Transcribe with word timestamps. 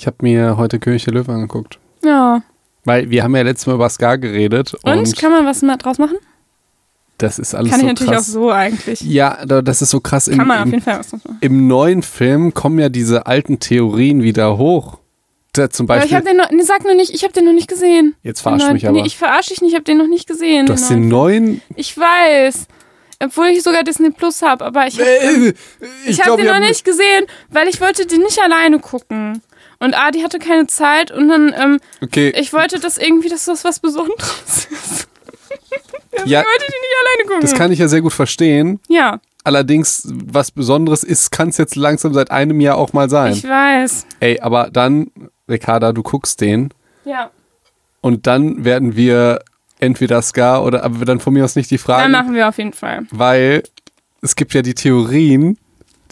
Ich 0.00 0.06
habe 0.06 0.18
mir 0.20 0.56
heute 0.56 0.78
König 0.78 1.02
der 1.06 1.14
Löwen 1.14 1.34
angeguckt. 1.34 1.80
Ja. 2.04 2.40
Weil 2.84 3.10
wir 3.10 3.24
haben 3.24 3.34
ja 3.34 3.42
letztes 3.42 3.66
Mal 3.66 3.74
über 3.74 3.88
Scar 3.90 4.16
geredet. 4.16 4.74
Und, 4.84 4.96
Und, 4.98 5.16
kann 5.18 5.32
man 5.32 5.44
was 5.44 5.60
draus 5.78 5.98
machen? 5.98 6.18
das 7.18 7.40
ist 7.40 7.52
alles 7.52 7.72
Kann 7.72 7.80
so 7.80 7.86
ich 7.86 7.92
natürlich 7.94 8.12
krass. 8.12 8.28
auch 8.28 8.32
so 8.32 8.50
eigentlich. 8.52 9.00
Ja, 9.00 9.44
da- 9.44 9.60
das 9.60 9.82
ist 9.82 9.90
so 9.90 9.98
krass. 9.98 10.26
Kann 10.26 10.38
Im, 10.38 10.46
man 10.46 10.58
auf 10.58 10.64
im, 10.66 10.70
jeden 10.70 10.84
Fall 10.84 11.00
was 11.00 11.10
machen. 11.12 11.36
Im 11.40 11.66
neuen 11.66 12.02
Film 12.04 12.54
kommen 12.54 12.78
ja 12.78 12.88
diese 12.90 13.26
alten 13.26 13.58
Theorien 13.58 14.22
wieder 14.22 14.56
hoch. 14.56 14.98
Da 15.52 15.68
zum 15.68 15.86
Aber 15.90 15.96
ich 15.96 16.12
Beispiel. 16.12 16.16
habe 16.18 16.26
den 16.28 16.36
noch, 16.58 16.64
sag 16.64 16.84
nur 16.84 16.94
nicht, 16.94 17.12
ich 17.12 17.24
habe 17.24 17.32
den 17.32 17.46
noch 17.46 17.52
nicht 17.52 17.66
gesehen. 17.66 18.14
Jetzt 18.22 18.42
verarsch 18.42 18.62
Den 18.62 18.74
mich 18.74 18.84
neuen- 18.84 18.90
aber. 18.94 19.00
Nee, 19.02 19.06
ich 19.08 19.16
verarsche 19.16 19.48
dich 19.50 19.62
nicht, 19.62 19.70
ich 19.70 19.74
habe 19.74 19.82
den 19.84 19.98
noch 19.98 20.06
nicht 20.06 20.28
gesehen. 20.28 20.66
du 20.66 20.74
hast 20.74 20.88
den 20.90 21.08
neuen. 21.08 21.60
Ich 21.74 21.98
weiß. 21.98 22.68
Obwohl 23.20 23.46
ich 23.48 23.64
sogar 23.64 23.82
Disney 23.82 24.10
Plus 24.10 24.42
habe, 24.42 24.64
aber 24.64 24.86
ich 24.86 25.00
habe 25.00 25.08
Äh, 25.10 25.54
ich 26.06 26.18
hab 26.20 26.26
glaub, 26.26 26.36
den 26.38 26.46
noch 26.46 26.60
nicht 26.60 26.84
gesehen, 26.84 27.26
weil 27.50 27.66
ich 27.66 27.80
wollte 27.80 28.06
den 28.06 28.20
nicht 28.22 28.40
alleine 28.40 28.78
gucken. 28.78 29.42
Und 29.80 29.94
Adi 29.94 30.20
hatte 30.22 30.38
keine 30.38 30.66
Zeit 30.66 31.10
und 31.12 31.28
dann, 31.28 31.54
ähm, 31.56 31.78
Okay, 32.02 32.32
ich 32.36 32.52
wollte 32.52 32.80
das 32.80 32.98
irgendwie, 32.98 33.28
dass 33.28 33.44
das 33.44 33.64
was 33.64 33.78
Besonderes 33.78 34.66
ist. 34.70 35.08
ja, 36.24 36.40
Ich 36.40 36.46
wollte 36.46 36.64
die 36.66 36.72
nicht 36.72 36.96
alleine 37.00 37.28
gucken. 37.28 37.40
das 37.42 37.54
kann 37.54 37.70
ich 37.72 37.78
ja 37.78 37.88
sehr 37.88 38.00
gut 38.02 38.12
verstehen. 38.12 38.80
ja, 38.88 39.20
Allerdings, 39.44 40.02
was 40.12 40.50
Besonderes 40.50 41.04
ist, 41.04 41.30
kann 41.30 41.48
es 41.48 41.56
jetzt 41.56 41.74
langsam 41.76 42.12
seit 42.12 42.30
einem 42.30 42.60
Jahr 42.60 42.76
auch 42.76 42.92
mal 42.92 43.08
sein. 43.08 43.32
ich 43.32 43.44
weiß. 43.48 44.04
Ey, 44.20 44.40
aber 44.40 44.68
dann, 44.70 45.10
Ricarda, 45.48 45.92
du 45.92 46.02
guckst 46.02 46.40
den 46.42 46.68
Ja, 47.04 47.30
und 48.02 48.26
dann 48.26 48.64
werden 48.64 48.94
wir 48.96 49.38
entweder 49.78 50.20
Scar 50.22 50.64
oder, 50.64 50.82
aber 50.84 51.04
dann 51.04 51.20
von 51.20 51.32
mir 51.32 51.44
aus 51.44 51.54
nicht 51.56 51.70
die 51.70 51.76
dann 51.76 51.84
Frage, 51.84 52.08
machen 52.10 52.34
wir 52.34 52.48
auf 52.48 52.58
jeden 52.58 52.72
Fall. 52.74 53.06
weil 53.10 53.62
es 54.20 54.34
gibt 54.36 54.52
ja 54.52 54.60
die 54.62 54.74
Theorien, 54.74 55.56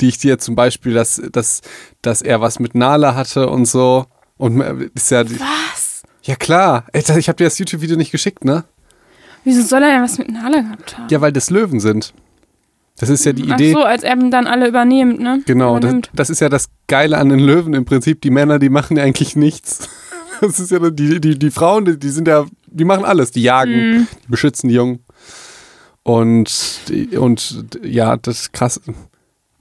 die 0.01 0.09
ich 0.09 0.19
dir 0.19 0.39
zum 0.39 0.55
Beispiel, 0.55 0.95
dass, 0.95 1.21
dass, 1.33 1.61
dass 2.03 2.23
er 2.23 2.41
was 2.41 2.59
mit 2.59 2.75
Nala 2.75 3.15
hatte 3.15 3.49
und 3.49 3.67
so. 3.67 4.07
Und 4.39 4.61
ist 4.95 5.11
ja, 5.11 5.25
Was? 5.29 6.03
ja 6.23 6.37
klar. 6.37 6.85
Das- 6.93 7.17
Ich 7.17 7.29
habe 7.29 7.37
dir 7.37 7.45
das 7.45 7.59
YouTube-Video 7.59 7.97
nicht 7.97 8.13
geschickt, 8.13 8.45
ne? 8.45 8.65
Wieso 9.45 9.63
soll 9.63 9.83
er 9.83 9.93
denn 9.93 10.03
was 10.03 10.19
mit 10.19 10.31
Nala 10.31 10.61
gehabt 10.61 10.99
haben? 10.99 11.07
Ja, 11.11 11.21
weil 11.21 11.33
das 11.33 11.51
Löwen 11.51 11.81
sind. 11.81 12.13
Das 12.99 13.09
ist 13.11 13.25
ja 13.27 13.33
die 13.33 13.45
Ach 13.51 13.55
Idee. 13.55 13.73
so, 13.73 13.83
als 13.83 14.03
er 14.03 14.17
dann 14.17 14.47
alle 14.47 14.69
übernimmt, 14.69 15.21
ne? 15.21 15.43
Genau, 15.47 15.75
das, 15.79 15.85
Übernimmt. 15.85 16.11
das 16.15 16.31
ist 16.31 16.41
ja 16.41 16.49
das 16.49 16.69
Geile 16.89 17.19
an 17.19 17.29
den 17.29 17.41
Löwen 17.41 17.75
im 17.75 17.85
Prinzip. 17.85 18.23
Die 18.23 18.31
Männer, 18.31 18.59
die 18.59 18.71
machen 18.71 18.97
ja 18.97 19.03
eigentlich 19.05 19.37
nichts. 19.37 19.89
Das 20.43 20.61
ist 20.61 20.71
ja 20.71 20.79
die, 20.91 21.19
die, 21.19 21.39
die 21.39 21.51
Frauen, 21.51 21.87
die, 21.87 21.99
die 21.99 22.11
sind 22.11 22.29
ja, 22.29 22.45
die 22.67 22.85
machen 22.85 23.07
alles. 23.07 23.31
Die 23.31 23.41
jagen, 23.43 23.73
Mhm. 24.01 24.07
die 24.23 24.29
beschützen 24.29 24.69
die 24.69 24.75
Jungen. 24.75 25.03
Und, 26.03 26.81
und 27.19 27.69
ja, 27.83 28.17
das 28.19 28.41
ist 28.43 28.53
krass. 28.53 28.79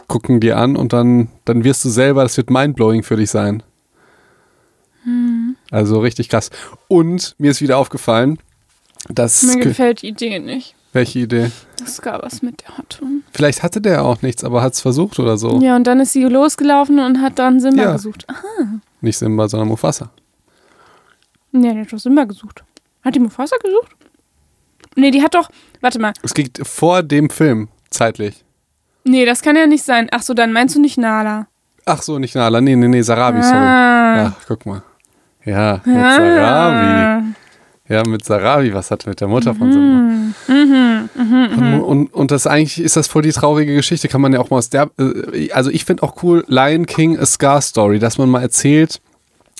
Gucken 0.07 0.39
die 0.39 0.53
an 0.53 0.75
und 0.75 0.93
dann, 0.93 1.29
dann 1.45 1.63
wirst 1.63 1.83
du 1.83 1.89
selber, 1.89 2.23
das 2.23 2.37
wird 2.37 2.49
mindblowing 2.49 3.01
für 3.03 3.15
dich 3.15 3.31
sein. 3.31 3.63
Mhm. 5.03 5.55
Also 5.71 5.99
richtig 5.99 6.29
krass. 6.29 6.49
Und 6.87 7.35
mir 7.37 7.51
ist 7.51 7.61
wieder 7.61 7.77
aufgefallen, 7.77 8.37
dass. 9.09 9.43
Mir 9.43 9.59
gefällt 9.61 10.01
die 10.01 10.09
Idee 10.09 10.39
nicht. 10.39 10.75
Welche 10.93 11.19
Idee? 11.19 11.51
Das 11.79 12.01
gab 12.01 12.23
was 12.23 12.41
mit 12.41 12.61
der 12.61 12.77
hatte. 12.77 13.03
Vielleicht 13.33 13.63
hatte 13.63 13.81
der 13.81 14.03
auch 14.05 14.21
nichts, 14.21 14.43
aber 14.45 14.61
hat 14.61 14.73
es 14.73 14.81
versucht 14.81 15.19
oder 15.19 15.37
so. 15.37 15.59
Ja, 15.59 15.75
und 15.75 15.85
dann 15.85 15.99
ist 15.99 16.13
sie 16.13 16.23
losgelaufen 16.23 16.99
und 16.99 17.21
hat 17.21 17.37
dann 17.37 17.59
Simba 17.59 17.83
Ja. 17.83 17.91
gesucht. 17.93 18.25
Ah, 18.29 18.33
Nicht 19.01 19.17
Simba, 19.17 19.49
sondern 19.49 19.67
Mufasa. 19.67 20.09
nee, 21.51 21.73
die 21.73 21.79
hat 21.81 21.91
doch 21.91 21.99
Simba 21.99 22.23
gesucht. 22.23 22.63
Hat 23.03 23.13
die 23.13 23.19
Mufasa 23.19 23.57
gesucht? 23.57 23.91
Nee, 24.95 25.11
die 25.11 25.21
hat 25.21 25.35
doch. 25.35 25.49
Warte 25.81 25.99
mal. 25.99 26.13
Es 26.23 26.33
geht 26.33 26.65
vor 26.65 27.03
dem 27.03 27.29
Film, 27.29 27.67
zeitlich. 27.89 28.44
Nee, 29.05 29.25
das 29.25 29.41
kann 29.41 29.55
ja 29.55 29.67
nicht 29.67 29.83
sein. 29.83 30.07
Ach 30.11 30.21
so, 30.21 30.33
dann 30.33 30.51
meinst 30.51 30.75
du 30.75 30.81
nicht 30.81 30.97
Nala. 30.97 31.47
Ach 31.85 32.01
so, 32.01 32.17
nicht 32.17 32.35
Nala. 32.35 32.59
Nee, 32.59 32.75
nee, 32.75 32.87
nee, 32.87 33.01
Sarabi, 33.01 33.41
sorry. 33.41 33.57
Ah. 33.57 34.33
Ach, 34.35 34.45
guck 34.47 34.65
mal. 34.65 34.81
Ja, 35.45 35.79
mit 35.85 35.95
Sarabi. 35.95 36.85
Ah. 36.87 37.23
Ja, 37.87 38.01
mit 38.07 38.25
Sarabi, 38.25 38.73
was 38.73 38.89
hat 38.89 39.05
mit 39.05 39.21
der 39.21 39.27
Mutter 39.27 39.53
von 39.53 39.71
Simba? 39.71 39.97
Mhm, 40.47 41.09
mhm, 41.15 41.73
Und, 41.73 41.81
und, 41.81 42.13
und 42.15 42.31
das 42.31 42.47
eigentlich 42.47 42.81
ist 42.81 42.95
das 42.95 43.07
voll 43.07 43.21
die 43.21 43.31
traurige 43.31 43.75
Geschichte, 43.75 44.07
kann 44.07 44.21
man 44.21 44.33
ja 44.33 44.39
auch 44.39 44.49
mal 44.49 44.57
aus 44.57 44.69
der, 44.69 44.89
äh, 44.97 45.51
also 45.51 45.69
ich 45.69 45.85
finde 45.85 46.01
auch 46.01 46.23
cool, 46.23 46.43
Lion 46.47 46.87
King 46.87 47.19
a 47.19 47.27
Scar 47.27 47.61
Story, 47.61 47.99
dass 47.99 48.17
man 48.17 48.27
mal 48.27 48.41
erzählt, 48.41 49.01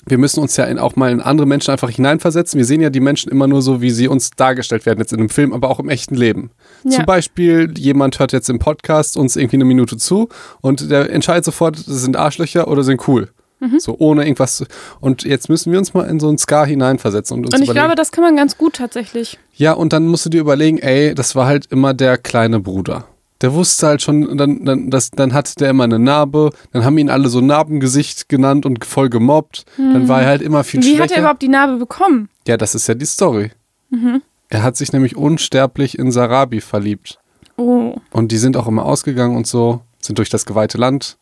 wir 0.08 0.18
müssen 0.18 0.40
uns 0.40 0.58
ja 0.58 0.66
in, 0.66 0.80
auch 0.80 0.96
mal 0.96 1.12
in 1.12 1.22
andere 1.22 1.48
Menschen 1.48 1.72
einfach 1.72 1.90
hineinversetzen. 1.90 2.58
Wir 2.58 2.66
sehen 2.66 2.82
ja 2.82 2.90
die 2.90 3.00
Menschen 3.00 3.32
immer 3.32 3.48
nur 3.48 3.62
so, 3.62 3.82
wie 3.82 3.90
sie 3.92 4.08
uns 4.08 4.32
dargestellt 4.32 4.86
werden, 4.86 5.00
jetzt 5.00 5.14
in 5.14 5.20
einem 5.20 5.30
Film, 5.30 5.54
aber 5.54 5.70
auch 5.70 5.80
im 5.80 5.90
echten 5.90 6.16
Leben. 6.16 6.52
Ja. 6.86 6.92
Zum 6.98 7.06
Beispiel, 7.06 7.74
jemand 7.78 8.20
hört 8.20 8.32
jetzt 8.32 8.50
im 8.50 8.60
Podcast 8.60 9.18
uns 9.18 9.36
irgendwie 9.36 9.58
eine 9.58 9.66
Minute 9.66 9.98
zu 9.98 10.30
und 10.62 10.90
der 10.92 11.10
entscheidet 11.12 11.44
sofort, 11.44 11.76
das 11.78 11.86
sind 11.88 12.16
Arschlöcher 12.16 12.68
oder 12.68 12.84
sind 12.84 13.08
cool. 13.08 13.30
Mhm. 13.60 13.80
So 13.80 13.96
ohne 13.98 14.24
irgendwas. 14.24 14.58
zu- 14.58 14.66
Und 15.00 15.24
jetzt 15.24 15.50
müssen 15.50 15.72
wir 15.72 15.80
uns 15.80 15.94
mal 15.96 16.04
in 16.08 16.20
so 16.20 16.28
einen 16.28 16.38
Scar 16.38 16.68
hineinversetzen 16.68 17.38
und 17.38 17.46
uns 17.46 17.56
Und 17.56 17.62
ich 17.64 17.70
überlegen. 17.70 17.86
glaube, 17.86 17.96
das 17.96 18.12
kann 18.12 18.24
man 18.24 18.36
ganz 18.36 18.58
gut 18.58 18.74
tatsächlich. 18.76 19.40
Ja, 19.56 19.74
und 19.74 19.94
dann 19.94 20.08
musst 20.08 20.26
du 20.26 20.30
dir 20.30 20.42
überlegen, 20.42 20.78
ey, 20.78 21.16
das 21.16 21.36
war 21.36 21.48
halt 21.48 21.66
immer 21.72 21.94
der 21.96 22.18
kleine 22.18 22.60
Bruder. 22.60 23.06
Der 23.42 23.54
wusste 23.54 23.88
halt 23.88 24.02
schon, 24.02 24.38
dann, 24.38 24.64
dann, 24.64 24.90
das, 24.92 25.10
dann 25.12 25.34
hatte 25.34 25.56
der 25.56 25.70
immer 25.72 25.84
eine 25.86 26.00
Narbe, 26.00 26.52
dann 26.72 26.86
haben 26.86 26.98
ihn 26.98 27.10
alle 27.10 27.30
so 27.30 27.42
Narbengesicht 27.42 28.30
genannt 28.30 28.66
und 28.66 28.86
voll 28.86 29.10
gemobbt. 29.10 29.66
Dann 29.78 30.08
war 30.08 30.22
er 30.22 30.28
halt 30.28 30.42
immer 30.42 30.64
viel 30.64 30.82
Wie 30.82 30.90
schwächer. 30.92 31.04
hat 31.04 31.12
er 31.12 31.20
überhaupt 31.20 31.42
die 31.42 31.48
Narbe 31.50 31.78
bekommen? 31.78 32.30
ja, 32.48 32.58
das 32.58 32.76
ist 32.76 32.88
ja 32.88 32.94
die 32.94 33.06
Story. 33.06 33.52
Mhm. 33.90 34.22
Er 34.50 34.64
hat 34.64 34.78
sich 34.78 34.94
nämlich 34.94 35.16
unsterblich 35.16 35.98
in 35.98 36.12
Sarabi 36.12 36.62
verliebt. 36.62 37.20
Oh. 37.58 37.96
Und 38.12 38.32
die 38.32 38.38
sind 38.38 38.58
auch 38.58 38.68
immer 38.68 38.86
ausgegangen 38.86 39.36
und 39.36 39.48
so, 39.48 39.82
sind 40.00 40.18
durch 40.18 40.30
das 40.30 40.46
geweihte 40.46 40.78
Land 40.78 41.18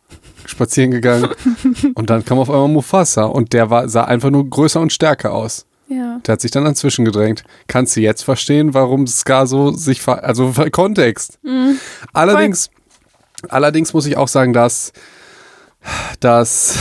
spazieren 0.45 0.91
gegangen. 0.91 1.29
und 1.95 2.09
dann 2.09 2.25
kam 2.25 2.39
auf 2.39 2.49
einmal 2.49 2.67
Mufasa 2.67 3.23
und 3.25 3.53
der 3.53 3.69
war, 3.69 3.87
sah 3.87 4.03
einfach 4.03 4.29
nur 4.29 4.49
größer 4.49 4.81
und 4.81 4.91
stärker 4.91 5.33
aus. 5.33 5.65
Ja. 5.87 6.19
Der 6.25 6.33
hat 6.33 6.41
sich 6.41 6.51
dann 6.51 6.65
dazwischen 6.65 7.05
gedrängt. 7.05 7.43
Kannst 7.67 7.95
du 7.95 8.01
jetzt 8.01 8.23
verstehen, 8.23 8.73
warum 8.73 9.05
Scar 9.05 9.47
so 9.47 9.71
sich 9.71 10.01
ver 10.01 10.23
also 10.23 10.53
ver- 10.53 10.69
Kontext. 10.71 11.39
Mhm. 11.43 11.77
Allerdings, 12.13 12.69
allerdings 13.49 13.93
muss 13.93 14.05
ich 14.05 14.17
auch 14.17 14.27
sagen, 14.27 14.53
dass, 14.53 14.91
dass 16.19 16.77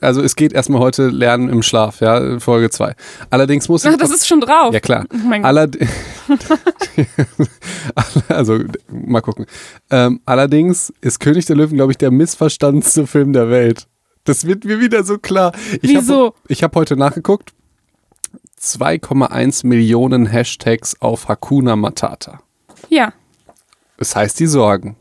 also 0.00 0.22
es 0.22 0.36
geht 0.36 0.52
erstmal 0.52 0.80
heute 0.80 1.08
Lernen 1.08 1.48
im 1.48 1.62
Schlaf, 1.62 2.00
ja, 2.00 2.38
Folge 2.38 2.70
2. 2.70 2.94
Allerdings 3.30 3.68
muss 3.68 3.84
ich 3.84 3.90
Ach, 3.92 3.96
das 3.96 4.10
ist 4.10 4.26
schon 4.26 4.40
drauf. 4.40 4.72
ja 4.72 4.80
klar. 4.80 5.06
Oh 5.12 5.26
mein. 5.26 5.44
Allerd 5.44 5.76
also 8.28 8.60
mal 8.88 9.20
gucken. 9.20 9.46
Ähm, 9.90 10.20
allerdings 10.24 10.92
ist 11.00 11.20
König 11.20 11.46
der 11.46 11.56
Löwen, 11.56 11.76
glaube 11.76 11.92
ich, 11.92 11.98
der 11.98 12.10
missverstandenste 12.10 13.06
Film 13.06 13.32
der 13.32 13.50
Welt. 13.50 13.86
Das 14.24 14.46
wird 14.46 14.64
mir 14.64 14.80
wieder 14.80 15.04
so 15.04 15.18
klar. 15.18 15.52
Ich 15.80 15.90
Wieso? 15.90 16.26
Hab, 16.26 16.34
ich 16.48 16.62
habe 16.62 16.78
heute 16.78 16.96
nachgeguckt. 16.96 17.52
2,1 18.60 19.66
Millionen 19.66 20.26
Hashtags 20.26 21.00
auf 21.00 21.28
Hakuna 21.28 21.74
Matata. 21.74 22.40
Ja. 22.88 23.12
Das 23.96 24.14
heißt 24.14 24.38
die 24.38 24.46
Sorgen. 24.46 24.96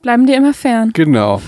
Bleiben 0.00 0.26
dir 0.26 0.36
immer 0.36 0.54
fern. 0.54 0.90
Genau. 0.94 1.42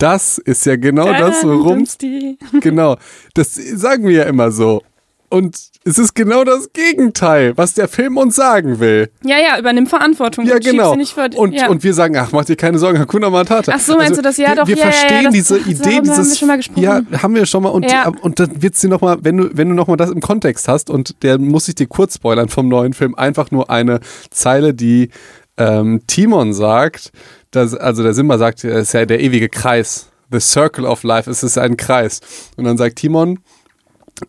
Das 0.00 0.38
ist 0.38 0.64
ja 0.66 0.76
genau 0.76 1.12
das, 1.12 1.44
worum. 1.44 1.86
Genau. 2.60 2.96
Das 3.34 3.54
sagen 3.54 4.04
wir 4.04 4.12
ja 4.12 4.22
immer 4.24 4.50
so. 4.50 4.82
Und 5.28 5.56
es 5.84 5.98
ist 5.98 6.14
genau 6.14 6.42
das 6.42 6.72
Gegenteil, 6.72 7.56
was 7.56 7.74
der 7.74 7.86
Film 7.86 8.16
uns 8.16 8.34
sagen 8.34 8.80
will. 8.80 9.10
Ja, 9.24 9.36
ja, 9.38 9.58
übernimm 9.60 9.86
Verantwortung. 9.86 10.44
Ja, 10.44 10.58
genau. 10.58 10.92
Und, 11.36 11.52
ja. 11.52 11.68
und 11.68 11.84
wir 11.84 11.94
sagen, 11.94 12.16
ach, 12.16 12.32
mach 12.32 12.44
dir 12.44 12.56
keine 12.56 12.78
Sorgen, 12.80 12.98
Hakuna 12.98 13.30
Matata. 13.30 13.70
Also 13.70 13.92
Ach 13.92 13.94
so, 13.94 13.96
meinst 13.98 14.18
du 14.18 14.22
das? 14.22 14.38
Ja, 14.38 14.48
wir, 14.48 14.54
doch, 14.56 14.66
Wir 14.66 14.76
ja, 14.76 14.84
ja, 14.86 14.90
ja, 14.90 14.92
verstehen 14.92 15.24
das- 15.24 15.32
diese 15.34 15.58
Idee, 15.58 15.96
haben 15.98 16.06
wir 16.06 16.14
dieses. 16.14 16.38
schon 16.38 16.48
mal 16.48 16.56
gesprochen. 16.56 16.82
Ja, 16.82 17.02
haben 17.22 17.34
wir 17.36 17.46
schon 17.46 17.62
mal. 17.62 17.68
Und, 17.68 17.88
Ja. 17.88 18.08
und 18.08 18.40
dann 18.40 18.60
wird 18.62 18.74
sie 18.74 18.88
nochmal, 18.88 19.18
wenn 19.22 19.36
du, 19.36 19.50
wenn 19.56 19.68
du 19.68 19.74
nochmal 19.74 19.96
das 19.98 20.10
im 20.10 20.20
Kontext 20.20 20.66
hast, 20.66 20.90
und 20.90 21.22
der 21.22 21.38
muss 21.38 21.68
ich 21.68 21.76
dir 21.76 21.86
kurz 21.86 22.16
spoilern 22.16 22.48
vom 22.48 22.66
neuen 22.68 22.92
Film, 22.92 23.14
einfach 23.14 23.52
nur 23.52 23.70
eine 23.70 24.00
Zeile, 24.30 24.74
die 24.74 25.10
ähm, 25.58 26.00
Timon 26.08 26.54
sagt, 26.54 27.12
dass, 27.50 27.74
also 27.74 28.02
der 28.02 28.14
Simba 28.14 28.38
sagt, 28.38 28.64
es 28.64 28.88
ist 28.88 28.92
ja 28.92 29.04
der 29.06 29.20
ewige 29.20 29.48
Kreis. 29.48 30.10
The 30.32 30.40
Circle 30.40 30.86
of 30.86 31.02
Life, 31.02 31.28
es 31.28 31.42
ist 31.42 31.58
ein 31.58 31.76
Kreis. 31.76 32.20
Und 32.56 32.64
dann 32.64 32.76
sagt 32.78 32.96
Timon, 32.96 33.40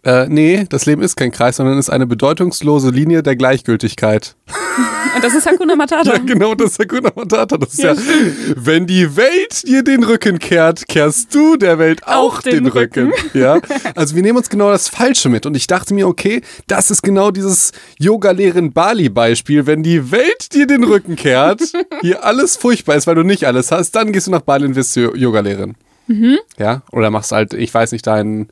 äh, 0.04 0.28
nee, 0.28 0.66
das 0.70 0.86
Leben 0.86 1.02
ist 1.02 1.16
kein 1.16 1.32
Kreis, 1.32 1.58
sondern 1.58 1.78
ist 1.78 1.90
eine 1.90 2.08
bedeutungslose 2.08 2.90
Linie 2.90 3.24
der 3.24 3.36
Gleichgültigkeit. 3.36 4.36
Und 5.16 5.24
das 5.24 5.34
ist 5.34 5.46
Hakuna 5.46 5.76
Matata. 5.76 6.14
Ja, 6.14 6.18
genau, 6.20 6.56
das 6.56 6.72
ist 6.72 6.80
Hakuna 6.80 7.12
Matata. 7.14 7.58
Das 7.58 7.74
ist 7.74 7.84
Ja, 7.84 7.94
ja, 7.94 8.00
wenn 8.56 8.88
die 8.88 9.18
Welt 9.18 9.68
dir 9.68 9.84
den 9.84 10.04
Rücken 10.04 10.40
kehrt, 10.40 10.88
kehrst 10.88 11.36
du 11.36 11.58
der 11.58 11.80
Welt 11.80 12.08
auch, 12.08 12.38
Auch 12.38 12.42
den, 12.42 12.64
den 12.64 12.68
Rücken. 12.68 13.12
Ja, 13.34 13.60
also 13.96 14.16
wir 14.16 14.22
nehmen 14.22 14.38
uns 14.38 14.50
genau 14.50 14.70
das 14.70 14.88
Falsche 14.88 15.28
mit. 15.30 15.46
Und 15.46 15.56
ich 15.58 15.68
dachte 15.68 15.94
mir, 15.94 16.08
okay, 16.08 16.42
das 16.68 16.92
ist 16.92 17.02
genau 17.02 17.32
dieses 17.32 17.72
Yoga-Lehren 18.00 18.72
Bali-Beispiel. 18.72 19.66
Wenn 19.66 19.84
die 19.84 20.12
Welt 20.12 20.54
dir 20.54 20.66
den 20.66 20.84
Rücken 20.84 21.16
kehrt, 21.18 21.62
hier 22.02 22.24
alles 22.24 22.56
furchtbar 22.56 22.96
ist, 22.96 23.06
weil 23.06 23.16
du 23.16 23.24
nicht 23.24 23.46
alles 23.46 23.72
hast, 23.72 23.92
dann 23.92 24.14
gehst 24.14 24.28
du 24.28 24.32
nach 24.32 24.42
Bali 24.42 24.66
und 24.66 24.76
wirst 24.76 24.96
du 24.96 25.14
Yoga-Lehrerin. 25.14 25.76
Mhm. 26.08 26.40
Ja, 26.58 26.84
oder 26.92 27.10
machst 27.10 27.32
halt, 27.32 27.54
ich 27.54 27.74
weiß 27.74 27.92
nicht, 27.92 28.08
dein, 28.08 28.48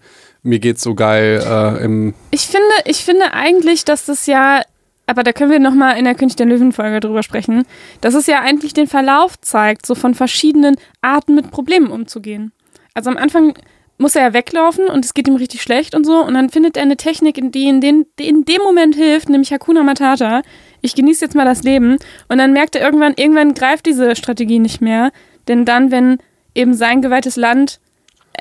mir 0.50 0.60
geht's 0.60 0.82
so 0.82 0.96
geil 0.96 1.42
äh, 1.46 1.84
im, 1.84 2.14
Ich 2.32 2.48
finde, 2.48 2.68
ich 2.86 3.04
finde 3.04 3.34
eigentlich, 3.34 3.86
dass 3.86 4.06
das 4.06 4.26
ja, 4.26 4.62
aber 5.06 5.24
da 5.24 5.32
können 5.32 5.52
wir 5.52 5.60
nochmal 5.60 5.98
in 5.98 6.06
der 6.06 6.16
König 6.16 6.36
der 6.36 6.48
Löwen-Folge 6.48 7.00
drüber 7.00 7.24
sprechen, 7.24 7.66
dass 8.02 8.14
es 8.14 8.28
ja 8.28 8.42
eigentlich 8.42 8.74
den 8.74 8.88
Verlauf 8.88 9.40
zeigt, 9.40 9.86
so 9.86 9.96
von 9.96 10.14
verschiedenen 10.14 10.76
Arten 11.02 11.36
mit 11.36 11.52
Problemen 11.52 11.92
umzugehen. 11.92 12.52
Also 12.94 13.10
am 13.10 13.18
Anfang 13.18 13.54
muss 14.00 14.16
er 14.16 14.24
ja 14.24 14.34
weglaufen 14.34 14.88
und 14.88 15.04
es 15.04 15.14
geht 15.14 15.28
ihm 15.28 15.36
richtig 15.36 15.62
schlecht 15.62 15.94
und 15.94 16.06
so. 16.06 16.24
Und 16.26 16.34
dann 16.34 16.50
findet 16.50 16.78
er 16.78 16.84
eine 16.84 16.98
Technik, 16.98 17.40
die 17.52 17.68
in, 17.68 17.82
den, 17.82 18.06
die 18.18 18.30
in 18.30 18.46
dem 18.46 18.62
Moment 18.62 18.96
hilft, 18.96 19.30
nämlich 19.30 19.52
Hakuna 19.52 19.84
Matata. 19.84 20.42
Ich 20.82 20.96
genieße 20.96 21.26
jetzt 21.26 21.36
mal 21.36 21.46
das 21.46 21.64
Leben. 21.64 21.98
Und 22.30 22.38
dann 22.38 22.54
merkt 22.54 22.76
er 22.76 22.82
irgendwann, 22.82 23.14
irgendwann 23.18 23.54
greift 23.54 23.86
diese 23.86 24.16
Strategie 24.16 24.60
nicht 24.60 24.80
mehr. 24.80 25.12
Denn 25.50 25.66
dann, 25.66 25.92
wenn 25.92 26.18
eben 26.56 26.74
sein 26.74 27.02
geweihtes 27.02 27.36
Land 27.36 27.82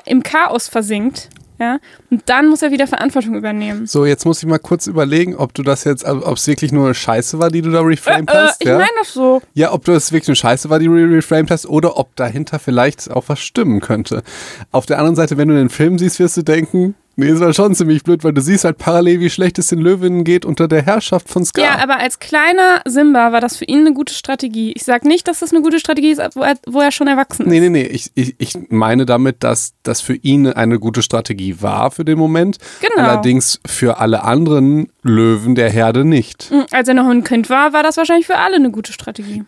im 0.05 0.23
Chaos 0.23 0.69
versinkt, 0.69 1.29
ja, 1.59 1.79
und 2.09 2.23
dann 2.27 2.47
muss 2.47 2.61
er 2.61 2.71
wieder 2.71 2.87
Verantwortung 2.87 3.35
übernehmen. 3.35 3.85
So, 3.85 4.05
jetzt 4.05 4.25
muss 4.25 4.41
ich 4.41 4.47
mal 4.47 4.59
kurz 4.59 4.87
überlegen, 4.87 5.35
ob 5.35 5.53
du 5.53 5.61
das 5.63 5.83
jetzt, 5.83 6.05
ob 6.05 6.37
es 6.37 6.47
wirklich 6.47 6.71
nur 6.71 6.85
eine 6.85 6.93
Scheiße 6.95 7.37
war, 7.39 7.49
die 7.49 7.61
du 7.61 7.69
da 7.71 7.81
reframed 7.81 8.29
Äh, 8.29 8.33
äh, 8.33 8.37
hast. 8.37 8.61
ich 8.61 8.67
ja? 8.67 8.77
meine 8.77 8.89
das 8.99 9.13
so. 9.13 9.41
Ja, 9.53 9.71
ob 9.73 9.85
das 9.85 10.11
wirklich 10.11 10.29
eine 10.29 10.35
Scheiße 10.35 10.69
war, 10.69 10.79
die 10.79 10.85
du 10.85 10.93
reframed 10.93 11.51
hast, 11.51 11.65
oder 11.67 11.97
ob 11.97 12.15
dahinter 12.15 12.59
vielleicht 12.59 13.11
auch 13.11 13.25
was 13.27 13.39
stimmen 13.39 13.79
könnte. 13.81 14.23
Auf 14.71 14.85
der 14.85 14.97
anderen 14.97 15.15
Seite, 15.15 15.37
wenn 15.37 15.47
du 15.49 15.55
den 15.55 15.69
Film 15.69 15.97
siehst, 15.99 16.19
wirst 16.19 16.37
du 16.37 16.43
denken, 16.43 16.95
nee, 17.19 17.29
es 17.29 17.39
war 17.39 17.53
schon 17.53 17.75
ziemlich 17.75 18.03
blöd, 18.03 18.23
weil 18.23 18.33
du 18.33 18.41
siehst 18.41 18.63
halt 18.63 18.77
parallel, 18.77 19.19
wie 19.19 19.29
schlecht 19.29 19.59
es 19.59 19.67
den 19.67 19.79
Löwinnen 19.79 20.23
geht 20.23 20.45
unter 20.45 20.67
der 20.67 20.81
Herrschaft 20.81 21.29
von 21.29 21.45
Scar. 21.45 21.63
Ja, 21.63 21.77
aber 21.83 21.99
als 21.99 22.19
kleiner 22.19 22.81
Simba 22.85 23.31
war 23.31 23.41
das 23.41 23.57
für 23.57 23.65
ihn 23.65 23.81
eine 23.81 23.93
gute 23.93 24.13
Strategie. 24.13 24.71
Ich 24.75 24.83
sag 24.83 25.05
nicht, 25.05 25.27
dass 25.27 25.39
das 25.39 25.53
eine 25.53 25.61
gute 25.61 25.79
Strategie 25.79 26.11
ist, 26.11 26.21
wo 26.35 26.41
er, 26.41 26.55
wo 26.65 26.81
er 26.81 26.91
schon 26.91 27.07
erwachsen 27.07 27.43
ist. 27.43 27.49
Nee, 27.49 27.59
nee, 27.59 27.69
nee. 27.69 27.83
Ich, 27.83 28.11
ich, 28.15 28.35
ich 28.39 28.57
meine 28.69 29.05
damit, 29.05 29.43
dass 29.43 29.73
das 29.83 30.01
für 30.01 30.15
ihn 30.15 30.47
eine 30.47 30.79
gute 30.79 31.01
Strategie 31.01 31.61
war 31.61 31.91
für 31.91 32.05
den 32.05 32.17
Moment. 32.17 32.57
Genau. 32.81 33.07
Allerdings 33.07 33.59
für 33.65 33.99
alle 33.99 34.23
anderen 34.23 34.91
Löwen 35.03 35.55
der 35.55 35.69
Herde 35.69 36.05
nicht. 36.05 36.49
Mhm, 36.51 36.65
Als 36.71 36.87
er 36.87 36.93
noch 36.93 37.07
ein 37.09 37.23
Kind 37.23 37.49
war, 37.49 37.73
war 37.73 37.83
das 37.83 37.97
wahrscheinlich 37.97 38.27
für 38.27 38.37
alle 38.37 38.55
eine 38.55 38.71
gute 38.71 38.93
Strategie. 38.93 39.43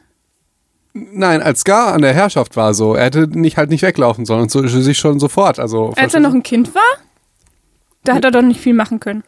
Nein, 0.94 1.42
als 1.42 1.62
Scar 1.62 1.94
an 1.94 2.02
der 2.02 2.14
Herrschaft 2.14 2.58
war 2.58 2.74
so, 2.74 2.96
er 2.96 3.06
hätte 3.06 3.28
nicht 3.28 3.56
halt 3.58 3.70
nicht 3.70 3.82
weglaufen 3.82 4.26
sollen 4.26 4.42
und 4.42 4.52
so, 4.52 4.66
sich 4.68 4.98
schon 4.98 5.20
sofort. 5.20 5.58
Also, 5.58 5.94
Als 5.96 6.14
er 6.14 6.20
noch 6.20 6.34
ein 6.34 6.44
Kind 6.44 6.76
war? 6.76 6.82
Da 8.04 8.16
hat 8.16 8.26
er 8.26 8.32
doch 8.32 8.42
nicht 8.42 8.60
viel 8.60 8.74
machen 8.74 9.00
können. 9.00 9.24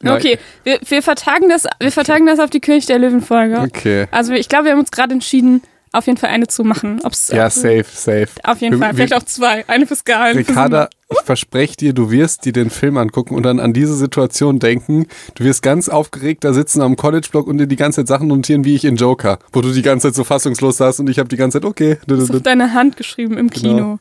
Nein. 0.00 0.16
Okay, 0.16 0.38
wir, 0.64 0.78
wir, 0.86 1.02
vertagen 1.02 1.48
das, 1.48 1.64
wir 1.80 1.90
vertagen 1.92 2.26
das 2.26 2.38
auf 2.38 2.50
die 2.50 2.60
König 2.60 2.84
der 2.86 2.98
Löwen-Folge. 2.98 3.58
Okay. 3.60 4.06
Also 4.10 4.32
ich 4.34 4.48
glaube, 4.48 4.66
wir 4.66 4.72
haben 4.72 4.80
uns 4.80 4.90
gerade 4.90 5.14
entschieden, 5.14 5.62
auf 5.92 6.06
jeden 6.06 6.18
Fall 6.18 6.30
eine 6.30 6.46
zu 6.46 6.62
machen. 6.64 7.00
Ob's, 7.04 7.28
Ja, 7.28 7.46
ob- 7.46 7.52
safe, 7.52 7.84
safe. 7.90 8.28
Auf 8.42 8.60
jeden 8.60 8.78
Fall. 8.78 8.90
wir- 8.90 8.94
Vielleicht 8.96 9.14
auch 9.14 9.22
zwei. 9.22 9.66
Eine 9.68 9.86
für 9.86 9.94
Scar, 9.96 10.24
eine 10.24 10.44
für 10.44 10.50
Ricarda, 10.50 10.88
ich 11.10 11.20
verspreche 11.24 11.76
dir, 11.76 11.92
du 11.94 12.10
wirst 12.10 12.44
dir 12.44 12.52
den 12.52 12.68
Film 12.68 12.96
angucken 12.98 13.34
und 13.34 13.44
dann 13.44 13.60
an 13.60 13.72
diese 13.72 13.94
Situation 13.94 14.58
denken. 14.58 15.06
Du 15.36 15.44
wirst 15.44 15.62
ganz 15.62 15.88
aufgeregt 15.88 16.42
da 16.44 16.52
sitzen 16.52 16.82
am 16.82 16.96
College-Block 16.96 17.46
und 17.46 17.58
dir 17.58 17.66
die 17.68 17.76
ganze 17.76 18.00
Zeit 18.00 18.08
Sachen 18.08 18.26
notieren, 18.28 18.64
wie 18.64 18.74
ich 18.74 18.84
in 18.84 18.96
Joker, 18.96 19.38
wo 19.52 19.60
du 19.62 19.70
die 19.72 19.82
ganze 19.82 20.08
Zeit 20.08 20.16
so 20.16 20.24
fassungslos 20.24 20.76
saßt 20.78 21.00
und 21.00 21.08
ich 21.08 21.18
habe 21.18 21.28
die 21.28 21.36
ganze 21.36 21.60
Zeit, 21.60 21.64
okay. 21.68 21.96
Das 22.06 22.18
ist 22.20 22.34
auf 22.34 22.42
deine 22.42 22.74
Hand 22.74 22.96
geschrieben 22.98 23.38
im 23.38 23.48
Kino. 23.48 23.74
Genau. 23.74 23.98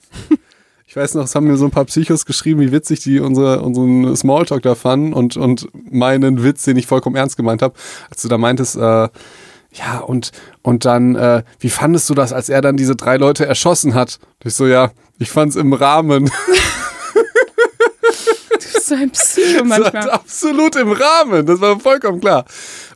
Ich 0.94 0.98
weiß 0.98 1.16
noch, 1.16 1.24
es 1.24 1.34
haben 1.34 1.48
mir 1.48 1.57
so 1.57 1.66
ein 1.66 1.72
paar 1.72 1.86
Psychos 1.86 2.24
geschrieben, 2.24 2.60
wie 2.62 2.72
witzig 2.72 3.00
die 3.00 3.19
unsere, 3.19 3.63
unseren 3.63 4.16
Smalltalk 4.16 4.62
da 4.62 4.75
fanden 4.75 5.12
und, 5.12 5.36
und 5.38 5.68
meinen 5.92 6.44
Witz, 6.44 6.66
den 6.66 6.78
ich 6.78 6.86
vollkommen 6.86 7.16
ernst 7.16 7.36
gemeint 7.36 7.63
habe, 7.63 7.74
als 8.12 8.22
du 8.22 8.28
da 8.28 8.38
meintest, 8.38 8.75
äh, 8.75 8.80
ja, 8.80 10.00
und, 10.06 10.31
und 10.62 10.86
dann, 10.86 11.16
äh, 11.16 11.42
wie 11.60 11.72
fandest 11.72 12.12
du 12.12 12.13
das, 12.13 12.31
als 12.31 12.48
er 12.50 12.62
dann 12.62 12.78
diese 12.78 12.95
drei 12.95 13.18
Leute 13.18 13.44
erschossen 13.44 13.95
hat? 13.95 14.19
Und 14.44 14.50
ich 14.50 14.54
so, 14.54 14.68
ja, 14.68 14.92
ich 15.18 15.31
fand's 15.31 15.56
im 15.56 15.74
Rahmen. 15.74 16.30
Du 18.51 18.60
bist 18.60 18.86
so 18.86 18.94
ein 18.94 19.10
Psycho 19.10 19.63
manchmal. 19.63 20.12
absolut 20.12 20.75
im 20.75 20.92
Rahmen. 20.92 21.48
Das 21.48 21.60
war 21.60 21.80
vollkommen 21.80 22.19
klar. 22.22 22.45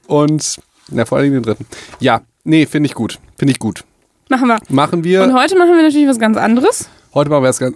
Und, 0.06 0.58
na, 0.92 1.06
vor 1.06 1.18
allem 1.18 1.34
den 1.34 1.42
dritten. 1.42 1.66
Ja, 2.00 2.22
nee, 2.44 2.68
finde 2.68 2.86
ich 2.88 2.94
gut. 2.94 3.18
Finde 3.38 3.54
ich 3.54 3.60
gut. 3.60 3.86
Machen 4.30 4.50
wir. 4.50 4.60
Machen 4.70 5.00
Und 5.00 5.04
wir, 5.04 5.22
heute 5.34 5.58
machen 5.58 5.76
wir 5.76 5.82
natürlich 5.82 6.08
was 6.08 6.20
ganz 6.20 6.38
anderes. 6.38 6.90
heute 7.14 7.30
machen 7.32 7.42
wir 7.42 7.48
das 7.48 7.58
ganz, 7.60 7.76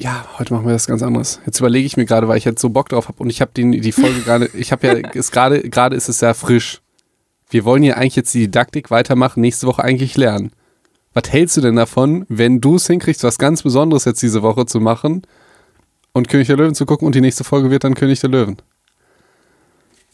ja, 0.00 0.24
heute 0.38 0.54
machen 0.54 0.66
wir 0.66 0.72
das 0.72 0.86
ganz 0.86 1.02
anderes. 1.02 1.40
Jetzt 1.44 1.60
überlege 1.60 1.86
ich 1.86 1.96
mir 1.96 2.06
gerade, 2.06 2.26
weil 2.26 2.38
ich 2.38 2.44
jetzt 2.44 2.62
so 2.62 2.70
Bock 2.70 2.88
drauf 2.88 3.08
habe 3.08 3.22
und 3.22 3.28
ich 3.28 3.40
habe 3.42 3.50
die, 3.54 3.80
die 3.80 3.92
Folge 3.92 4.20
gerade, 4.20 4.46
ich 4.54 4.72
habe 4.72 4.86
ja, 4.86 4.94
ist 4.94 5.30
gerade, 5.30 5.60
gerade 5.68 5.94
ist 5.94 6.08
es 6.08 6.20
sehr 6.20 6.34
frisch. 6.34 6.80
Wir 7.50 7.64
wollen 7.64 7.82
ja 7.82 7.94
eigentlich 7.94 8.16
jetzt 8.16 8.32
die 8.32 8.40
Didaktik 8.40 8.90
weitermachen, 8.90 9.40
nächste 9.40 9.66
Woche 9.66 9.84
eigentlich 9.84 10.16
lernen. 10.16 10.52
Was 11.12 11.30
hältst 11.30 11.56
du 11.56 11.60
denn 11.60 11.76
davon, 11.76 12.24
wenn 12.28 12.60
du 12.60 12.76
es 12.76 12.86
hinkriegst, 12.86 13.24
was 13.24 13.38
ganz 13.38 13.62
Besonderes 13.62 14.04
jetzt 14.04 14.22
diese 14.22 14.42
Woche 14.42 14.64
zu 14.64 14.80
machen 14.80 15.22
und 16.12 16.28
König 16.28 16.46
der 16.46 16.56
Löwen 16.56 16.74
zu 16.74 16.86
gucken 16.86 17.06
und 17.06 17.14
die 17.14 17.20
nächste 17.20 17.44
Folge 17.44 17.70
wird 17.70 17.84
dann 17.84 17.94
König 17.94 18.20
der 18.20 18.30
Löwen? 18.30 18.56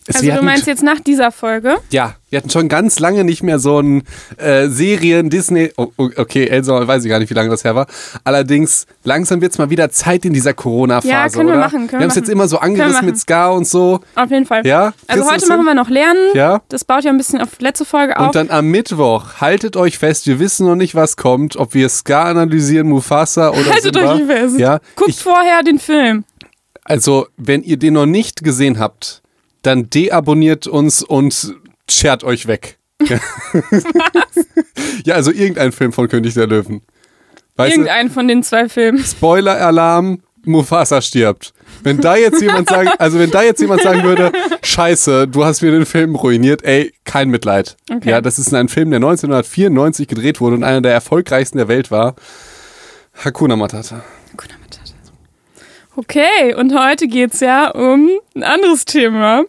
Es 0.08 0.17
Also 0.17 0.26
wir 0.29 0.35
du 0.37 0.43
meinst 0.43 0.67
jetzt 0.67 0.82
nach 0.82 1.00
dieser 1.00 1.32
Folge? 1.32 1.76
ja, 1.91 2.14
wir 2.31 2.38
hatten 2.38 2.50
schon 2.50 2.69
ganz 2.69 2.99
lange 2.99 3.25
nicht 3.25 3.43
mehr 3.43 3.58
so 3.58 3.81
ein 3.81 4.03
äh, 4.37 4.67
Serien, 4.69 5.31
Disney. 5.31 5.73
Oh, 5.76 5.88
oh, 5.97 6.08
okay, 6.17 6.47
Elsa, 6.47 6.87
weiß 6.87 7.05
ich 7.05 7.08
gar 7.08 7.19
nicht, 7.20 7.31
wie 7.31 7.35
lange 7.35 7.50
das 7.50 7.64
her 7.64 7.75
war. 7.75 7.87
Allerdings, 8.25 8.87
langsam 9.05 9.41
wird 9.41 9.53
es 9.53 9.58
mal 9.58 9.70
wieder 9.70 9.91
Zeit 9.91 10.25
in 10.25 10.32
dieser 10.32 10.53
Corona-Phase. 10.53 11.08
Ja, 11.08 11.29
können 11.29 11.49
wir 11.49 11.55
oder? 11.55 11.62
machen, 11.62 11.87
können 11.87 11.91
wir 11.93 11.99
wir 11.99 12.03
haben 12.03 12.11
es 12.11 12.17
jetzt 12.17 12.29
immer 12.29 12.49
so 12.49 12.58
angerissen 12.58 13.06
mit 13.06 13.17
Ska 13.19 13.50
und 13.50 13.67
so. 13.67 14.00
Auf 14.17 14.31
jeden 14.31 14.44
Fall. 14.47 14.67
Ja? 14.67 14.93
Also 15.06 15.25
du 15.25 15.31
heute 15.31 15.47
machen 15.49 15.64
wir 15.64 15.75
noch 15.75 15.88
Lernen. 15.88 16.19
Ja. 16.35 16.62
Das 16.69 16.85
baut 16.85 17.05
ja 17.05 17.11
ein 17.11 17.17
bisschen 17.17 17.41
auf 17.41 17.61
letzte 17.61 17.85
Folge 17.85 18.19
auf. 18.19 18.26
Und 18.26 18.35
dann 18.35 18.50
am 18.50 18.67
Mittwoch, 18.69 19.41
haltet 19.41 19.76
euch 19.76 19.99
fest, 19.99 20.26
wir 20.26 20.38
wissen 20.38 20.67
noch 20.67 20.76
nicht, 20.76 20.94
was 20.94 21.17
kommt, 21.17 21.56
ob 21.56 21.75
wir 21.75 21.88
Ska 21.88 22.25
analysieren, 22.25 22.88
Mufasa 22.88 23.50
oder 23.50 23.70
Haltet 23.70 23.94
Simba. 23.94 24.14
euch 24.14 24.25
fest. 24.25 24.58
Ja, 24.58 24.81
Guckt 24.97 25.11
ich, 25.11 25.20
vorher 25.23 25.62
den 25.62 25.79
Film. 25.79 26.25
also 26.85 27.26
wenn 27.37 27.62
ihr 27.62 27.76
den 27.79 27.94
noch 27.94 28.06
nicht 28.06 28.43
gesehen 28.43 28.79
habt, 28.79 29.23
dann 29.66 29.90
deabonniert 29.90 30.66
uns 30.66 31.02
und 31.02 31.54
schert 31.88 32.24
euch 32.24 32.46
weg. 32.46 32.78
Ja. 33.02 33.18
ja, 35.04 35.14
also 35.14 35.30
irgendein 35.30 35.72
Film 35.72 35.92
von 35.92 36.08
König 36.08 36.34
der 36.34 36.46
Löwen. 36.46 36.82
Weißt 37.56 37.72
du, 37.72 37.80
Irgendeinen 37.80 38.10
von 38.10 38.28
den 38.28 38.42
zwei 38.42 38.68
Filmen. 38.68 39.02
Spoiler-Alarm, 39.02 40.22
Mufasa 40.44 41.00
stirbt. 41.02 41.52
Wenn 41.82 42.00
da 42.00 42.16
jetzt 42.16 42.40
jemand 42.40 42.68
sagen, 42.68 42.90
also 42.98 43.18
wenn 43.18 43.30
da 43.30 43.42
jetzt 43.42 43.60
jemand 43.60 43.82
sagen 43.82 44.02
würde, 44.02 44.32
scheiße, 44.62 45.28
du 45.28 45.44
hast 45.44 45.62
mir 45.62 45.72
den 45.72 45.86
Film 45.86 46.14
ruiniert, 46.14 46.62
ey, 46.64 46.92
kein 47.04 47.28
Mitleid. 47.28 47.76
Okay. 47.90 48.10
Ja, 48.10 48.20
das 48.20 48.38
ist 48.38 48.54
ein 48.54 48.69
Film, 48.69 48.90
der 48.90 48.98
1994 48.98 50.06
gedreht 50.06 50.40
wurde 50.40 50.56
und 50.56 50.64
einer 50.64 50.80
der 50.80 50.92
erfolgreichsten 50.92 51.58
der 51.58 51.69
Welt 51.69 51.90
war. 51.90 52.14
Hakuna 53.24 53.56
Matata. 53.56 54.04
Okay, 55.98 56.52
und 56.54 56.78
heute 56.78 57.08
geht's 57.08 57.40
ja 57.40 57.70
um 57.70 58.10
ein 58.34 58.43
anderes 58.43 58.84
Thema. 58.84 59.44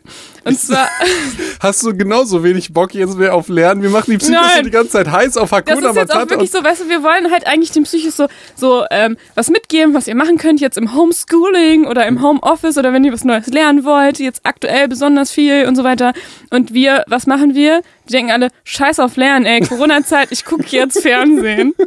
Und 0.47 0.59
zwar, 0.59 0.87
Hast 1.59 1.83
du 1.83 1.95
genauso 1.95 2.43
wenig 2.43 2.71
Bock 2.73 2.93
jetzt 2.93 3.17
mehr 3.17 3.33
auf 3.33 3.49
Lernen? 3.49 3.81
Wir 3.81 3.89
machen 3.89 4.11
die 4.11 4.17
Psychos 4.17 4.41
Nein. 4.55 4.63
die 4.65 4.71
ganze 4.71 4.91
Zeit 4.91 5.11
heiß 5.11 5.37
auf 5.37 5.49
das 5.49 5.57
Hakuna 5.59 5.89
ist 5.89 5.95
jetzt 5.95 6.11
auch 6.11 6.15
Matata. 6.15 6.29
wirklich 6.29 6.51
so, 6.51 6.63
weißt 6.63 6.81
du, 6.81 6.89
wir 6.89 7.03
wollen 7.03 7.31
halt 7.31 7.47
eigentlich 7.47 7.71
den 7.71 7.83
Psychos 7.83 8.15
so, 8.15 8.27
so 8.55 8.85
ähm, 8.91 9.17
was 9.35 9.49
mitgeben, 9.49 9.93
was 9.93 10.07
ihr 10.07 10.15
machen 10.15 10.37
könnt 10.37 10.61
jetzt 10.61 10.77
im 10.77 10.93
Homeschooling 10.95 11.85
oder 11.85 12.05
im 12.05 12.21
Homeoffice 12.21 12.77
oder 12.77 12.93
wenn 12.93 13.03
ihr 13.03 13.11
was 13.13 13.23
Neues 13.23 13.47
lernen 13.47 13.83
wollt, 13.83 14.19
jetzt 14.19 14.41
aktuell 14.43 14.87
besonders 14.87 15.31
viel 15.31 15.65
und 15.67 15.75
so 15.75 15.83
weiter. 15.83 16.13
Und 16.51 16.73
wir, 16.73 17.03
was 17.07 17.27
machen 17.27 17.55
wir? 17.55 17.81
Die 18.07 18.13
denken 18.13 18.31
alle, 18.31 18.49
scheiß 18.63 18.99
auf 18.99 19.17
Lernen, 19.17 19.45
ey, 19.45 19.61
Corona-Zeit, 19.61 20.31
ich 20.31 20.45
gucke 20.45 20.65
jetzt 20.69 21.01
Fernsehen. 21.01 21.73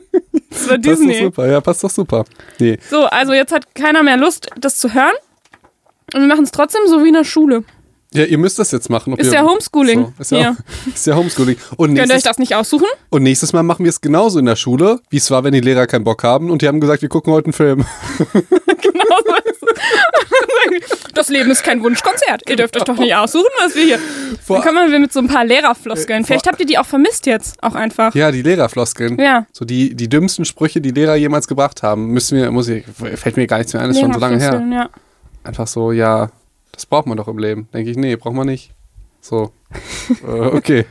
Das 0.52 0.68
war 0.68 0.78
passt 0.78 0.86
doch 0.86 0.90
Disney. 0.96 1.14
super, 1.20 1.46
ja, 1.48 1.60
passt 1.60 1.84
doch 1.84 1.90
super. 1.90 2.24
Nee. 2.58 2.76
So, 2.90 3.04
also 3.04 3.32
jetzt 3.32 3.52
hat 3.52 3.72
keiner 3.72 4.02
mehr 4.02 4.16
Lust, 4.16 4.48
das 4.58 4.78
zu 4.78 4.92
hören. 4.92 5.12
Und 6.12 6.22
wir 6.22 6.26
machen 6.26 6.42
es 6.42 6.50
trotzdem 6.50 6.80
so 6.88 7.04
wie 7.04 7.08
in 7.08 7.14
der 7.14 7.22
Schule. 7.22 7.62
Ja, 8.12 8.24
ihr 8.24 8.38
müsst 8.38 8.58
das 8.58 8.72
jetzt 8.72 8.90
machen. 8.90 9.12
ob 9.12 9.20
Ist 9.20 9.32
ja 9.32 9.42
Homeschooling. 9.42 10.06
So, 10.06 10.12
ist, 10.18 10.30
ja, 10.32 10.38
Ja. 10.38 10.56
ist 10.94 11.06
ja 11.06 11.14
Homeschooling. 11.14 11.56
Und 11.76 11.88
Könnt 11.94 11.98
ihr 11.98 12.02
euch 12.02 12.08
nächstes, 12.08 12.24
das 12.24 12.38
nicht 12.38 12.54
aussuchen? 12.56 12.86
und 13.08 13.22
nächstes 13.22 13.52
Mal 13.52 13.62
machen 13.62 13.84
wir 13.84 13.90
es 13.90 14.00
genauso 14.00 14.38
in 14.40 14.46
der 14.46 14.56
Schule, 14.56 15.00
wie 15.10 15.18
es 15.18 15.30
war, 15.30 15.44
wenn 15.44 15.52
die 15.52 15.60
Lehrer 15.60 15.86
keinen 15.86 16.02
Bock 16.04 16.24
haben 16.24 16.50
und 16.50 16.60
die 16.62 16.68
haben 16.68 16.80
gesagt, 16.80 17.02
wir 17.02 17.08
gucken 17.08 17.32
heute 17.32 17.46
einen 17.46 17.52
Film. 17.52 17.84
Genau 18.82 19.16
so. 19.24 19.34
Das 21.14 21.28
Leben 21.28 21.50
ist 21.50 21.62
kein 21.64 21.82
Wunschkonzert. 21.82 22.48
Ihr 22.48 22.56
dürft 22.56 22.76
euch 22.76 22.84
doch 22.84 22.96
nicht 22.96 23.14
aussuchen, 23.14 23.44
was 23.62 23.74
wir 23.74 23.84
hier. 23.84 23.98
Vor- 24.42 24.56
Dann 24.62 24.74
kommen 24.74 24.90
wir 24.92 24.98
mit 24.98 25.12
so 25.12 25.20
ein 25.20 25.26
paar 25.28 25.44
Lehrerfloskeln. 25.44 26.22
Äh, 26.22 26.26
Vielleicht 26.26 26.46
habt 26.46 26.60
ihr 26.60 26.66
die 26.66 26.78
auch 26.78 26.86
vermisst 26.86 27.26
jetzt, 27.26 27.62
auch 27.62 27.74
einfach. 27.74 28.14
Ja, 28.14 28.30
die 28.30 28.42
Lehrerfloskeln. 28.42 29.18
Ja. 29.18 29.46
So 29.52 29.64
die, 29.64 29.94
die 29.94 30.08
dümmsten 30.08 30.44
Sprüche, 30.44 30.80
die 30.80 30.90
Lehrer 30.92 31.16
jemals 31.16 31.46
gebracht 31.48 31.82
haben, 31.82 32.06
müssen 32.08 32.38
wir, 32.38 32.50
muss 32.50 32.68
ich, 32.68 32.84
fällt 33.16 33.36
mir 33.36 33.46
gar 33.46 33.58
nichts 33.58 33.72
mehr 33.72 33.82
ein, 33.82 33.90
ist 33.90 34.00
schon 34.00 34.12
so 34.12 34.20
lange 34.20 34.38
her. 34.38 34.62
Ja. 34.72 34.88
Einfach 35.44 35.66
so, 35.66 35.92
ja, 35.92 36.30
das 36.72 36.86
braucht 36.86 37.06
man 37.06 37.16
doch 37.16 37.28
im 37.28 37.38
Leben. 37.38 37.68
Denke 37.72 37.90
ich, 37.90 37.96
nee, 37.96 38.16
braucht 38.16 38.34
man 38.34 38.46
nicht. 38.46 38.72
So. 39.20 39.52
äh, 40.26 40.30
okay. 40.30 40.86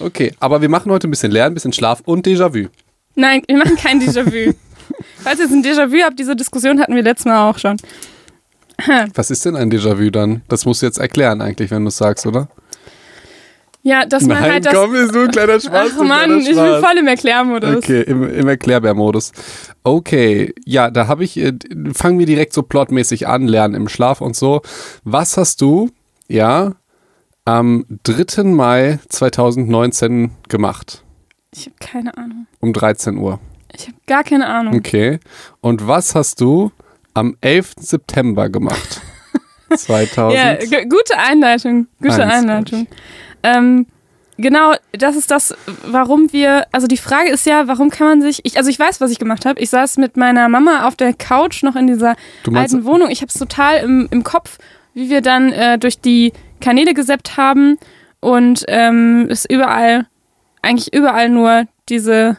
Okay, 0.00 0.32
aber 0.40 0.60
wir 0.60 0.68
machen 0.68 0.90
heute 0.90 1.08
ein 1.08 1.10
bisschen 1.10 1.30
Lernen, 1.30 1.52
ein 1.52 1.54
bisschen 1.54 1.72
Schlaf 1.72 2.00
und 2.04 2.26
Déjà-vu. 2.26 2.68
Nein, 3.14 3.42
wir 3.46 3.56
machen 3.56 3.76
kein 3.76 4.00
Déjà-vu. 4.00 4.54
Falls 5.18 5.38
ihr 5.38 5.44
jetzt 5.44 5.54
ein 5.54 5.62
Déjà-vu 5.62 6.02
habt, 6.02 6.18
diese 6.18 6.34
Diskussion 6.34 6.80
hatten 6.80 6.94
wir 6.94 7.02
letztes 7.02 7.26
Mal 7.26 7.48
auch 7.48 7.58
schon. 7.58 7.76
Was 9.14 9.30
ist 9.30 9.44
denn 9.44 9.56
ein 9.56 9.70
Déjà-vu 9.70 10.10
dann? 10.10 10.42
Das 10.48 10.64
musst 10.64 10.82
du 10.82 10.86
jetzt 10.86 10.98
erklären 10.98 11.40
eigentlich, 11.40 11.70
wenn 11.70 11.82
du 11.82 11.88
es 11.88 11.96
sagst, 11.96 12.26
oder? 12.26 12.48
Ja, 13.86 14.06
dass 14.06 14.22
man 14.24 14.40
Nein, 14.40 14.52
halt 14.52 14.64
das. 14.66 14.72
komm, 14.72 14.94
ist 14.94 15.12
nur 15.12 15.24
ein 15.24 15.30
kleiner 15.30 15.60
Spaß. 15.60 15.90
Ach 15.98 16.02
Mann, 16.02 16.40
ich 16.40 16.46
bin 16.46 16.56
voll 16.56 16.98
im 16.98 17.06
Erklärmodus. 17.06 17.76
Okay, 17.76 18.00
im, 18.00 18.22
im 18.22 18.48
Erklärbär-Modus. 18.48 19.32
Okay, 19.82 20.54
ja, 20.64 20.90
da 20.90 21.06
habe 21.06 21.22
ich, 21.22 21.36
äh, 21.36 21.52
fangen 21.92 22.18
wir 22.18 22.24
direkt 22.24 22.54
so 22.54 22.62
plotmäßig 22.62 23.28
an, 23.28 23.46
lernen 23.46 23.74
im 23.74 23.88
Schlaf 23.90 24.22
und 24.22 24.36
so. 24.36 24.62
Was 25.04 25.36
hast 25.36 25.60
du, 25.60 25.90
ja, 26.28 26.72
am 27.44 27.84
3. 28.04 28.44
Mai 28.44 29.00
2019 29.10 30.30
gemacht? 30.48 31.04
Ich 31.54 31.66
habe 31.66 31.76
keine 31.78 32.16
Ahnung. 32.16 32.46
Um 32.60 32.72
13 32.72 33.18
Uhr. 33.18 33.38
Ich 33.76 33.86
habe 33.86 33.98
gar 34.06 34.24
keine 34.24 34.46
Ahnung. 34.46 34.76
Okay. 34.76 35.20
Und 35.60 35.86
was 35.86 36.14
hast 36.14 36.40
du 36.40 36.72
am 37.12 37.36
11. 37.42 37.74
September 37.80 38.48
gemacht. 38.48 39.02
2000. 39.76 40.70
Ja, 40.70 40.84
gute 40.84 41.18
Einleitung. 41.18 41.86
Gute 42.00 42.22
Eins, 42.24 42.32
Einleitung. 42.32 42.86
Ähm, 43.44 43.86
genau, 44.38 44.74
das 44.92 45.14
ist 45.14 45.30
das, 45.30 45.54
warum 45.86 46.32
wir, 46.32 46.66
also 46.72 46.88
die 46.88 46.96
Frage 46.96 47.30
ist 47.30 47.46
ja, 47.46 47.68
warum 47.68 47.90
kann 47.90 48.08
man 48.08 48.22
sich, 48.22 48.40
ich, 48.44 48.56
also 48.56 48.70
ich 48.70 48.78
weiß, 48.78 49.00
was 49.00 49.10
ich 49.10 49.18
gemacht 49.20 49.46
habe. 49.46 49.60
Ich 49.60 49.70
saß 49.70 49.98
mit 49.98 50.16
meiner 50.16 50.48
Mama 50.48 50.88
auf 50.88 50.96
der 50.96 51.12
Couch 51.12 51.62
noch 51.62 51.76
in 51.76 51.86
dieser 51.86 52.16
alten 52.52 52.84
Wohnung. 52.84 53.10
Ich 53.10 53.20
habe 53.20 53.28
es 53.28 53.34
total 53.34 53.78
im, 53.78 54.08
im 54.10 54.24
Kopf, 54.24 54.58
wie 54.94 55.10
wir 55.10 55.20
dann 55.20 55.52
äh, 55.52 55.78
durch 55.78 56.00
die 56.00 56.32
Kanäle 56.60 56.94
geseppt 56.94 57.36
haben 57.36 57.78
und 58.20 58.64
ähm, 58.68 59.28
es 59.30 59.44
überall, 59.44 60.06
eigentlich 60.62 60.94
überall 60.94 61.28
nur 61.28 61.66
diese, 61.90 62.38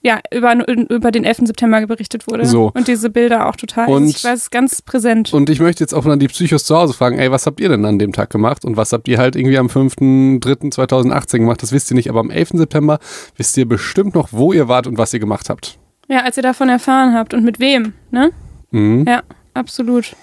ja, 0.00 0.20
über, 0.32 0.54
über 0.68 1.10
den 1.10 1.24
11. 1.24 1.38
September 1.48 1.84
berichtet 1.86 2.26
wurde. 2.28 2.46
So. 2.46 2.70
Und 2.74 2.86
diese 2.88 3.10
Bilder 3.10 3.48
auch 3.48 3.56
total. 3.56 3.88
Und- 3.88 4.04
also 4.04 4.10
ich 4.16 4.24
weiß 4.24 4.50
ganz 4.50 4.80
präsent. 4.82 5.32
und 5.34 5.50
ich 5.50 5.58
möchte 5.60 5.82
jetzt 5.82 5.92
auch 5.92 6.04
mal 6.04 6.16
die 6.16 6.28
Psychos 6.28 6.64
zu 6.64 6.76
Hause 6.76 6.92
fragen, 6.94 7.18
ey, 7.18 7.30
was 7.32 7.46
habt 7.46 7.58
ihr 7.60 7.68
denn 7.68 7.84
an 7.84 7.98
dem 7.98 8.12
Tag 8.12 8.30
gemacht? 8.30 8.64
Und 8.64 8.76
was 8.76 8.92
habt 8.92 9.08
ihr 9.08 9.18
halt 9.18 9.34
irgendwie 9.34 9.58
am 9.58 9.68
5.3.2018 9.68 11.38
gemacht? 11.38 11.62
Das 11.62 11.72
wisst 11.72 11.90
ihr 11.90 11.94
nicht, 11.96 12.08
aber 12.10 12.20
am 12.20 12.30
11. 12.30 12.50
September 12.54 12.98
wisst 13.36 13.56
ihr 13.56 13.66
bestimmt 13.68 14.14
noch, 14.14 14.28
wo 14.32 14.52
ihr 14.52 14.68
wart 14.68 14.86
und 14.86 14.98
was 14.98 15.12
ihr 15.12 15.20
gemacht 15.20 15.50
habt. 15.50 15.78
Ja, 16.08 16.20
als 16.22 16.36
ihr 16.36 16.42
davon 16.42 16.68
erfahren 16.68 17.14
habt 17.14 17.34
und 17.34 17.44
mit 17.44 17.60
wem, 17.60 17.92
ne? 18.10 18.30
Mhm. 18.70 19.04
Ja, 19.06 19.22
absolut. 19.54 20.14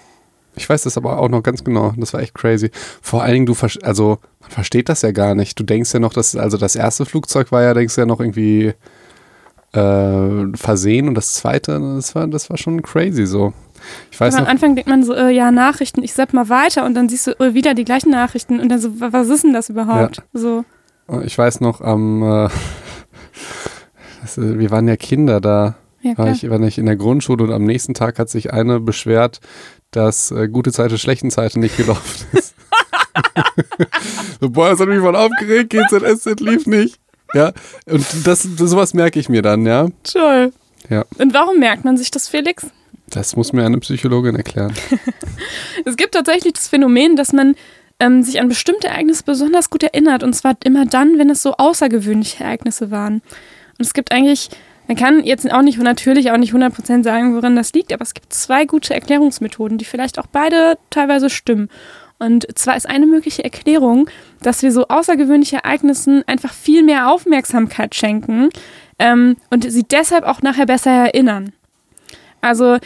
Ich 0.56 0.70
weiß 0.70 0.84
das 0.84 0.98
aber 0.98 1.20
auch 1.20 1.28
noch 1.30 1.44
ganz 1.44 1.64
genau. 1.64 1.94
Das 1.98 2.14
war 2.14 2.22
echt 2.22 2.34
crazy. 2.34 2.72
Vor 3.02 3.22
allen 3.24 3.34
Dingen, 3.34 3.46
du, 3.46 3.56
also, 3.84 4.20
man 4.40 4.50
versteht 4.50 4.88
das 4.88 5.02
ja 5.02 5.12
gar 5.12 5.36
nicht. 5.36 5.60
Du 5.60 5.64
denkst 5.66 5.94
ja 5.94 6.00
noch, 6.00 6.14
dass, 6.14 6.36
also 6.36 6.58
das 6.58 6.76
erste 6.78 7.06
Flugzeug 7.06 7.52
war 7.52 7.62
ja, 7.62 7.74
denkst 7.74 7.96
du 7.96 8.02
ja 8.02 8.06
noch 8.08 8.22
irgendwie 8.22 8.74
äh, 9.76 10.56
versehen 10.58 11.08
und 11.08 11.16
das 11.16 11.34
zweite, 11.34 11.80
das 11.96 12.16
war, 12.16 12.28
das 12.28 12.50
war 12.50 12.58
schon 12.58 12.82
crazy 12.82 13.26
so. 13.26 13.54
Ich 14.12 14.20
weiß 14.20 14.34
Aber 14.34 14.40
am 14.40 14.44
noch, 14.46 14.52
Anfang 14.52 14.76
denkt 14.76 14.90
man 14.90 15.04
so, 15.04 15.14
äh, 15.14 15.30
ja, 15.32 15.52
Nachrichten, 15.52 16.02
ich 16.04 16.14
sepp 16.14 16.34
mal 16.34 16.50
weiter 16.50 16.86
und 16.86 16.94
dann 16.96 17.10
siehst 17.10 17.28
du 17.28 17.32
äh, 17.40 17.54
wieder 17.54 17.74
die 17.74 17.86
gleichen 17.86 18.10
Nachrichten 18.10 18.60
und 18.60 18.70
dann 18.70 18.80
so, 18.80 19.00
wa- 19.00 19.10
was 19.12 19.28
ist 19.30 19.44
denn 19.44 19.54
das 19.54 19.70
überhaupt? 19.70 20.24
So. 20.34 20.66
ich 21.24 21.38
weiß 21.38 21.62
noch 21.62 21.82
am, 21.82 22.24
äh, 22.24 22.50
das, 24.22 24.38
äh, 24.38 24.58
wir 24.60 24.72
waren 24.72 24.88
ja 24.88 24.96
Kinder 24.96 25.40
da. 25.42 25.76
Ja, 26.02 26.18
war 26.20 26.30
ich, 26.30 26.48
war 26.50 26.60
ich 26.62 26.78
in 26.78 26.86
der 26.86 26.96
Grundschule 26.98 27.44
und 27.44 27.52
am 27.52 27.64
nächsten 27.64 27.96
Tag 27.96 28.20
hat 28.20 28.30
sich 28.30 28.54
eine 28.54 28.80
beschwert, 28.80 29.40
dass 29.90 30.30
äh, 30.30 30.48
gute 30.48 30.72
Zeiten, 30.72 31.00
schlechten 31.00 31.32
Zeiten 31.32 31.60
nicht 31.60 31.78
gelaufen 31.78 32.28
ist. 32.34 32.54
so, 34.42 34.50
boah, 34.50 34.70
das 34.70 34.80
hat 34.80 34.88
mich 34.88 35.00
voll 35.00 35.16
aufgeregt, 35.16 35.70
GZSZ 35.72 36.40
lief 36.42 36.68
nicht. 36.68 37.00
Ja, 37.34 37.52
und 37.88 38.06
das, 38.26 38.44
sowas 38.44 38.94
merke 38.94 39.20
ich 39.20 39.30
mir 39.30 39.42
dann, 39.42 39.66
ja. 39.66 39.88
Toll. 40.04 40.54
Ja. 40.90 41.06
Und 41.18 41.34
warum 41.34 41.60
merkt 41.60 41.86
man 41.86 41.98
sich 41.98 42.12
das, 42.12 42.30
Felix? 42.30 42.68
Das 43.10 43.36
muss 43.36 43.54
mir 43.54 43.66
eine 43.66 43.80
Psychologin 43.80 44.36
erklären. 44.36 44.74
Es 45.86 45.98
gibt 45.98 46.14
tatsächlich 46.16 46.54
das 46.54 46.68
Phänomen, 46.68 47.16
dass 47.16 47.32
man 47.32 47.56
ähm, 48.00 48.24
sich 48.24 48.40
an 48.40 48.48
bestimmte 48.48 48.88
Ereignisse 48.88 49.24
besonders 49.24 49.70
gut 49.70 49.84
erinnert. 49.84 50.24
Und 50.24 50.34
zwar 50.34 50.56
immer 50.64 50.86
dann, 50.86 51.20
wenn 51.20 51.30
es 51.30 51.44
so 51.44 51.54
außergewöhnliche 51.58 52.44
Ereignisse 52.44 52.90
waren. 52.90 53.16
Und 53.78 53.86
es 53.86 53.94
gibt 53.94 54.12
eigentlich, 54.12 54.50
man 54.88 54.98
kann 54.98 55.24
jetzt 55.24 55.50
auch 55.52 55.62
nicht 55.62 55.78
natürlich 55.78 56.32
auch 56.32 56.38
nicht 56.38 56.54
100% 56.54 57.04
sagen, 57.04 57.36
woran 57.36 57.56
das 57.56 57.74
liegt, 57.74 57.94
aber 57.94 58.02
es 58.02 58.14
gibt 58.14 58.34
zwei 58.34 58.66
gute 58.66 58.94
Erklärungsmethoden, 58.94 59.78
die 59.78 59.86
vielleicht 59.86 60.18
auch 60.18 60.28
beide 60.28 60.78
teilweise 60.90 61.30
stimmen. 61.30 61.70
Und 62.20 62.46
zwar 62.58 62.78
ist 62.78 62.90
eine 62.90 63.06
mögliche 63.06 63.44
Erklärung, 63.44 64.10
dass 64.42 64.64
wir 64.64 64.72
so 64.72 64.88
außergewöhnliche 64.88 65.58
Ereignissen 65.58 66.24
einfach 66.28 66.54
viel 66.54 66.84
mehr 66.84 67.12
Aufmerksamkeit 67.12 67.94
schenken 67.94 68.50
ähm, 69.00 69.36
und 69.50 69.70
sie 69.70 69.84
deshalb 69.84 70.24
auch 70.26 70.42
nachher 70.42 70.66
besser 70.66 70.92
erinnern. 70.92 71.52
Also 72.42 72.78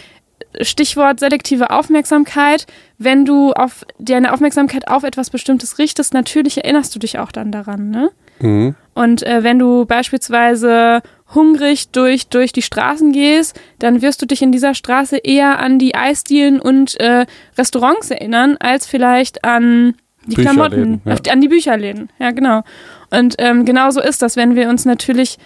Stichwort 0.61 1.19
selektive 1.19 1.69
Aufmerksamkeit. 1.69 2.65
Wenn 2.97 3.25
du 3.25 3.51
auf 3.53 3.85
deine 3.99 4.33
Aufmerksamkeit 4.33 4.87
auf 4.87 5.03
etwas 5.03 5.29
Bestimmtes 5.29 5.77
richtest, 5.77 6.13
natürlich 6.13 6.57
erinnerst 6.57 6.95
du 6.95 6.99
dich 6.99 7.19
auch 7.19 7.31
dann 7.31 7.51
daran. 7.51 7.91
Ne? 7.91 8.11
Mhm. 8.39 8.75
Und 8.95 9.23
äh, 9.23 9.43
wenn 9.43 9.59
du 9.59 9.85
beispielsweise 9.85 11.01
hungrig 11.35 11.89
durch, 11.91 12.27
durch 12.27 12.51
die 12.53 12.61
Straßen 12.61 13.11
gehst, 13.11 13.59
dann 13.77 14.01
wirst 14.01 14.21
du 14.21 14.25
dich 14.25 14.41
in 14.41 14.51
dieser 14.51 14.73
Straße 14.73 15.17
eher 15.17 15.59
an 15.59 15.77
die 15.79 15.93
Eisdielen 15.95 16.59
und 16.59 16.99
äh, 16.99 17.25
Restaurants 17.57 18.09
erinnern, 18.09 18.57
als 18.59 18.87
vielleicht 18.87 19.43
an 19.43 19.95
die 20.25 20.35
Klamotten, 20.35 21.01
ja. 21.05 21.15
die- 21.15 21.31
an 21.31 21.41
die 21.41 21.47
Bücherläden. 21.47 22.09
Ja, 22.19 22.31
genau. 22.31 22.63
Und 23.11 23.35
ähm, 23.37 23.65
genau 23.65 23.89
so 23.91 24.01
ist 24.01 24.21
das, 24.21 24.35
wenn 24.35 24.55
wir 24.55 24.69
uns 24.69 24.85
natürlich 24.85 25.37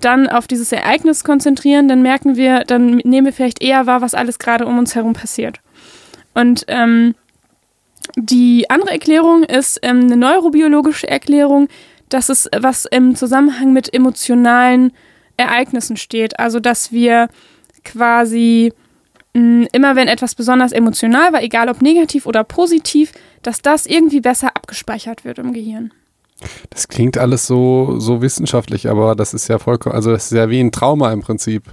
dann 0.00 0.28
auf 0.28 0.46
dieses 0.46 0.72
Ereignis 0.72 1.24
konzentrieren, 1.24 1.88
dann 1.88 2.00
merken 2.00 2.36
wir, 2.36 2.60
dann 2.64 2.96
nehmen 3.04 3.26
wir 3.26 3.32
vielleicht 3.34 3.62
eher 3.62 3.86
wahr, 3.86 4.00
was 4.00 4.14
alles 4.14 4.38
gerade 4.38 4.66
um 4.66 4.78
uns 4.78 4.94
herum 4.94 5.12
passiert. 5.12 5.60
Und 6.32 6.64
ähm, 6.68 7.14
die 8.16 8.68
andere 8.70 8.92
Erklärung 8.92 9.42
ist 9.42 9.78
ähm, 9.82 10.00
eine 10.04 10.16
neurobiologische 10.16 11.08
Erklärung, 11.08 11.68
dass 12.08 12.28
es 12.28 12.48
was 12.58 12.86
im 12.86 13.14
Zusammenhang 13.14 13.72
mit 13.72 13.92
emotionalen 13.92 14.92
Ereignissen 15.40 15.96
steht. 15.96 16.38
Also 16.38 16.60
dass 16.60 16.92
wir 16.92 17.28
quasi 17.84 18.72
mh, 19.34 19.68
immer 19.72 19.96
wenn 19.96 20.08
etwas 20.08 20.34
besonders 20.34 20.72
emotional 20.72 21.32
war, 21.32 21.42
egal 21.42 21.68
ob 21.68 21.82
negativ 21.82 22.26
oder 22.26 22.44
positiv, 22.44 23.12
dass 23.42 23.62
das 23.62 23.86
irgendwie 23.86 24.20
besser 24.20 24.48
abgespeichert 24.48 25.24
wird 25.24 25.38
im 25.38 25.52
Gehirn. 25.52 25.92
Das 26.70 26.88
klingt 26.88 27.18
alles 27.18 27.46
so, 27.46 27.98
so 27.98 28.22
wissenschaftlich, 28.22 28.88
aber 28.88 29.14
das 29.14 29.34
ist 29.34 29.48
ja 29.48 29.58
vollkommen, 29.58 29.94
also 29.94 30.10
das 30.10 30.26
ist 30.26 30.32
ja 30.32 30.48
wie 30.48 30.60
ein 30.60 30.72
Trauma 30.72 31.12
im 31.12 31.20
Prinzip. 31.20 31.64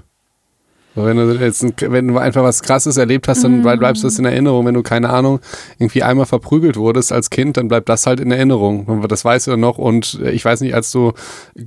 Wenn 1.05 1.17
du 1.17 1.31
jetzt 1.33 1.63
ein, 1.63 1.73
wenn 1.79 2.07
du 2.07 2.17
einfach 2.17 2.43
was 2.43 2.61
krasses 2.63 2.97
erlebt 2.97 3.27
hast, 3.27 3.43
dann 3.43 3.61
bleib- 3.61 3.79
bleibst 3.79 4.03
das 4.03 4.17
in 4.19 4.25
Erinnerung. 4.25 4.65
Wenn 4.65 4.73
du, 4.73 4.83
keine 4.83 5.09
Ahnung, 5.09 5.39
irgendwie 5.79 6.03
einmal 6.03 6.25
verprügelt 6.25 6.75
wurdest 6.77 7.11
als 7.11 7.29
Kind, 7.29 7.57
dann 7.57 7.67
bleibt 7.67 7.87
das 7.89 8.05
halt 8.07 8.19
in 8.19 8.31
Erinnerung. 8.31 9.05
Das 9.07 9.23
weißt 9.25 9.47
du 9.47 9.51
dann 9.51 9.59
noch. 9.59 9.77
Und 9.77 10.19
äh, 10.23 10.31
ich 10.31 10.43
weiß 10.43 10.61
nicht, 10.61 10.73
als 10.75 10.91
du 10.91 11.13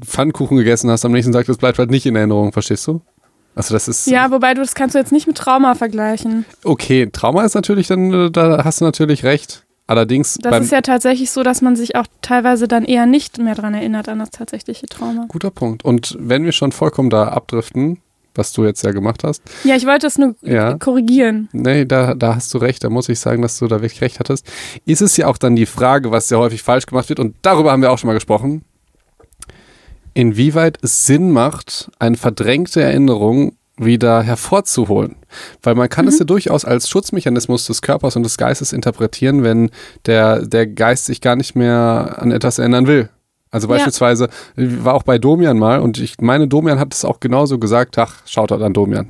Pfannkuchen 0.04 0.56
gegessen 0.56 0.90
hast, 0.90 1.04
am 1.04 1.12
nächsten 1.12 1.32
Tag, 1.32 1.46
das 1.46 1.56
bleibt 1.58 1.78
halt 1.78 1.90
nicht 1.90 2.06
in 2.06 2.16
Erinnerung, 2.16 2.52
verstehst 2.52 2.86
du? 2.86 3.00
Also 3.54 3.74
das 3.74 3.88
ist 3.88 4.06
Ja, 4.06 4.30
wobei 4.30 4.54
du 4.54 4.60
das 4.60 4.74
kannst 4.74 4.94
du 4.94 4.98
jetzt 4.98 5.12
nicht 5.12 5.26
mit 5.26 5.36
Trauma 5.36 5.74
vergleichen. 5.74 6.44
okay. 6.64 7.08
Trauma 7.12 7.44
ist 7.44 7.54
natürlich 7.54 7.88
dann, 7.88 8.12
äh, 8.12 8.30
da 8.30 8.62
hast 8.64 8.80
du 8.80 8.84
natürlich 8.84 9.24
recht. 9.24 9.64
Allerdings 9.86 10.38
Das 10.40 10.62
ist 10.64 10.70
ja 10.70 10.82
tatsächlich 10.82 11.32
so, 11.32 11.42
dass 11.42 11.62
man 11.62 11.74
sich 11.74 11.96
auch 11.96 12.06
teilweise 12.22 12.68
dann 12.68 12.84
eher 12.84 13.06
nicht 13.06 13.38
mehr 13.38 13.56
dran 13.56 13.74
erinnert 13.74 14.08
an 14.08 14.20
das 14.20 14.30
tatsächliche 14.30 14.86
Trauma. 14.86 15.24
guter 15.26 15.50
Punkt. 15.50 15.84
Und 15.84 16.16
wenn 16.20 16.44
wir 16.44 16.52
schon 16.52 16.70
vollkommen 16.70 17.10
da 17.10 17.24
abdriften, 17.28 17.98
was 18.40 18.52
du 18.52 18.64
jetzt 18.64 18.82
ja 18.82 18.90
gemacht 18.90 19.22
hast, 19.22 19.42
Ja, 19.64 19.76
ich 19.76 19.86
wollte 19.86 20.06
es 20.06 20.18
nur 20.18 20.34
Ja. 20.42 20.74
korrigieren. 20.78 21.48
Nee, 21.52 21.84
da, 21.84 22.14
da 22.14 22.34
hast 22.34 22.52
du 22.54 22.58
recht. 22.58 22.82
Da 22.82 22.90
muss 22.90 23.08
ich 23.08 23.20
sagen, 23.20 23.42
dass 23.42 23.58
du 23.58 23.68
da 23.68 23.82
wirklich 23.82 24.00
recht 24.00 24.18
hattest. 24.18 24.46
Ist 24.86 25.02
es 25.02 25.16
ja 25.16 25.26
auch 25.28 25.38
dann 25.38 25.54
die 25.56 25.66
Frage, 25.66 26.10
was 26.10 26.28
sehr 26.28 26.38
häufig 26.38 26.62
falsch 26.62 26.86
gemacht 26.86 27.08
wird, 27.10 27.20
und 27.20 27.36
darüber 27.42 27.70
haben 27.72 27.82
wir 27.82 27.92
auch 27.92 27.98
schon 27.98 28.08
mal 28.08 28.14
gesprochen, 28.14 28.64
inwieweit 30.14 30.78
es 30.82 31.06
Sinn 31.06 31.30
macht, 31.30 31.90
eine 31.98 32.16
verdrängte 32.16 32.82
Erinnerung 32.82 33.52
wieder 33.76 34.22
hervorzuholen. 34.22 35.16
Weil 35.62 35.74
man 35.74 35.88
kann 35.88 36.06
es 36.06 36.18
ja 36.18 36.24
durchaus 36.26 36.64
als 36.64 36.88
Schutzmechanismus 36.88 37.66
des 37.66 37.80
Körpers 37.80 38.16
und 38.16 38.24
des 38.24 38.36
Geistes 38.36 38.72
interpretieren, 38.72 39.42
wenn 39.42 39.70
der, 40.06 40.44
der 40.44 40.66
Geist 40.66 41.06
sich 41.06 41.20
gar 41.20 41.36
nicht 41.36 41.54
mehr 41.54 42.16
an 42.18 42.30
etwas 42.30 42.58
erinnern 42.58 42.86
will. 42.86 43.08
Also 43.50 43.66
Ja. 43.66 43.74
beispielsweise, 43.74 44.28
war 44.56 44.94
auch 44.94 45.02
bei 45.02 45.18
Domian 45.18 45.58
mal 45.58 45.80
und 45.80 45.98
ich 45.98 46.20
meine, 46.20 46.46
Domian 46.46 46.78
hat 46.78 46.94
es 46.94 47.04
auch 47.04 47.20
genauso 47.20 47.58
gesagt, 47.58 47.98
ach, 47.98 48.16
schaut 48.26 48.52
an 48.52 48.72
Domian. 48.72 49.08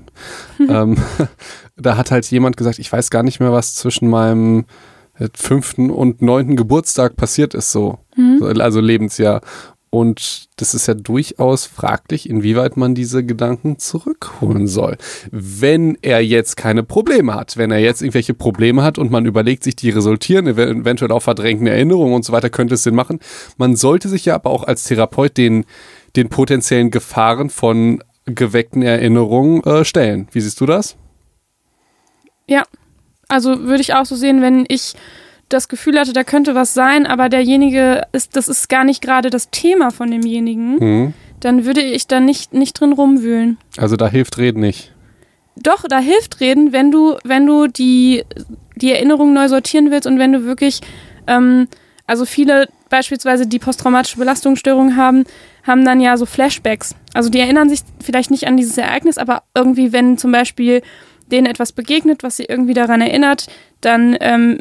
ähm, 0.68 0.96
da 1.76 1.96
hat 1.96 2.10
halt 2.10 2.24
jemand 2.30 2.56
gesagt, 2.56 2.78
ich 2.78 2.90
weiß 2.90 3.10
gar 3.10 3.22
nicht 3.22 3.40
mehr, 3.40 3.52
was 3.52 3.74
zwischen 3.74 4.08
meinem 4.08 4.64
äh, 5.18 5.28
fünften 5.34 5.90
und 5.90 6.22
neunten 6.22 6.56
Geburtstag 6.56 7.16
passiert 7.16 7.54
ist, 7.54 7.72
so. 7.72 7.98
So, 8.38 8.46
Also 8.46 8.80
Lebensjahr. 8.80 9.40
Und 9.92 10.48
das 10.54 10.72
ist 10.72 10.86
ja 10.86 10.94
durchaus 10.94 11.66
fraglich, 11.66 12.30
inwieweit 12.30 12.76
man 12.76 12.94
diese 12.94 13.24
Gedanken 13.24 13.80
zurückholen 13.80 14.68
soll. 14.68 14.96
Wenn 15.32 15.98
er 16.00 16.20
jetzt 16.20 16.56
keine 16.56 16.84
Probleme 16.84 17.34
hat, 17.34 17.56
wenn 17.56 17.72
er 17.72 17.80
jetzt 17.80 18.00
irgendwelche 18.00 18.32
Probleme 18.32 18.84
hat 18.84 18.98
und 18.98 19.10
man 19.10 19.26
überlegt 19.26 19.64
sich, 19.64 19.74
die 19.74 19.90
resultieren, 19.90 20.46
ev- 20.46 20.80
eventuell 20.82 21.10
auch 21.10 21.22
verdrängten 21.22 21.66
Erinnerungen 21.66 22.14
und 22.14 22.24
so 22.24 22.32
weiter, 22.32 22.50
könnte 22.50 22.74
es 22.74 22.84
Sinn 22.84 22.94
machen. 22.94 23.18
Man 23.56 23.74
sollte 23.74 24.08
sich 24.08 24.24
ja 24.26 24.36
aber 24.36 24.50
auch 24.50 24.62
als 24.62 24.84
Therapeut 24.84 25.36
den, 25.36 25.64
den 26.14 26.28
potenziellen 26.28 26.92
Gefahren 26.92 27.50
von 27.50 28.00
geweckten 28.26 28.82
Erinnerungen 28.82 29.60
äh, 29.64 29.84
stellen. 29.84 30.28
Wie 30.30 30.40
siehst 30.40 30.60
du 30.60 30.66
das? 30.66 30.94
Ja, 32.46 32.62
also 33.26 33.64
würde 33.64 33.80
ich 33.80 33.94
auch 33.94 34.06
so 34.06 34.14
sehen, 34.14 34.40
wenn 34.40 34.66
ich 34.68 34.94
das 35.50 35.68
Gefühl 35.68 35.98
hatte, 35.98 36.12
da 36.14 36.24
könnte 36.24 36.54
was 36.54 36.72
sein, 36.74 37.06
aber 37.06 37.28
derjenige 37.28 38.02
ist, 38.12 38.36
das 38.36 38.48
ist 38.48 38.68
gar 38.68 38.84
nicht 38.84 39.02
gerade 39.02 39.28
das 39.30 39.50
Thema 39.50 39.90
von 39.90 40.10
demjenigen, 40.10 40.80
Hm. 40.80 41.14
dann 41.40 41.64
würde 41.66 41.82
ich 41.82 42.06
da 42.06 42.20
nicht, 42.20 42.54
nicht 42.54 42.80
drin 42.80 42.92
rumwühlen. 42.92 43.58
Also 43.76 43.96
da 43.96 44.08
hilft 44.08 44.38
Reden 44.38 44.60
nicht. 44.60 44.92
Doch, 45.56 45.84
da 45.88 45.98
hilft 45.98 46.40
reden, 46.40 46.72
wenn 46.72 46.90
du, 46.90 47.18
wenn 47.24 47.44
du 47.46 47.66
die, 47.66 48.24
die 48.76 48.92
Erinnerungen 48.92 49.34
neu 49.34 49.48
sortieren 49.48 49.90
willst 49.90 50.06
und 50.06 50.18
wenn 50.18 50.32
du 50.32 50.44
wirklich, 50.44 50.80
ähm, 51.26 51.68
also 52.06 52.24
viele 52.24 52.68
beispielsweise, 52.88 53.46
die 53.46 53.58
posttraumatische 53.58 54.18
Belastungsstörungen 54.18 54.96
haben, 54.96 55.24
haben 55.64 55.84
dann 55.84 56.00
ja 56.00 56.16
so 56.16 56.24
Flashbacks. 56.24 56.94
Also 57.12 57.28
die 57.28 57.40
erinnern 57.40 57.68
sich 57.68 57.80
vielleicht 58.02 58.30
nicht 58.30 58.46
an 58.46 58.56
dieses 58.56 58.78
Ereignis, 58.78 59.18
aber 59.18 59.42
irgendwie, 59.54 59.92
wenn 59.92 60.16
zum 60.16 60.32
Beispiel 60.32 60.82
denen 61.30 61.46
etwas 61.46 61.72
begegnet, 61.72 62.22
was 62.22 62.36
sie 62.38 62.44
irgendwie 62.44 62.74
daran 62.74 63.00
erinnert, 63.00 63.46
dann 63.80 64.16
ähm, 64.20 64.60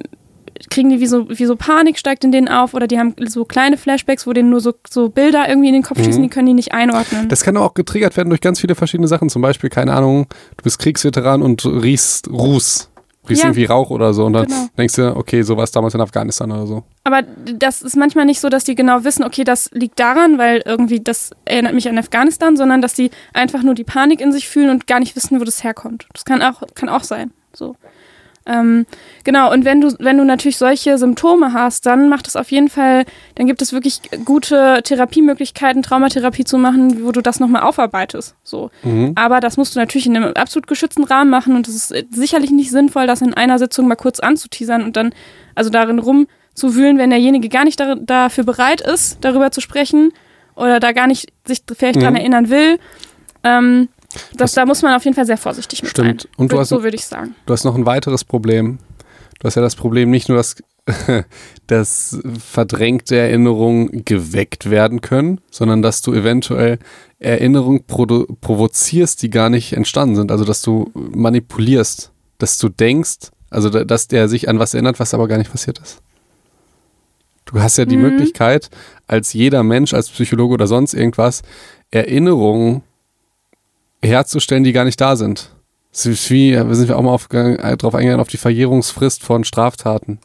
kriegen 0.70 0.90
die 0.90 1.00
wie 1.00 1.08
so, 1.08 1.30
wie 1.30 1.46
so 1.46 1.56
Panik, 1.56 1.98
steigt 1.98 2.24
in 2.24 2.32
denen 2.32 2.48
auf 2.48 2.74
oder 2.74 2.88
die 2.88 3.00
haben 3.00 3.16
so 3.28 3.46
kleine 3.46 3.78
Flashbacks, 3.78 4.28
wo 4.28 4.34
denen 4.34 4.50
nur 4.50 4.60
so, 4.62 4.74
so 4.90 5.10
Bilder 5.10 5.48
irgendwie 5.48 5.70
in 5.70 5.74
den 5.74 5.84
Kopf 5.84 5.98
schießen, 6.04 6.22
Mhm. 6.22 6.24
die 6.24 6.30
können 6.30 6.48
die 6.48 6.54
nicht 6.54 6.74
einordnen. 6.74 7.30
Das 7.30 7.44
kann 7.44 7.56
auch 7.58 7.74
getriggert 7.74 8.18
werden 8.18 8.30
durch 8.30 8.42
ganz 8.42 8.60
viele 8.60 8.76
verschiedene 8.76 9.08
Sachen. 9.08 9.30
Zum 9.30 9.42
Beispiel, 9.42 9.70
keine 9.70 9.94
Ahnung, 9.94 10.28
du 10.58 10.64
bist 10.64 10.80
Kriegsveteran 10.80 11.42
und 11.42 11.66
riechst 11.66 12.30
Ruß. 12.30 12.90
Riechst 13.28 13.44
Ja. 13.44 13.50
irgendwie 13.50 13.66
Rauch 13.66 13.92
oder 13.92 14.14
so. 14.14 14.26
Und 14.26 14.34
dann 14.34 14.46
Genau. 14.48 14.68
denkst 14.78 14.96
du, 14.96 15.16
okay, 15.16 15.44
so 15.44 15.56
war 15.56 15.64
es 15.64 15.72
damals 15.72 15.94
in 15.94 16.02
Afghanistan 16.02 16.52
oder 16.52 16.66
so. 16.66 16.84
Aber 17.04 17.22
das 17.22 17.82
ist 17.84 17.96
manchmal 17.96 18.26
nicht 18.26 18.40
so, 18.40 18.50
dass 18.50 18.64
die 18.64 18.74
genau 18.76 19.04
wissen, 19.04 19.24
okay, 19.24 19.44
das 19.44 19.70
liegt 19.72 20.00
daran, 20.00 20.38
weil 20.40 20.64
irgendwie 20.66 21.00
das 21.00 21.30
erinnert 21.46 21.74
mich 21.76 21.88
an 21.88 21.98
Afghanistan, 22.00 22.58
sondern 22.58 22.82
dass 22.82 22.94
die 22.94 23.12
einfach 23.34 23.62
nur 23.62 23.76
die 23.76 23.84
Panik 23.84 24.20
in 24.20 24.32
sich 24.32 24.48
fühlen 24.50 24.72
und 24.72 24.88
gar 24.88 25.00
nicht 25.00 25.16
wissen, 25.16 25.40
wo 25.40 25.44
das 25.44 25.64
herkommt. 25.64 26.08
Das 26.14 26.26
kann 26.26 26.42
auch, 26.42 26.64
kann 26.74 26.90
auch 26.90 27.04
sein. 27.04 27.32
So. 27.54 27.76
Ähm, 28.52 28.88
genau, 29.24 29.54
und 29.54 29.64
wenn 29.64 29.80
du, 29.80 29.94
wenn 30.00 30.18
du 30.18 30.24
natürlich 30.24 30.58
solche 30.58 30.98
Symptome 30.98 31.54
hast, 31.54 31.86
dann 31.86 32.10
macht 32.10 32.28
es 32.28 32.36
auf 32.36 32.52
jeden 32.52 32.68
Fall, 32.68 33.06
dann 33.36 33.46
gibt 33.46 33.62
es 33.62 33.74
wirklich 33.74 34.02
gute 34.26 34.82
Therapiemöglichkeiten, 34.84 35.84
Traumatherapie 35.84 36.46
zu 36.46 36.58
machen, 36.58 37.06
wo 37.06 37.12
du 37.12 37.22
das 37.22 37.40
nochmal 37.40 37.62
aufarbeitest. 37.62 38.36
So. 38.44 38.72
Mhm. 38.84 39.12
Aber 39.16 39.40
das 39.40 39.58
musst 39.58 39.76
du 39.76 39.80
natürlich 39.80 40.08
in 40.08 40.16
einem 40.18 40.34
absolut 40.34 40.66
geschützten 40.68 41.04
Rahmen 41.04 41.30
machen 41.30 41.56
und 41.56 41.68
es 41.68 41.92
ist 41.92 42.16
sicherlich 42.16 42.50
nicht 42.50 42.72
sinnvoll, 42.72 43.06
das 43.06 43.22
in 43.22 43.36
einer 43.36 43.60
Sitzung 43.60 43.88
mal 43.88 43.96
kurz 43.96 44.20
anzuteasern 44.20 44.84
und 44.84 44.96
dann 44.98 45.14
also 45.54 45.70
darin 45.70 46.00
rumzuwühlen, 46.00 46.98
wenn 46.98 47.12
derjenige 47.12 47.50
gar 47.50 47.66
nicht 47.66 47.80
da, 47.80 47.96
dafür 47.96 48.46
bereit 48.46 48.82
ist, 48.82 49.20
darüber 49.22 49.52
zu 49.52 49.62
sprechen 49.62 50.12
oder 50.56 50.80
da 50.80 50.92
gar 50.92 51.06
nicht 51.06 51.32
sich 51.46 51.62
vielleicht 51.78 52.02
dran 52.02 52.14
Mhm. 52.14 52.20
erinnern 52.20 52.50
will. 52.50 52.80
Ähm, 53.44 53.90
das, 54.32 54.38
Das- 54.38 54.54
da 54.54 54.66
muss 54.66 54.82
man 54.82 54.94
auf 54.96 55.04
jeden 55.04 55.16
Fall 55.16 55.26
sehr 55.26 55.38
vorsichtig 55.38 55.82
mit 55.84 55.92
Stimmt. 55.92 56.22
sein. 56.22 56.32
Und 56.38 56.52
du 56.52 56.60
hast- 56.60 56.70
so 56.70 56.84
würde 56.84 56.96
ich 56.96 57.06
sagen. 57.06 57.36
Du 57.46 57.54
hast 57.54 57.64
noch 57.64 57.76
ein 57.76 57.86
weiteres 57.86 58.24
Problem. 58.24 58.80
Du 59.40 59.46
hast 59.46 59.56
ja 59.56 59.62
das 59.62 59.76
Problem 59.76 60.10
nicht 60.10 60.28
nur, 60.30 60.38
dass, 60.38 60.56
dass 61.68 62.20
verdrängte 62.40 63.16
Erinnerungen 63.18 64.04
geweckt 64.06 64.70
werden 64.70 65.02
können, 65.02 65.40
sondern 65.52 65.82
dass 65.82 66.02
du 66.02 66.14
eventuell 66.14 66.80
Erinnerungen 67.20 67.84
provozierst, 67.86 69.22
die 69.22 69.30
gar 69.30 69.50
nicht 69.50 69.74
entstanden 69.74 70.16
sind. 70.16 70.32
Also 70.32 70.46
dass 70.46 70.62
du 70.62 70.92
manipulierst, 70.94 72.12
dass 72.38 72.58
du 72.58 72.70
denkst, 72.70 73.32
also 73.50 73.70
da- 73.70 73.84
dass 73.84 74.08
der 74.08 74.28
sich 74.30 74.48
an 74.50 74.60
was 74.60 74.74
erinnert, 74.74 75.00
was 75.00 75.14
aber 75.14 75.28
gar 75.28 75.38
nicht 75.38 75.52
passiert 75.52 75.80
ist. 75.80 76.02
Du 77.46 77.60
hast 77.60 77.78
ja 77.78 77.86
die 77.86 77.98
Mhm. 77.98 78.04
Möglichkeit, 78.04 78.70
als 79.08 79.34
jeder 79.34 79.64
Mensch, 79.64 79.94
als 79.94 80.10
Psychologe 80.10 80.54
oder 80.54 80.68
sonst 80.68 80.94
irgendwas, 80.94 81.42
Erinnerungen 81.92 82.84
herzustellen, 84.04 84.64
die 84.64 84.72
gar 84.74 84.86
nicht 84.86 85.00
da 85.02 85.16
sind. 85.16 85.50
Es 85.92 86.06
ist 86.06 86.30
wie, 86.30 86.54
wir 86.56 86.76
sind 86.76 86.90
ja 86.90 86.96
auch 86.96 87.02
mal 87.02 87.12
aufgegangen, 87.12 87.58
äh, 87.60 87.76
drauf 87.76 87.96
eingegangen, 87.96 88.22
auf 88.22 88.28
die 88.28 88.38
Verjährungsfrist 88.38 89.24
von 89.24 89.44
Straftaten. 89.44 90.20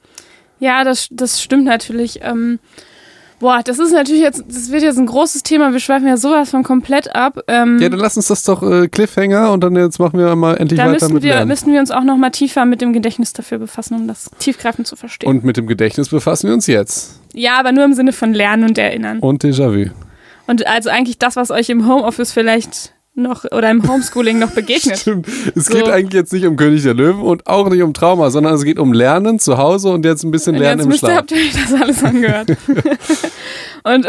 Ja, 0.60 0.84
das, 0.84 1.08
das 1.10 1.42
stimmt 1.42 1.64
natürlich. 1.64 2.20
Ähm, 2.22 2.58
boah, 3.40 3.60
das 3.64 3.78
ist 3.78 3.92
natürlich 3.92 4.22
jetzt, 4.22 4.44
das 4.46 4.70
wird 4.70 4.82
jetzt 4.82 4.98
ein 4.98 5.06
großes 5.06 5.42
Thema. 5.42 5.72
Wir 5.72 5.80
schweifen 5.80 6.06
ja 6.06 6.16
sowas 6.16 6.50
von 6.50 6.62
komplett 6.62 7.14
ab. 7.14 7.40
Ähm, 7.48 7.78
Ja, 7.80 7.88
dann 7.88 7.98
lass 7.98 8.16
uns 8.16 8.28
das 8.28 8.44
doch 8.44 8.62
äh, 8.62 8.88
Cliffhanger 8.88 9.52
und 9.52 9.62
dann 9.64 9.74
jetzt 9.74 9.98
machen 9.98 10.18
wir 10.18 10.36
mal 10.36 10.56
endlich 10.56 10.78
da 10.78 10.84
weiter 10.84 10.92
müssen 10.92 11.14
mit 11.14 11.22
wir, 11.22 11.32
Lernen. 11.34 11.48
müssen 11.48 11.72
wir 11.72 11.80
uns 11.80 11.90
auch 11.90 12.04
noch 12.04 12.16
mal 12.18 12.30
tiefer 12.30 12.66
mit 12.66 12.80
dem 12.82 12.92
Gedächtnis 12.92 13.32
dafür 13.32 13.58
befassen, 13.58 13.94
um 13.96 14.06
das 14.06 14.30
tiefgreifend 14.38 14.86
zu 14.86 14.96
verstehen. 14.96 15.28
Und 15.30 15.44
mit 15.44 15.56
dem 15.56 15.66
Gedächtnis 15.66 16.10
befassen 16.10 16.48
wir 16.48 16.54
uns 16.54 16.66
jetzt. 16.66 17.20
ja, 17.32 17.58
aber 17.58 17.72
nur 17.72 17.84
im 17.84 17.94
Sinne 17.94 18.12
von 18.12 18.32
Lernen 18.34 18.64
und 18.64 18.78
Erinnern. 18.78 19.18
Und 19.20 19.42
Déjà-vu. 19.44 19.90
Und 20.46 20.66
also 20.66 20.90
eigentlich 20.90 21.18
das, 21.18 21.36
was 21.36 21.50
euch 21.50 21.70
im 21.70 21.88
Homeoffice 21.88 22.32
vielleicht 22.32 22.92
noch 23.14 23.44
oder 23.44 23.70
im 23.70 23.88
Homeschooling 23.88 24.38
noch 24.38 24.50
begegnet. 24.50 24.98
Stimmt. 25.00 25.26
Es 25.54 25.66
So. 25.66 25.74
geht 25.74 25.88
eigentlich 25.88 26.14
jetzt 26.14 26.32
nicht 26.32 26.46
um 26.46 26.56
König 26.56 26.82
der 26.82 26.94
Löwen 26.94 27.22
und 27.22 27.46
auch 27.46 27.68
nicht 27.68 27.82
um 27.82 27.94
Trauma, 27.94 28.30
sondern 28.30 28.54
es 28.54 28.64
geht 28.64 28.78
um 28.78 28.92
Lernen 28.92 29.38
zu 29.38 29.56
Hause 29.58 29.90
und 29.90 30.04
jetzt 30.04 30.24
ein 30.24 30.30
bisschen 30.30 30.56
Lernen 30.56 30.80
jetzt 30.80 30.86
im 30.86 30.98
Schlaf. 30.98 31.16
habt 31.18 31.30
ihr 31.32 31.38
euch 31.38 31.52
das 31.52 31.80
alles 31.80 32.04
angehört. 32.04 32.50
und 33.84 34.06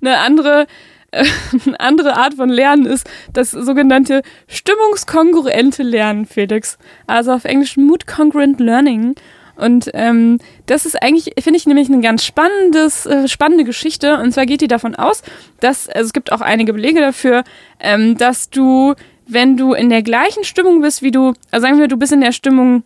eine 0.00 0.18
andere, 0.18 0.66
eine 1.12 1.80
andere 1.80 2.16
Art 2.16 2.34
von 2.34 2.48
Lernen 2.48 2.86
ist 2.86 3.08
das 3.32 3.50
sogenannte 3.50 4.22
stimmungskongruente 4.48 5.82
Lernen, 5.82 6.26
Felix. 6.26 6.78
Also 7.06 7.32
auf 7.32 7.44
Englisch 7.44 7.76
Mood 7.76 8.06
Congruent 8.06 8.58
Learning. 8.58 9.14
Und 9.56 9.90
ähm, 9.94 10.38
das 10.66 10.86
ist 10.86 11.00
eigentlich, 11.00 11.34
finde 11.40 11.58
ich, 11.58 11.66
nämlich 11.66 11.88
eine 11.88 12.00
ganz 12.00 12.24
spannendes, 12.24 13.06
äh, 13.06 13.28
spannende 13.28 13.64
Geschichte. 13.64 14.18
Und 14.18 14.32
zwar 14.32 14.46
geht 14.46 14.60
die 14.60 14.68
davon 14.68 14.94
aus, 14.94 15.22
dass, 15.60 15.88
also 15.88 16.06
es 16.06 16.12
gibt 16.12 16.32
auch 16.32 16.40
einige 16.40 16.72
Belege 16.72 17.00
dafür, 17.00 17.44
ähm, 17.80 18.16
dass 18.16 18.50
du, 18.50 18.94
wenn 19.26 19.56
du 19.56 19.74
in 19.74 19.90
der 19.90 20.02
gleichen 20.02 20.44
Stimmung 20.44 20.80
bist, 20.80 21.02
wie 21.02 21.10
du, 21.10 21.34
also 21.50 21.66
sagen 21.66 21.78
wir, 21.78 21.88
du 21.88 21.96
bist 21.96 22.12
in 22.12 22.20
der 22.20 22.32
Stimmung 22.32 22.82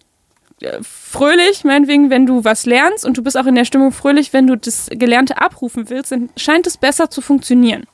äh, 0.60 0.78
fröhlich, 0.82 1.64
meinetwegen, 1.64 2.10
wenn 2.10 2.26
du 2.26 2.44
was 2.44 2.66
lernst 2.66 3.04
und 3.04 3.16
du 3.16 3.22
bist 3.22 3.36
auch 3.38 3.46
in 3.46 3.54
der 3.54 3.64
Stimmung 3.64 3.92
fröhlich, 3.92 4.32
wenn 4.32 4.46
du 4.46 4.56
das 4.56 4.88
Gelernte 4.90 5.40
abrufen 5.40 5.88
willst, 5.88 6.12
dann 6.12 6.30
scheint 6.36 6.66
es 6.66 6.76
besser 6.76 7.10
zu 7.10 7.20
funktionieren. 7.20 7.84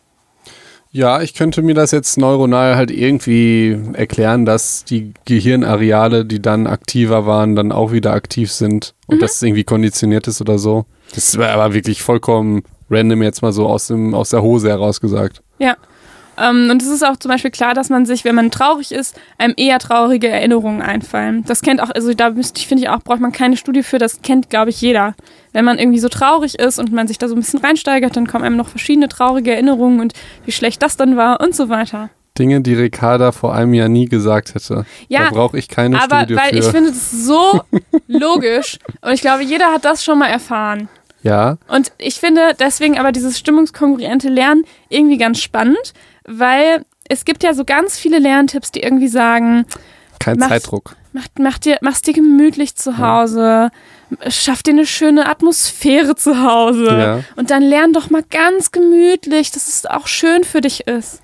Ja, 0.95 1.23
ich 1.23 1.35
könnte 1.35 1.61
mir 1.61 1.75
das 1.75 1.91
jetzt 1.91 2.19
neuronal 2.19 2.77
halt 2.77 2.93
irgendwie 2.93 3.77
erklären, 3.95 4.45
dass 4.45 4.85
die 4.85 5.13
Gehirnareale, 5.25 6.25
die 6.25 6.41
dann 6.41 6.69
aktiver 6.69 7.27
waren, 7.27 7.57
dann 7.57 7.73
auch 7.73 7.91
wieder 7.91 8.13
aktiv 8.13 8.53
sind 8.53 8.95
und 9.09 9.21
dass 9.21 9.35
es 9.35 9.43
irgendwie 9.43 9.65
konditioniert 9.65 10.29
ist 10.29 10.41
oder 10.41 10.57
so. 10.57 10.87
Das 11.13 11.37
war 11.37 11.49
aber 11.49 11.75
wirklich 11.75 12.01
vollkommen 12.01 12.63
random 12.89 13.25
jetzt 13.25 13.43
mal 13.43 13.53
so 13.53 13.67
aus, 13.67 13.89
dem, 13.89 14.15
aus 14.15 14.29
der 14.31 14.43
Hose 14.43 14.69
heraus 14.69 15.01
gesagt. 15.01 15.43
Ja. 15.59 15.77
Ähm, 16.39 16.69
und 16.71 16.83
es 16.83 16.89
ist 16.89 17.05
auch 17.05 17.17
zum 17.17 17.31
Beispiel 17.31 17.51
klar, 17.51 17.75
dass 17.75 17.91
man 17.91 18.07
sich, 18.07 18.25
wenn 18.25 18.35
man 18.35 18.51
traurig 18.51 18.93
ist, 18.93 19.19
einem 19.39 19.55
eher 19.57 19.79
traurige 19.79 20.29
Erinnerungen 20.29 20.83
einfallen. 20.83 21.45
Das 21.47 21.63
kennt 21.63 21.81
auch, 21.83 21.91
also 21.91 22.13
da 22.15 22.31
müsste 22.31 22.59
ich, 22.61 22.67
finde 22.67 22.85
ich 22.85 22.89
auch, 22.89 23.01
braucht 23.01 23.21
man 23.21 23.33
keine 23.33 23.57
Studie 23.57 23.83
für, 23.83 23.99
das 23.99 24.23
kennt, 24.23 24.51
glaube 24.51 24.71
ich, 24.71 24.81
jeder. 24.81 25.15
Wenn 25.53 25.65
man 25.65 25.79
irgendwie 25.79 25.99
so 26.01 26.09
traurig 26.09 26.59
ist 26.59 26.79
und 26.79 26.93
man 26.93 27.07
sich 27.09 27.19
da 27.19 27.29
so 27.29 27.35
ein 27.35 27.41
bisschen 27.41 27.61
reinsteigert, 27.61 28.17
dann 28.17 28.27
kommen 28.27 28.45
einem 28.45 28.57
noch 28.57 28.69
verschiedene 28.69 29.09
traurige 29.09 29.53
Erinnerungen 29.53 30.01
und 30.01 30.13
wie 30.45 30.53
schlecht 30.53 30.83
das 30.83 30.97
dann 30.97 31.17
war 31.17 31.41
und 31.41 31.55
so 31.55 31.69
weiter. 31.69 32.11
Dinge, 32.37 32.61
die 32.63 32.75
Ricarda 32.75 33.31
vor 33.31 33.55
einem 33.55 33.75
Jahr 33.75 33.89
nie 33.89 34.07
gesagt 34.07 34.57
hätte. 34.57 34.87
Ja, 35.07 35.27
da 35.27 35.31
brauche 35.31 35.57
ich 35.57 35.69
keine 35.69 36.03
Aber 36.03 36.23
Studie 36.23 36.37
weil 36.37 36.51
für. 36.51 36.57
ich 36.59 36.65
finde 36.65 36.91
das 36.91 37.13
so 37.13 37.61
logisch 38.09 38.79
und 39.03 39.13
ich 39.13 39.21
glaube, 39.21 39.45
jeder 39.45 39.67
hat 39.73 39.85
das 39.85 40.03
schon 40.05 40.19
mal 40.19 40.27
erfahren. 40.27 40.89
ja, 41.23 41.59
Und 41.69 41.93
ich 41.99 42.17
finde 42.17 42.55
deswegen 42.59 42.99
aber 42.99 43.13
dieses 43.13 43.39
stimmungskongruente 43.39 44.29
Lernen 44.29 44.65
irgendwie 44.89 45.17
ganz 45.17 45.41
spannend, 45.41 45.95
weil 46.27 46.85
es 47.09 47.25
gibt 47.25 47.43
ja 47.43 47.55
so 47.55 47.65
ganz 47.65 47.99
viele 47.99 48.19
Lerntipps, 48.19 48.73
die 48.73 48.81
irgendwie 48.81 49.09
sagen, 49.09 49.67
kein 50.19 50.39
Mach's- 50.39 50.49
Zeitdruck. 50.51 50.97
mach, 51.13 51.27
mach 51.39 51.59
dir, 51.59 51.79
mach's 51.83 52.03
dir 52.03 52.15
gemütlich 52.15 52.77
zu 52.77 52.99
Hause, 52.99 53.71
schaff 54.29 54.63
dir 54.63 54.71
eine 54.73 54.87
schöne 54.87 55.27
Atmosphäre 55.29 56.15
zu 56.17 56.43
Hause 56.43 56.87
Ja. 56.87 57.21
und 57.37 57.51
dann 57.51 57.63
lern 57.63 57.93
doch 57.93 58.11
mal 58.11 58.23
ganz 58.29 58.73
gemütlich, 58.73 59.51
dass 59.51 59.69
es 59.69 59.87
auch 59.87 60.07
schön 60.07 60.45
für 60.45 60.61
dich 60.61 60.87
ist. 60.87 61.21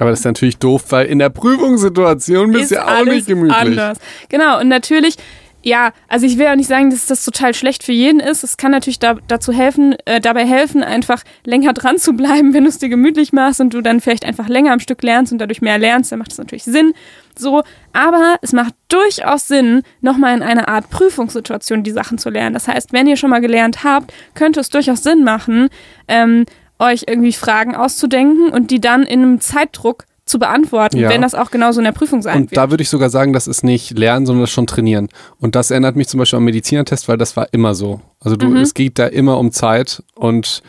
Aber 0.00 0.10
das 0.10 0.20
ist 0.20 0.24
natürlich 0.24 0.56
doof, 0.58 0.86
weil 0.88 1.06
in 1.06 1.20
der 1.20 1.30
Prüfungssituation 1.30 2.50
bist 2.50 2.72
du 2.72 2.76
ja 2.76 3.00
auch 3.00 3.04
nicht 3.04 3.28
gemütlich. 3.28 3.56
anders. 3.56 3.98
Genau, 4.28 4.58
und 4.60 4.66
natürlich, 4.66 5.14
ja, 5.64 5.92
also 6.08 6.26
ich 6.26 6.36
will 6.36 6.44
ja 6.44 6.54
nicht 6.54 6.68
sagen, 6.68 6.90
dass 6.90 7.06
das 7.06 7.24
total 7.24 7.54
schlecht 7.54 7.84
für 7.84 7.92
jeden 7.92 8.20
ist. 8.20 8.44
Es 8.44 8.58
kann 8.58 8.70
natürlich 8.70 8.98
da, 8.98 9.14
dazu 9.28 9.50
helfen, 9.50 9.96
äh, 10.04 10.20
dabei 10.20 10.44
helfen, 10.44 10.82
einfach 10.82 11.22
länger 11.44 11.72
dran 11.72 11.96
zu 11.96 12.12
bleiben, 12.12 12.52
wenn 12.52 12.64
du 12.64 12.68
es 12.68 12.78
dir 12.78 12.90
gemütlich 12.90 13.32
machst 13.32 13.62
und 13.62 13.72
du 13.72 13.80
dann 13.80 14.02
vielleicht 14.02 14.26
einfach 14.26 14.48
länger 14.48 14.72
am 14.72 14.80
Stück 14.80 15.02
lernst 15.02 15.32
und 15.32 15.38
dadurch 15.38 15.62
mehr 15.62 15.78
lernst, 15.78 16.12
dann 16.12 16.18
macht 16.18 16.32
das 16.32 16.38
natürlich 16.38 16.64
Sinn. 16.64 16.92
So, 17.36 17.62
aber 17.94 18.36
es 18.42 18.52
macht 18.52 18.74
durchaus 18.88 19.48
Sinn, 19.48 19.82
nochmal 20.02 20.36
in 20.36 20.42
einer 20.42 20.68
Art 20.68 20.90
Prüfungssituation 20.90 21.82
die 21.82 21.92
Sachen 21.92 22.18
zu 22.18 22.28
lernen. 22.28 22.52
Das 22.52 22.68
heißt, 22.68 22.92
wenn 22.92 23.06
ihr 23.06 23.16
schon 23.16 23.30
mal 23.30 23.40
gelernt 23.40 23.84
habt, 23.84 24.12
könnte 24.34 24.60
es 24.60 24.68
durchaus 24.68 25.02
Sinn 25.02 25.24
machen, 25.24 25.70
ähm, 26.08 26.44
euch 26.78 27.04
irgendwie 27.06 27.32
Fragen 27.32 27.74
auszudenken 27.74 28.50
und 28.50 28.70
die 28.70 28.80
dann 28.80 29.04
in 29.04 29.22
einem 29.22 29.40
Zeitdruck 29.40 30.04
zu 30.26 30.38
beantworten, 30.38 30.96
Ja. 30.98 31.10
wenn 31.10 31.20
das 31.22 31.34
auch 31.34 31.50
genauso 31.50 31.80
in 31.80 31.84
der 31.84 31.92
Prüfung 31.92 32.22
sein 32.22 32.42
Und 32.42 32.50
wird. 32.50 32.56
da 32.56 32.70
würde 32.70 32.82
ich 32.82 32.88
sogar 32.88 33.10
sagen, 33.10 33.32
das 33.34 33.46
ist 33.46 33.62
nicht 33.62 33.98
lernen, 33.98 34.24
sondern 34.24 34.42
das 34.44 34.50
schon 34.50 34.66
trainieren. 34.66 35.08
Und 35.38 35.54
das 35.54 35.70
erinnert 35.70 35.96
mich 35.96 36.08
zum 36.08 36.18
Beispiel 36.18 36.38
am 36.38 36.44
Medizinertest, 36.44 37.08
weil 37.08 37.18
das 37.18 37.36
war 37.36 37.48
immer 37.52 37.74
so. 37.74 38.00
Also 38.20 38.36
du, 38.36 38.46
Mhm. 38.46 38.56
es 38.56 38.72
geht 38.74 38.98
da 38.98 39.06
immer 39.06 39.38
um 39.38 39.52
Zeit 39.52 40.02
und 40.14 40.62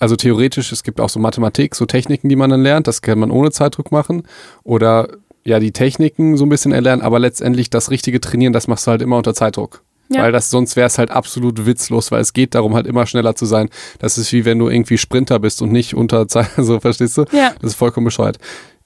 also 0.00 0.14
theoretisch, 0.16 0.72
es 0.72 0.82
gibt 0.82 1.00
auch 1.00 1.08
so 1.08 1.18
Mathematik, 1.20 1.74
so 1.74 1.86
Techniken, 1.86 2.28
die 2.28 2.36
man 2.36 2.50
dann 2.50 2.62
lernt, 2.62 2.86
das 2.86 3.00
kann 3.00 3.18
man 3.18 3.30
ohne 3.30 3.50
Zeitdruck 3.50 3.90
machen. 3.92 4.24
Oder 4.62 5.08
ja, 5.44 5.58
die 5.60 5.72
Techniken 5.72 6.36
so 6.36 6.44
ein 6.44 6.50
bisschen 6.50 6.72
erlernen, 6.72 7.00
aber 7.00 7.18
letztendlich 7.18 7.70
das 7.70 7.90
richtige 7.90 8.20
Trainieren, 8.20 8.52
das 8.52 8.68
machst 8.68 8.86
du 8.86 8.90
halt 8.90 9.00
immer 9.00 9.16
unter 9.16 9.32
Zeitdruck. 9.32 9.82
Ja. 10.10 10.22
Weil 10.22 10.32
das 10.32 10.48
sonst 10.50 10.74
wäre 10.76 10.86
es 10.86 10.96
halt 10.96 11.10
absolut 11.10 11.66
witzlos, 11.66 12.10
weil 12.10 12.20
es 12.22 12.32
geht 12.32 12.54
darum, 12.54 12.74
halt 12.74 12.86
immer 12.86 13.04
schneller 13.06 13.34
zu 13.36 13.44
sein. 13.44 13.68
Das 13.98 14.16
ist 14.16 14.32
wie 14.32 14.46
wenn 14.46 14.58
du 14.58 14.68
irgendwie 14.70 14.96
Sprinter 14.96 15.38
bist 15.38 15.60
und 15.60 15.70
nicht 15.70 15.94
unter 15.94 16.26
Zeit, 16.28 16.48
so 16.56 16.80
verstehst 16.80 17.18
du? 17.18 17.24
Ja. 17.32 17.52
Das 17.60 17.72
ist 17.72 17.76
vollkommen 17.78 18.04
bescheuert. 18.06 18.38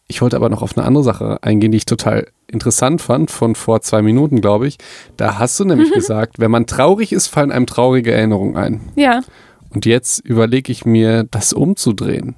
Ich 0.09 0.21
wollte 0.21 0.37
aber 0.37 0.49
noch 0.51 0.63
auf 0.63 0.77
eine 0.77 0.87
andere 0.87 1.05
Sache 1.05 1.43
eingehen, 1.43 1.73
die 1.73 1.79
ich 1.79 1.87
total 1.87 2.27
interessant 2.47 3.01
fand, 3.01 3.31
von 3.31 3.55
vor 3.55 3.81
zwei 3.81 4.03
Minuten, 4.03 4.41
glaube 4.41 4.67
ich. 4.67 4.77
Da 5.17 5.39
hast 5.39 5.59
du 5.59 5.65
nämlich 5.65 5.91
gesagt, 5.93 6.39
wenn 6.39 6.51
man 6.51 6.67
traurig 6.67 7.13
ist, 7.13 7.29
fallen 7.29 7.51
einem 7.53 7.67
traurige 7.67 8.13
Erinnerungen 8.13 8.57
ein. 8.57 8.81
Ja, 8.95 9.21
Und 9.71 9.87
jetzt 9.87 10.19
überlege 10.19 10.71
ich 10.71 10.85
mir, 10.85 11.25
das 11.25 11.53
umzudrehen. 11.55 12.35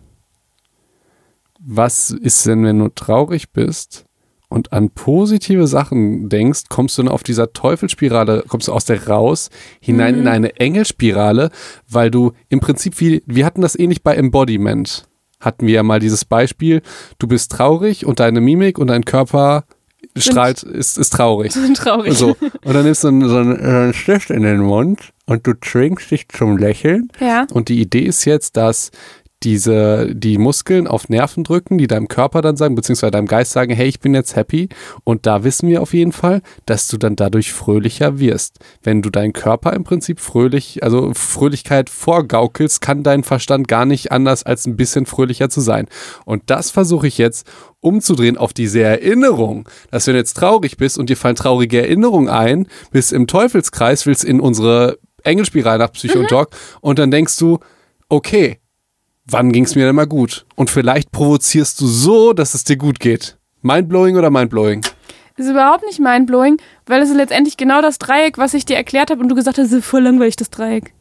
Was 1.58 2.10
ist 2.10 2.46
denn, 2.46 2.64
wenn 2.64 2.78
du 2.78 2.88
traurig 2.90 3.50
bist 3.50 4.04
und 4.48 4.72
an 4.72 4.90
positive 4.90 5.66
Sachen 5.66 6.28
denkst, 6.28 6.64
kommst 6.68 6.98
du 6.98 7.02
dann 7.02 7.10
auf 7.12 7.22
dieser 7.22 7.52
Teufelsspirale, 7.52 8.44
kommst 8.46 8.68
du 8.68 8.72
aus 8.72 8.84
der 8.84 9.08
raus, 9.08 9.50
hinein 9.80 10.14
Mhm. 10.16 10.20
in 10.22 10.28
eine 10.28 10.56
Engelspirale, 10.60 11.50
weil 11.88 12.10
du 12.10 12.32
im 12.50 12.60
Prinzip 12.60 13.00
wie, 13.00 13.22
wir 13.26 13.46
hatten 13.46 13.62
das 13.62 13.76
ähnlich 13.78 14.02
bei 14.02 14.14
Embodiment. 14.14 15.06
Hatten 15.44 15.66
wir 15.66 15.74
ja 15.74 15.82
mal 15.82 16.00
dieses 16.00 16.24
Beispiel, 16.24 16.82
du 17.18 17.26
bist 17.26 17.52
traurig 17.52 18.06
und 18.06 18.20
deine 18.20 18.40
Mimik 18.40 18.78
und 18.78 18.88
dein 18.88 19.04
Körper 19.04 19.64
strahlt, 20.16 20.62
ist, 20.62 20.98
ist 20.98 21.10
traurig. 21.10 21.52
Traurig. 21.74 22.14
So. 22.14 22.36
Und 22.64 22.74
dann 22.74 22.84
nimmst 22.84 23.04
du 23.04 23.08
so 23.08 23.36
einen, 23.36 23.56
so 23.56 23.66
einen 23.66 23.94
Stift 23.94 24.30
in 24.30 24.42
den 24.42 24.58
Mund 24.58 25.12
und 25.26 25.46
du 25.46 25.54
zwingst 25.60 26.10
dich 26.10 26.28
zum 26.28 26.56
Lächeln. 26.56 27.08
Ja. 27.20 27.46
Und 27.52 27.68
die 27.68 27.80
Idee 27.80 28.04
ist 28.04 28.24
jetzt, 28.24 28.56
dass 28.56 28.90
diese, 29.44 30.14
die 30.14 30.38
Muskeln 30.38 30.86
auf 30.86 31.08
Nerven 31.08 31.44
drücken, 31.44 31.78
die 31.78 31.86
deinem 31.86 32.08
Körper 32.08 32.42
dann 32.42 32.56
sagen, 32.56 32.74
beziehungsweise 32.74 33.10
deinem 33.10 33.26
Geist 33.26 33.52
sagen, 33.52 33.72
hey, 33.72 33.86
ich 33.86 34.00
bin 34.00 34.14
jetzt 34.14 34.36
happy. 34.36 34.68
Und 35.04 35.26
da 35.26 35.44
wissen 35.44 35.68
wir 35.68 35.82
auf 35.82 35.94
jeden 35.94 36.12
Fall, 36.12 36.42
dass 36.66 36.88
du 36.88 36.96
dann 36.96 37.16
dadurch 37.16 37.52
fröhlicher 37.52 38.18
wirst. 38.18 38.58
Wenn 38.82 39.02
du 39.02 39.10
deinen 39.10 39.32
Körper 39.32 39.72
im 39.74 39.84
Prinzip 39.84 40.20
fröhlich, 40.20 40.82
also 40.82 41.12
Fröhlichkeit 41.14 41.90
vorgaukelst, 41.90 42.80
kann 42.80 43.02
dein 43.02 43.22
Verstand 43.22 43.68
gar 43.68 43.84
nicht 43.84 44.10
anders 44.10 44.42
als 44.42 44.66
ein 44.66 44.76
bisschen 44.76 45.06
fröhlicher 45.06 45.50
zu 45.50 45.60
sein. 45.60 45.86
Und 46.24 46.44
das 46.46 46.70
versuche 46.70 47.06
ich 47.06 47.18
jetzt 47.18 47.46
umzudrehen 47.80 48.38
auf 48.38 48.54
diese 48.54 48.82
Erinnerung, 48.82 49.68
dass 49.90 50.06
wenn 50.06 50.14
du 50.14 50.18
jetzt 50.18 50.34
traurig 50.34 50.78
bist 50.78 50.98
und 50.98 51.10
dir 51.10 51.16
fallen 51.16 51.36
traurige 51.36 51.82
Erinnerungen 51.82 52.30
ein, 52.30 52.66
bist 52.90 53.12
im 53.12 53.26
Teufelskreis, 53.26 54.06
willst 54.06 54.24
in 54.24 54.40
unsere 54.40 54.98
Engelspirale 55.22 55.78
nach 55.78 55.92
Psycho 55.92 56.20
und 56.20 56.28
Talk 56.28 56.50
und 56.80 56.98
dann 56.98 57.10
denkst 57.10 57.36
du, 57.38 57.58
okay, 58.08 58.58
wann 59.26 59.52
ging 59.52 59.64
es 59.64 59.74
mir 59.74 59.86
denn 59.86 59.96
mal 59.96 60.06
gut? 60.06 60.46
Und 60.54 60.70
vielleicht 60.70 61.10
provozierst 61.12 61.80
du 61.80 61.86
so, 61.86 62.32
dass 62.32 62.54
es 62.54 62.64
dir 62.64 62.76
gut 62.76 63.00
geht. 63.00 63.38
Mindblowing 63.62 64.16
oder 64.16 64.30
mindblowing? 64.30 64.82
ist 65.36 65.48
überhaupt 65.48 65.84
nicht 65.84 65.98
mindblowing, 65.98 66.58
weil 66.86 67.02
es 67.02 67.10
ist 67.10 67.16
letztendlich 67.16 67.56
genau 67.56 67.82
das 67.82 67.98
Dreieck, 67.98 68.38
was 68.38 68.54
ich 68.54 68.64
dir 68.64 68.76
erklärt 68.76 69.10
habe 69.10 69.20
und 69.20 69.28
du 69.28 69.34
gesagt 69.34 69.58
hast, 69.58 69.66
es 69.66 69.72
ist 69.72 69.84
voll 69.84 70.02
langweilig, 70.02 70.36
das 70.36 70.50
Dreieck. 70.50 70.92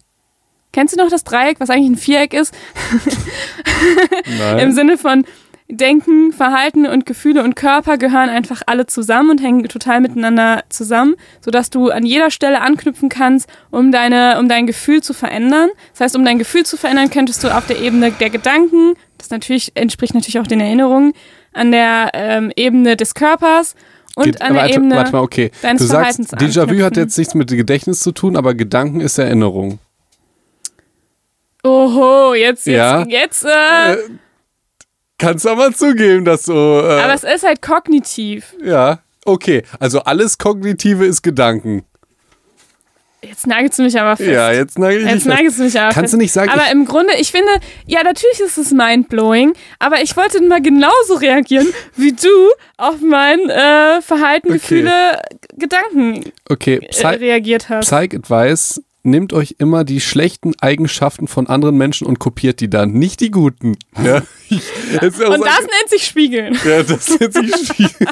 Kennst 0.72 0.96
du 0.96 0.98
noch 0.98 1.10
das 1.10 1.24
Dreieck, 1.24 1.60
was 1.60 1.70
eigentlich 1.70 1.92
ein 1.92 1.98
Viereck 1.98 2.34
ist? 2.34 2.52
Im 4.26 4.38
Nein. 4.40 4.74
Sinne 4.74 4.98
von 4.98 5.24
Denken, 5.70 6.34
Verhalten 6.34 6.86
und 6.86 7.06
Gefühle 7.06 7.44
und 7.44 7.56
Körper 7.56 7.98
gehören 7.98 8.30
einfach 8.30 8.62
alle 8.68 8.86
zusammen 8.86 9.30
und 9.32 9.42
hängen 9.42 9.64
total 9.64 10.02
miteinander 10.02 10.64
zusammen, 10.70 11.16
sodass 11.42 11.70
du 11.70 11.90
an 11.90 12.06
jeder 12.06 12.32
Stelle 12.32 12.62
anknüpfen 12.62 13.10
kannst, 13.10 13.50
um, 13.72 13.92
deine, 13.92 14.38
um 14.40 14.50
dein 14.50 14.68
Gefühl 14.68 15.02
zu 15.02 15.14
verändern. 15.14 15.70
Das 15.94 16.02
heißt, 16.02 16.16
um 16.16 16.26
dein 16.26 16.38
Gefühl 16.38 16.66
zu 16.66 16.78
verändern, 16.78 17.10
könntest 17.10 17.44
du 17.44 17.48
auf 17.56 17.66
der 17.66 17.80
Ebene 17.80 18.12
der 18.12 18.30
Gedanken, 18.30 18.94
das 19.18 19.30
natürlich 19.30 19.72
entspricht 19.76 20.14
natürlich 20.14 20.40
auch 20.40 20.48
den 20.48 20.60
Erinnerungen, 20.60 21.14
an 21.54 21.72
der 21.72 22.12
ähm, 22.14 22.52
Ebene 22.56 22.98
des 22.98 23.16
Körpers 23.16 23.76
und 24.16 24.26
Geht- 24.26 24.42
an 24.42 24.54
der 24.54 24.64
warte, 24.64 24.76
Ebene 24.76 24.96
warte 24.96 25.12
mal, 25.14 25.22
okay. 25.22 25.50
deines 25.62 25.82
Du 25.82 25.88
sagst, 25.88 26.20
Déjà-vu 26.36 26.84
hat 26.84 26.98
jetzt 26.98 27.18
nichts 27.18 27.34
mit 27.36 27.50
Gedächtnis 27.50 28.02
zu 28.02 28.12
tun, 28.12 28.36
aber 28.36 28.54
Gedanken 28.54 29.00
ist 29.02 29.18
Erinnerung. 29.18 29.80
Oho, 31.64 32.34
jetzt, 32.34 32.66
jetzt, 32.66 32.76
Ja. 32.76 33.06
jetzt, 33.08 33.46
äh, 33.46 33.94
Äh, 33.94 33.98
kannst 35.18 35.46
du 35.46 35.50
aber 35.50 35.74
zugeben, 35.74 36.26
dass 36.26 36.44
du. 36.44 36.54
Äh, 36.54 37.02
aber 37.02 37.14
es 37.14 37.24
ist 37.24 37.44
halt 37.44 37.62
kognitiv. 37.62 38.54
ja, 38.64 39.00
okay. 39.26 39.64
Also 39.80 40.00
alles 40.02 40.38
Kognitive 40.38 41.06
ist 41.06 41.22
Gedanken. 41.22 41.84
Jetzt 43.26 43.48
nagelst 43.48 43.80
du 43.80 43.84
mich 43.84 43.98
aber 43.98 44.18
fest. 44.18 44.30
Ja, 44.30 44.52
jetzt 44.52 44.78
nagel 44.78 44.98
ich 44.98 45.04
dich 45.06 45.14
Jetzt 45.14 45.26
nagelst 45.28 45.58
du 45.58 45.64
mich 45.64 45.80
aber 45.80 45.94
Kannst 45.94 46.00
fest. 46.00 46.14
du 46.14 46.18
nicht 46.18 46.34
sagen, 46.34 46.50
Aber 46.52 46.70
im 46.74 46.84
Grunde, 46.84 47.14
ich 47.18 47.32
finde, 47.32 47.52
ja, 47.88 48.04
natürlich 48.04 48.42
ist 48.42 48.58
es 48.58 48.72
mindblowing, 48.72 49.54
aber 49.80 50.02
ich 50.02 50.18
wollte 50.18 50.42
mal 50.44 50.62
genauso 50.62 51.14
reagieren 51.16 51.68
wie 51.96 52.12
du 52.12 52.28
auf 52.76 53.00
mein 53.00 53.40
äh, 53.50 54.02
Verhalten, 54.02 54.48
Okay. 54.50 54.58
Gefühle, 54.60 55.22
Gedanken 55.56 56.34
Okay, 56.50 56.76
äh, 56.82 56.88
Psy 56.90 57.06
reagiert 57.16 57.70
hast. 57.70 57.86
Psych 57.88 58.14
Advice. 58.14 58.82
Nehmt 59.06 59.34
euch 59.34 59.56
immer 59.60 59.84
die 59.84 60.00
schlechten 60.00 60.54
Eigenschaften 60.62 61.28
von 61.28 61.48
anderen 61.48 61.78
Menschen 61.78 62.08
und 62.08 62.20
kopiert 62.20 62.62
die 62.62 62.70
dann, 62.70 62.94
nicht 62.94 63.20
die 63.20 63.32
guten. 63.32 63.78
Ja, 64.04 64.22
ich, 64.50 64.62
auch 65.02 65.34
Und 65.34 65.46
das 65.46 65.60
nennt 65.60 65.90
sich 65.90 66.06
Spiegeln. 66.06 66.58
Ja, 66.66 66.84
das 66.84 67.20
nennt 67.20 67.34
sich 67.34 67.68
Spiel. 67.68 67.90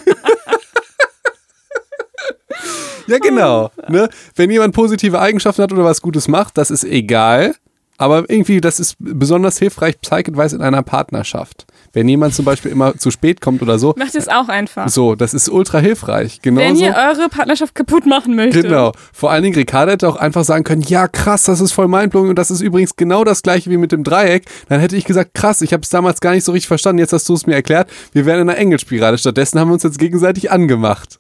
ja, 3.08 3.18
genau. 3.20 3.72
Ne? 3.88 4.10
Wenn 4.36 4.52
jemand 4.52 4.76
positive 4.76 5.20
Eigenschaften 5.20 5.64
hat 5.64 5.72
oder 5.72 5.86
was 5.86 6.02
Gutes 6.02 6.28
macht, 6.28 6.58
das 6.58 6.72
ist 6.72 6.84
egal. 6.84 7.56
Aber 7.98 8.30
irgendwie, 8.30 8.60
das 8.60 8.80
ist 8.80 8.96
besonders 9.00 9.60
hilfreich, 9.60 10.00
Psych-Advice 10.02 10.54
in 10.54 10.62
einer 10.62 10.84
Partnerschaft. 10.84 11.66
Wenn 11.94 12.08
jemand 12.08 12.34
zum 12.34 12.46
Beispiel 12.46 12.72
immer 12.72 12.98
zu 12.98 13.12
spät 13.12 13.42
kommt 13.42 13.62
oder 13.62 13.78
so, 13.78 13.94
Macht 13.98 14.16
es 14.16 14.28
auch 14.30 14.48
einfach. 14.48 14.88
so, 14.88 15.16
das 15.16 15.34
ist 15.34 15.50
ultra 15.50 15.80
hilfreich. 15.80 16.40
Genau 16.42 16.62
Wenn 16.62 16.76
ihr 16.78 16.96
eure 16.96 17.28
Partnerschaft 17.30 17.76
kaputt 17.76 18.06
machen 18.06 18.36
möchtet. 18.36 18.64
Genau. 18.64 18.94
Vor 19.12 19.30
allen 19.32 19.44
Dingen, 19.44 19.56
Ricardo 19.56 19.92
hätte 19.92 20.08
auch 20.08 20.16
einfach 20.16 20.44
sagen 20.46 20.64
können, 20.64 20.82
ja 20.84 21.08
krass, 21.08 21.44
das 21.44 21.60
ist 21.60 21.74
voll 21.74 21.88
mindblowing 21.90 22.30
und 22.30 22.40
das 22.40 22.50
ist 22.50 22.62
übrigens 22.62 22.96
genau 22.96 23.24
das 23.24 23.42
gleiche 23.44 23.70
wie 23.70 23.78
mit 23.78 23.92
dem 23.92 24.04
Dreieck. 24.04 24.46
Dann 24.70 24.80
hätte 24.80 24.96
ich 24.96 25.04
gesagt, 25.06 25.34
krass, 25.34 25.62
ich 25.62 25.74
habe 25.74 25.84
es 25.84 25.90
damals 25.90 26.22
gar 26.22 26.32
nicht 26.32 26.46
so 26.46 26.52
richtig 26.54 26.68
verstanden, 26.70 27.00
jetzt 27.00 27.14
hast 27.14 27.28
du 27.28 27.34
es 27.34 27.46
mir 27.46 27.56
erklärt. 27.56 27.90
Wir 28.14 28.26
wären 28.26 28.42
in 28.42 28.50
einer 28.50 28.58
Engelspirale. 28.58 29.18
Stattdessen 29.18 29.60
haben 29.60 29.68
wir 29.70 29.74
uns 29.74 29.84
jetzt 29.84 30.00
gegenseitig 30.00 30.50
angemacht. 30.52 31.20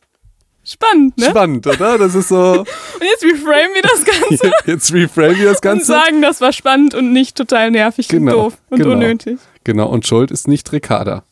Spannend, 0.63 1.17
ne? 1.17 1.25
Spannend, 1.25 1.65
oder? 1.65 1.97
Das 1.97 2.13
ist 2.13 2.29
so, 2.29 2.35
Und 2.59 2.67
jetzt 3.01 3.23
reframe 3.23 3.73
wir 3.73 3.81
das 3.81 4.05
Ganze 4.05 4.51
jetzt 4.71 4.93
reframe 4.93 5.37
wir 5.39 5.45
das 5.45 5.55
und 5.57 5.61
Ganze. 5.63 5.85
sagen, 5.85 6.21
das 6.21 6.39
war 6.39 6.53
spannend 6.53 6.93
und 6.93 7.11
nicht 7.13 7.35
total 7.35 7.71
nervig 7.71 8.07
Genau, 8.07 8.31
und 8.31 8.37
doof 8.37 8.53
und 8.69 8.77
genau. 8.77 8.91
unnötig. 8.91 9.39
Genau, 9.63 9.87
und 9.89 10.07
Schuld 10.07 10.31
ist 10.31 10.47
nicht 10.47 10.71
Ricarda. 10.71 11.23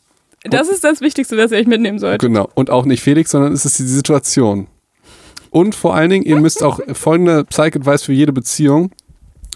Das 0.44 0.68
ist 0.68 0.84
das 0.84 1.00
Wichtigste, 1.00 1.36
was 1.36 1.52
ihr 1.52 1.58
euch 1.58 1.66
mitnehmen 1.66 1.98
sollt. 1.98 2.20
Genau. 2.20 2.48
Und 2.54 2.70
auch 2.70 2.86
nicht 2.86 3.02
Felix, 3.02 3.30
sondern 3.30 3.52
es 3.52 3.64
ist 3.64 3.78
die 3.78 3.84
Situation. 3.84 4.68
Und 5.50 5.74
vor 5.74 5.94
allen 5.94 6.10
Dingen, 6.10 6.24
ihr 6.24 6.40
müsst 6.40 6.62
auch 6.62 6.80
folgende 6.94 7.44
Psych-Advice 7.44 8.04
für 8.04 8.12
jede 8.12 8.32
Beziehung. 8.32 8.92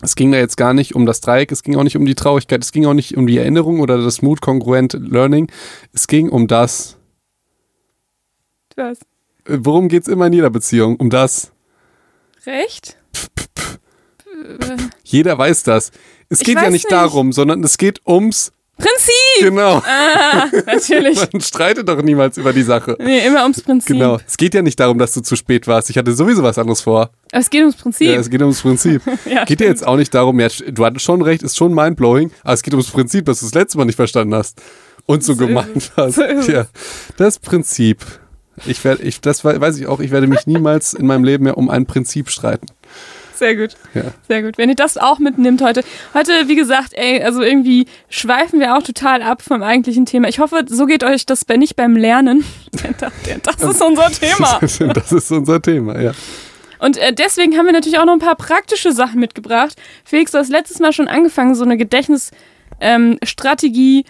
Es 0.02 0.16
ging 0.16 0.32
da 0.32 0.38
jetzt 0.38 0.56
gar 0.56 0.74
nicht 0.74 0.94
um 0.94 1.06
das 1.06 1.20
Dreieck, 1.22 1.50
es 1.52 1.62
ging 1.62 1.76
auch 1.76 1.84
nicht 1.84 1.96
um 1.96 2.04
die 2.04 2.14
Traurigkeit, 2.16 2.62
es 2.62 2.72
ging 2.72 2.84
auch 2.84 2.92
nicht 2.92 3.16
um 3.16 3.26
die 3.26 3.38
Erinnerung 3.38 3.80
oder 3.80 4.02
das 4.02 4.20
Mood-Congruent 4.20 4.92
Learning. 5.00 5.50
Es 5.94 6.06
ging 6.06 6.28
um 6.28 6.46
das. 6.46 6.96
Was? 8.76 8.98
Äh, 9.46 9.58
Worum 9.60 9.88
geht 9.88 10.02
es 10.02 10.08
immer 10.08 10.26
in 10.26 10.32
jeder 10.34 10.50
Beziehung? 10.50 10.96
Um 10.96 11.08
das. 11.08 11.52
Recht? 12.44 12.98
Jeder 15.04 15.38
weiß 15.38 15.62
das. 15.62 15.92
Es 16.28 16.40
Ich 16.40 16.46
geht 16.46 16.56
ja 16.56 16.62
nicht, 16.64 16.72
nicht. 16.72 16.92
darum, 16.92 17.32
sondern 17.32 17.62
es 17.64 17.78
geht 17.78 18.00
ums. 18.06 18.52
Prinzip! 18.76 19.14
Genau. 19.40 19.82
Ah, 19.86 20.48
natürlich. 20.66 21.18
Man 21.32 21.40
streitet 21.40 21.88
doch 21.88 22.02
niemals 22.02 22.36
über 22.38 22.52
die 22.52 22.62
Sache. 22.62 22.96
Nee, 22.98 23.24
immer 23.26 23.42
ums 23.42 23.62
Prinzip. 23.62 23.94
Genau. 23.96 24.18
Es 24.26 24.36
geht 24.36 24.52
ja 24.54 24.62
nicht 24.62 24.78
darum, 24.80 24.98
dass 24.98 25.12
du 25.12 25.20
zu 25.20 25.36
spät 25.36 25.66
warst. 25.68 25.90
Ich 25.90 25.96
hatte 25.98 26.12
sowieso 26.12 26.42
was 26.42 26.58
anderes 26.58 26.80
vor. 26.80 27.10
Aber 27.30 27.40
es 27.40 27.50
geht 27.50 27.60
ums 27.60 27.76
Prinzip. 27.76 28.08
Ja, 28.08 28.14
es 28.18 28.28
geht 28.28 28.40
ums 28.42 28.60
Prinzip. 28.62 29.00
Ja, 29.26 29.44
geht 29.44 29.60
dir 29.60 29.66
jetzt 29.68 29.86
auch 29.86 29.96
nicht 29.96 30.12
darum, 30.12 30.38
ja, 30.40 30.48
du 30.68 30.84
hattest 30.84 31.04
schon 31.04 31.22
recht, 31.22 31.42
ist 31.42 31.56
schon 31.56 31.72
mindblowing, 31.74 32.30
aber 32.42 32.54
es 32.54 32.62
geht 32.62 32.74
ums 32.74 32.90
Prinzip, 32.90 33.24
dass 33.26 33.40
du 33.40 33.46
das 33.46 33.54
letzte 33.54 33.78
Mal 33.78 33.84
nicht 33.84 33.96
verstanden 33.96 34.34
hast 34.34 34.60
und 35.06 35.22
so, 35.24 35.34
So 35.34 35.46
gemeint 35.46 35.92
hast. 35.96 36.14
So 36.16 36.22
ja, 36.52 36.66
das 37.16 37.38
Prinzip. 37.38 37.98
Ich 38.66 38.84
werde, 38.84 39.02
ich, 39.02 39.20
das 39.20 39.44
we- 39.44 39.60
weiß 39.60 39.78
ich 39.78 39.86
auch, 39.86 40.00
ich 40.00 40.10
werde 40.10 40.26
mich 40.28 40.46
niemals 40.46 40.94
in 40.94 41.06
meinem 41.06 41.24
Leben 41.24 41.44
mehr 41.44 41.58
um 41.58 41.70
ein 41.70 41.86
Prinzip 41.86 42.28
streiten. 42.30 42.66
Sehr 43.36 43.56
gut. 43.56 43.70
Ja. 43.94 44.02
Sehr 44.28 44.42
gut. 44.42 44.58
Wenn 44.58 44.68
ihr 44.68 44.74
das 44.76 44.96
auch 44.96 45.18
mitnimmt 45.18 45.60
heute. 45.62 45.82
Heute, 46.14 46.32
wie 46.46 46.54
gesagt, 46.54 46.90
ey, 46.94 47.20
also 47.22 47.42
irgendwie 47.42 47.86
schweifen 48.08 48.60
wir 48.60 48.76
auch 48.76 48.82
total 48.82 49.22
ab 49.22 49.42
vom 49.42 49.62
eigentlichen 49.62 50.06
Thema. 50.06 50.28
Ich 50.28 50.38
hoffe, 50.38 50.64
so 50.68 50.86
geht 50.86 51.02
euch 51.04 51.26
das 51.26 51.44
bei- 51.44 51.56
nicht 51.56 51.74
beim 51.76 51.96
Lernen. 51.96 52.44
Das- 53.42 53.62
ist 53.62 53.82
unser 53.82 54.10
Thema. 54.10 54.58
das 54.94 55.12
ist 55.12 55.30
unser 55.32 55.60
Thema, 55.60 56.00
ja. 56.00 56.12
Und 56.78 56.96
äh, 56.98 57.12
deswegen 57.12 57.56
haben 57.56 57.66
wir 57.66 57.72
natürlich 57.72 57.98
auch 57.98 58.04
noch 58.04 58.12
ein 58.12 58.18
paar 58.18 58.34
praktische 58.36 58.92
Sachen 58.92 59.18
mitgebracht. 59.20 59.74
Felix, 60.04 60.32
du 60.32 60.38
hast 60.38 60.50
letztes 60.50 60.80
Mal 60.80 60.92
schon 60.92 61.08
angefangen, 61.08 61.54
so 61.54 61.64
eine 61.64 61.76
Gedächtnisstrategie, 61.78 64.04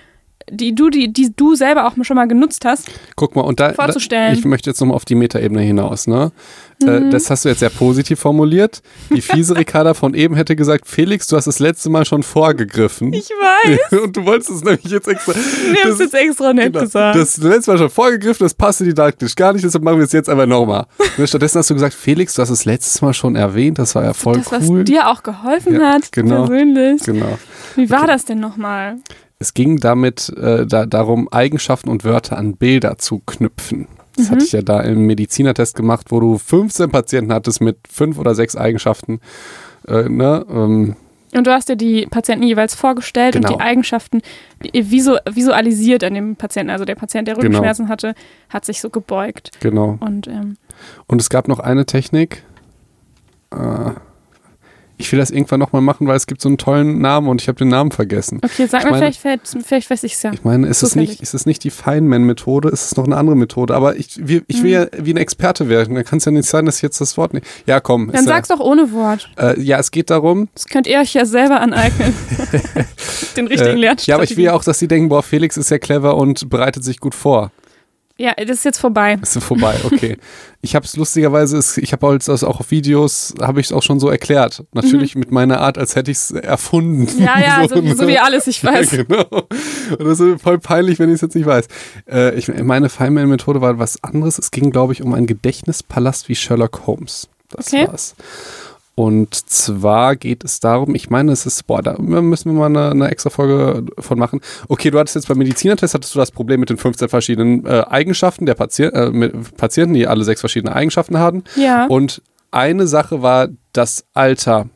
die 0.51 0.75
du, 0.75 0.91
die, 0.91 1.13
die 1.13 1.33
du 1.35 1.55
selber 1.55 1.87
auch 1.87 1.93
schon 2.03 2.17
mal 2.17 2.27
genutzt 2.29 2.65
hast. 2.65 2.91
Guck 3.17 3.35
mal, 3.37 3.43
und 3.43 3.61
da, 3.61 3.69
da 3.69 3.75
Vorzustellen. 3.75 4.35
ich 4.39 4.45
möchte 4.45 4.71
jetzt 4.71 4.81
nochmal 4.81 4.97
auf 4.97 5.05
die 5.05 5.15
Metaebene 5.15 5.63
hinaus, 5.63 6.07
ne? 6.07 6.33
Mhm. 6.83 6.89
Äh, 6.89 7.11
das 7.11 7.31
hast 7.31 7.45
du 7.45 7.49
jetzt 7.49 7.61
sehr 7.61 7.71
positiv 7.71 8.19
formuliert. 8.21 8.83
Die 9.11 9.21
fiese 9.23 9.57
Ricarda 9.57 9.95
von 9.95 10.15
eben 10.15 10.35
hätte 10.35 10.57
gesagt, 10.57 10.87
Felix, 10.89 11.27
du 11.29 11.37
hast 11.37 11.47
das 11.47 11.59
letzte 11.61 11.89
Mal 11.89 12.05
schon 12.05 12.23
vorgegriffen. 12.23 13.13
Ich 13.13 13.31
weiß. 13.31 14.01
und 14.03 14.17
du 14.17 14.25
wolltest 14.27 14.51
es 14.51 14.65
nämlich 14.65 14.85
jetzt 14.85 15.09
extra. 15.09 15.35
Wir 15.35 15.83
haben 15.85 15.93
es 15.93 15.99
jetzt 16.01 16.15
extra 16.15 16.53
nett 16.53 16.73
Genau. 16.73 16.85
gesagt. 16.85 17.17
Das 17.19 17.37
letzte 17.39 17.71
Mal 17.73 17.79
schon 17.79 17.91
vorgegriffen, 17.91 18.45
das 18.45 18.55
passte 18.55 18.85
didaktisch 18.85 19.35
gar 19.37 19.53
nicht, 19.53 19.65
deshalb 19.65 19.85
machen 19.85 19.99
wir 19.99 20.05
es 20.05 20.13
jetzt 20.13 20.29
einfach 20.29 20.47
nochmal. 20.47 20.87
Ne, 21.17 21.29
Stattdessen 21.29 21.59
hast 21.61 21.71
du 21.71 21.75
gesagt, 21.75 21.95
Felix, 21.95 22.35
du 22.35 22.43
hast 22.43 22.51
es 22.51 22.65
letztes 22.65 23.01
Mal 23.01 23.15
schon 23.15 23.37
erwähnt, 23.37 23.79
das 23.79 23.95
war 23.95 24.03
ja 24.03 24.15
voll 24.15 24.39
das, 24.39 24.51
was 24.51 24.69
cool. 24.69 24.83
dir 24.83 25.09
auch 25.09 25.23
geholfen 25.23 25.75
Ja, 25.75 25.93
hat, 25.93 26.11
genau. 26.11 26.47
persönlich. 26.47 27.03
Genau. 27.05 27.39
Wie 27.77 27.89
war 27.89 28.09
das 28.09 28.25
denn 28.25 28.41
nochmal? 28.41 28.97
Es 29.39 29.55
ging 29.55 29.79
damit 29.79 30.29
äh, 30.37 30.67
da, 30.67 30.87
darum, 30.87 31.29
Eigenschaften 31.33 31.91
und 31.91 32.05
Wörter 32.05 32.39
an 32.39 32.57
Bilder 32.57 32.99
zu 32.99 33.21
knüpfen. 33.27 33.89
Das 34.17 34.27
Mhm. 34.27 34.31
hatte 34.31 34.45
ich 34.45 34.53
ja 34.53 34.63
da 34.63 34.81
im 34.81 35.07
Medizinertest 35.07 35.75
gemacht, 35.77 36.07
wo 36.11 36.21
du 36.21 36.39
15 36.39 36.91
Patienten 36.91 37.33
hattest 37.33 37.61
mit 37.61 37.79
fünf 37.91 38.19
oder 38.19 38.35
sechs 38.35 38.57
Eigenschaften. 38.57 39.21
Äh, 39.89 40.09
ne? 40.09 40.47
ähm, 40.49 40.97
Und 41.37 41.47
du 41.49 41.51
hast 41.53 41.69
dir 41.69 41.75
die 41.77 42.07
Patienten 42.07 42.47
jeweils 42.47 42.77
vorgestellt 42.77 43.35
Genau. 43.35 43.49
und 43.51 43.57
die 43.57 43.61
Eigenschaften 43.61 44.23
die- 44.63 44.91
visu 44.93 45.17
visualisiert 45.29 46.05
an 46.05 46.15
dem 46.15 46.37
Patienten. 46.37 46.71
Also 46.71 46.85
der 46.85 46.95
Patient, 46.95 47.27
der 47.27 47.35
Genau. 47.35 47.47
Rückenschmerzen 47.47 47.89
hatte, 47.89 48.15
hat 48.49 48.65
sich 48.65 48.81
so 48.81 48.89
gebeugt. 48.89 49.51
Genau. 49.59 49.97
Und 49.99 50.29
ähm, 50.29 50.57
Und 51.09 51.21
es 51.21 51.29
gab 51.29 51.49
noch 51.49 51.59
eine 51.59 51.87
Technik. 51.87 52.45
Äh, 53.53 53.91
ich 54.97 55.11
will 55.11 55.19
das 55.19 55.31
irgendwann 55.31 55.61
nochmal 55.61 55.83
machen, 55.83 56.07
weil 56.07 56.17
es 56.17 56.27
gibt 56.27 56.41
so 56.41 56.49
einen 56.49 56.59
tollen 56.59 57.01
Namen 57.01 57.29
und 57.29 57.41
ich 57.43 57.49
habe 57.49 57.59
den 57.59 57.69
Namen 57.69 57.91
vergessen. 57.91 58.41
okay, 58.45 58.67
sag 58.67 58.85
Ich 58.85 58.91
mal, 58.91 59.01
meine- 59.01 59.13
vielleicht, 59.13 59.49
vielleicht 59.67 59.91
weiß 59.91 60.05
ich 60.05 60.13
es 60.15 60.23
ja. 60.23 60.33
Ich 60.33 60.45
meine, 60.45 60.67
ist 60.69 60.83
es, 60.83 60.95
nicht, 60.95 61.21
ist 61.21 61.35
es 61.35 61.47
nicht 61.47 61.65
die 61.65 61.71
Feynman-Methode? 61.71 62.69
Ist 62.69 62.85
es 62.87 62.97
noch 62.97 63.05
eine 63.05 63.17
andere 63.17 63.37
Methode? 63.37 63.75
Aber 63.75 63.97
ich, 63.97 64.09
wir- 64.27 64.43
ich 64.47 64.63
will 64.63 64.71
ja 64.71 64.87
wie 64.99 65.13
ein 65.13 65.17
Experte 65.17 65.69
werden. 65.69 65.95
Da 65.95 66.03
kann 66.05 66.19
es 66.19 66.25
ja 66.25 66.33
nicht 66.33 66.49
sein, 66.49 66.67
dass 66.67 66.77
ich 66.77 66.83
jetzt 66.83 67.01
das 67.01 67.17
Wort 67.17 67.35
nicht. 67.35 67.47
Ja, 67.67 67.81
komm. 67.81 68.07
Dann 68.07 68.17
ist 68.21 68.27
ja, 68.27 68.35
sag's 68.35 68.49
doch 68.49 68.61
ohne 68.61 68.93
Wort. 68.93 69.31
äh, 69.39 69.61
ja, 69.61 69.79
es 69.79 69.91
geht 69.91 70.11
darum. 70.11 70.49
Das 70.55 70.67
könnt 70.67 70.87
ihr 70.87 70.99
euch 71.01 71.13
ja 71.15 71.25
selber 71.27 71.61
aneignen. 71.61 72.15
Den 73.37 73.47
richtigen 73.49 73.71
Äh, 73.77 73.81
Lernstrategien. 73.81 74.05
ja, 74.07 74.15
aber 74.15 74.25
ich 74.25 74.37
will 74.37 74.45
ja 74.45 74.53
auch, 74.55 74.65
dass 74.65 74.79
sie 74.79 74.89
denken, 74.89 75.09
boah, 75.09 75.23
Felix 75.23 75.57
ist 75.57 75.71
ja 75.71 75.79
clever 75.79 76.17
und 76.17 76.49
bereitet 76.51 76.85
sich 76.85 77.01
gut 77.01 77.15
vor. 77.15 77.51
Ja, 78.17 78.33
das 78.37 78.59
ist 78.59 78.65
jetzt 78.65 78.79
vorbei. 78.79 79.19
Ist 79.21 79.37
vorbei, 79.43 79.75
okay. 79.85 80.19
ich 80.61 80.77
habe 80.77 80.87
es 80.87 80.97
lustigerweise, 80.97 81.59
ich 81.81 81.93
habe 81.93 82.17
das 82.17 82.45
auch 82.45 82.61
auf 82.61 82.71
Videos, 82.71 83.35
habe 83.41 83.61
ich 83.61 83.67
es 83.67 83.73
auch 83.73 83.83
schon 83.83 83.99
so 83.99 84.09
erklärt. 84.09 84.63
Natürlich 84.73 85.17
mit 85.17 85.33
meiner 85.33 85.61
Art, 85.61 85.79
als 85.79 85.97
hätte 85.97 86.13
ich 86.13 86.19
es 86.19 86.31
erfunden. 86.31 87.09
Mhm. 87.13 87.25
Ja, 87.25 87.41
ja, 87.41 87.69
so, 87.69 87.81
ne? 87.81 87.97
so 87.97 88.07
wie 88.07 88.19
alles, 88.19 88.47
ich 88.47 88.63
weiß. 88.63 88.93
Ja, 88.93 89.03
genau. 89.03 89.27
Und 89.99 90.05
das 90.07 90.21
ist 90.21 90.41
voll 90.41 90.61
peinlich, 90.61 91.01
wenn 91.01 91.09
ich 91.09 91.17
es 91.17 91.21
jetzt 91.23 91.35
nicht 91.35 91.47
weiß. 91.47 91.67
Äh, 92.09 92.37
ich, 92.37 92.47
meine 92.47 92.89
Feynman-Methode 92.89 93.61
war 93.61 93.81
was 93.81 94.03
anderes. 94.05 94.39
Es 94.39 94.53
ging, 94.53 94.71
glaube 94.71 94.93
ich, 94.93 95.03
um 95.03 95.13
einen 95.13 95.27
Gedächtnispalast 95.27 96.29
wie 96.29 96.37
Sherlock 96.37 96.87
Holmes. 96.87 97.29
Das 97.51 97.67
Okay. 97.73 97.89
war's. 97.89 98.15
Und 98.97 99.35
zwar 99.51 100.15
geht 100.15 100.45
es 100.45 100.61
darum, 100.61 100.95
ich 100.95 101.11
meine, 101.11 101.33
es 101.33 101.47
ist, 101.47 101.67
boah, 101.67 101.83
da 101.83 101.99
müssen 101.99 102.53
wir 102.53 102.59
mal 102.59 102.67
eine, 102.67 102.91
eine 102.91 103.11
extra 103.11 103.29
Folge 103.29 103.85
von 103.99 104.19
machen. 104.19 104.41
Okay, 104.69 104.91
du 104.91 104.99
hattest 105.01 105.17
jetzt 105.17 105.27
beim 105.27 105.39
Medizinertest, 105.39 105.95
hattest 105.95 106.15
du 106.15 106.21
das 106.21 106.31
Problem 106.31 106.61
mit 106.61 106.71
den 106.71 106.77
15 106.77 107.09
verschiedenen 107.09 107.67
äh, 107.67 107.85
Eigenschaften 107.89 108.47
der 108.47 108.55
Patient, 108.55 108.95
äh, 108.95 109.11
mit 109.11 109.57
Patienten, 109.57 109.95
die 109.95 110.07
alle 110.07 110.23
sechs 110.23 110.41
verschiedene 110.41 110.75
Eigenschaften 110.75 111.19
hatten. 111.19 111.43
Ja. 111.57 111.87
Und 111.87 112.23
eine 112.53 112.87
Sache 112.87 113.21
war 113.21 113.49
das 113.73 114.05
Alter. 114.15 114.69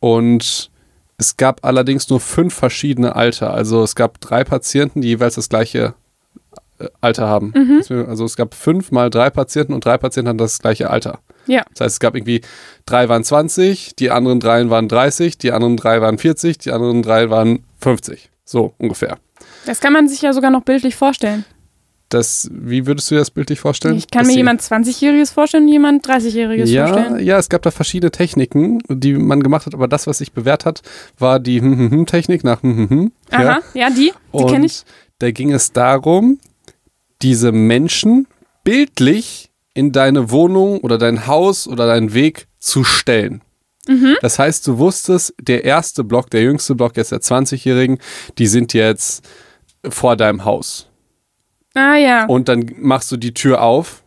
Und 0.00 0.70
es 1.16 1.38
gab 1.38 1.64
allerdings 1.64 2.10
nur 2.10 2.20
fünf 2.20 2.52
verschiedene 2.52 3.16
Alter. 3.16 3.54
Also 3.54 3.82
es 3.82 3.94
gab 3.94 4.20
drei 4.20 4.44
Patienten, 4.44 5.00
die 5.00 5.08
jeweils 5.08 5.36
das 5.36 5.48
gleiche 5.48 5.94
äh, 6.78 6.88
Alter 7.00 7.26
haben. 7.26 7.54
Also 8.06 8.26
es 8.26 8.36
gab 8.36 8.52
fünf 8.52 8.92
mal 8.92 9.08
drei 9.08 9.30
Patienten 9.30 9.72
und 9.72 9.82
drei 9.82 9.96
Patienten 9.96 10.28
hatten 10.28 10.38
das 10.38 10.58
gleiche 10.58 10.90
Alter. 10.90 11.20
Ja. 11.46 11.64
Das 11.72 11.80
heißt, 11.80 11.94
es 11.94 12.00
gab 12.00 12.14
irgendwie 12.14 12.40
drei 12.86 13.08
waren 13.08 13.24
20, 13.24 13.96
die 13.96 14.10
anderen 14.10 14.40
drei 14.40 14.68
waren 14.70 14.88
30, 14.88 15.38
die 15.38 15.52
anderen 15.52 15.76
drei 15.76 16.00
waren 16.00 16.18
40, 16.18 16.58
die 16.58 16.72
anderen 16.72 17.02
drei 17.02 17.30
waren 17.30 17.64
50. 17.80 18.30
So 18.44 18.74
ungefähr. 18.78 19.18
Das 19.66 19.80
kann 19.80 19.92
man 19.92 20.08
sich 20.08 20.22
ja 20.22 20.32
sogar 20.32 20.50
noch 20.50 20.62
bildlich 20.62 20.96
vorstellen. 20.96 21.44
Das, 22.08 22.50
wie 22.52 22.86
würdest 22.86 23.08
du 23.08 23.14
dir 23.14 23.20
das 23.20 23.30
bildlich 23.30 23.60
vorstellen? 23.60 23.96
Ich 23.96 24.10
kann 24.10 24.24
Dass 24.24 24.32
mir 24.32 24.36
jemand 24.36 24.60
20-Jähriges 24.60 25.32
vorstellen 25.32 25.64
und 25.64 25.68
jemand 25.68 26.04
30-Jähriges 26.04 26.66
ja, 26.66 26.88
vorstellen. 26.88 27.24
ja, 27.24 27.38
es 27.38 27.48
gab 27.48 27.62
da 27.62 27.70
verschiedene 27.70 28.10
Techniken, 28.10 28.80
die 28.88 29.12
man 29.12 29.40
gemacht 29.44 29.66
hat, 29.66 29.74
aber 29.74 29.86
das, 29.86 30.08
was 30.08 30.18
sich 30.18 30.32
bewährt 30.32 30.64
hat, 30.64 30.82
war 31.18 31.38
die 31.38 31.60
hm, 31.60 31.78
hm, 31.78 31.90
hm 31.90 32.06
Technik 32.06 32.42
nach 32.42 32.64
hm, 32.64 32.76
hm, 32.76 32.90
hm. 32.90 33.12
Aha, 33.30 33.42
Ja. 33.42 33.60
ja, 33.74 33.90
die, 33.90 34.12
die 34.34 34.44
kenne 34.46 34.66
ich. 34.66 34.80
Und 34.80 34.86
da 35.20 35.30
ging 35.30 35.52
es 35.52 35.70
darum, 35.70 36.40
diese 37.22 37.52
Menschen 37.52 38.26
bildlich 38.64 39.49
in 39.80 39.92
deine 39.92 40.30
Wohnung 40.30 40.80
oder 40.80 40.98
dein 40.98 41.26
Haus 41.26 41.66
oder 41.66 41.86
deinen 41.86 42.12
Weg 42.12 42.48
zu 42.58 42.84
stellen. 42.84 43.40
Mhm. 43.88 44.18
Das 44.20 44.38
heißt, 44.38 44.66
du 44.66 44.76
wusstest, 44.76 45.34
der 45.40 45.64
erste 45.64 46.04
Block, 46.04 46.28
der 46.28 46.42
jüngste 46.42 46.74
Block 46.74 46.98
jetzt 46.98 47.12
der 47.12 47.22
20-Jährigen, 47.22 47.96
die 48.36 48.46
sind 48.46 48.74
jetzt 48.74 49.26
vor 49.88 50.16
deinem 50.16 50.44
Haus. 50.44 50.86
Ah 51.72 51.96
ja. 51.96 52.26
Und 52.26 52.50
dann 52.50 52.70
machst 52.76 53.10
du 53.10 53.16
die 53.16 53.32
Tür 53.32 53.62
auf 53.62 54.04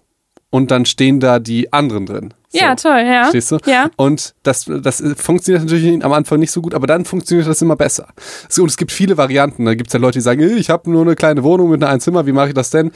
und 0.52 0.70
dann 0.70 0.86
stehen 0.86 1.20
da 1.20 1.40
die 1.40 1.74
anderen 1.74 2.06
drin. 2.06 2.34
So. 2.54 2.60
Ja, 2.60 2.76
toll, 2.76 3.04
ja. 3.06 3.24
Verstehst 3.24 3.52
du? 3.52 3.58
Ja. 3.66 3.90
Und 3.96 4.36
das, 4.44 4.66
das 4.68 5.04
funktioniert 5.18 5.64
natürlich 5.64 6.06
am 6.06 6.14
Anfang 6.14 6.40
nicht 6.40 6.52
so 6.52 6.62
gut, 6.62 6.76
aber 6.76 6.86
dann 6.86 7.04
funktioniert 7.04 7.48
das 7.48 7.62
immer 7.64 7.76
besser. 7.76 8.10
So, 8.48 8.62
und 8.62 8.70
es 8.70 8.78
gibt 8.78 8.92
viele 8.92 9.18
Varianten. 9.18 9.66
Da 9.66 9.74
gibt 9.74 9.88
es 9.88 9.94
ja 9.94 10.00
Leute, 10.00 10.20
die 10.20 10.22
sagen, 10.22 10.42
"Äh, 10.42 10.54
ich 10.58 10.70
habe 10.70 10.90
nur 10.92 11.02
eine 11.02 11.16
kleine 11.16 11.44
Wohnung 11.44 11.72
mit 11.72 11.84
einem 11.84 12.00
Zimmer, 12.00 12.28
wie 12.28 12.32
mache 12.32 12.50
ich 12.50 12.54
das 12.54 12.70
denn? 12.70 12.92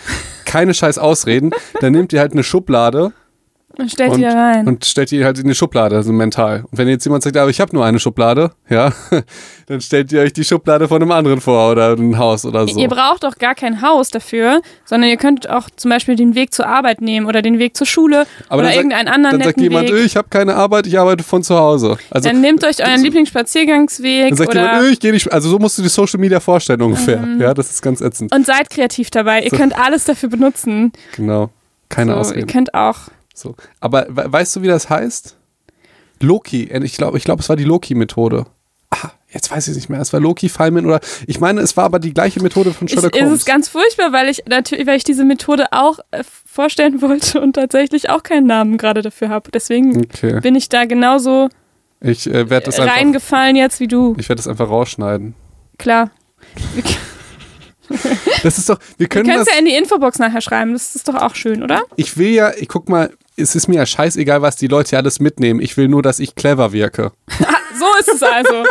Keine 0.45 0.75
scheiß 0.75 0.99
Ausreden. 0.99 1.51
Dann 1.81 1.93
nehmt 1.93 2.13
ihr 2.13 2.19
halt 2.19 2.33
eine 2.33 2.43
Schublade 2.43 3.13
Und 3.79 3.91
stellt 3.91 4.11
und, 4.11 4.17
die 4.17 4.23
da 4.23 4.33
rein. 4.33 4.67
und 4.67 4.85
stellt 4.85 5.11
die 5.11 5.23
halt 5.23 5.37
in 5.39 5.47
die 5.47 5.53
Schublade, 5.55 6.01
so 6.01 6.11
mental. 6.11 6.63
Und 6.71 6.77
wenn 6.77 6.87
jetzt 6.87 7.05
jemand 7.05 7.23
sagt, 7.23 7.37
aber 7.37 7.49
ich 7.49 7.59
habe 7.61 7.75
nur 7.75 7.85
eine 7.85 7.99
Schublade, 7.99 8.51
ja, 8.69 8.91
dann 9.67 9.81
stellt 9.81 10.11
ihr 10.11 10.21
euch 10.21 10.33
die 10.33 10.43
Schublade 10.43 10.87
von 10.87 11.01
einem 11.01 11.11
anderen 11.11 11.41
vor 11.41 11.71
oder 11.71 11.93
ein 11.93 12.17
Haus 12.17 12.43
oder 12.45 12.67
so. 12.67 12.77
Ihr 12.79 12.87
braucht 12.87 13.23
doch 13.23 13.37
gar 13.37 13.53
kein 13.55 13.81
Haus 13.81 14.09
dafür, 14.09 14.61
sondern 14.85 15.09
ihr 15.09 15.17
könnt 15.17 15.49
auch 15.49 15.69
zum 15.75 15.89
Beispiel 15.89 16.15
den 16.15 16.33
Weg 16.35 16.53
zur 16.53 16.67
Arbeit 16.67 17.01
nehmen 17.01 17.27
oder 17.27 17.41
den 17.41 17.59
Weg 17.59 17.77
zur 17.77 17.85
Schule 17.85 18.25
Aber 18.49 18.59
oder 18.59 18.63
dann 18.63 18.65
sagt- 18.65 18.75
irgendeinen 18.77 19.07
anderen 19.09 19.39
Dann 19.39 19.47
sagt 19.47 19.61
jemand, 19.61 19.89
Weg. 19.89 19.95
"Äh, 19.97 20.03
ich 20.05 20.15
habe 20.17 20.27
keine 20.29 20.55
Arbeit, 20.55 20.87
ich 20.87 20.97
arbeite 20.99 21.23
von 21.23 21.43
zu 21.43 21.55
Hause. 21.57 21.97
Also 22.09 22.29
Dann 22.29 22.41
nehmt 22.41 22.63
euch 22.63 22.83
euren 22.83 23.01
Lieblingsspaziergangsweg 23.03 24.29
dann 24.29 24.37
sagt 24.37 24.49
oder 24.49 24.61
jemand, 24.61 24.83
"Äh, 24.85 24.89
ich 24.89 24.99
gehe 24.99 25.11
nicht, 25.11 25.31
also 25.31 25.49
so 25.49 25.59
musst 25.59 25.77
du 25.77 25.81
die 25.83 25.89
Social 25.89 26.19
Media 26.19 26.39
vorstellen 26.39 26.81
ungefähr. 26.81 27.23
Ja, 27.39 27.53
das 27.53 27.69
ist 27.69 27.81
ganz 27.81 28.01
ätzend. 28.01 28.33
und 28.33 28.45
seid 28.45 28.69
kreativ 28.69 29.09
dabei. 29.11 29.41
Ihr 29.43 29.51
könnt 29.51 29.77
alles 29.77 30.05
dafür 30.05 30.29
benutzen. 30.29 30.91
Genau. 31.15 31.49
Keine 31.89 32.11
so, 32.11 32.15
ihr 32.17 32.19
Ausreden. 32.21 32.47
könnt 32.47 32.73
auch. 32.73 32.97
So. 33.37 33.55
Aber 33.79 34.07
we 34.09 34.31
weißt 34.33 34.55
du, 34.55 34.61
wie 34.63 34.67
das 34.67 34.89
heißt? 34.89 35.35
Loki. 36.21 36.63
Äh, 36.71 36.83
Ich 36.83 36.97
glaube, 36.97 37.17
ich 37.19 37.23
glaub, 37.23 37.39
es 37.39 37.49
war 37.49 37.55
die 37.55 37.63
Loki-Methode. 37.65 38.45
Ah, 38.89 39.11
jetzt 39.29 39.51
weiß 39.51 39.67
ich 39.67 39.75
nicht 39.75 39.89
mehr. 39.89 39.99
Es 40.01 40.11
war 40.13 40.19
Loki, 40.19 40.49
Feynman 40.49 40.85
oder. 40.87 40.99
Ich 41.27 41.39
meine, 41.39 41.61
es 41.61 41.77
war 41.77 41.83
aber 41.85 41.99
die 41.99 42.13
gleiche 42.13 42.41
Methode 42.41 42.73
von 42.73 42.87
Es 42.87 42.93
Sherlock 42.93 43.15
ist 43.15 43.21
Holmes. 43.21 43.39
es 43.41 43.45
ganz 43.45 43.67
furchtbar, 43.67 44.11
weil 44.13 44.27
ich 44.29 44.43
natürlich, 44.47 44.87
weil 44.87 44.97
ich 44.97 45.03
diese 45.03 45.23
Methode 45.25 45.67
auch 45.71 45.99
äh, 46.11 46.23
vorstellen 46.45 47.01
wollte 47.03 47.39
und 47.39 47.53
tatsächlich 47.53 48.09
auch 48.09 48.23
keinen 48.23 48.47
Namen 48.47 48.77
gerade 48.77 49.01
dafür 49.03 49.29
habe. 49.29 49.51
Deswegen 49.51 49.97
okay. 50.05 50.39
bin 50.39 50.55
ich 50.55 50.69
da 50.69 50.85
genauso 50.85 51.49
Ich 52.01 52.25
äh, 52.27 52.49
werde 52.49 52.65
das, 52.67 52.79
einfach- 52.79 52.95
reingefallen 52.95 53.55
jetzt 53.55 53.79
wie 53.79 53.87
du. 53.87 54.15
ich 54.17 54.29
werd 54.29 54.39
das 54.39 54.47
einfach 54.47 54.69
rausschneiden. 54.69 55.35
Klar. 55.77 56.09
Das 58.43 58.57
ist 58.57 58.69
doch. 58.69 58.79
Wir 58.97 59.07
Du 59.07 59.13
können 59.15 59.29
kannst 59.29 59.47
das. 59.47 59.53
ja 59.53 59.59
in 59.59 59.65
die 59.65 59.75
Infobox 59.75 60.19
nachher 60.19 60.41
schreiben. 60.41 60.73
Das 60.73 60.95
ist 60.95 61.07
doch 61.07 61.15
auch 61.15 61.35
schön, 61.35 61.63
oder? 61.63 61.81
Ich 61.95 62.17
will 62.17 62.29
ja, 62.29 62.51
ich 62.57 62.67
guck 62.67 62.89
mal, 62.89 63.11
es 63.37 63.55
ist 63.55 63.67
mir 63.67 63.75
ja 63.75 63.85
scheißegal, 63.85 64.41
was 64.41 64.55
die 64.55 64.67
Leute 64.67 64.97
alles 64.97 65.19
mitnehmen. 65.19 65.61
Ich 65.61 65.77
will 65.77 65.87
nur, 65.87 66.01
dass 66.01 66.19
ich 66.19 66.35
clever 66.35 66.71
wirke. 66.73 67.11
So 67.79 67.85
ist 67.99 68.11
es 68.15 68.23
also. 68.23 68.63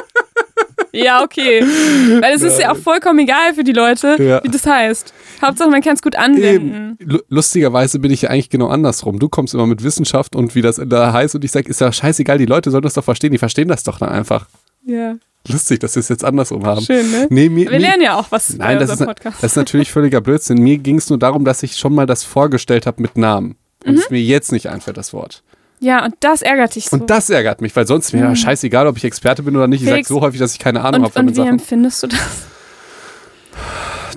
ja, 0.93 1.23
okay. 1.23 1.63
Weil 1.63 2.35
es 2.35 2.43
ist 2.43 2.59
ja 2.59 2.73
auch 2.73 2.77
vollkommen 2.77 3.21
egal 3.21 3.55
für 3.55 3.63
die 3.63 3.73
Leute, 3.73 4.17
Ja. 4.21 4.43
wie 4.43 4.49
das 4.49 4.67
heißt. 4.67 5.15
Hauptsache, 5.41 5.71
man 5.71 5.81
kann 5.81 5.95
es 5.95 6.03
gut 6.03 6.17
anwenden. 6.17 6.97
Lu- 7.01 7.21
Lustigerweise 7.29 8.01
bin 8.01 8.11
ich 8.11 8.23
ja 8.23 8.31
eigentlich 8.31 8.51
genau 8.51 8.67
andersrum. 8.67 9.21
Du 9.21 9.29
kommst 9.29 9.55
immer 9.55 9.67
mit 9.69 9.85
Wissenschaft 9.85 10.35
und 10.35 10.57
wie 10.57 10.61
das 10.63 10.81
da 10.85 11.13
heißt 11.13 11.37
und 11.37 11.45
ich 11.45 11.53
sage, 11.53 11.69
ist 11.69 11.81
ja 11.81 11.93
scheißegal, 11.93 12.39
die 12.39 12.47
Leute 12.47 12.73
sollen 12.73 12.83
das 12.83 12.95
doch 12.95 13.05
verstehen. 13.05 13.31
Die 13.31 13.39
verstehen 13.39 13.69
das 13.69 13.85
doch 13.85 14.01
dann 14.01 14.09
einfach. 14.09 14.49
Ja, 14.85 15.15
Lustig, 15.49 15.79
dass 15.79 15.95
wir 15.95 16.01
es 16.01 16.09
jetzt 16.09 16.25
andersrum 16.25 16.67
haben. 16.67 16.81
schön, 16.81 17.09
ne? 17.09 17.29
Nee, 17.31 17.49
mir, 17.49 17.71
Wir 17.71 17.79
lernen 17.79 18.03
ja 18.03 18.17
auch 18.19 18.27
was 18.31 18.57
Nein, 18.57 18.59
bei 18.59 18.75
das 18.75 18.85
ist, 18.87 18.91
unserem 18.95 19.07
Podcast. 19.15 19.37
das 19.41 19.53
ist 19.53 19.57
natürlich 19.57 19.93
völliger 19.93 20.21
Blödsinn. 20.21 20.59
Mir 20.59 20.79
ging 20.79 20.99
es 20.99 21.09
nur 21.11 21.19
darum, 21.21 21.45
dass 21.45 21.63
ich 21.63 21.77
schon 21.77 21.95
mal 21.95 22.07
das 22.07 22.25
vorgestellt 22.25 22.87
habe 22.87 23.01
mit 23.03 23.17
Namen. 23.17 23.55
Und 23.87 23.95
Mhm. 23.95 23.99
es 24.01 24.11
mir 24.11 24.21
jetzt 24.21 24.53
nicht 24.53 24.69
einfällt, 24.69 24.97
das 24.97 25.13
Wort. 25.13 25.43
ja, 25.81 26.05
und 26.05 26.15
das 26.21 26.43
ärgert 26.43 26.75
dich 26.75 26.87
so. 26.87 26.97
Und 26.97 27.09
das 27.11 27.31
ärgert 27.31 27.61
mich, 27.61 27.75
weil 27.77 27.87
sonst 27.87 28.13
wäre 28.13 28.27
ja 28.29 28.37
scheißegal, 28.37 28.87
ob 28.87 28.97
ich 28.97 29.05
Experte 29.05 29.43
bin 29.43 29.57
oder 29.57 29.67
nicht. 29.69 29.83
Ich 29.83 29.89
sage 29.89 30.05
so 30.05 30.21
häufig, 30.21 30.41
dass 30.41 30.53
ich 30.53 30.59
keine 30.59 30.81
Ahnung 30.81 31.03
habe 31.05 31.07
und, 31.07 31.13
von 31.13 31.21
und 31.21 31.27
den 31.29 31.35
wie 31.35 31.37
Sachen. 31.37 31.51
empfindest 31.59 32.03
du 32.03 32.07
das? 32.09 32.19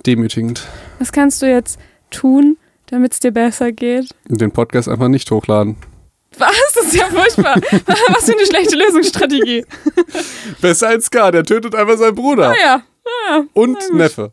Demütigend. 0.06 0.66
Was 1.00 1.12
kannst 1.12 1.42
du 1.42 1.46
jetzt 1.50 1.80
tun, 2.10 2.58
damit 2.88 3.14
es 3.14 3.20
dir 3.20 3.32
besser 3.32 3.72
geht? 3.72 4.10
Den 4.28 4.52
Podcast 4.52 4.88
einfach 4.88 5.08
nicht 5.08 5.30
hochladen. 5.32 5.76
Was? 6.38 6.52
Das 6.76 6.86
ist 6.86 6.96
ja 6.96 7.06
furchtbar. 7.08 7.56
Was 7.86 8.26
für 8.26 8.34
eine 8.34 8.46
schlechte 8.46 8.76
Lösungsstrategie. 8.78 9.66
Besser 10.62 10.88
als 10.90 11.10
K, 11.12 11.32
der 11.32 11.44
tötet 11.44 11.76
einfach 11.76 11.98
seinen 11.98 12.16
Bruder. 12.16 12.50
Ah 12.52 12.56
ja. 12.62 12.82
ja. 13.30 13.44
Und 13.54 13.78
Neffe. 13.94 14.32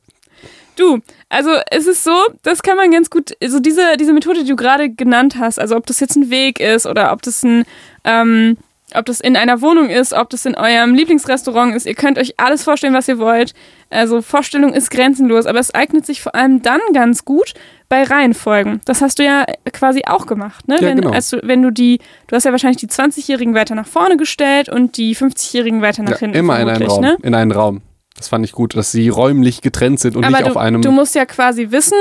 Du, 0.76 1.00
also 1.28 1.50
es 1.70 1.86
ist 1.86 2.04
so, 2.04 2.16
das 2.42 2.62
kann 2.62 2.76
man 2.76 2.90
ganz 2.90 3.10
gut, 3.10 3.32
also 3.42 3.58
diese, 3.58 3.96
diese 3.98 4.12
Methode, 4.12 4.44
die 4.44 4.50
du 4.50 4.56
gerade 4.56 4.90
genannt 4.90 5.36
hast, 5.38 5.58
also 5.58 5.76
ob 5.76 5.86
das 5.86 6.00
jetzt 6.00 6.16
ein 6.16 6.30
Weg 6.30 6.60
ist 6.60 6.86
oder 6.86 7.12
ob 7.12 7.22
das 7.22 7.42
ein, 7.42 7.64
ähm, 8.04 8.56
ob 8.94 9.04
das 9.06 9.20
in 9.20 9.36
einer 9.36 9.60
Wohnung 9.60 9.90
ist, 9.90 10.12
ob 10.12 10.30
das 10.30 10.46
in 10.46 10.54
eurem 10.54 10.94
Lieblingsrestaurant 10.94 11.74
ist, 11.74 11.86
ihr 11.86 11.94
könnt 11.94 12.18
euch 12.18 12.38
alles 12.38 12.62
vorstellen, 12.62 12.94
was 12.94 13.08
ihr 13.08 13.18
wollt. 13.18 13.52
Also 13.90 14.22
Vorstellung 14.22 14.72
ist 14.72 14.90
grenzenlos, 14.90 15.46
aber 15.46 15.58
es 15.58 15.74
eignet 15.74 16.06
sich 16.06 16.22
vor 16.22 16.36
allem 16.36 16.62
dann 16.62 16.80
ganz 16.92 17.24
gut 17.24 17.54
bei 17.88 18.04
Reihenfolgen. 18.04 18.80
Das 18.84 19.02
hast 19.02 19.18
du 19.18 19.24
ja 19.24 19.44
quasi 19.72 20.02
auch 20.06 20.26
gemacht, 20.26 20.68
ne? 20.68 20.76
Ja, 20.76 20.82
wenn, 20.82 21.00
genau. 21.00 21.10
als 21.10 21.30
du, 21.30 21.40
wenn 21.42 21.62
du 21.62 21.70
die, 21.70 21.98
du 22.28 22.36
hast 22.36 22.44
ja 22.44 22.52
wahrscheinlich 22.52 22.78
die 22.78 22.88
20-Jährigen 22.88 23.54
weiter 23.54 23.74
nach 23.74 23.86
vorne 23.86 24.16
gestellt 24.16 24.68
und 24.68 24.96
die 24.96 25.16
50-Jährigen 25.16 25.82
weiter 25.82 26.02
nach 26.04 26.12
Ja, 26.12 26.18
hinten. 26.18 26.36
immer 26.36 26.60
in 26.60 26.68
einen 26.68 26.82
Raum. 26.86 27.00
Ne? 27.00 27.16
In 27.22 27.34
einen 27.34 27.52
Raum. 27.52 27.82
Das 28.18 28.28
fand 28.28 28.44
ich 28.46 28.52
gut, 28.52 28.74
dass 28.76 28.92
sie 28.92 29.08
räumlich 29.10 29.60
getrennt 29.60 30.00
sind 30.00 30.16
und 30.16 30.24
Aber 30.24 30.32
nicht 30.38 30.46
du, 30.46 30.50
auf 30.52 30.56
einem. 30.56 30.80
du 30.80 30.90
musst 30.90 31.14
ja 31.14 31.26
quasi 31.26 31.70
wissen, 31.70 31.96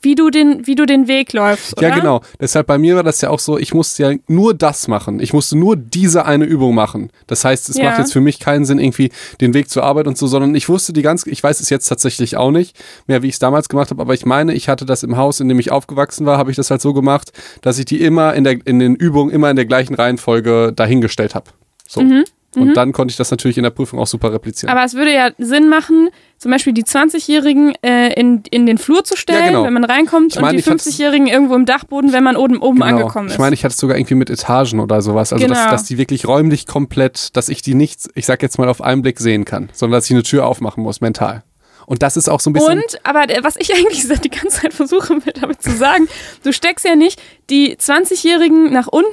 wie 0.00 0.14
du 0.14 0.30
den, 0.30 0.66
wie 0.66 0.74
du 0.74 0.86
den 0.86 1.08
Weg 1.08 1.32
läufst, 1.34 1.76
oder? 1.76 1.88
ja, 1.88 1.94
genau. 1.94 2.22
Deshalb 2.40 2.66
bei 2.66 2.78
mir 2.78 2.96
war 2.96 3.02
das 3.02 3.20
ja 3.20 3.28
auch 3.28 3.38
so, 3.38 3.58
ich 3.58 3.74
musste 3.74 4.02
ja 4.02 4.12
nur 4.28 4.54
das 4.54 4.88
machen. 4.88 5.20
Ich 5.20 5.32
musste 5.34 5.58
nur 5.58 5.76
diese 5.76 6.24
eine 6.24 6.46
Übung 6.46 6.74
machen. 6.74 7.10
Das 7.26 7.44
heißt, 7.44 7.68
es 7.68 7.76
Ja. 7.76 7.84
macht 7.84 7.98
jetzt 7.98 8.12
für 8.14 8.20
mich 8.22 8.38
keinen 8.40 8.64
Sinn, 8.64 8.78
irgendwie 8.78 9.10
den 9.42 9.52
Weg 9.52 9.68
zur 9.68 9.82
Arbeit 9.84 10.06
und 10.06 10.16
so, 10.16 10.26
sondern 10.26 10.54
ich 10.54 10.68
wusste 10.70 10.92
die 10.94 11.02
ganz, 11.02 11.26
ich 11.26 11.42
weiß 11.42 11.60
es 11.60 11.68
jetzt 11.68 11.86
tatsächlich 11.86 12.36
auch 12.38 12.50
nicht 12.50 12.74
mehr, 13.06 13.22
wie 13.22 13.26
ich 13.28 13.34
es 13.34 13.38
damals 13.38 13.68
gemacht 13.68 13.90
habe, 13.90 14.00
aber 14.00 14.14
ich 14.14 14.24
meine, 14.24 14.54
ich 14.54 14.68
hatte 14.70 14.86
das 14.86 15.02
im 15.02 15.16
Haus, 15.18 15.40
in 15.40 15.48
dem 15.48 15.58
ich 15.58 15.70
aufgewachsen 15.70 16.24
war, 16.24 16.38
habe 16.38 16.50
ich 16.50 16.56
das 16.56 16.70
halt 16.70 16.80
so 16.80 16.94
gemacht, 16.94 17.30
dass 17.60 17.78
ich 17.78 17.84
die 17.84 18.00
immer 18.00 18.32
in, 18.34 18.44
der, 18.44 18.56
in 18.66 18.78
den 18.78 18.94
Übungen 18.94 19.30
immer 19.30 19.50
in 19.50 19.56
der 19.56 19.66
gleichen 19.66 19.94
Reihenfolge 19.94 20.72
dahingestellt 20.74 21.34
habe. 21.34 21.50
So. 21.86 22.00
Mhm. 22.00 22.24
Und 22.56 22.74
dann 22.74 22.92
konnte 22.92 23.12
ich 23.12 23.16
das 23.18 23.30
natürlich 23.30 23.56
in 23.58 23.62
der 23.62 23.70
Prüfung 23.70 23.98
auch 23.98 24.06
super 24.06 24.32
replizieren. 24.32 24.70
Aber 24.74 24.82
es 24.84 24.94
würde 24.94 25.12
ja 25.12 25.30
Sinn 25.38 25.68
machen, 25.68 26.08
zum 26.38 26.50
Beispiel 26.50 26.72
die 26.72 26.82
20-Jährigen 26.84 27.74
äh, 27.82 28.12
in, 28.18 28.42
in 28.50 28.64
den 28.66 28.78
Flur 28.78 29.04
zu 29.04 29.16
stellen, 29.16 29.48
genau. 29.48 29.64
wenn 29.64 29.72
man 29.74 29.84
reinkommt, 29.84 30.34
Ich 30.34 30.40
meine, 30.40 30.56
und 30.56 30.56
die 30.56 30.60
ich 30.60 30.66
hab's- 30.68 30.86
50-Jährigen 30.86 31.26
irgendwo 31.26 31.54
im 31.54 31.66
Dachboden, 31.66 32.12
wenn 32.12 32.24
man 32.24 32.36
oben, 32.36 32.58
oben 32.58 32.82
angekommen 32.82 33.26
ist. 33.28 33.32
Genau. 33.32 33.34
Ich 33.34 33.38
meine, 33.38 33.54
ich 33.54 33.64
hatte 33.64 33.72
es 33.74 33.78
sogar 33.78 33.96
irgendwie 33.98 34.14
mit 34.14 34.30
Etagen 34.30 34.80
oder 34.80 35.02
sowas. 35.02 35.32
Also, 35.32 35.46
dass, 35.46 35.58
Genau. 35.58 35.70
dass 35.70 35.84
die 35.84 35.98
wirklich 35.98 36.26
räumlich 36.26 36.66
komplett, 36.66 37.36
dass 37.36 37.48
ich 37.50 37.60
die 37.62 37.74
nicht, 37.74 38.08
ich 38.14 38.24
sag 38.26 38.42
jetzt 38.42 38.58
mal, 38.58 38.68
auf 38.68 38.80
einen 38.80 39.02
Blick 39.02 39.20
sehen 39.20 39.44
kann, 39.44 39.68
sondern 39.72 39.98
dass 39.98 40.06
ich 40.06 40.12
eine 40.12 40.22
Tür 40.22 40.46
aufmachen 40.46 40.82
muss, 40.82 41.00
mental. 41.00 41.42
Und 41.88 42.02
das 42.02 42.18
ist 42.18 42.28
auch 42.28 42.38
so 42.40 42.50
ein 42.50 42.52
bisschen. 42.52 42.78
Und, 42.80 43.00
aber 43.02 43.30
äh, 43.30 43.42
was 43.42 43.56
ich 43.56 43.74
eigentlich 43.74 44.06
die 44.20 44.28
ganze 44.28 44.60
Zeit 44.60 44.74
versuche 44.74 45.18
damit 45.40 45.62
zu 45.62 45.70
sagen, 45.70 46.06
du 46.44 46.52
steckst 46.52 46.84
ja 46.84 46.94
nicht 46.94 47.20
die 47.48 47.76
20-Jährigen 47.76 48.70
nach 48.70 48.88
unten, 48.88 49.08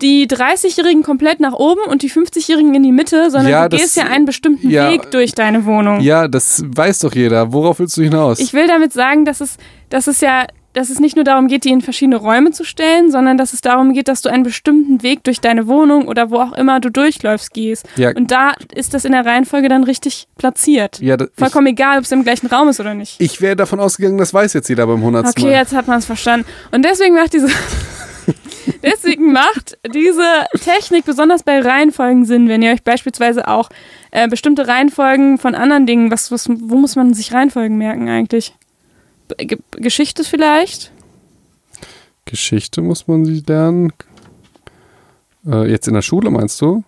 die 0.00 0.26
30-Jährigen 0.26 1.02
komplett 1.02 1.40
nach 1.40 1.52
oben 1.52 1.82
und 1.82 2.00
die 2.02 2.10
50-Jährigen 2.10 2.74
in 2.74 2.82
die 2.82 2.92
Mitte, 2.92 3.30
sondern 3.30 3.50
Ja, 3.52 3.68
du 3.68 3.76
das- 3.76 3.82
gehst 3.82 3.96
ja 3.98 4.04
einen 4.04 4.24
bestimmten 4.24 4.70
ja. 4.70 4.90
Weg 4.90 5.10
durch 5.10 5.32
deine 5.32 5.66
Wohnung. 5.66 6.00
Ja, 6.00 6.26
das 6.26 6.62
weiß 6.66 7.00
doch 7.00 7.14
jeder. 7.14 7.52
Worauf 7.52 7.78
willst 7.78 7.96
du 7.98 8.02
hinaus? 8.02 8.38
Ich 8.40 8.54
will 8.54 8.66
damit 8.66 8.94
sagen, 8.94 9.26
dass 9.26 9.42
es, 9.42 9.58
dass 9.90 10.06
es 10.06 10.22
ja, 10.22 10.46
dass 10.74 10.90
es 10.90 11.00
nicht 11.00 11.16
nur 11.16 11.24
darum 11.24 11.46
geht, 11.48 11.64
die 11.64 11.70
in 11.70 11.80
verschiedene 11.80 12.16
Räume 12.16 12.50
zu 12.50 12.64
stellen, 12.64 13.10
sondern 13.10 13.38
dass 13.38 13.52
es 13.54 13.62
darum 13.62 13.94
geht, 13.94 14.08
dass 14.08 14.20
du 14.20 14.28
einen 14.28 14.42
bestimmten 14.42 15.02
Weg 15.02 15.24
durch 15.24 15.40
deine 15.40 15.66
Wohnung 15.66 16.06
oder 16.06 16.30
wo 16.30 16.36
auch 16.40 16.52
immer 16.52 16.80
du 16.80 16.90
durchläufst 16.90 17.54
gehst. 17.54 17.88
ja, 17.96 18.10
Und 18.14 18.30
da 18.30 18.52
ist 18.74 18.92
das 18.92 19.04
in 19.06 19.12
der 19.12 19.24
Reihenfolge 19.24 19.68
dann 19.68 19.84
richtig 19.84 20.26
platziert. 20.36 21.00
ja, 21.00 21.16
da- 21.16 21.24
ich, 21.24 21.30
Vollkommen 21.38 21.68
egal, 21.68 21.98
ob 21.98 22.04
es 22.04 22.12
im 22.12 22.22
gleichen 22.24 22.48
Raum 22.48 22.68
ist 22.68 22.80
oder 22.80 22.92
nicht. 22.94 23.20
ich 23.20 23.40
wäre 23.40 23.56
davon 23.56 23.80
ausgegangen, 23.80 24.18
das 24.18 24.34
weiß 24.34 24.52
jetzt 24.52 24.68
jeder 24.68 24.86
beim 24.86 24.98
100. 24.98 25.26
Okay, 25.28 25.44
Mal. 25.46 25.52
jetzt 25.52 25.74
hat 25.74 25.86
man 25.88 25.98
es 25.98 26.04
verstanden. 26.04 26.46
Und 26.70 26.84
deswegen 26.84 27.14
macht 27.14 27.32
diese. 27.32 27.48
Deswegen 28.82 29.32
macht 29.32 29.78
diese 29.94 30.22
Technik 30.62 31.04
besonders 31.04 31.42
bei 31.42 31.60
Reihenfolgen 31.60 32.24
Sinn, 32.24 32.48
wenn 32.48 32.62
ihr 32.62 32.72
euch 32.72 32.82
beispielsweise 32.82 33.46
auch 33.48 33.68
äh, 34.10 34.28
bestimmte 34.28 34.66
Reihenfolgen 34.66 35.38
von 35.38 35.54
anderen 35.54 35.86
Dingen, 35.86 36.10
was, 36.10 36.30
was, 36.30 36.48
wo 36.48 36.76
muss 36.76 36.96
man 36.96 37.12
sich 37.14 37.32
Reihenfolgen 37.32 37.76
merken 37.78 38.08
eigentlich? 38.08 38.54
Ge 39.38 39.58
Geschichte 39.72 40.24
vielleicht? 40.24 40.92
Geschichte 42.26 42.82
muss 42.82 43.06
man 43.06 43.24
sie 43.24 43.42
lernen. 43.46 43.92
Äh, 45.46 45.70
jetzt 45.70 45.88
in 45.88 45.94
der 45.94 46.02
Schule 46.02 46.30
meinst 46.30 46.60
du? 46.60 46.84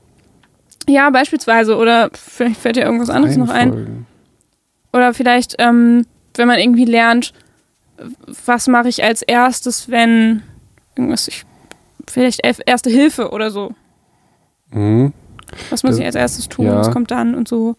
Ja, 0.89 1.11
beispielsweise. 1.11 1.77
Oder 1.77 2.11
vielleicht 2.13 2.59
fällt 2.61 2.77
dir 2.77 2.85
irgendwas 2.85 3.11
anderes 3.11 3.37
noch 3.37 3.51
ein. 3.51 4.07
Oder 4.93 5.13
vielleicht, 5.15 5.57
ähm, 5.59 6.07
wenn 6.35 6.49
man 6.49 6.59
irgendwie 6.59 6.85
lernt, 6.85 7.33
was 8.45 8.67
mache 8.69 8.89
ich 8.89 9.03
als 9.03 9.23
erstes, 9.23 9.91
wenn 9.91 10.43
irgendwas, 10.97 11.29
ich, 11.29 11.45
vielleicht 12.07 12.41
erste 12.67 12.91
Hilfe 12.91 13.31
oder 13.31 13.51
so. 13.51 13.75
Mhm. 14.71 15.13
Was 15.71 15.83
muss 15.83 15.93
Das- 15.93 15.99
ich 16.01 16.05
als 16.07 16.15
erstes 16.15 16.49
tun? 16.49 16.67
ja. 16.67 16.77
Was 16.79 16.91
kommt 16.91 17.11
dann 17.11 17.35
und 17.35 17.49
so. 17.49 17.77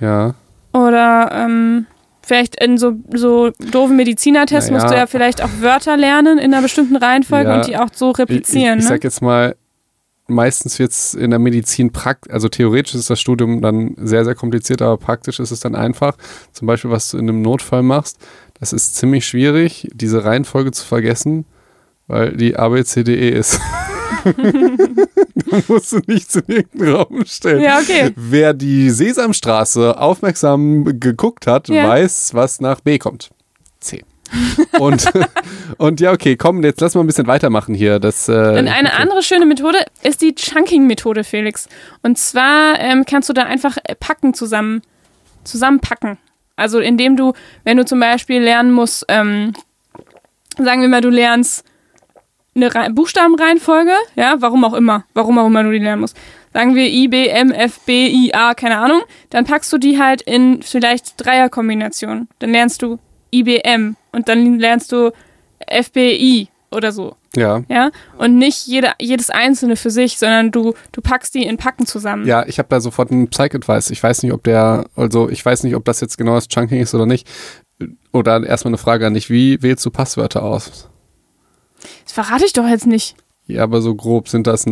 Ja. 0.00 0.34
Oder 0.72 1.30
ähm, 1.32 1.86
vielleicht 2.28 2.62
in 2.62 2.78
so, 2.78 2.92
so 3.14 3.50
doofen 3.72 3.96
Medizinertests 3.96 4.70
Naja. 4.70 4.82
musst 4.82 4.92
du 4.92 4.96
ja 4.98 5.06
vielleicht 5.06 5.42
auch 5.42 5.50
Wörter 5.60 5.96
lernen 5.96 6.38
in 6.38 6.52
einer 6.54 6.62
bestimmten 6.62 6.96
Reihenfolge 6.96 7.50
Ja. 7.50 7.56
und 7.56 7.66
die 7.66 7.76
auch 7.76 7.88
so 7.92 8.10
replizieren. 8.12 8.78
Ich, 8.78 8.84
ich 8.84 8.90
ne? 8.90 8.96
sag 8.96 9.04
jetzt 9.04 9.20
mal, 9.22 9.56
meistens 10.28 10.78
wird 10.78 10.92
es 10.92 11.14
in 11.14 11.30
der 11.30 11.38
Medizin 11.38 11.90
praktisch, 11.90 12.32
also 12.32 12.48
theoretisch 12.48 12.94
ist 12.94 13.10
das 13.10 13.20
Studium 13.20 13.60
dann 13.62 13.94
sehr, 13.96 14.24
sehr 14.24 14.34
kompliziert, 14.34 14.82
aber 14.82 14.98
praktisch 14.98 15.40
ist 15.40 15.50
es 15.50 15.60
dann 15.60 15.74
einfach. 15.74 16.16
Zum 16.52 16.66
Beispiel, 16.66 16.90
was 16.90 17.10
du 17.10 17.18
in 17.18 17.28
einem 17.28 17.42
Notfall 17.42 17.82
machst, 17.82 18.18
das 18.60 18.72
ist 18.72 18.94
ziemlich 18.96 19.26
schwierig, 19.26 19.88
diese 19.94 20.24
Reihenfolge 20.24 20.70
zu 20.72 20.84
vergessen, 20.84 21.46
weil 22.06 22.36
die 22.36 22.56
ABCDE 22.56 23.30
ist. 23.30 23.60
da 25.50 25.58
musst 25.68 25.92
du 25.92 26.00
nichts 26.06 26.36
in 26.36 26.42
irgendeinen 26.46 26.94
Raum 26.94 27.24
stellen. 27.26 27.60
Ja, 27.60 27.78
okay. 27.78 28.12
Wer 28.16 28.54
die 28.54 28.90
Sesamstraße 28.90 29.98
aufmerksam 29.98 31.00
geguckt 31.00 31.46
hat, 31.46 31.68
Ja. 31.68 31.88
weiß, 31.88 32.34
was 32.34 32.60
nach 32.60 32.80
B 32.80 32.98
kommt. 32.98 33.30
C. 33.80 34.04
und, 34.78 35.06
und 35.78 36.00
ja, 36.00 36.12
okay, 36.12 36.36
komm, 36.36 36.62
jetzt 36.62 36.80
lass 36.82 36.94
mal 36.94 37.00
ein 37.00 37.06
bisschen 37.06 37.26
weitermachen 37.26 37.74
hier. 37.74 37.98
Das, 37.98 38.28
äh, 38.28 38.32
Und 38.32 38.68
eine 38.68 38.94
andere 38.94 39.22
schöne 39.22 39.46
Methode 39.46 39.78
ist 40.02 40.20
die 40.20 40.34
Chunking-Methode, 40.34 41.24
Felix. 41.24 41.68
Und 42.02 42.18
zwar 42.18 42.78
ähm, 42.78 43.04
kannst 43.08 43.28
du 43.28 43.32
da 43.32 43.44
einfach 43.44 43.78
äh, 43.84 43.94
Packen 43.94 44.34
zusammen, 44.34 44.82
zusammenpacken. 45.44 46.18
Also 46.56 46.78
indem 46.80 47.16
du, 47.16 47.32
wenn 47.64 47.76
du 47.78 47.84
zum 47.84 48.00
Beispiel 48.00 48.42
lernen 48.42 48.72
musst, 48.72 49.06
ähm, 49.08 49.54
sagen 50.58 50.82
wir 50.82 50.88
mal, 50.88 51.00
du 51.00 51.08
lernst 51.08 51.64
eine 52.62 52.74
Rei- 52.74 52.88
Buchstabenreihenfolge, 52.90 53.92
ja, 54.16 54.36
warum 54.40 54.64
auch 54.64 54.74
immer, 54.74 55.04
warum 55.14 55.38
auch 55.38 55.46
immer 55.46 55.62
du 55.62 55.70
die 55.72 55.78
lernen 55.78 56.00
musst. 56.00 56.16
Sagen 56.52 56.74
wir 56.74 56.86
I, 56.86 57.08
B, 57.08 57.28
M, 57.28 57.50
F, 57.50 57.80
B, 57.80 58.08
I, 58.08 58.32
A, 58.34 58.54
keine 58.54 58.78
Ahnung. 58.78 59.02
Dann 59.30 59.44
packst 59.44 59.72
du 59.72 59.78
die 59.78 59.98
halt 59.98 60.22
in 60.22 60.62
vielleicht 60.62 61.14
Dreierkombinationen. 61.24 62.28
Dann 62.38 62.50
lernst 62.50 62.82
du 62.82 62.98
IBM 63.30 63.96
und 64.12 64.28
dann 64.28 64.58
lernst 64.58 64.92
du 64.92 65.12
FBI 65.70 66.48
oder 66.70 66.92
so 66.92 67.16
ja. 67.36 67.62
ja, 67.68 67.90
und 68.16 68.36
nicht 68.36 68.66
jede, 68.66 68.92
jedes 69.00 69.30
einzelne 69.30 69.76
für 69.76 69.90
sich, 69.90 70.18
sondern 70.18 70.50
du, 70.50 70.74
du 70.92 71.00
packst 71.00 71.34
die 71.34 71.44
in 71.44 71.56
Packen 71.56 71.86
zusammen. 71.86 72.26
Ja, 72.26 72.46
ich 72.46 72.58
habe 72.58 72.68
da 72.68 72.80
sofort 72.80 73.10
einen 73.10 73.28
Psych-Advice. 73.28 73.90
Ich 73.90 74.02
weiß 74.02 74.22
nicht, 74.22 74.32
ob 74.32 74.44
der, 74.44 74.86
also 74.96 75.28
ich 75.28 75.44
weiß 75.44 75.64
nicht, 75.64 75.76
ob 75.76 75.84
das 75.84 76.00
jetzt 76.00 76.18
genau 76.18 76.34
das 76.34 76.48
Chunking 76.48 76.80
ist 76.80 76.94
oder 76.94 77.06
nicht. 77.06 77.28
Oder 78.12 78.44
erstmal 78.44 78.70
eine 78.70 78.78
Frage 78.78 79.06
an 79.06 79.14
dich, 79.14 79.30
wie 79.30 79.62
wählst 79.62 79.84
du 79.86 79.90
Passwörter 79.90 80.42
aus? 80.42 80.88
Das 82.04 82.12
verrate 82.12 82.44
ich 82.44 82.52
doch 82.52 82.66
jetzt 82.66 82.86
nicht. 82.86 83.16
Ja, 83.46 83.62
aber 83.62 83.80
so 83.80 83.94
grob 83.94 84.28
sind 84.28 84.46
das, 84.46 84.66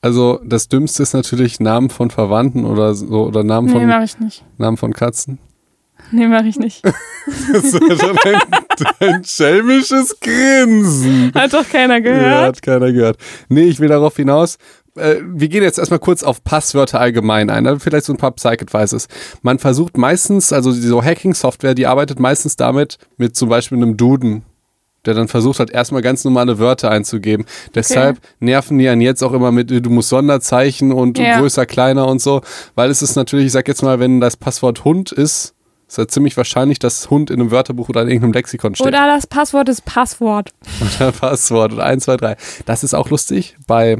also 0.00 0.38
das 0.44 0.68
Dümmste 0.68 1.02
ist 1.02 1.12
natürlich 1.12 1.58
Namen 1.58 1.90
von 1.90 2.10
Verwandten 2.10 2.64
oder 2.64 2.94
so, 2.94 3.24
oder 3.26 3.42
Namen 3.42 3.66
Nee, 3.66 3.72
von, 3.72 3.86
mache 3.86 4.04
ich 4.04 4.18
nicht. 4.20 4.44
Namen 4.58 4.76
von 4.76 4.92
Katzen. 4.92 5.38
Nee, 6.12 6.28
mache 6.28 6.46
ich 6.46 6.58
nicht. 6.58 6.82
Das 7.52 7.62
ist 7.62 7.74
ja 7.74 7.96
schon 7.96 8.18
ein, 8.24 8.40
ein 8.98 9.24
schelmisches 9.24 10.18
Grinsen. 10.20 11.30
Hat 11.34 11.52
doch 11.52 11.68
keiner 11.68 11.94
Ja, 11.94 12.00
gehört. 12.00 12.46
hat 12.56 12.62
keiner 12.62 12.92
gehört. 12.92 13.16
Nee, 13.48 13.62
ich 13.64 13.78
will 13.78 13.88
darauf 13.88 14.16
hinaus. 14.16 14.58
Äh, 14.96 15.16
wir 15.24 15.46
gehen 15.48 15.62
jetzt 15.62 15.78
erstmal 15.78 16.00
kurz 16.00 16.24
auf 16.24 16.42
Passwörter 16.42 17.00
allgemein 17.00 17.48
ein. 17.48 17.62
Dann 17.62 17.78
vielleicht 17.78 18.06
so 18.06 18.12
ein 18.12 18.16
paar 18.16 18.32
Psych-Advices. 18.32 19.06
Man 19.42 19.60
versucht 19.60 19.96
meistens, 19.98 20.52
also 20.52 20.72
so 20.72 21.02
Hacking-Software, 21.02 21.74
die 21.76 21.86
arbeitet 21.86 22.18
meistens 22.18 22.56
damit 22.56 22.98
mit 23.18 23.36
zum 23.36 23.48
Beispiel 23.48 23.78
einem 23.78 23.96
Duden, 23.96 24.42
der 25.04 25.14
dann 25.14 25.28
versucht 25.28 25.58
hat, 25.58 25.70
erstmal 25.70 26.02
ganz 26.02 26.24
normale 26.24 26.58
Wörter 26.58 26.90
einzugeben. 26.90 27.44
Deshalb 27.74 28.18
nerven 28.40 28.78
die 28.78 28.88
einen 28.88 29.00
jetzt 29.00 29.22
auch 29.22 29.32
immer 29.32 29.50
mit, 29.50 29.70
du 29.70 29.90
musst 29.90 30.10
Sonderzeichen 30.10 30.92
und 30.92 31.18
Ja. 31.18 31.38
größer, 31.40 31.66
kleiner 31.66 32.06
und 32.06 32.20
so. 32.22 32.42
Weil 32.74 32.90
es 32.90 33.02
ist 33.02 33.16
natürlich, 33.16 33.46
ich 33.46 33.52
sag 33.52 33.66
jetzt 33.68 33.82
mal, 33.82 33.98
wenn 34.00 34.20
das 34.20 34.36
Passwort 34.36 34.84
Hund 34.84 35.10
ist, 35.12 35.54
ist 35.88 35.98
ja 35.98 36.08
ziemlich 36.08 36.36
wahrscheinlich, 36.36 36.78
dass 36.78 37.10
Hund 37.10 37.30
in 37.30 37.40
einem 37.40 37.50
Wörterbuch 37.50 37.88
oder 37.88 38.02
in 38.02 38.08
irgendeinem 38.08 38.32
Lexikon 38.32 38.74
steht. 38.74 38.86
Oder 38.86 39.06
das 39.06 39.26
Passwort 39.26 39.68
ist 39.68 39.84
Passwort. 39.84 40.50
Oder 40.98 41.12
Passwort 41.12 41.72
oder 41.74 41.84
1, 41.84 42.04
2, 42.04 42.16
3. 42.16 42.36
Das 42.64 42.82
ist 42.82 42.94
auch 42.94 43.10
lustig, 43.10 43.56
bei, 43.66 43.98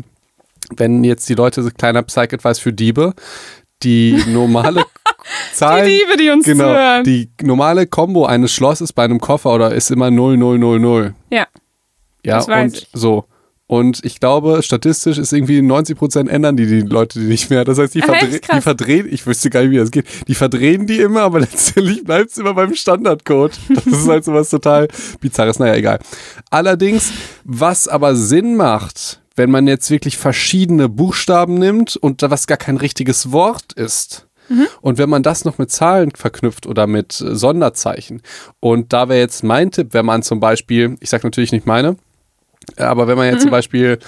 wenn 0.77 1.05
jetzt 1.05 1.29
die 1.29 1.35
Leute, 1.35 1.63
so 1.63 1.71
kleiner 1.71 2.03
Psych-Advice 2.03 2.61
für 2.61 2.73
Diebe, 2.73 3.13
die 3.83 4.23
normale 4.29 4.85
Zahl. 5.55 5.85
Die 5.87 5.99
Diebe, 5.99 6.17
die 6.17 6.31
uns 6.31 6.45
Genau, 6.45 6.65
zuhören. 6.65 7.05
die 7.05 7.31
normale 7.43 7.87
Kombo 7.87 8.25
eines 8.27 8.53
Schlosses 8.53 8.93
bei 8.93 9.05
einem 9.05 9.21
Koffer 9.21 9.55
oder 9.55 9.73
ist 9.75 9.91
immer 9.91 10.11
0000. 10.11 11.15
Ja. 11.31 11.47
Ja, 12.25 12.37
Das 12.37 12.49
weiß 12.49 12.65
und 12.73 12.77
ich. 12.79 12.89
so. 12.93 13.25
Und 13.69 14.05
ich 14.05 14.21
glaube, 14.21 14.63
statistisch 14.63 15.17
ist 15.17 15.33
irgendwie 15.33 15.61
90% 15.61 16.29
ändern 16.29 16.59
die, 16.59 16.67
die 16.67 16.81
Leute 16.83 17.19
die 17.21 17.25
nicht 17.25 17.49
mehr. 17.49 17.65
Das 17.65 17.79
heißt, 17.79 17.95
die, 17.95 18.03
verdre 18.03 18.27
die 18.55 18.61
verdrehen, 18.61 19.09
ich 19.11 19.27
wüsste 19.27 19.49
gar 19.49 19.63
nicht, 19.63 19.71
wie 19.71 19.79
das 19.79 19.91
geht, 19.91 20.05
die 20.29 20.35
verdrehen 20.35 20.87
die 20.87 20.99
immer, 20.99 21.23
aber 21.23 21.41
letztendlich 21.41 22.05
bleibt 22.05 22.33
es 22.33 22.39
immer 22.39 22.53
beim 22.53 22.75
Standardcode. 22.75 23.53
Das 23.75 23.87
ist 23.87 24.09
halt 24.09 24.25
so 24.27 24.35
was 24.35 24.51
total 24.51 24.89
bizarres. 25.21 25.59
Naja, 25.59 25.75
egal. 25.77 26.01
Allerdings, 26.51 27.13
was 27.45 27.89
aber 27.89 28.15
Sinn 28.15 28.57
macht, 28.57 29.22
wenn 29.37 29.51
man 29.51 29.67
jetzt 29.67 29.91
wirklich 29.91 30.19
verschiedene 30.19 30.89
Buchstaben 30.89 31.55
nimmt 31.55 31.97
und 31.97 32.23
da 32.23 32.31
was 32.31 32.47
gar 32.47 32.59
kein 32.59 32.77
richtiges 32.77 33.33
Wort 33.33 33.73
ist, 33.75 34.27
und 34.81 34.99
wenn 34.99 35.09
man 35.09 35.23
das 35.23 35.45
noch 35.45 35.59
mit 35.59 35.71
Zahlen 35.71 36.11
verknüpft 36.15 36.67
oder 36.67 36.87
mit 36.87 37.21
äh, 37.21 37.35
Sonderzeichen, 37.35 38.23
und 38.61 38.93
da 38.93 39.09
wäre 39.09 39.21
jetzt 39.21 39.45
mein 39.45 39.71
Tipp, 39.71 39.89
wenn 39.93 40.05
man 40.05 40.23
zum 40.23 40.41
Beispiel, 40.41 40.97
ich 41.01 41.11
sage 41.11 41.27
natürlich 41.27 41.53
nicht 41.53 41.67
meine, 41.67 41.97
aber 42.77 43.07
wenn 43.07 43.17
man 43.17 43.33
jetzt 43.33 43.43
zum 43.43 43.51
Beispiel 43.51 43.99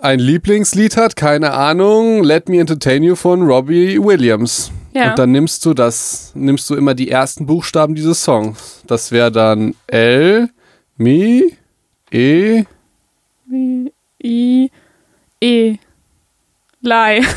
ein 0.00 0.18
Lieblingslied 0.18 0.96
hat, 0.96 1.16
keine 1.16 1.52
Ahnung, 1.52 2.22
Let 2.22 2.48
Me 2.48 2.60
Entertain 2.60 3.02
You 3.02 3.16
von 3.16 3.42
Robbie 3.42 3.98
Williams. 3.98 4.70
Ja. 4.94 5.10
Und 5.10 5.18
dann 5.18 5.32
nimmst 5.32 5.64
du 5.64 5.74
das, 5.74 6.32
nimmst 6.34 6.70
du 6.70 6.76
immer 6.76 6.94
die 6.94 7.10
ersten 7.10 7.46
Buchstaben 7.46 7.94
dieses 7.94 8.22
Songs. 8.22 8.82
Das 8.86 9.10
wäre 9.10 9.32
dann 9.32 9.74
L, 9.86 10.50
Mi, 10.96 11.56
E, 12.10 12.64
Wie, 13.46 13.92
I, 14.22 14.70
E. 15.40 15.76
Lei. 16.80 17.20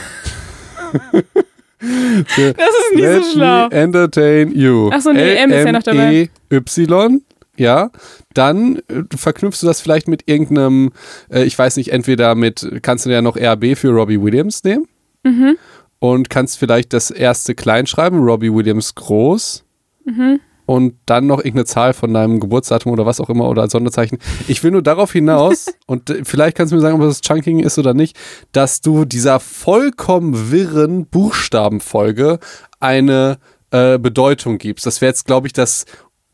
das 1.82 2.38
ist 2.38 2.95
nicht 2.95 3.01
Let 3.01 3.23
so 3.23 3.32
schlau. 3.32 3.67
entertain 3.69 4.51
you. 4.53 4.89
Ach 4.93 5.01
so, 5.01 5.11
nee, 5.11 5.36
M 5.36 5.51
ist 5.51 5.65
ja 5.65 5.71
noch 5.71 5.84
dabei. 5.84 6.29
Y, 6.51 7.21
ja. 7.57 7.91
Dann 8.34 8.77
äh, 8.88 9.03
verknüpfst 9.15 9.61
du 9.61 9.67
das 9.67 9.82
vielleicht 9.82 10.07
mit 10.07 10.23
irgendeinem, 10.27 10.91
äh, 11.32 11.43
ich 11.43 11.57
weiß 11.57 11.77
nicht, 11.77 11.91
entweder 11.91 12.36
mit, 12.36 12.67
kannst 12.82 13.05
du 13.05 13.09
ja 13.09 13.21
noch 13.21 13.36
RB 13.36 13.75
für 13.77 13.89
Robbie 13.89 14.21
Williams 14.21 14.63
nehmen. 14.63 14.88
Mhm. 15.23 15.57
Und 15.99 16.29
kannst 16.29 16.57
vielleicht 16.57 16.93
das 16.93 17.11
erste 17.11 17.53
klein 17.53 17.86
schreiben, 17.86 18.19
Robbie 18.19 18.53
Williams 18.53 18.95
groß. 18.95 19.63
Mhm. 20.05 20.39
Und 20.66 20.95
dann 21.05 21.28
noch 21.28 21.39
irgendeine 21.39 21.66
Zahl 21.66 21.93
von 21.93 22.14
deinem 22.14 22.39
Geburtsdatum 22.39 22.91
oder 22.91 23.05
was 23.05 23.20
auch 23.20 23.30
immer 23.30 23.49
oder 23.49 23.70
Sonderzeichen. 23.70 24.20
Ich 24.47 24.64
will 24.64 24.72
nur 24.72 24.82
darauf 24.82 25.12
hinaus, 25.12 25.74
und 25.88 26.09
äh, 26.09 26.24
vielleicht 26.24 26.55
kannst 26.55 26.72
du 26.72 26.76
mir 26.76 26.82
sagen, 26.82 26.95
ob 26.95 27.01
das 27.01 27.22
Chunking 27.22 27.59
ist 27.59 27.78
oder 27.78 27.93
nicht, 27.93 28.18
dass 28.51 28.82
du 28.82 29.05
dieser 29.05 29.39
vollkommen 29.39 30.51
wirren 30.51 31.07
Buchstabenfolge 31.07 32.39
eine 32.80 33.38
äh, 33.72 33.97
Bedeutung 33.97 34.57
gibst. 34.57 34.86
Das 34.86 35.01
wäre 35.01 35.09
jetzt, 35.09 35.26
glaube 35.26 35.47
ich, 35.47 35.53
das 35.53 35.86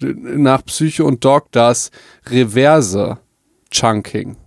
äh, 0.02 0.14
nach 0.14 0.64
Psyche 0.66 1.04
und 1.04 1.24
Dog 1.24 1.52
das 1.52 1.92
Reverse 2.30 3.18
Chunking. 3.72 4.38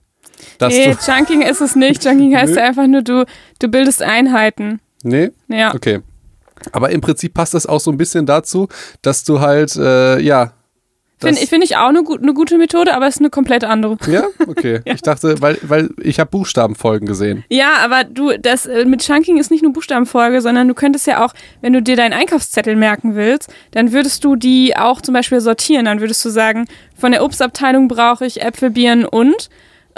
Dass 0.59 0.73
Nee, 0.73 0.97
Chunking 0.97 1.43
ist 1.43 1.61
es 1.61 1.77
nicht. 1.77 2.03
Chunking 2.03 2.37
heißt 2.37 2.57
ja 2.57 2.65
einfach 2.65 2.87
nur, 2.87 3.03
du, 3.03 3.25
du 3.59 3.69
bildest 3.69 4.03
Einheiten. 4.03 4.81
nee? 5.03 5.31
Ja. 5.49 5.75
Okay. 5.75 6.01
Aber 6.73 6.91
im 6.91 7.01
Prinzip 7.01 7.35
passt 7.35 7.55
das 7.55 7.67
auch 7.67 7.81
so 7.81 7.91
ein 7.91 7.97
bisschen 7.97 8.27
dazu, 8.27 8.69
dass 9.03 9.25
du 9.25 9.41
halt, 9.41 9.77
äh, 9.77 10.21
ja. 10.21 10.53
Finde 11.19 11.47
find 11.47 11.63
ich 11.63 11.77
auch 11.77 11.89
eine, 11.89 12.03
gut, 12.03 12.23
eine 12.23 12.33
gute 12.33 12.57
Methode, 12.57 12.95
aber 12.95 13.07
es 13.07 13.17
ist 13.17 13.21
eine 13.21 13.29
komplett 13.29 13.63
andere. 13.63 13.99
Ja, 14.07 14.25
okay. 14.47 14.81
Ich 14.87 15.03
dachte, 15.03 15.43
weil, 15.43 15.59
weil 15.61 15.91
ich 16.01 16.19
habe 16.19 16.31
Buchstabenfolgen 16.31 17.07
gesehen. 17.07 17.45
Ja, 17.51 17.75
aber 17.85 18.05
du, 18.05 18.39
das 18.39 18.65
äh, 18.65 18.87
mit 18.87 19.03
Chunking 19.03 19.37
ist 19.37 19.51
nicht 19.51 19.63
nur 19.63 19.75
Buchstabenfolge, 19.75 20.41
sondern 20.41 20.67
du 20.67 20.73
könntest 20.73 21.07
ja 21.07 21.23
auch, 21.23 21.35
wenn 21.61 21.75
du 21.75 21.83
dir 21.83 21.97
deinen 21.97 22.15
Einkaufszettel 22.15 22.75
merken 22.75 23.17
willst, 23.17 23.53
dann 23.73 23.93
würdest 23.93 24.25
du 24.25 24.35
die 24.35 24.75
auch 24.79 25.03
zum 25.03 25.13
Beispiel 25.13 25.43
sortieren. 25.43 25.85
Dann 25.85 26.01
würdest 26.01 26.25
du 26.25 26.31
sagen, 26.31 26.67
von 26.97 27.13
der 27.13 27.23
Obstabteilung 27.23 27.89
brauche 27.89 28.25
ich 28.25 28.41
Äpfel, 28.41 28.71
Birnen 28.71 29.05
und 29.05 29.51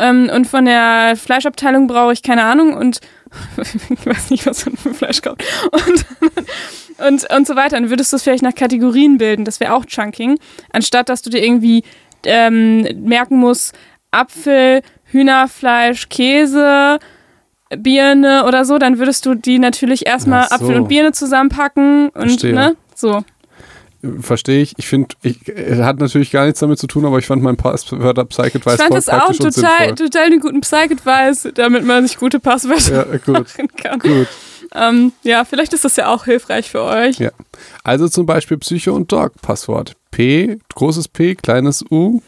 ähm, 0.02 0.30
und 0.34 0.46
von 0.46 0.64
der 0.64 1.14
Fleischabteilung 1.16 1.86
brauche 1.86 2.12
ich 2.12 2.22
keine 2.22 2.42
Ahnung 2.42 2.74
und 2.74 3.00
ich 3.56 4.04
weiß 4.06 4.30
nicht, 4.30 4.44
was 4.46 4.66
man 4.66 4.76
für 4.76 4.92
Fleisch 4.92 5.22
kauft. 5.22 5.42
Und, 5.70 6.06
und, 7.06 7.32
und 7.32 7.46
so 7.46 7.56
weiter. 7.56 7.76
Dann 7.76 7.88
würdest 7.88 8.12
du 8.12 8.16
es 8.16 8.22
vielleicht 8.22 8.42
nach 8.42 8.54
Kategorien 8.54 9.18
bilden. 9.18 9.44
Das 9.44 9.60
wäre 9.60 9.74
auch 9.74 9.86
Chunking. 9.86 10.38
Anstatt, 10.72 11.08
dass 11.08 11.22
du 11.22 11.30
dir 11.30 11.42
irgendwie 11.42 11.84
ähm, 12.26 12.82
merken 13.04 13.38
musst, 13.38 13.74
Apfel, 14.10 14.82
Hühnerfleisch, 15.04 16.08
Käse, 16.08 16.98
Birne 17.76 18.44
oder 18.44 18.64
so, 18.64 18.78
dann 18.78 18.98
würdest 18.98 19.24
du 19.24 19.34
die 19.34 19.58
natürlich 19.58 20.06
erstmal 20.06 20.48
so. 20.48 20.54
Apfel 20.56 20.76
und 20.76 20.88
Birne 20.88 21.12
zusammenpacken 21.12 22.10
und 22.10 22.28
Verstehe. 22.28 22.52
ne, 22.52 22.76
so. 22.94 23.24
Verstehe 24.20 24.62
ich. 24.62 24.74
Ich 24.78 24.88
finde, 24.88 25.14
äh, 25.22 25.82
hat 25.82 26.00
natürlich 26.00 26.32
gar 26.32 26.44
nichts 26.46 26.58
damit 26.58 26.78
zu 26.78 26.88
tun, 26.88 27.04
aber 27.04 27.18
ich 27.18 27.26
fand 27.26 27.40
mein 27.42 27.56
Passwörter 27.56 28.24
Psych-Advice 28.24 28.74
Ich 28.74 28.80
fand 28.80 28.88
voll 28.88 28.96
das 28.96 29.08
auch 29.08 29.26
praktisch 29.26 29.54
total, 29.54 29.94
total 29.94 30.38
guten 30.40 30.60
Psych-Advice, 30.60 31.48
damit 31.54 31.84
man 31.84 32.06
sich 32.06 32.18
gute 32.18 32.40
Passwörter 32.40 33.12
Ja, 33.12 33.18
gut, 33.18 33.28
machen 33.28 33.68
kann. 33.76 34.00
gut. 34.00 34.26
Ähm, 34.74 35.12
ja, 35.22 35.44
vielleicht 35.44 35.72
ist 35.72 35.84
das 35.84 35.94
ja 35.96 36.08
auch 36.08 36.24
hilfreich 36.24 36.70
für 36.70 36.82
euch. 36.82 37.18
Ja. 37.18 37.30
Also 37.84 38.08
zum 38.08 38.26
Beispiel 38.26 38.58
Psycho 38.58 38.92
und 38.92 39.12
Dog 39.12 39.32
Passwort. 39.40 39.94
P, 40.10 40.58
großes 40.74 41.08
P, 41.08 41.34
kleines 41.36 41.84
U, 41.90 42.20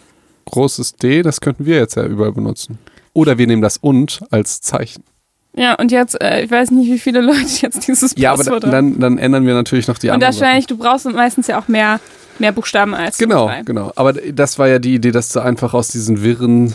großes 0.44 0.94
D, 0.96 1.22
das 1.22 1.40
könnten 1.40 1.66
wir 1.66 1.76
jetzt 1.76 1.96
ja 1.96 2.04
überall 2.04 2.32
benutzen. 2.32 2.78
Oder 3.14 3.38
wir 3.38 3.46
nehmen 3.46 3.62
das 3.62 3.78
und 3.78 4.22
als 4.30 4.60
Zeichen. 4.60 5.02
Ja, 5.57 5.74
und 5.74 5.92
jetzt, 5.92 6.20
äh, 6.20 6.42
ich 6.44 6.50
weiß 6.50 6.70
nicht, 6.72 6.90
wie 6.90 6.98
viele 6.98 7.20
Leute 7.20 7.40
jetzt 7.61 7.86
dieses 7.86 8.14
Ja, 8.16 8.30
aber 8.32 8.38
Passwort 8.38 8.64
dann, 8.64 8.72
haben. 8.74 8.90
dann, 8.94 9.00
dann 9.00 9.18
ändern 9.18 9.46
wir 9.46 9.55
natürlich 9.55 9.86
noch 9.88 9.98
die 9.98 10.09
Und 10.09 10.14
anderen. 10.14 10.34
wahrscheinlich, 10.34 10.66
du 10.66 10.76
brauchst 10.76 11.07
meistens 11.12 11.46
ja 11.46 11.59
auch 11.61 11.68
mehr, 11.68 12.00
mehr 12.38 12.52
Buchstaben 12.52 12.94
als 12.94 13.16
Sachen. 13.18 13.28
Genau, 13.30 13.46
zwei. 13.46 13.62
genau. 13.62 13.92
Aber 13.94 14.12
das 14.14 14.59
war 14.59 14.66
ja 14.68 14.78
die 14.80 14.94
Idee, 14.94 15.12
dass 15.12 15.28
du 15.30 15.40
einfach 15.40 15.72
aus 15.74 15.88
diesen 15.88 16.22
wirren 16.22 16.74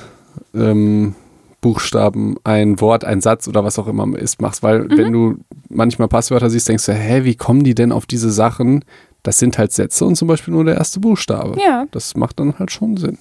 ähm, 0.55 1.13
Buchstaben 1.61 2.37
ein 2.45 2.79
Wort, 2.79 3.03
ein 3.03 3.19
Satz 3.19 3.47
oder 3.49 3.65
was 3.65 3.77
auch 3.79 3.87
immer 3.87 4.17
ist, 4.17 4.41
machst. 4.41 4.63
Weil 4.63 4.83
Mhm. 4.83 4.97
wenn 4.97 5.11
du 5.11 5.37
manchmal 5.67 6.07
Passwörter 6.07 6.49
siehst, 6.49 6.69
denkst 6.69 6.85
du, 6.85 6.93
hä, 6.93 7.25
wie 7.25 7.35
kommen 7.35 7.63
die 7.65 7.75
denn 7.75 7.91
auf 7.91 8.05
diese 8.05 8.31
Sachen? 8.31 8.85
Das 9.23 9.37
sind 9.39 9.57
halt 9.57 9.73
Sätze 9.73 10.05
und 10.05 10.15
zum 10.15 10.29
Beispiel 10.29 10.53
nur 10.53 10.63
der 10.63 10.75
erste 10.75 11.01
Buchstabe. 11.01 11.59
Ja, 11.61 11.85
Das 11.91 12.15
macht 12.15 12.39
dann 12.39 12.57
halt 12.57 12.71
schon 12.71 12.95
Sinn. 12.95 13.17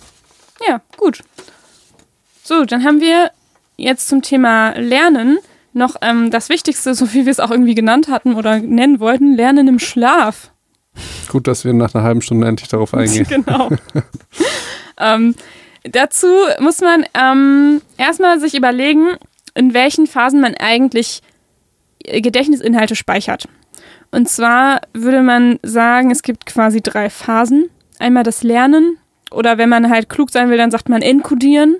ja, 0.68 0.80
gut. 0.96 1.24
So, 2.44 2.64
dann 2.64 2.84
haben 2.84 3.00
wir 3.00 3.32
jetzt 3.78 4.08
zum 4.08 4.20
Thema 4.20 4.72
Lernen 4.72 5.38
noch 5.72 5.96
ähm, 6.02 6.30
das 6.30 6.50
Wichtigste, 6.50 6.94
so 6.94 7.14
wie 7.14 7.24
wir 7.24 7.32
es 7.32 7.40
auch 7.40 7.50
irgendwie 7.50 7.74
genannt 7.74 8.08
hatten 8.08 8.34
oder 8.34 8.58
nennen 8.58 9.00
wollten, 9.00 9.34
Lernen 9.34 9.68
im 9.68 9.78
Schlaf. 9.78 10.52
Gut, 11.28 11.46
dass 11.46 11.64
wir 11.64 11.72
nach 11.72 11.94
einer 11.94 12.04
halben 12.04 12.20
Stunde 12.20 12.46
endlich 12.46 12.68
darauf 12.68 12.92
eingehen. 12.94 13.26
genau. 13.26 13.70
ähm, 14.98 15.34
dazu 15.84 16.26
muss 16.60 16.80
man 16.80 17.06
ähm, 17.14 17.80
erstmal 17.96 18.40
sich 18.40 18.54
überlegen, 18.54 19.16
in 19.54 19.72
welchen 19.72 20.06
Phasen 20.06 20.40
man 20.40 20.54
eigentlich 20.54 21.22
äh, 22.04 22.20
Gedächtnisinhalte 22.20 22.96
speichert. 22.96 23.48
Und 24.10 24.28
zwar 24.28 24.80
würde 24.94 25.22
man 25.22 25.58
sagen, 25.62 26.10
es 26.10 26.22
gibt 26.22 26.46
quasi 26.46 26.80
drei 26.80 27.10
Phasen. 27.10 27.68
Einmal 27.98 28.22
das 28.22 28.42
Lernen 28.42 28.96
oder 29.30 29.58
wenn 29.58 29.68
man 29.68 29.90
halt 29.90 30.08
klug 30.08 30.30
sein 30.30 30.50
will, 30.50 30.56
dann 30.56 30.70
sagt 30.70 30.88
man 30.88 31.02
enkodieren. 31.02 31.76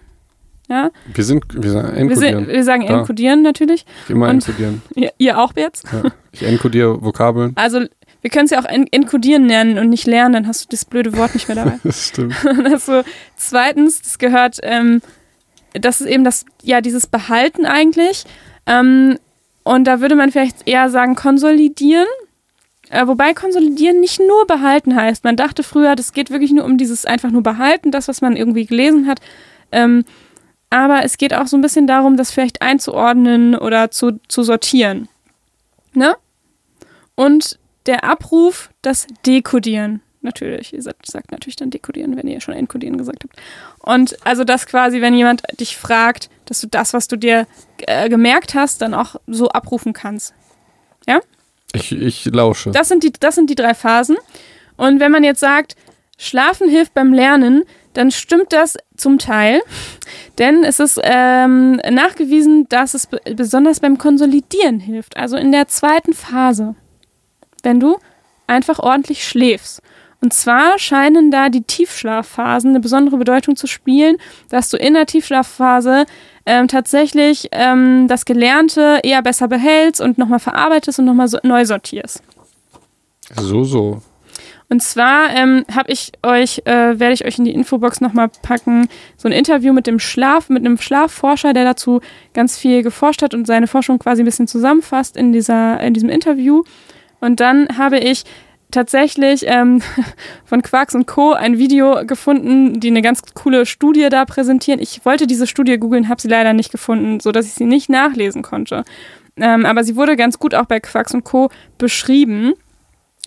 Ja, 0.68 0.90
Wir 1.14 1.24
sind, 1.24 1.44
wir 1.54 1.70
sagen 1.70 1.88
wir, 1.88 1.96
enkodieren. 1.96 2.44
se- 2.46 2.52
wir 2.52 2.64
sagen 2.64 2.86
Da. 2.86 2.98
enkodieren 3.00 3.42
natürlich. 3.42 3.86
Ich 4.04 4.10
immer 4.10 4.26
und- 4.28 4.46
enkodieren. 4.46 4.82
Ihr, 4.94 5.12
ihr 5.18 5.38
auch 5.38 5.52
jetzt. 5.56 5.84
Ja. 5.92 6.10
Ich 6.32 6.42
enkodiere 6.42 7.02
Vokabeln. 7.02 7.52
Also 7.54 7.80
wir 8.20 8.30
können 8.30 8.44
es 8.46 8.50
ja 8.50 8.60
auch 8.60 8.64
en 8.66 8.86
enkodieren 8.88 9.46
nennen 9.46 9.78
und 9.78 9.88
nicht 9.88 10.06
lernen, 10.06 10.34
dann 10.34 10.46
hast 10.46 10.64
du 10.64 10.66
das 10.70 10.84
blöde 10.84 11.16
Wort 11.16 11.34
nicht 11.34 11.48
mehr 11.48 11.54
dabei. 11.56 11.78
Das 11.84 12.08
stimmt. 12.08 12.34
also 12.64 13.02
zweitens, 13.36 14.02
das 14.02 14.18
gehört, 14.18 14.58
ähm, 14.62 15.00
das 15.72 16.00
ist 16.00 16.06
eben 16.08 16.24
das, 16.24 16.44
ja, 16.62 16.80
dieses 16.80 17.06
Behalten 17.06 17.64
eigentlich. 17.64 18.24
Ähm, 18.66 19.18
und 19.64 19.84
da 19.84 20.00
würde 20.00 20.16
man 20.16 20.30
vielleicht 20.32 20.66
eher 20.68 20.90
sagen, 20.90 21.14
konsolidieren. 21.14 22.06
Äh, 22.90 23.06
wobei 23.06 23.34
konsolidieren 23.34 24.00
nicht 24.00 24.18
nur 24.18 24.46
behalten 24.46 24.96
heißt. 24.96 25.22
Man 25.24 25.36
dachte 25.36 25.62
früher, 25.62 25.94
das 25.94 26.12
geht 26.14 26.30
wirklich 26.30 26.52
nur 26.52 26.64
um 26.64 26.78
dieses 26.78 27.04
einfach 27.04 27.30
nur 27.30 27.42
behalten, 27.42 27.90
das, 27.90 28.08
was 28.08 28.20
man 28.22 28.34
irgendwie 28.36 28.64
gelesen 28.66 29.06
hat. 29.06 29.20
Ähm, 29.72 30.04
aber 30.70 31.04
es 31.04 31.18
geht 31.18 31.34
auch 31.34 31.46
so 31.46 31.56
ein 31.56 31.62
bisschen 31.62 31.86
darum, 31.86 32.16
das 32.16 32.30
vielleicht 32.30 32.62
einzuordnen 32.62 33.54
oder 33.54 33.90
zu, 33.90 34.20
zu 34.28 34.42
sortieren. 34.42 35.08
Ne? 35.94 36.16
Und 37.14 37.58
der 37.86 38.04
Abruf, 38.04 38.70
das 38.82 39.06
Dekodieren. 39.26 40.02
Natürlich, 40.20 40.74
ihr 40.74 40.82
sagt, 40.82 41.06
sagt 41.06 41.30
natürlich 41.30 41.56
dann 41.56 41.70
dekodieren, 41.70 42.16
wenn 42.16 42.26
ihr 42.26 42.40
schon 42.40 42.54
enkodieren 42.54 42.98
gesagt 42.98 43.22
habt. 43.22 43.36
Und 43.78 44.16
also 44.26 44.42
das 44.42 44.66
quasi, 44.66 45.00
wenn 45.00 45.14
jemand 45.14 45.42
dich 45.60 45.76
fragt, 45.76 46.28
dass 46.44 46.60
du 46.60 46.66
das, 46.66 46.92
was 46.92 47.06
du 47.06 47.16
dir 47.16 47.46
äh, 47.78 48.08
gemerkt 48.08 48.54
hast, 48.54 48.82
dann 48.82 48.94
auch 48.94 49.16
so 49.28 49.48
abrufen 49.48 49.92
kannst. 49.92 50.34
Ich, 51.72 51.92
ich 51.92 52.24
lausche. 52.26 52.72
Das 52.72 52.88
sind, 52.88 53.04
die, 53.04 53.12
das 53.12 53.36
sind 53.36 53.48
die 53.48 53.54
drei 53.54 53.74
Phasen. 53.74 54.16
Und 54.76 55.00
wenn 55.00 55.12
man 55.12 55.22
jetzt 55.22 55.40
sagt, 55.40 55.76
Schlafen 56.18 56.68
hilft 56.68 56.94
beim 56.94 57.12
Lernen, 57.12 57.64
dann 57.94 58.10
stimmt 58.10 58.52
das 58.52 58.76
zum 58.96 59.18
Teil. 59.18 59.60
Denn 60.38 60.64
es 60.64 60.80
ist 60.80 61.00
ähm, 61.02 61.80
nachgewiesen, 61.90 62.68
dass 62.68 62.94
es 62.94 63.06
be 63.06 63.20
besonders 63.34 63.80
beim 63.80 63.98
Konsolidieren 63.98 64.80
hilft. 64.80 65.16
Also 65.16 65.36
in 65.36 65.52
der 65.52 65.68
zweiten 65.68 66.14
Phase. 66.14 66.74
Wenn 67.62 67.80
du 67.80 67.98
einfach 68.46 68.78
ordentlich 68.78 69.26
schläfst. 69.26 69.82
Und 70.20 70.32
zwar 70.32 70.78
scheinen 70.78 71.30
da 71.30 71.48
die 71.48 71.62
Tiefschlafphasen 71.62 72.70
eine 72.70 72.80
besondere 72.80 73.18
Bedeutung 73.18 73.54
zu 73.54 73.68
spielen, 73.68 74.16
dass 74.48 74.68
du 74.68 74.76
in 74.76 74.94
der 74.94 75.06
Tiefschlafphase 75.06 76.06
ähm, 76.44 76.66
tatsächlich 76.66 77.48
ähm, 77.52 78.08
das 78.08 78.24
Gelernte 78.24 79.00
eher 79.04 79.22
besser 79.22 79.46
behältst 79.46 80.00
und 80.00 80.18
nochmal 80.18 80.40
verarbeitest 80.40 80.98
und 80.98 81.04
nochmal 81.04 81.28
so, 81.28 81.38
neu 81.44 81.64
sortierst. 81.64 82.22
So, 83.36 83.62
so. 83.62 84.02
Und 84.70 84.82
zwar 84.82 85.30
ähm, 85.34 85.64
habe 85.74 85.90
ich 85.90 86.12
euch, 86.22 86.62
äh, 86.66 86.98
werde 86.98 87.12
ich 87.12 87.24
euch 87.24 87.38
in 87.38 87.44
die 87.44 87.54
Infobox 87.54 88.00
nochmal 88.00 88.28
packen, 88.42 88.88
so 89.16 89.26
ein 89.26 89.32
Interview 89.32 89.72
mit 89.72 89.86
dem 89.86 89.98
Schlaf, 89.98 90.50
mit 90.50 90.64
einem 90.64 90.76
Schlafforscher, 90.76 91.54
der 91.54 91.64
dazu 91.64 92.00
ganz 92.34 92.58
viel 92.58 92.82
geforscht 92.82 93.22
hat 93.22 93.32
und 93.32 93.46
seine 93.46 93.66
Forschung 93.66 93.98
quasi 93.98 94.22
ein 94.22 94.26
bisschen 94.26 94.46
zusammenfasst 94.46 95.16
in, 95.16 95.32
dieser, 95.32 95.80
in 95.80 95.94
diesem 95.94 96.10
Interview. 96.10 96.64
Und 97.20 97.40
dann 97.40 97.78
habe 97.78 97.98
ich 97.98 98.24
tatsächlich 98.70 99.44
ähm, 99.46 99.80
von 100.44 100.60
Quarks 100.60 100.94
und 100.94 101.06
Co. 101.06 101.32
ein 101.32 101.56
Video 101.56 102.04
gefunden, 102.06 102.80
die 102.80 102.88
eine 102.88 103.00
ganz 103.02 103.22
coole 103.34 103.64
Studie 103.64 104.08
da 104.10 104.26
präsentieren. 104.26 104.80
Ich 104.80 105.04
wollte 105.06 105.26
diese 105.26 105.46
Studie 105.46 105.78
googeln, 105.78 106.10
habe 106.10 106.20
sie 106.20 106.28
leider 106.28 106.52
nicht 106.52 106.70
gefunden, 106.70 107.20
sodass 107.20 107.46
ich 107.46 107.54
sie 107.54 107.64
nicht 107.64 107.88
nachlesen 107.88 108.42
konnte. 108.42 108.84
Ähm, 109.36 109.64
aber 109.64 109.84
sie 109.84 109.96
wurde 109.96 110.16
ganz 110.16 110.38
gut 110.38 110.54
auch 110.54 110.66
bei 110.66 110.80
Quarks 110.80 111.14
und 111.14 111.24
Co. 111.24 111.48
beschrieben. 111.78 112.52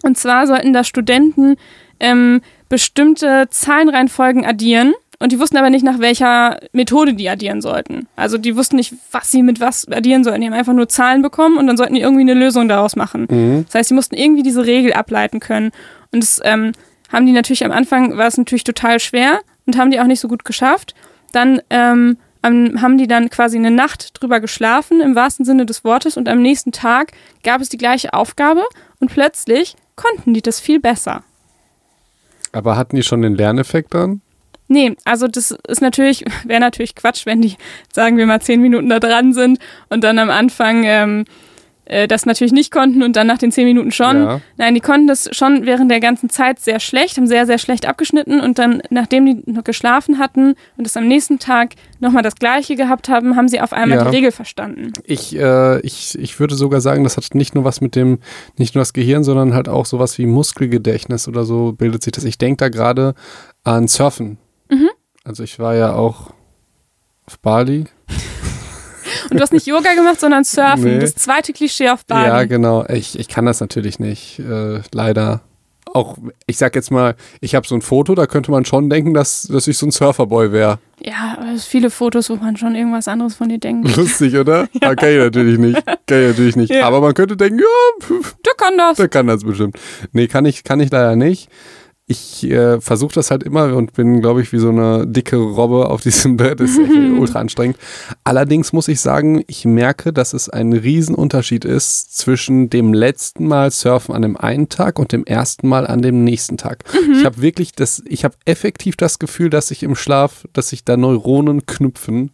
Und 0.04 0.18
zwar 0.18 0.48
sollten 0.48 0.74
da 0.74 0.84
Studenten 0.84 1.56
ähm, 2.00 2.42
bestimmte 2.70 3.48
Zahlenreihenfolgen 3.50 4.46
addieren. 4.46 4.94
Und 5.20 5.32
die 5.32 5.40
wussten 5.40 5.58
aber 5.58 5.70
nicht, 5.70 5.86
nach 5.86 6.00
welcher 6.00 6.60
Methode 6.74 7.14
die 7.14 7.30
addieren 7.30 7.62
sollten. 7.62 8.08
Also 8.16 8.40
die 8.40 8.56
wussten 8.56 8.78
nicht, 8.78 8.96
was 9.12 9.30
sie 9.30 9.44
mit 9.44 9.60
was 9.60 9.88
addieren 9.88 10.24
sollten. 10.24 10.42
Die 10.42 10.48
haben 10.48 10.54
einfach 10.54 10.74
nur 10.74 10.90
Zahlen 10.90 11.22
bekommen 11.22 11.58
und 11.58 11.68
dann 11.68 11.78
sollten 11.78 11.94
die 11.94 12.02
irgendwie 12.02 12.22
eine 12.22 12.34
Lösung 12.34 12.68
daraus 12.68 12.96
machen. 12.96 13.28
Mhm. 13.30 13.66
Das 13.66 13.76
heißt, 13.76 13.90
sie 13.90 13.94
mussten 13.94 14.16
irgendwie 14.16 14.42
diese 14.42 14.66
Regel 14.66 14.94
ableiten 14.94 15.40
können. 15.40 15.72
Und 16.12 16.24
das 16.24 16.42
ähm, 16.44 16.72
haben 17.12 17.28
die 17.28 17.34
natürlich 17.34 17.64
am 17.64 17.72
Anfang, 17.72 18.18
war 18.18 18.28
es 18.28 18.38
natürlich 18.38 18.64
total 18.64 19.00
schwer 19.00 19.42
und 19.68 19.78
haben 19.78 19.92
die 19.92 20.00
auch 20.00 20.08
nicht 20.08 20.22
so 20.22 20.28
gut 20.28 20.44
geschafft. 20.44 20.96
Dann 21.34 21.62
ähm, 21.70 22.18
haben 22.44 22.98
die 22.98 23.08
dann 23.08 23.30
quasi 23.30 23.58
eine 23.58 23.70
Nacht 23.70 24.20
drüber 24.20 24.40
geschlafen, 24.40 25.02
im 25.02 25.16
wahrsten 25.16 25.46
Sinne 25.46 25.68
des 25.68 25.84
Wortes. 25.84 26.18
Und 26.18 26.28
am 26.28 26.42
nächsten 26.42 26.72
Tag 26.72 27.12
gab 27.44 27.62
es 27.62 27.70
die 27.70 27.78
gleiche 27.78 28.14
Aufgabe 28.14 28.64
und 29.00 29.12
plötzlich 29.12 29.76
konnten 30.02 30.34
die 30.34 30.42
das 30.42 30.60
viel 30.60 30.80
besser. 30.80 31.24
Aber 32.52 32.76
hatten 32.76 32.96
die 32.96 33.04
schon 33.04 33.22
den 33.22 33.36
Lerneffekt 33.36 33.94
dann? 33.94 34.22
Nee, 34.68 34.96
also 35.04 35.28
das 35.28 35.52
ist 35.68 35.82
natürlich, 35.82 36.24
wäre 36.46 36.60
natürlich 36.60 36.96
Quatsch, 36.96 37.26
wenn 37.26 37.42
die, 37.42 37.56
sagen 37.94 38.18
wir 38.18 38.26
mal, 38.26 38.42
zehn 38.42 38.62
Minuten 38.62 38.90
da 38.90 39.00
dran 39.00 39.34
sind 39.34 39.60
und 39.90 40.04
dann 40.04 40.20
am 40.20 40.30
Anfang 40.30 40.84
ähm, 40.86 41.26
äh, 41.92 42.08
das 42.08 42.26
natürlich 42.26 42.54
nicht 42.54 42.72
konnten 42.72 43.04
und 43.04 43.16
dann 43.16 43.28
nach 43.28 43.38
den 43.38 43.52
zehn 43.52 43.66
Minuten 43.66 43.92
schon. 43.92 44.16
Ja. 44.24 44.42
Nein, 44.58 44.74
die 44.74 44.80
konnten 44.80 45.08
das 45.08 45.30
schon 45.36 45.66
während 45.66 45.92
der 45.92 46.00
ganzen 46.00 46.30
Zeit 46.30 46.60
sehr 46.60 46.80
schlecht, 46.80 47.18
haben 47.18 47.28
sehr, 47.28 47.46
sehr 47.46 47.58
schlecht 47.58 47.86
abgeschnitten 47.86 48.40
und 48.40 48.58
dann, 48.60 48.82
nachdem 48.90 49.26
die 49.26 49.52
noch 49.52 49.64
geschlafen 49.64 50.18
hatten 50.18 50.56
und 50.78 50.88
es 50.88 50.96
am 50.96 51.08
nächsten 51.08 51.38
Tag 51.38 51.74
nochmal 52.00 52.24
das 52.24 52.36
Gleiche 52.36 52.76
gehabt 52.76 53.10
haben, 53.10 53.36
haben 53.36 53.48
sie 53.50 53.60
auf 53.62 53.74
einmal 53.74 53.98
Ja. 54.00 54.04
die 54.06 54.16
Regel 54.16 54.32
verstanden. 54.32 54.94
Ich, 55.04 55.36
äh, 55.38 55.80
ich, 55.82 56.18
ich 56.18 56.40
würde 56.40 56.56
sogar 56.56 56.80
sagen, 56.82 57.04
das 57.04 57.18
hat 57.18 57.36
nicht 57.36 57.56
nur 57.56 57.66
was 57.66 57.82
mit 57.82 57.96
dem, 57.96 58.20
nicht 58.58 58.74
nur 58.74 58.82
das 58.82 58.94
Gehirn, 58.94 59.24
sondern 59.24 59.54
halt 59.54 59.68
auch 59.68 59.86
sowas 59.86 60.18
wie 60.18 60.26
Muskelgedächtnis 60.26 61.28
oder 61.28 61.44
so 61.44 61.74
bildet 61.74 62.04
sich 62.04 62.14
das. 62.14 62.24
Ich 62.24 62.38
denke 62.38 62.58
da 62.58 62.70
gerade 62.70 63.14
an 63.64 63.88
Surfen. 63.88 64.38
Mhm. 64.70 64.90
Also 65.24 65.44
ich 65.44 65.60
war 65.60 65.76
ja 65.76 65.94
auch 65.94 66.32
auf 67.26 67.38
Bali. 67.40 67.84
Und 69.32 69.38
du 69.38 69.44
hast 69.44 69.54
nicht 69.54 69.66
Yoga 69.66 69.94
gemacht, 69.94 70.20
sondern 70.20 70.44
Surfen. 70.44 70.84
Nee. 70.84 71.00
Das 71.00 71.16
zweite 71.16 71.54
Klischee 71.54 71.90
auf 71.90 72.06
Bali. 72.06 72.28
Ja, 72.28 72.44
genau. 72.44 72.86
Ich, 72.90 73.18
ich 73.18 73.30
kann 73.30 73.46
das 73.46 73.62
natürlich 73.62 73.98
nicht, 73.98 74.40
äh, 74.40 74.82
leider. 74.92 75.40
Auch, 75.94 76.18
ich 76.48 76.58
sag 76.58 76.76
jetzt 76.76 76.92
mal, 76.92 77.16
ich 77.42 77.56
habe 77.56 77.66
so 77.68 77.76
ein 77.76 77.82
Foto, 77.82 78.14
da 78.14 78.26
könnte 78.26 78.52
man 78.52 78.64
schon 78.66 78.90
denken, 78.90 79.14
dass, 79.14 79.44
dass 79.44 79.68
ich 79.68 79.78
so 79.78 79.86
ein 79.86 79.92
Surferboy 79.92 80.52
wäre. 80.52 80.80
Ja, 81.02 81.38
aber 81.38 81.52
es 81.54 81.66
viele 81.66 81.90
Fotos, 81.90 82.30
wo 82.30 82.36
man 82.36 82.56
schon 82.56 82.76
irgendwas 82.76 83.08
anderes 83.08 83.36
von 83.36 83.50
dir 83.50 83.58
denkt. 83.58 83.96
Lustig, 83.98 84.36
oder? 84.36 84.68
Ah, 84.82 84.96
kann 84.96 85.10
ich 85.10 85.18
natürlich 85.18 85.58
nicht. 85.60 85.86
Kann 85.86 86.22
ich 86.22 86.28
natürlich 86.28 86.56
nicht. 86.56 86.72
Ja. 86.74 86.86
Aber 86.86 87.02
man 87.02 87.14
könnte 87.14 87.36
denken, 87.38 87.60
ja, 87.60 88.06
pf, 88.06 88.36
Du 88.44 88.52
kann 88.58 88.78
das. 88.78 88.98
Der 88.98 89.08
kann 89.08 89.28
das 89.28 89.44
bestimmt. 89.44 89.78
Nee, 90.12 90.28
kann 90.28 90.46
ich, 90.46 90.64
kann 90.64 90.80
ich 90.80 90.92
leider 90.92 91.16
nicht. 91.16 91.50
Ich 92.12 92.44
äh, 92.44 92.82
versuche 92.82 93.14
das 93.14 93.32
halt 93.32 93.42
immer 93.44 93.74
und 93.76 93.94
bin, 93.94 94.20
glaube 94.22 94.42
ich, 94.42 94.52
wie 94.52 94.58
so 94.60 94.68
eine 94.68 95.08
dicke 95.08 95.38
Robbe 95.38 95.90
auf 95.90 96.02
diesem 96.02 96.36
Brett. 96.38 96.60
Das 96.60 96.72
ist 96.72 96.80
echt 96.80 96.92
ultra 96.92 97.40
anstrengend. 97.40 97.78
Allerdings 98.26 98.74
muss 98.74 98.90
ich 98.90 99.00
sagen, 99.00 99.44
ich 99.48 99.64
merke, 99.64 100.12
dass 100.12 100.34
es 100.34 100.50
ein 100.50 100.74
Riesenunterschied 100.74 101.64
ist 101.64 102.18
zwischen 102.18 102.70
dem 102.70 102.94
letzten 102.94 103.48
Mal 103.48 103.72
Surfen 103.72 104.14
an 104.14 104.24
dem 104.24 104.36
einen 104.36 104.68
Tag 104.68 105.00
und 105.00 105.14
dem 105.14 105.24
ersten 105.26 105.70
Mal 105.70 105.88
an 105.88 106.02
dem 106.02 106.26
nächsten 106.26 106.58
Tag. 106.58 106.84
Ich 107.14 107.24
habe 107.24 107.42
wirklich 107.42 107.72
das, 107.72 108.04
ich 108.06 108.26
habe 108.26 108.36
effektiv 108.44 108.98
das 108.98 109.18
Gefühl, 109.18 109.50
dass 109.50 109.72
ich 109.72 109.82
im 109.84 109.96
Schlaf, 109.96 110.46
dass 110.52 110.70
sich 110.70 110.84
da 110.84 110.98
Neuronen 110.98 111.66
knüpfen. 111.66 112.32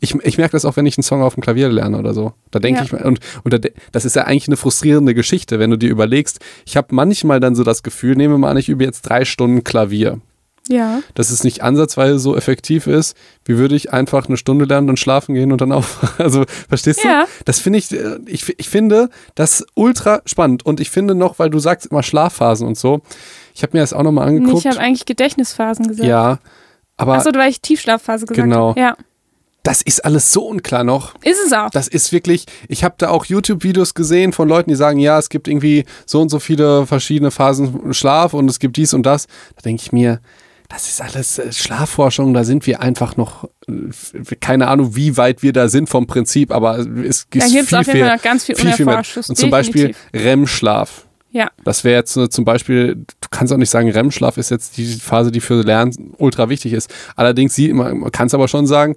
Ich, 0.00 0.14
ich 0.14 0.38
merke 0.38 0.52
das 0.52 0.64
auch, 0.64 0.76
wenn 0.76 0.86
ich 0.86 0.96
einen 0.96 1.02
Song 1.04 1.20
auf 1.20 1.34
dem 1.34 1.42
Klavier 1.42 1.68
lerne 1.68 1.98
oder 1.98 2.14
so. 2.14 2.32
Da 2.50 2.60
denke 2.60 2.80
Ja. 2.80 2.86
ich, 2.86 2.92
und, 3.04 3.20
und 3.44 3.52
da, 3.52 3.58
das 3.92 4.06
ist 4.06 4.16
ja 4.16 4.22
eigentlich 4.24 4.48
eine 4.48 4.56
frustrierende 4.56 5.12
Geschichte, 5.14 5.58
wenn 5.58 5.70
du 5.70 5.76
dir 5.76 5.90
überlegst, 5.90 6.40
ich 6.64 6.78
habe 6.78 6.94
manchmal 6.94 7.40
dann 7.40 7.54
so 7.54 7.62
das 7.62 7.82
Gefühl, 7.82 8.16
nehmen 8.16 8.32
wir 8.34 8.38
mal 8.38 8.50
an, 8.52 8.56
ich 8.56 8.68
übe 8.70 8.84
jetzt 8.84 9.02
drei 9.02 9.17
Stunden 9.24 9.64
Klavier, 9.64 10.20
Ja. 10.68 11.00
dass 11.14 11.30
es 11.30 11.44
nicht 11.44 11.62
ansatzweise 11.62 12.18
so 12.18 12.36
effektiv 12.36 12.86
ist, 12.86 13.16
wie 13.44 13.56
würde 13.58 13.74
ich 13.74 13.92
einfach 13.92 14.26
eine 14.28 14.36
Stunde 14.36 14.64
lernen 14.66 14.88
und 14.90 14.98
schlafen 14.98 15.34
gehen 15.34 15.52
und 15.52 15.60
dann 15.60 15.72
aufwachen. 15.72 16.08
Also, 16.24 16.44
verstehst 16.68 17.02
du? 17.04 17.08
Ja. 17.08 17.26
Das 17.44 17.58
finde 17.60 17.78
ich, 17.78 17.90
äh, 17.92 18.18
ich, 18.26 18.58
ich 18.58 18.68
finde 18.68 19.08
das 19.34 19.64
ultra 19.74 20.20
spannend 20.26 20.64
und 20.66 20.80
ich 20.80 20.90
finde 20.90 21.14
noch, 21.14 21.38
weil 21.38 21.50
du 21.50 21.58
sagst 21.58 21.86
immer 21.86 22.02
Schlafphasen 22.02 22.66
und 22.66 22.76
so, 22.78 23.00
ich 23.54 23.62
habe 23.62 23.76
mir 23.76 23.80
das 23.82 23.92
auch 23.92 24.02
nochmal 24.02 24.28
angeguckt. 24.28 24.64
Ich 24.64 24.66
habe 24.70 24.78
eigentlich 24.80 25.06
Gedächtnisphasen 25.06 25.88
gesagt. 25.88 26.08
ja, 26.08 26.38
aber 26.96 27.14
Achso, 27.14 27.30
weil 27.34 27.50
ich 27.50 27.60
Tiefschlafphase 27.60 28.26
gesagt 28.26 28.44
Genau. 28.48 28.70
habe. 28.70 28.80
Ja. 28.80 28.96
Das 29.68 29.82
ist 29.82 30.02
alles 30.02 30.32
so 30.32 30.46
unklar 30.46 30.82
noch. 30.82 31.14
Ist 31.22 31.44
es 31.44 31.52
auch. 31.52 31.68
Das 31.68 31.88
ist 31.88 32.10
wirklich, 32.10 32.46
ich 32.68 32.84
habe 32.84 32.94
da 32.96 33.10
auch 33.10 33.26
YouTube-Videos 33.26 33.92
gesehen 33.92 34.32
von 34.32 34.48
Leuten, 34.48 34.70
die 34.70 34.76
sagen, 34.76 34.98
ja, 34.98 35.18
es 35.18 35.28
gibt 35.28 35.46
irgendwie 35.46 35.84
so 36.06 36.22
und 36.22 36.30
so 36.30 36.38
viele 36.38 36.86
verschiedene 36.86 37.30
Phasen 37.30 37.92
Schlaf 37.92 38.32
und 38.32 38.48
es 38.48 38.60
gibt 38.60 38.78
dies 38.78 38.94
und 38.94 39.02
das. 39.02 39.26
Da 39.56 39.62
denke 39.66 39.82
ich 39.82 39.92
mir, 39.92 40.22
das 40.70 40.88
ist 40.88 41.02
alles 41.02 41.38
äh, 41.38 41.52
Schlafforschung, 41.52 42.32
da 42.32 42.44
sind 42.44 42.66
wir 42.66 42.80
einfach 42.80 43.18
noch, 43.18 43.44
äh, 43.68 44.36
keine 44.40 44.68
Ahnung, 44.68 44.96
wie 44.96 45.18
weit 45.18 45.42
wir 45.42 45.52
da 45.52 45.68
sind 45.68 45.90
vom 45.90 46.06
Prinzip, 46.06 46.50
aber 46.50 46.78
es 46.78 47.28
gibt 47.28 47.44
es 47.44 47.52
viel, 47.52 47.60
auf 47.60 47.70
jeden 47.70 47.84
viel, 47.84 48.00
Fall 48.00 48.16
noch 48.16 48.22
ganz 48.22 48.44
viel, 48.44 48.56
viel, 48.56 48.72
viel 48.72 48.86
mehr. 48.86 49.02
Und 49.28 49.36
zum 49.36 49.50
Beispiel 49.50 49.88
definitiv. 49.88 50.24
REM-Schlaf. 50.24 51.06
Ja. 51.30 51.50
Das 51.62 51.84
wäre 51.84 51.96
jetzt 51.98 52.14
zum 52.14 52.44
Beispiel, 52.46 52.94
du 52.94 53.28
kannst 53.30 53.52
auch 53.52 53.58
nicht 53.58 53.68
sagen, 53.68 53.90
REM-Schlaf 53.90 54.38
ist 54.38 54.50
jetzt 54.50 54.78
die 54.78 54.86
Phase, 54.86 55.30
die 55.30 55.40
für 55.40 55.62
Lernen 55.62 56.14
ultra 56.16 56.48
wichtig 56.48 56.72
ist. 56.72 56.90
Allerdings, 57.16 57.58
man 57.58 58.10
kann 58.12 58.28
es 58.28 58.34
aber 58.34 58.48
schon 58.48 58.66
sagen, 58.66 58.94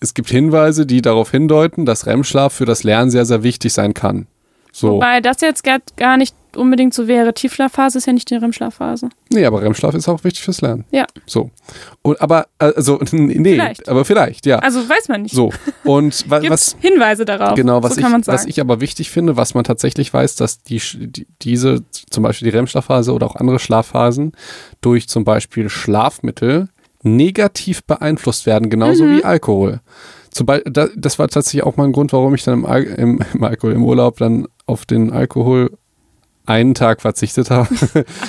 es 0.00 0.14
gibt 0.14 0.30
Hinweise, 0.30 0.86
die 0.86 1.02
darauf 1.02 1.30
hindeuten, 1.30 1.84
dass 1.84 2.06
REM-Schlaf 2.06 2.52
für 2.52 2.66
das 2.66 2.84
Lernen 2.84 3.10
sehr, 3.10 3.24
sehr 3.24 3.42
wichtig 3.42 3.72
sein 3.72 3.94
kann. 3.94 4.26
So. 4.70 4.92
Wobei 4.92 5.20
das 5.20 5.40
jetzt 5.40 5.64
gar, 5.64 6.16
nicht 6.16 6.36
unbedingt 6.54 6.94
so 6.94 7.08
wäre. 7.08 7.34
Tiefschlafphase 7.34 7.98
ist 7.98 8.06
ja 8.06 8.12
nicht 8.12 8.30
die 8.30 8.36
REM-Schlafphase. 8.36 9.08
Nee, 9.30 9.44
aber 9.44 9.60
REM-Schlaf 9.62 9.94
ist 9.94 10.08
auch 10.08 10.22
wichtig 10.22 10.42
fürs 10.42 10.60
Lernen. 10.60 10.84
Ja. 10.92 11.06
So. 11.26 11.50
Und 12.02 12.20
aber, 12.20 12.46
also, 12.58 13.00
nee, 13.12 13.54
Vielleicht. 13.54 13.88
aber 13.88 14.04
vielleicht, 14.04 14.46
ja. 14.46 14.60
Also 14.60 14.88
weiß 14.88 15.08
man 15.08 15.22
nicht. 15.22 15.34
So. 15.34 15.52
Und 15.84 16.24
wa 16.30 16.40
was, 16.48 16.76
Hinweise 16.80 17.24
darauf. 17.24 17.54
Genau, 17.56 17.82
was, 17.82 17.96
so 17.96 18.00
kann 18.00 18.12
man 18.12 18.20
ich, 18.20 18.26
sagen. 18.26 18.38
was 18.38 18.46
ich 18.46 18.60
aber 18.60 18.80
wichtig 18.80 19.10
finde, 19.10 19.36
was 19.36 19.54
man 19.54 19.64
tatsächlich 19.64 20.14
weiß, 20.14 20.36
dass 20.36 20.62
die, 20.62 20.80
die, 20.94 21.26
diese, 21.42 21.82
zum 21.90 22.22
Beispiel 22.22 22.50
die 22.50 22.56
REM-Schlafphase 22.56 23.12
oder 23.12 23.26
auch 23.26 23.36
andere 23.36 23.58
Schlafphasen 23.58 24.32
durch 24.80 25.08
zum 25.08 25.24
Beispiel 25.24 25.68
Schlafmittel 25.68 26.68
negativ 27.02 27.84
beeinflusst 27.84 28.46
werden, 28.46 28.70
genauso 28.70 29.04
Mhm. 29.04 29.16
wie 29.18 29.24
Alkohol. 29.24 29.80
Das 30.96 31.18
war 31.18 31.28
tatsächlich 31.28 31.62
auch 31.64 31.76
mal 31.76 31.84
ein 31.84 31.92
Grund, 31.92 32.12
warum 32.12 32.34
ich 32.34 32.44
dann 32.44 32.54
im, 32.60 32.66
Al 32.66 32.84
im, 32.84 33.20
im 33.34 33.42
Alkohol, 33.44 33.72
im 33.72 33.84
Urlaub 33.84 34.18
dann 34.18 34.46
auf 34.66 34.84
den 34.84 35.10
Alkohol 35.10 35.70
einen 36.46 36.74
Tag 36.74 37.00
verzichtet 37.02 37.50
habe, 37.50 37.68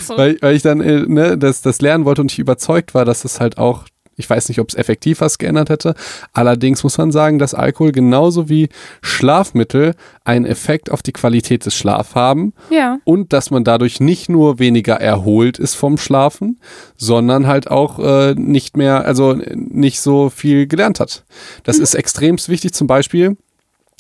so. 0.02 0.18
weil, 0.18 0.38
weil 0.42 0.56
ich 0.56 0.62
dann 0.62 0.82
äh, 0.82 1.02
ne, 1.08 1.38
das, 1.38 1.62
das 1.62 1.82
lernen 1.82 2.06
wollte 2.06 2.22
und 2.22 2.32
ich 2.32 2.40
überzeugt 2.40 2.94
war, 2.94 3.06
dass 3.06 3.26
es 3.26 3.40
halt 3.40 3.58
auch, 3.58 3.86
ich 4.20 4.30
weiß 4.30 4.50
nicht, 4.50 4.60
ob 4.60 4.70
es 4.70 4.76
effektiv 4.76 5.22
was 5.22 5.38
geändert 5.38 5.70
hätte. 5.70 5.96
Allerdings 6.34 6.84
muss 6.84 6.98
man 6.98 7.12
sagen, 7.12 7.40
dass 7.40 7.54
Alkohol 7.54 7.94
genauso 7.94 8.50
wie 8.50 8.70
Schlafmittel 9.02 9.96
einen 10.26 10.46
Effekt 10.46 10.92
auf 10.92 11.02
die 11.02 11.14
Qualität 11.14 11.66
des 11.66 11.74
Schlafs 11.74 12.16
haben 12.16 12.54
ja. 12.70 13.00
und 13.06 13.32
dass 13.32 13.50
man 13.50 13.64
dadurch 13.64 14.02
nicht 14.02 14.28
nur 14.30 14.60
weniger 14.60 14.96
erholt 14.96 15.58
ist 15.58 15.76
vom 15.76 15.98
Schlafen, 15.98 16.60
sondern 16.98 17.48
halt 17.48 17.72
auch 17.72 18.00
äh, 18.00 18.36
nicht 18.36 18.76
mehr, 18.76 19.06
also 19.06 19.34
nicht 19.56 20.02
so 20.02 20.30
viel 20.30 20.68
gelernt 20.68 21.00
hat. 21.00 21.24
Das 21.64 21.80
ist 21.80 21.96
extremst 21.96 22.50
wichtig. 22.50 22.74
Zum 22.74 22.88
Beispiel, 22.88 23.38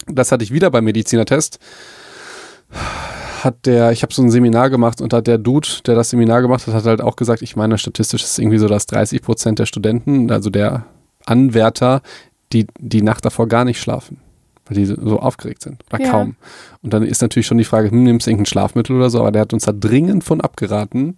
das 0.08 0.34
hatte 0.34 0.44
ich 0.44 0.52
wieder 0.52 0.70
beim 0.70 0.84
Medizinertest, 0.84 1.60
hat 3.44 3.66
der, 3.66 3.92
ich 3.92 4.02
habe 4.04 4.14
so 4.14 4.22
ein 4.22 4.32
Seminar 4.32 4.70
gemacht 4.70 5.02
und 5.02 5.14
hat 5.14 5.28
der 5.28 5.38
Dude, 5.38 5.68
der 5.86 5.96
das 5.96 6.10
Seminar 6.12 6.42
gemacht 6.42 6.66
hat, 6.68 6.74
hat 6.74 6.86
halt 6.86 7.02
auch 7.02 7.16
gesagt, 7.16 7.42
ich 7.42 7.56
meine, 7.56 7.78
statistisch 7.78 8.24
ist 8.24 8.32
es 8.32 8.40
irgendwie 8.40 8.58
so, 8.58 8.68
dass 8.68 8.86
30 8.88 9.22
Prozent 9.22 9.60
der 9.60 9.66
Studenten, 9.66 10.32
also 10.32 10.50
der 10.50 10.86
Anwärter, 11.26 12.02
die 12.54 12.68
die 12.80 13.02
Nacht 13.02 13.26
davor 13.26 13.48
gar 13.48 13.66
nicht 13.66 13.80
schlafen, 13.80 14.18
weil 14.66 14.78
die 14.78 14.86
so 14.86 15.20
aufgeregt 15.20 15.62
sind 15.62 15.84
oder 15.92 16.04
Ja. 16.04 16.10
kaum. 16.12 16.36
Und 16.82 16.94
dann 16.94 17.04
ist 17.04 17.22
natürlich 17.22 17.46
schon 17.46 17.58
die 17.60 17.64
Frage, 17.66 17.92
hm, 17.92 18.04
nimmst 18.04 18.26
du 18.26 18.32
irgendein 18.32 18.48
Schlafmittel 18.48 18.96
oder 18.96 19.10
so, 19.10 19.20
aber 19.20 19.32
der 19.32 19.42
hat 19.44 19.54
uns 19.54 19.66
da 19.66 19.72
dringend 19.72 20.24
von 20.24 20.42
abgeraten, 20.42 21.16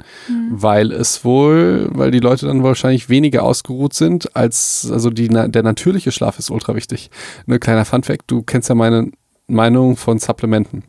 weil 0.52 0.92
es 0.92 1.24
wohl, 1.24 1.88
weil 1.92 2.12
die 2.12 2.20
Leute 2.20 2.48
dann 2.48 2.64
wahrscheinlich 2.64 3.08
weniger 3.10 3.44
ausgeruht 3.44 3.94
sind, 3.94 4.36
als, 4.36 4.90
also 4.92 5.10
die, 5.10 5.30
der 5.30 5.64
natürliche 5.64 6.12
Schlaf 6.12 6.40
ist 6.40 6.50
ultra 6.52 6.76
wichtig. 6.76 7.10
Ne, 7.46 7.60
kleiner 7.60 7.86
Funfact, 7.86 8.24
du 8.28 8.42
kennst 8.42 8.68
ja 8.70 8.76
meine 8.76 9.12
Meinung 9.48 9.96
von 9.98 10.20
Supplementen. 10.20 10.84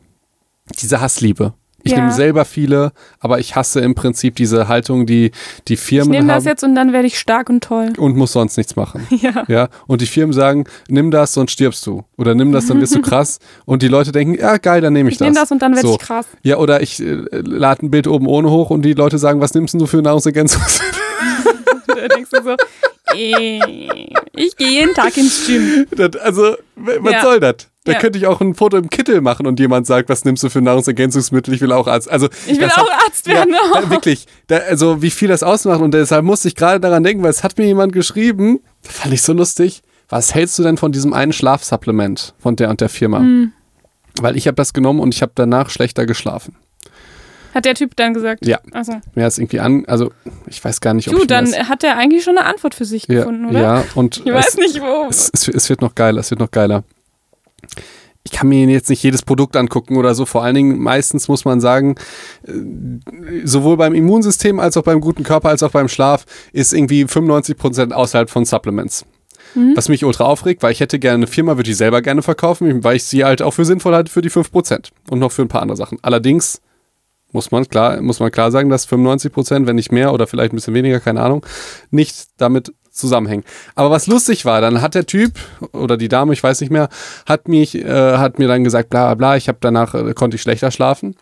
Diese 0.79 1.01
Hassliebe. 1.01 1.53
Ich 1.85 1.91
Ja. 1.91 1.97
nehme 1.97 2.13
selber 2.13 2.45
viele, 2.45 2.93
aber 3.19 3.39
ich 3.39 3.57
hasse 3.57 3.81
im 3.81 3.93
Prinzip 3.93 4.37
diese 4.37 4.69
Haltung, 4.69 5.05
die 5.05 5.31
die 5.67 5.73
Ich 5.73 5.81
Firmen 5.81 6.11
nehme 6.11 6.27
das 6.27 6.43
haben 6.45 6.49
jetzt 6.51 6.63
und 6.63 6.75
dann 6.75 6.93
werde 6.93 7.07
ich 7.07 7.19
stark 7.19 7.49
und 7.49 7.61
toll. 7.61 7.91
und 7.97 8.15
muss 8.15 8.31
sonst 8.31 8.55
nichts 8.55 8.77
machen. 8.77 9.05
Ja. 9.09 9.43
Ja, 9.49 9.67
und 9.85 9.99
die 9.99 10.05
Firmen 10.05 10.31
sagen, 10.31 10.63
nimm 10.87 11.11
das, 11.11 11.33
sonst 11.33 11.51
stirbst 11.51 11.85
du. 11.85 12.05
Oder 12.17 12.35
nimm 12.35 12.53
das, 12.53 12.67
dann 12.67 12.79
wirst 12.79 12.95
du 12.95 13.01
krass. 13.09 13.39
Und 13.65 13.81
die 13.81 13.89
Leute 13.89 14.13
denken, 14.13 14.35
ja, 14.39 14.55
geil, 14.57 14.79
dann 14.79 14.93
nehme 14.93 15.09
ich, 15.09 15.15
Ich 15.15 15.19
nehme 15.21 15.35
das 15.35 15.51
und 15.51 15.61
dann 15.61 15.75
werde 15.75 15.85
So. 15.89 15.95
ich 15.95 15.99
krass. 15.99 16.25
Ja, 16.41 16.55
oder 16.55 16.81
ich 16.81 17.01
äh, 17.01 17.25
lade 17.31 17.85
ein 17.85 17.91
Bild 17.91 18.07
oben 18.07 18.27
ohne 18.27 18.49
hoch 18.49 18.69
und 18.69 18.83
die 18.83 18.93
Leute 18.93 19.17
sagen, 19.17 19.41
was 19.41 19.53
nimmst 19.53 19.73
du 19.73 19.85
für 19.85 20.01
Nahrungsergänzungsmittel? 20.01 21.01
da 21.87 22.07
denkst 22.07 22.29
du 22.31 22.43
so, 22.43 22.55
ich 23.13 24.55
gehe 24.57 24.69
jeden 24.69 24.93
Tag 24.93 25.17
ins 25.17 25.45
Gym. 25.45 25.85
Das, 25.91 26.15
also, 26.15 26.55
was 26.77 27.11
Ja. 27.13 27.21
soll 27.21 27.39
das? 27.41 27.55
Da 27.85 27.93
Ja. 27.93 27.99
könnte 27.99 28.17
ich 28.17 28.27
auch 28.27 28.39
ein 28.39 28.55
Foto 28.55 28.77
im 28.77 28.89
Kittel 28.89 29.19
machen 29.19 29.45
und 29.45 29.59
jemand 29.59 29.85
sagt, 29.87 30.07
was 30.07 30.23
nimmst 30.23 30.41
du 30.43 30.49
für 30.49 30.61
Nahrungsergänzungsmittel? 30.61 31.53
Ich 31.53 31.59
will 31.61 31.71
auch 31.73 31.87
Arzt. 31.87 32.09
Also, 32.09 32.29
Ich 32.45 32.53
will 32.59 32.67
das 32.67 32.77
auch 32.77 32.89
hat- 32.89 33.01
Arzt 33.07 33.27
werden. 33.27 33.53
Ja, 33.53 33.81
da, 33.81 33.89
wirklich. 33.89 34.25
Da, 34.47 34.57
also, 34.57 35.01
wie 35.01 35.09
viel 35.11 35.27
das 35.27 35.43
ausmacht. 35.43 35.81
Und 35.81 35.93
deshalb 35.93 36.23
musste 36.23 36.47
ich 36.47 36.55
gerade 36.55 36.79
daran 36.79 37.03
denken, 37.03 37.23
weil 37.23 37.29
es 37.31 37.43
hat 37.43 37.57
mir 37.57 37.65
jemand 37.65 37.91
geschrieben, 37.91 38.59
fand 38.81 39.13
ich 39.13 39.21
so 39.21 39.33
lustig. 39.33 39.81
Was 40.09 40.33
hältst 40.33 40.57
du 40.59 40.63
denn 40.63 40.77
von 40.77 40.91
diesem 40.91 41.11
einen 41.13 41.33
Schlafsupplement 41.33 42.33
von 42.39 42.55
der 42.55 42.69
und 42.69 42.79
der 42.81 42.89
Firma? 42.89 43.19
Hm. 43.19 43.51
Weil 44.21 44.37
ich 44.37 44.47
habe 44.47 44.55
das 44.55 44.71
genommen 44.73 44.99
und 44.99 45.13
ich 45.13 45.21
habe 45.21 45.31
danach 45.35 45.69
schlechter 45.69 46.05
geschlafen. 46.05 46.55
Hat 47.53 47.65
der 47.65 47.75
Typ 47.75 47.95
dann 47.95 48.13
gesagt. 48.13 48.45
Ja. 48.45 48.59
Also, 48.71 48.93
Mir 49.15 49.27
ist 49.27 49.37
irgendwie 49.39 49.59
an, 49.59 49.85
also 49.87 50.11
ich 50.47 50.63
weiß 50.63 50.81
gar 50.81 50.93
nicht, 50.93 51.07
ob 51.09 51.15
du, 51.15 51.21
ich 51.21 51.27
dann 51.27 51.45
das, 51.51 51.67
hat 51.69 51.83
er 51.83 51.97
eigentlich 51.97 52.23
schon 52.23 52.37
eine 52.37 52.47
Antwort 52.47 52.73
für 52.75 52.85
sich 52.85 53.07
ja, 53.07 53.15
gefunden, 53.19 53.45
oder? 53.45 53.61
ja, 53.61 53.83
und 53.95 54.21
Ich 54.25 54.33
weiß 54.33 54.57
nicht, 54.57 54.79
wo. 54.81 55.07
es, 55.09 55.29
es, 55.33 55.47
es 55.47 55.69
wird 55.69 55.81
noch 55.81 55.93
geiler, 55.95 56.19
es 56.21 56.31
wird 56.31 56.39
noch 56.39 56.49
geiler. 56.51 56.83
Ich 58.25 58.31
kann 58.31 58.47
mir 58.47 58.65
jetzt 58.67 58.89
nicht 58.89 59.03
jedes 59.03 59.21
Produkt 59.21 59.57
angucken 59.57 59.97
oder 59.97 60.15
so. 60.15 60.25
Vor 60.25 60.43
allen 60.43 60.55
Dingen, 60.55 60.79
meistens 60.79 61.27
muss 61.27 61.43
man 61.43 61.59
sagen, 61.59 61.95
äh, 62.47 62.51
sowohl 63.43 63.77
beim 63.77 63.93
Immunsystem 63.93 64.59
als 64.59 64.77
auch 64.77 64.83
beim 64.83 65.01
guten 65.01 65.23
Körper 65.23 65.49
als 65.49 65.61
auch 65.61 65.71
beim 65.71 65.89
Schlaf 65.89 66.25
ist 66.53 66.73
irgendwie 66.73 67.03
95% 67.03 67.91
außerhalb 67.91 68.29
von 68.29 68.45
Supplements. 68.45 69.05
Was 69.75 69.89
mich 69.89 70.03
ultra 70.03 70.23
aufregt, 70.23 70.63
weil 70.63 70.71
ich 70.71 70.79
hätte 70.79 70.97
gerne 70.97 71.15
eine 71.15 71.27
Firma, 71.27 71.57
würde 71.57 71.69
ich 71.69 71.77
selber 71.77 72.01
gerne 72.01 72.23
verkaufen, 72.23 72.83
weil 72.83 72.95
ich 72.95 73.03
sie 73.03 73.23
halt 73.23 73.41
auch 73.41 73.51
für 73.51 73.65
sinnvoll 73.65 73.93
halte 73.93 74.11
für 74.11 74.21
die 74.21 74.31
5% 74.31 74.89
und 75.09 75.19
noch 75.19 75.31
für 75.31 75.43
ein 75.43 75.47
paar 75.47 75.61
andere 75.61 75.77
Sachen. 75.77 75.99
Allerdings 76.01 76.61
muss 77.31 77.51
man 77.51 77.67
klar, 77.67 78.01
muss 78.01 78.19
man 78.19 78.31
klar 78.31 78.51
sagen, 78.51 78.69
dass 78.69 78.87
95%, 78.87 79.67
wenn 79.67 79.75
nicht 79.75 79.91
mehr 79.91 80.13
oder 80.13 80.27
vielleicht 80.27 80.53
ein 80.53 80.55
bisschen 80.55 80.73
weniger, 80.73 80.99
keine 80.99 81.21
Ahnung, 81.21 81.45
nicht 81.91 82.27
damit 82.37 82.73
zusammenhängen. 82.93 83.43
Aber 83.75 83.91
was 83.91 84.07
lustig 84.07 84.45
war, 84.45 84.61
dann 84.61 84.81
hat 84.81 84.95
der 84.95 85.05
Typ 85.05 85.33
oder 85.73 85.97
die 85.97 86.07
Dame, 86.07 86.31
ich 86.33 86.43
weiß 86.43 86.61
nicht 86.61 86.69
mehr, 86.71 86.89
hat 87.25 87.47
mich, 87.47 87.75
äh, 87.75 88.17
hat 88.17 88.39
mir 88.39 88.47
dann 88.47 88.63
gesagt, 88.63 88.89
bla 88.89 89.07
bla 89.07 89.15
bla, 89.15 89.35
ich 89.37 89.47
habe 89.47 89.57
danach, 89.61 89.93
äh, 89.95 90.13
konnte 90.13 90.35
ich 90.35 90.41
schlechter 90.41 90.71
schlafen. 90.71 91.15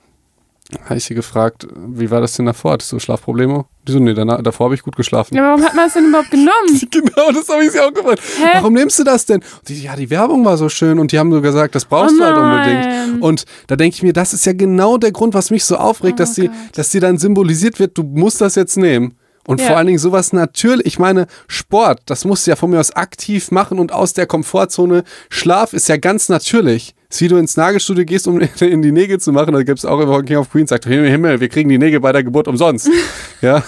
Habe 0.86 0.95
ich 0.95 1.03
sie 1.03 1.15
gefragt, 1.15 1.67
wie 1.76 2.11
war 2.11 2.22
das 2.22 2.34
denn 2.38 2.45
davor? 2.45 2.72
Hattest 2.74 2.93
du 2.93 2.99
Schlafprobleme? 2.99 3.65
Die 3.86 3.91
so, 3.91 3.99
nee, 3.99 4.13
danach, 4.13 4.41
davor 4.41 4.65
habe 4.67 4.76
ich 4.76 4.84
gut 4.84 4.95
geschlafen. 4.95 5.36
Ja, 5.36 5.43
warum 5.43 5.61
hat 5.65 5.74
man 5.76 5.86
das 5.88 5.95
denn 5.95 6.05
überhaupt 6.07 6.32
genommen? 6.32 6.51
Genau, 6.91 7.32
das 7.34 7.49
habe 7.49 7.65
ich 7.65 7.72
sie 7.72 7.80
auch 7.82 7.91
gefragt. 7.93 8.22
Hä? 8.39 8.47
Warum 8.53 8.74
nimmst 8.76 8.97
du 8.97 9.03
das 9.03 9.26
denn? 9.26 9.41
Die, 9.67 9.82
ja, 9.84 9.97
die 9.97 10.09
Werbung 10.09 10.45
war 10.45 10.55
so 10.57 10.69
schön 10.69 10.97
und 10.99 11.11
die 11.11 11.19
haben 11.19 11.30
so 11.32 11.41
gesagt, 11.41 11.76
das 11.76 11.84
brauchst 11.84 12.15
Oh 12.15 12.19
du 12.19 12.24
halt 12.26 12.38
unbedingt. 12.38 12.86
nein. 12.86 13.19
Und 13.22 13.43
da 13.67 13.76
denke 13.76 13.95
ich 13.95 14.03
mir, 14.03 14.13
das 14.13 14.32
ist 14.34 14.45
ja 14.45 14.53
genau 14.53 14.95
der 14.97 15.11
Grund, 15.11 15.34
was 15.34 15.51
mich 15.51 15.65
so 15.65 15.76
aufregt, 15.76 16.19
Oh 16.19 16.24
dass, 16.24 16.38
Gott. 16.38 16.49
dass 16.74 16.89
die 16.91 17.01
dann 17.01 17.17
symbolisiert 17.17 17.80
wird, 17.80 17.97
du 17.97 18.03
musst 18.03 18.39
das 18.39 18.55
jetzt 18.55 18.78
nehmen. 18.78 19.15
Und 19.48 19.60
Ja. 19.60 19.68
vor 19.68 19.78
allen 19.78 19.88
Dingen 19.88 20.00
sowas 20.00 20.34
natürlich, 20.34 20.86
ich 20.86 21.00
meine, 21.00 21.28
Sport, 21.48 22.02
das 22.06 22.26
musst 22.26 22.46
du 22.46 22.52
ja 22.52 22.56
von 22.56 22.70
mir 22.70 22.80
aus 22.80 22.92
aktiv 22.96 23.52
machen 23.52 23.80
und 23.80 23.92
aus 23.92 24.14
der 24.14 24.28
Komfortzone. 24.28 25.04
Schlaf 25.30 25.74
ist 25.74 25.89
ja 25.89 25.98
ganz 25.98 26.30
natürlich. 26.30 26.94
Ist 27.10 27.22
wie 27.22 27.28
du 27.28 27.38
ins 27.38 27.58
Nagelstudio 27.58 28.06
gehst, 28.06 28.28
um 28.28 28.39
in 28.60 28.82
die 28.82 28.92
Nägel 28.92 29.20
zu 29.20 29.32
machen. 29.32 29.54
Da 29.54 29.64
gibt 29.64 29.80
es 29.80 29.86
auch 29.86 30.00
immer 30.00 30.22
King 30.24 30.38
of 30.38 30.50
Queens, 30.52 30.70
sagt, 30.70 30.86
Himmel, 30.86 31.10
Himmel, 31.10 31.39
wir 31.39 31.50
kriegen 31.50 31.70
die 31.70 31.78
Nägel 31.78 32.00
bei 32.00 32.12
der 32.12 32.24
Geburt 32.24 32.48
umsonst. 32.48 32.89
ja. 33.42 33.64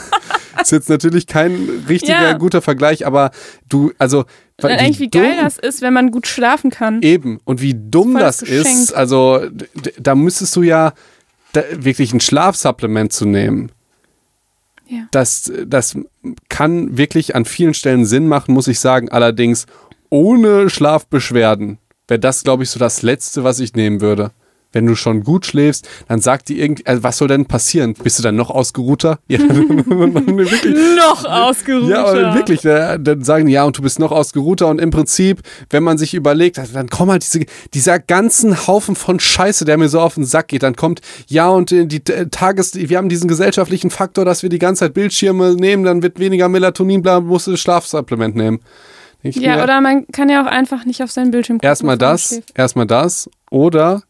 Ist 0.61 0.71
jetzt 0.71 0.87
natürlich 0.89 1.25
kein 1.27 1.83
richtiger, 1.89 2.21
Ja. 2.21 2.33
guter 2.37 2.61
Vergleich, 2.61 3.05
aber 3.07 3.31
du, 3.67 3.91
also. 3.97 4.25
Und 4.61 4.69
eigentlich, 4.69 4.99
wie 4.99 5.09
geil 5.09 5.35
das 5.41 5.57
ist, 5.57 5.81
wenn 5.81 5.93
man 5.93 6.11
gut 6.11 6.27
schlafen 6.27 6.69
kann. 6.69 7.01
Eben. 7.01 7.39
Und 7.43 7.59
wie 7.61 7.73
dumm 7.75 8.13
das 8.13 8.37
das 8.37 8.49
ist, 8.49 8.93
also 8.93 9.41
da 9.99 10.13
müsstest 10.15 10.55
du 10.55 10.61
ja 10.61 10.93
da, 11.53 11.63
wirklich 11.75 12.13
ein 12.13 12.19
Schlafsupplement 12.21 13.11
zu 13.11 13.25
nehmen. 13.25 13.71
Ja. 14.87 15.07
Das, 15.11 15.51
das 15.65 15.97
kann 16.49 16.97
wirklich 16.97 17.35
an 17.35 17.45
vielen 17.45 17.73
Stellen 17.73 18.05
Sinn 18.05 18.27
machen, 18.27 18.53
muss 18.53 18.67
ich 18.67 18.79
sagen. 18.79 19.09
Allerdings 19.09 19.65
ohne 20.09 20.69
Schlafbeschwerden 20.69 21.77
wäre 22.07 22.19
das, 22.19 22.43
glaube 22.43 22.63
ich, 22.63 22.69
so 22.69 22.79
das 22.79 23.01
Letzte, 23.01 23.43
was 23.43 23.59
ich 23.59 23.73
nehmen 23.73 24.01
würde. 24.01 24.31
Wenn 24.73 24.85
du 24.85 24.95
schon 24.95 25.23
gut 25.23 25.45
schläfst, 25.45 25.87
dann 26.09 26.19
sagt 26.19 26.49
die 26.49 26.59
irgendwie, 26.59 26.85
also 26.85 27.03
was 27.03 27.17
soll 27.17 27.29
denn 27.29 27.45
passieren? 27.45 27.93
Bist 27.93 28.19
du 28.19 28.23
dann 28.23 28.35
noch 28.35 28.49
ausgeruhter? 28.49 29.19
Ja. 29.27 29.39
Noch 30.97 31.25
ausgeruht. 31.25 31.89
Ja, 31.89 32.05
aber 32.05 32.33
wirklich, 32.35 32.61
da- 32.61 32.97
dann 32.97 33.23
sagen 33.23 33.45
die, 33.47 33.53
ja, 33.53 33.63
und 33.63 33.77
du 33.77 33.81
bist 33.81 33.99
noch 33.99 34.11
ausgeruhter 34.11 34.67
und 34.67 34.79
im 34.79 34.89
Prinzip, 34.91 35.41
wenn 35.69 35.83
man 35.83 35.97
sich 35.97 36.13
überlegt, 36.13 36.59
also 36.59 36.73
dann 36.73 36.89
kommen 36.89 37.11
halt 37.11 37.23
diese, 37.23 37.45
dieser 37.73 37.99
ganzen 37.99 38.67
Haufen 38.67 38.95
von 38.95 39.19
Scheiße, 39.19 39.65
der 39.65 39.77
mir 39.77 39.89
so 39.89 39.99
auf 39.99 40.15
den 40.15 40.25
Sack 40.25 40.49
geht, 40.49 40.63
dann 40.63 40.75
kommt, 40.75 41.01
ja, 41.27 41.47
und 41.49 41.71
äh, 41.71 41.85
die 41.85 42.01
äh, 42.11 42.27
Tages, 42.27 42.73
wir 42.75 42.97
haben 42.97 43.09
diesen 43.09 43.27
gesellschaftlichen 43.27 43.89
Faktor, 43.89 44.25
dass 44.25 44.43
wir 44.43 44.49
die 44.49 44.59
ganze 44.59 44.81
Zeit 44.81 44.93
Bildschirme 44.93 45.55
nehmen, 45.55 45.83
dann 45.83 46.01
wird 46.03 46.19
weniger 46.19 46.49
Melatonin, 46.49 47.01
bla, 47.01 47.19
musst 47.19 47.47
du 47.47 47.51
das 47.51 47.59
Schlafsupplement 47.59 48.35
nehmen. 48.35 48.59
Ich 49.21 49.35
Ja, 49.37 49.57
mir, 49.57 49.63
oder 49.63 49.79
man 49.81 50.05
kann 50.07 50.29
ja 50.29 50.41
auch 50.43 50.47
einfach 50.47 50.85
nicht 50.85 51.01
auf 51.03 51.11
seinen 51.11 51.31
Bildschirm 51.31 51.57
gucken. 51.57 51.67
erstmal 51.67 51.97
das, 51.97 52.41
erstmal 52.55 52.87
das, 52.87 53.29
oder, 53.51 54.01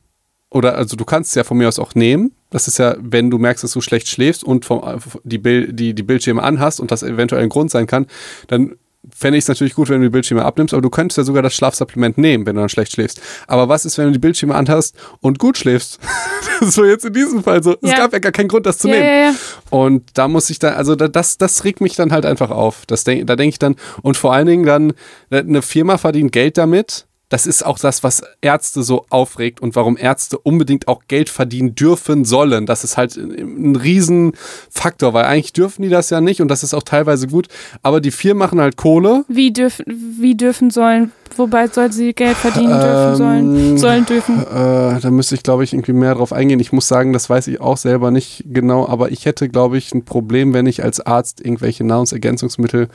oder, 0.53 0.75
also 0.75 0.95
du 0.95 1.05
kannst 1.05 1.29
es 1.31 1.35
ja 1.35 1.43
von 1.43 1.57
mir 1.57 1.67
aus 1.67 1.79
auch 1.79 1.95
nehmen. 1.95 2.31
Das 2.49 2.67
ist 2.67 2.77
ja, 2.79 2.95
wenn 2.99 3.29
du 3.29 3.37
merkst, 3.39 3.63
dass 3.63 3.71
du 3.71 3.81
schlecht 3.81 4.07
schläfst 4.07 4.43
und 4.43 4.65
vom, 4.65 4.81
die, 5.23 5.37
Bild, 5.39 5.79
die, 5.79 5.93
die 5.93 6.03
Bildschirme 6.03 6.43
anhast 6.43 6.79
und 6.79 6.91
das 6.91 7.03
eventuell 7.03 7.41
ein 7.43 7.49
Grund 7.49 7.71
sein 7.71 7.87
kann, 7.87 8.05
dann 8.47 8.75
fände 9.13 9.37
ich 9.37 9.43
es 9.43 9.47
natürlich 9.49 9.73
gut, 9.73 9.89
wenn 9.89 9.99
du 9.99 10.07
die 10.07 10.11
Bildschirme 10.11 10.45
abnimmst, 10.45 10.73
aber 10.73 10.81
du 10.81 10.89
könntest 10.89 11.17
ja 11.17 11.23
sogar 11.25 11.43
das 11.43 11.53
Schlafsupplement 11.55 12.17
nehmen, 12.17 12.45
wenn 12.45 12.55
du 12.55 12.61
dann 12.61 12.69
schlecht 12.69 12.93
schläfst. 12.93 13.19
Aber 13.47 13.67
was 13.67 13.83
ist, 13.83 13.97
wenn 13.97 14.05
du 14.05 14.11
die 14.13 14.19
Bildschirme 14.19 14.55
anhast 14.55 14.95
und 15.19 15.39
gut 15.39 15.57
schläfst? 15.57 15.99
das 16.61 16.77
war 16.77 16.85
jetzt 16.85 17.03
in 17.03 17.11
diesem 17.11 17.43
Fall 17.43 17.61
so. 17.61 17.75
Es 17.81 17.91
Ja. 17.91 17.97
gab 17.97 18.13
ja 18.13 18.19
gar 18.19 18.31
keinen 18.31 18.47
Grund, 18.47 18.65
das 18.65 18.77
zu 18.77 18.87
Ja, 18.87 18.93
nehmen. 18.95 19.05
ja. 19.07 19.35
Und 19.71 20.03
da 20.13 20.29
muss 20.29 20.49
ich 20.49 20.59
dann, 20.59 20.75
also 20.75 20.95
da- 20.95 21.09
das, 21.09 21.37
das 21.37 21.65
regt 21.65 21.81
mich 21.81 21.95
dann 21.97 22.13
halt 22.13 22.25
einfach 22.25 22.49
auf. 22.49 22.85
Das 22.85 23.03
denk, 23.03 23.27
da 23.27 23.35
denke 23.35 23.49
ich 23.49 23.59
dann, 23.59 23.75
und 24.03 24.15
vor 24.15 24.31
allen 24.33 24.47
Dingen 24.47 24.65
dann, 24.65 24.93
eine 25.31 25.61
Firma 25.63 25.97
verdient 25.97 26.31
Geld 26.31 26.57
damit. 26.57 27.05
Das 27.33 27.47
ist 27.47 27.65
auch 27.65 27.79
das, 27.79 28.03
was 28.03 28.21
Ärzte 28.41 28.83
so 28.83 29.07
aufregt 29.09 29.59
und 29.59 29.75
warum 29.75 29.97
Ärzte 29.97 30.37
unbedingt 30.37 30.87
auch 30.87 31.01
Geld 31.07 31.29
verdienen 31.29 31.73
dürfen 31.73 32.25
sollen. 32.25 32.67
Das 32.67 32.83
ist 32.83 32.95
halt 32.95 33.17
ein, 33.17 33.75
Riesenfaktor, 33.75 35.15
weil 35.15 35.25
eigentlich 35.25 35.51
dürfen 35.51 35.81
die 35.81 35.89
das 35.89 36.11
ja 36.11 36.21
nicht 36.21 36.43
und 36.43 36.47
das 36.49 36.61
ist 36.61 36.75
auch 36.75 36.83
teilweise 36.83 37.25
gut. 37.25 37.47
Aber 37.81 38.01
die 38.01 38.11
Firmen 38.11 38.37
machen 38.37 38.61
halt 38.61 38.77
Kohle. 38.77 39.25
Wie 39.29 39.51
dürfen, 39.51 39.83
wie 39.87 40.35
dürfen 40.35 40.69
sollen, 40.69 41.11
wobei 41.35 41.67
soll 41.69 41.91
sie 41.91 42.13
Geld 42.13 42.37
verdienen 42.37 42.79
dürfen 42.79 43.15
sollen, 43.15 43.55
Ähm, 43.55 43.77
sollen 43.79 44.05
dürfen. 44.05 44.39
Äh, 44.39 44.99
da 44.99 45.09
müsste 45.09 45.33
ich, 45.33 45.41
glaube 45.41 45.63
ich, 45.63 45.73
irgendwie 45.73 45.93
mehr 45.93 46.13
drauf 46.13 46.33
eingehen. 46.33 46.59
Ich 46.59 46.71
muss 46.71 46.87
sagen, 46.87 47.13
das 47.13 47.31
weiß 47.31 47.47
ich 47.47 47.59
auch 47.59 47.77
selber 47.77 48.11
nicht 48.11 48.43
genau, 48.45 48.87
aber 48.87 49.11
ich 49.11 49.25
hätte, 49.25 49.49
glaube 49.49 49.79
ich, 49.79 49.91
ein 49.95 50.05
Problem, 50.05 50.53
wenn 50.53 50.67
ich 50.67 50.83
als 50.83 50.99
Arzt 50.99 51.41
irgendwelche 51.41 51.83
Nahrungsergänzungsmittel 51.83 52.89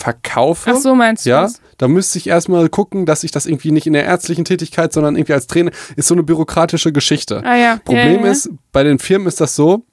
verkaufe. 0.00 0.72
Ach 0.72 0.76
so 0.76 0.94
meinst 0.94 1.26
du 1.26 1.30
Ja, 1.30 1.42
das? 1.42 1.60
da 1.78 1.88
müsste 1.88 2.18
ich 2.18 2.26
erstmal 2.26 2.68
gucken, 2.68 3.06
dass 3.06 3.22
ich 3.24 3.30
das 3.30 3.46
irgendwie 3.46 3.70
nicht 3.70 3.86
in 3.86 3.92
der 3.92 4.04
ärztlichen 4.04 4.44
Tätigkeit, 4.44 4.92
sondern 4.92 5.16
irgendwie 5.16 5.34
als 5.34 5.46
Trainer, 5.46 5.70
ist 5.96 6.08
so 6.08 6.14
eine 6.14 6.22
bürokratische 6.22 6.92
Geschichte. 6.92 7.42
Ah 7.44 7.56
ja. 7.56 7.76
Problem 7.84 8.20
ja, 8.20 8.26
ja. 8.26 8.32
ist, 8.32 8.50
bei 8.72 8.82
den 8.82 8.98
Firmen 8.98 9.28
ist 9.28 9.40
das 9.40 9.54
so, 9.54 9.84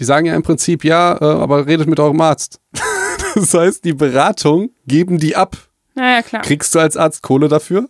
die 0.00 0.04
sagen 0.04 0.26
ja 0.26 0.34
im 0.34 0.42
Prinzip, 0.42 0.84
ja, 0.84 1.16
äh, 1.20 1.24
aber 1.24 1.66
redet 1.66 1.88
mit 1.88 2.00
eurem 2.00 2.20
Arzt. 2.20 2.60
das 3.34 3.54
heißt, 3.54 3.84
die 3.84 3.92
Beratung 3.94 4.70
geben 4.86 5.18
die 5.18 5.36
ab. 5.36 5.56
Na 5.94 6.16
ja, 6.16 6.22
klar. 6.22 6.42
Kriegst 6.42 6.74
du 6.74 6.78
als 6.78 6.96
Arzt 6.96 7.22
Kohle 7.22 7.48
dafür? 7.48 7.88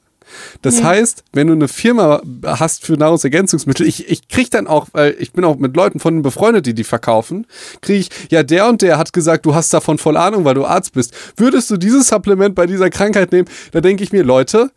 Das 0.62 0.76
Nee. 0.76 0.84
heißt, 0.84 1.24
wenn 1.32 1.46
du 1.48 1.52
eine 1.54 1.68
Firma 1.68 2.22
hast 2.44 2.84
für 2.86 2.94
Nahrungsergänzungsmittel, 2.94 3.86
ich, 3.86 4.08
ich 4.08 4.28
krieg 4.28 4.50
dann 4.50 4.66
auch, 4.66 4.88
weil 4.92 5.16
ich 5.18 5.32
bin 5.32 5.44
auch 5.44 5.56
mit 5.56 5.76
Leuten 5.76 6.00
von 6.00 6.14
denen 6.14 6.22
befreundet, 6.22 6.66
die 6.66 6.74
die 6.74 6.84
verkaufen, 6.84 7.46
kriege 7.80 8.00
ich, 8.00 8.10
ja, 8.30 8.42
der 8.42 8.68
und 8.68 8.82
der 8.82 8.98
hat 8.98 9.12
gesagt, 9.12 9.46
du 9.46 9.54
hast 9.54 9.72
davon 9.74 9.98
voll 9.98 10.16
Ahnung, 10.16 10.44
weil 10.44 10.54
du 10.54 10.64
Arzt 10.64 10.92
bist. 10.92 11.14
Würdest 11.36 11.70
du 11.70 11.76
dieses 11.76 12.08
Supplement 12.08 12.54
bei 12.54 12.66
dieser 12.66 12.90
Krankheit 12.90 13.32
nehmen? 13.32 13.48
Da 13.72 13.80
denke 13.80 14.02
ich 14.04 14.12
mir, 14.12 14.22
Leute, 14.24 14.70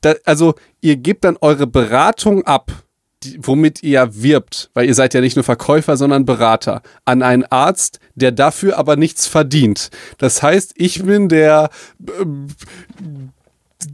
da, 0.00 0.14
also 0.24 0.54
ihr 0.80 0.96
gebt 0.96 1.24
dann 1.24 1.36
eure 1.40 1.66
Beratung 1.66 2.44
ab, 2.46 2.70
die, 3.22 3.38
womit 3.40 3.82
ihr 3.82 4.06
wirbt, 4.12 4.70
weil 4.74 4.86
ihr 4.86 4.94
seid 4.94 5.14
ja 5.14 5.22
nicht 5.22 5.34
nur 5.36 5.44
Verkäufer, 5.44 5.96
sondern 5.96 6.26
Berater, 6.26 6.82
an 7.06 7.22
einen 7.22 7.44
Arzt, 7.44 7.98
der 8.14 8.32
dafür 8.32 8.76
aber 8.76 8.96
nichts 8.96 9.26
verdient. 9.26 9.90
Das 10.18 10.42
heißt, 10.42 10.74
ich 10.76 11.02
bin 11.04 11.30
der 11.30 11.70
ähm, 12.20 12.48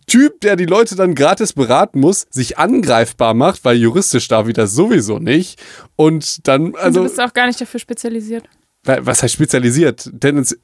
Typ, 0.07 0.41
der 0.41 0.57
die 0.57 0.67
Leute 0.67 0.97
dann 0.97 1.15
gratis 1.15 1.53
beraten 1.53 2.01
muss, 2.01 2.27
sich 2.31 2.59
angreifbar 2.59 3.35
macht, 3.35 3.65
weil 3.65 3.77
juristisch 3.77 4.29
darf 4.29 4.49
ich 4.49 4.55
das 4.55 4.73
sowieso 4.73 5.19
nicht. 5.19 5.61
Und 5.97 6.47
dann, 6.49 6.67
Und 6.67 6.73
du 6.75 6.79
also, 6.79 7.03
bist 7.03 7.21
auch 7.21 7.33
gar 7.35 7.47
nicht 7.47 7.61
dafür 7.61 7.81
spezialisiert. 7.81 8.45
was 8.85 9.23
heißt 9.23 9.35
spezialisiert? 9.35 10.09
Denn 10.13 10.39
es, 10.39 10.59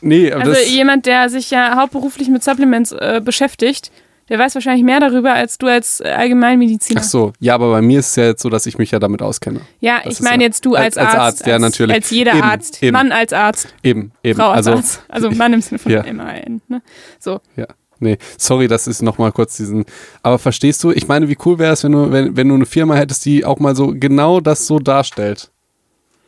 nee, 0.00 0.32
aber 0.32 0.44
Also 0.44 0.60
jemand, 0.70 1.06
der 1.06 1.28
sich 1.28 1.50
ja 1.50 1.76
hauptberuflich 1.76 2.28
mit 2.28 2.42
Supplements 2.42 2.92
äh, 2.92 3.20
beschäftigt, 3.24 3.90
der 4.28 4.40
weiß 4.40 4.54
wahrscheinlich 4.56 4.82
mehr 4.84 4.98
darüber 4.98 5.34
als 5.34 5.56
du 5.56 5.68
als 5.68 6.00
äh, 6.00 6.08
Allgemeinmediziner. 6.08 7.00
ach 7.00 7.04
so, 7.04 7.32
ja, 7.38 7.54
aber 7.54 7.70
bei 7.70 7.80
mir 7.80 8.00
ist 8.00 8.08
es 8.10 8.16
ja 8.16 8.24
jetzt 8.24 8.42
so, 8.42 8.48
dass 8.50 8.66
ich 8.66 8.76
mich 8.76 8.90
ja 8.90 8.98
damit 8.98 9.22
auskenne. 9.22 9.60
Ja, 9.78 10.00
Das 10.04 10.14
ich 10.14 10.20
meine 10.20 10.42
ja- 10.42 10.48
jetzt 10.48 10.64
du 10.66 10.74
als, 10.74 10.96
als- 10.96 11.06
als 11.06 11.14
Arzt. 11.14 11.38
Arzt, 11.42 11.46
ja, 11.46 11.58
natürlich. 11.60 11.94
Als 11.94 12.10
jeder 12.10 12.32
Eben, 12.32 12.42
Arzt. 12.42 12.82
eben. 12.82 12.92
Mann 12.92 13.12
als 13.12 13.32
Arzt. 13.32 13.68
Eben, 13.84 14.10
eben. 14.24 14.36
Frau 14.40 14.48
als 14.50 14.66
also, 14.66 14.78
Arzt. 14.78 15.02
Also 15.08 15.30
Mann 15.30 15.52
im 15.52 15.60
Sinne 15.62 15.78
von 15.78 15.92
Ja. 15.92 16.02
MAN. 16.12 16.60
Ne? 16.66 16.82
So. 17.20 17.40
Ja. 17.54 17.66
Nee, 17.98 18.18
sorry, 18.38 18.68
das 18.68 18.86
ist 18.86 19.02
nochmal 19.02 19.32
kurz 19.32 19.56
diesen. 19.56 19.84
Aber 20.22 20.38
verstehst 20.38 20.84
du, 20.84 20.90
ich 20.90 21.08
meine, 21.08 21.28
wie 21.28 21.38
cool 21.44 21.58
wäre 21.58 21.72
es, 21.72 21.84
wenn 21.84 21.92
du, 21.92 22.12
wenn, 22.12 22.36
wenn 22.36 22.48
du 22.48 22.54
eine 22.54 22.66
Firma 22.66 22.94
hättest, 22.94 23.24
die 23.24 23.44
auch 23.44 23.58
mal 23.58 23.74
so 23.74 23.94
genau 23.96 24.40
das 24.40 24.66
so 24.66 24.78
darstellt. 24.78 25.50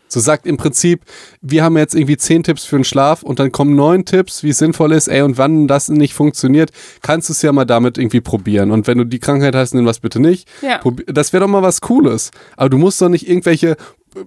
So 0.09 0.21
sagt 0.21 0.47
im 0.47 0.57
Prinzip, 0.57 1.03
wir 1.43 1.63
haben 1.63 1.77
jetzt 1.77 1.95
irgendwie 1.95 2.17
zehn 2.17 2.43
Tipps 2.43 2.65
für 2.65 2.77
den 2.77 2.85
Schlaf 2.85 3.23
und 3.23 3.39
dann 3.39 3.53
kommen 3.53 3.77
neun 3.77 4.05
Tipps, 4.05 4.43
wie 4.43 4.49
es 4.51 4.59
sinnvoll 4.59 4.93
ist, 4.93 5.09
ey, 5.09 5.23
und 5.23 5.37
wann 5.37 5.69
das 5.69 5.91
nicht 5.91 6.15
funktioniert, 6.15 6.71
kannst 7.03 7.29
du 7.29 7.33
es 7.33 7.43
ja 7.43 7.53
mal 7.53 7.67
damit 7.67 7.99
irgendwie 7.99 8.23
probieren. 8.23 8.71
Und 8.71 8.87
wenn 8.87 8.99
du 8.99 9.05
die 9.05 9.19
Krankheit 9.19 9.55
hast, 9.55 9.75
nimm 9.75 9.85
was 9.87 10.01
bitte 10.01 10.21
nicht. 10.21 10.49
Ja. 10.63 10.81
Das 11.07 11.33
wäre 11.33 11.43
doch 11.43 11.51
mal 11.51 11.63
was 11.63 11.83
Cooles. 11.83 12.31
Aber 12.57 12.71
du 12.71 12.79
musst 12.79 13.01
doch 13.03 13.11
nicht 13.11 13.29
irgendwelche, 13.29 13.77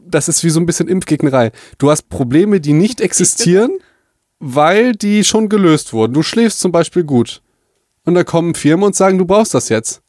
das 0.06 0.30
ist 0.30 0.44
wie 0.44 0.52
so 0.52 0.60
ein 0.60 0.68
bisschen 0.68 0.88
Impfgegnerei. 0.88 1.52
Du 1.80 1.90
hast 1.90 2.10
Probleme, 2.10 2.62
die 2.62 2.74
nicht 2.74 3.02
existieren, 3.02 3.72
weil 4.42 4.92
die 4.94 5.24
schon 5.24 5.48
gelöst 5.48 5.94
wurden. 5.94 6.14
Du 6.14 6.24
schläfst 6.24 6.60
zum 6.60 6.72
Beispiel 6.72 7.04
gut. 7.04 7.42
Und 8.04 8.16
da 8.16 8.24
kommen 8.24 8.56
Firmen 8.56 8.84
und 8.86 8.96
sagen, 8.96 9.18
du 9.20 9.26
brauchst 9.26 9.54
das 9.54 9.70
jetzt. 9.70 10.02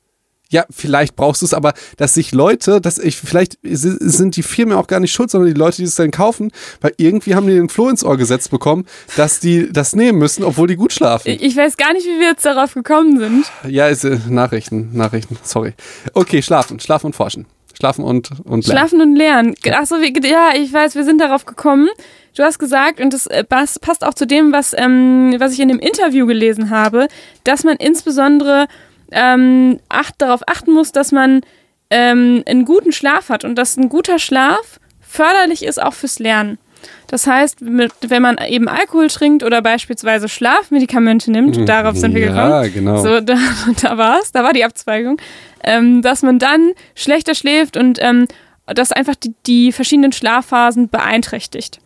Ja, 0.49 0.66
vielleicht 0.70 1.16
brauchst 1.16 1.41
du 1.41 1.47
es, 1.47 1.55
aber 1.55 1.72
dass 1.97 2.12
sich 2.14 2.33
Leute, 2.33 2.80
dass 2.83 2.99
ich, 2.99 3.16
vielleicht 3.16 3.59
si- 3.62 3.97
sind 4.01 4.37
die 4.37 4.43
Firmen 4.43 4.76
auch 4.76 4.87
gar 4.87 5.01
nicht 5.01 5.12
schuld, 5.12 5.30
sondern 5.30 5.53
die 5.53 5.59
Leute, 5.59 5.78
die 5.78 5.85
es 5.85 5.95
dann 5.95 6.11
kaufen, 6.11 6.51
weil 6.83 6.93
irgendwie 6.99 7.35
haben 7.35 7.47
die 7.47 7.55
den 7.55 7.70
Floh 7.70 7.89
ins 7.89 8.05
Ohr 8.05 8.18
gesetzt 8.18 8.51
bekommen, 8.51 8.85
dass 9.16 9.41
die 9.41 9.72
das 9.72 9.95
nehmen 9.97 10.18
müssen, 10.18 10.45
obwohl 10.45 10.66
die 10.68 10.76
gut 10.76 10.93
schlafen. 10.93 11.28
Ich 11.41 11.57
weiß 11.57 11.78
gar 11.78 11.95
nicht, 11.95 12.05
wie 12.07 12.20
wir 12.20 12.28
jetzt 12.28 12.45
darauf 12.45 12.74
gekommen 12.74 13.18
sind. 13.18 13.47
Ja, 13.66 13.89
ist, 13.89 14.05
äh, 14.05 14.18
Nachrichten, 14.28 14.91
Nachrichten, 14.93 15.39
sorry. 15.43 15.72
Okay, 16.12 16.43
schlafen, 16.43 16.80
schlafen 16.80 17.07
und 17.07 17.16
forschen. 17.16 17.47
Schlafen 17.74 18.05
und, 18.05 18.30
und 18.45 18.66
lernen. 18.66 18.78
Schlafen 18.78 19.01
und 19.01 19.16
lernen. 19.16 19.55
Achso, 19.72 19.97
ja, 19.97 20.51
ich 20.55 20.70
weiß, 20.70 20.95
wir 20.97 21.05
sind 21.05 21.18
darauf 21.18 21.47
gekommen. 21.47 21.89
Du 22.35 22.43
hast 22.43 22.59
gesagt, 22.59 23.01
und 23.01 23.12
das 23.12 23.26
äh, 23.26 23.45
pas- 23.45 23.78
passt 23.78 24.05
auch 24.05 24.14
zu 24.14 24.26
dem, 24.26 24.53
was, 24.53 24.74
ähm, 24.76 25.35
was 25.39 25.53
ich 25.53 25.61
in 25.61 25.68
dem 25.68 25.78
Interview 25.78 26.26
gelesen 26.26 26.70
habe, 26.70 27.09
dass 27.45 27.62
man 27.64 27.76
insbesondere 27.76 28.66
ähm, 29.11 29.78
acht, 29.91 30.14
darauf 30.18 30.41
achten 30.47 30.72
muss, 30.72 30.93
dass 30.93 31.12
man 31.12 31.43
ähm, 31.91 32.43
einen 32.47 32.64
guten 32.64 32.93
Schlaf 32.93 33.28
hat 33.28 33.45
und 33.45 33.57
dass 33.57 33.76
ein 33.76 33.91
guter 33.91 34.18
Schlaf 34.18 34.80
förderlich 35.01 35.62
ist 35.64 35.83
auch 35.83 35.93
fürs 35.93 36.18
Lernen. 36.18 36.59
Das 37.07 37.26
heißt, 37.26 37.61
mit, 37.61 37.93
wenn 38.01 38.22
man 38.22 38.39
eben 38.39 38.66
Alkohol 38.66 39.09
trinkt 39.09 39.43
oder 39.45 39.61
beispielsweise 39.61 40.28
Schlafmedikamente 40.28 41.30
nimmt, 41.30 41.68
darauf 41.68 41.97
sind 41.97 42.14
wir 42.14 42.22
gekommen, 42.22 42.51
Ja, 42.51 42.66
genau. 42.66 42.97
so, 43.03 43.20
da, 43.20 43.37
da 43.83 43.99
war 43.99 44.18
es, 44.20 44.33
da 44.33 44.43
war 44.43 44.55
die 44.55 44.64
Abzweigung, 44.64 45.20
ähm, 45.62 46.01
dass 46.01 46.22
man 46.22 46.39
dann 46.39 46.72
schlechter 46.95 47.35
schläft 47.35 47.76
und 47.76 47.99
ähm, 48.01 48.26
das 48.66 48.91
einfach 48.91 49.14
die, 49.16 49.35
die 49.47 49.70
verschiedenen 49.72 50.12
Schlafphasen 50.12 50.89
beeinträchtigt. 50.89 51.78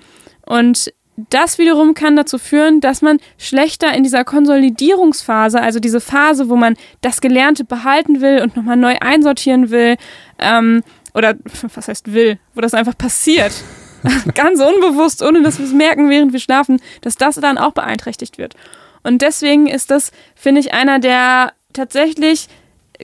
Und 0.47 0.93
das 1.31 1.59
wiederum 1.59 1.95
kann 1.95 2.17
dazu 2.17 2.39
führen, 2.39 2.81
dass 2.81 3.03
man 3.03 3.19
schlechter 3.39 3.93
in 3.95 4.03
dieser 4.03 4.25
Konsolidierungsphase, 4.25 5.61
also 5.61 5.81
diese 5.81 6.01
Phase, 6.01 6.49
wo 6.49 6.57
man 6.57 6.77
das 7.01 7.21
Gelernte 7.21 7.65
behalten 7.65 8.21
will 8.21 8.43
und 8.43 8.57
nochmal 8.57 8.77
neu 8.77 8.97
einsortieren 9.01 9.71
will, 9.71 9.97
ähm, 10.39 10.83
oder 11.15 11.35
was 11.75 11.89
heißt 11.89 12.13
will, 12.13 12.39
wo 12.55 12.61
das 12.61 12.75
einfach 12.75 12.97
passiert, 12.97 13.53
ganz 14.35 14.61
unbewusst, 14.61 15.23
ohne 15.23 15.43
dass 15.43 15.59
wir 15.59 15.67
es 15.67 15.73
merken, 15.73 16.11
während 16.11 16.33
wir 16.33 16.41
schlafen, 16.41 16.81
dass 17.01 17.17
das 17.17 17.37
dann 17.37 17.59
auch 17.59 17.73
beeinträchtigt 17.73 18.39
wird. 18.39 18.55
Und 19.03 19.23
deswegen 19.23 19.67
ist 19.67 19.91
das, 19.91 20.13
finde 20.35 20.61
ich, 20.61 20.75
einer 20.75 20.99
der 20.99 21.53
tatsächlich 21.73 22.49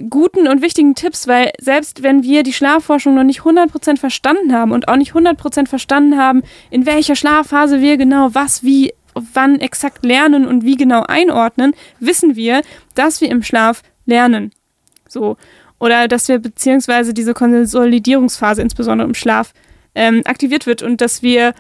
guten 0.08 0.48
und 0.48 0.62
wichtigen 0.62 0.94
Tipps, 0.94 1.26
weil 1.26 1.52
selbst 1.60 2.02
wenn 2.02 2.22
wir 2.22 2.42
die 2.42 2.52
Schlafforschung 2.52 3.14
noch 3.14 3.24
nicht 3.24 3.40
100% 3.40 3.98
verstanden 3.98 4.52
haben 4.52 4.72
und 4.72 4.88
auch 4.88 4.96
nicht 4.96 5.12
100% 5.12 5.66
verstanden 5.66 6.18
haben, 6.18 6.42
in 6.70 6.86
welcher 6.86 7.16
Schlafphase 7.16 7.80
wir 7.80 7.96
genau 7.96 8.30
was, 8.32 8.62
wie, 8.62 8.92
wann 9.14 9.60
exakt 9.60 10.04
lernen 10.04 10.46
und 10.46 10.64
wie 10.64 10.76
genau 10.76 11.02
einordnen, 11.02 11.74
wissen 12.00 12.36
wir, 12.36 12.62
dass 12.94 13.20
wir 13.20 13.30
im 13.30 13.42
Schlaf 13.42 13.82
lernen. 14.06 14.50
So. 15.08 15.36
Oder 15.78 16.08
dass 16.08 16.28
wir 16.28 16.38
beziehungsweise 16.38 17.12
diese 17.12 17.34
Konsolidierungsphase 17.34 18.62
insbesondere 18.62 19.08
im 19.08 19.14
Schlaf 19.14 19.52
ähm, 19.94 20.22
aktiviert 20.24 20.66
wird 20.66 20.82
und 20.82 21.00
dass 21.00 21.22
wir 21.22 21.54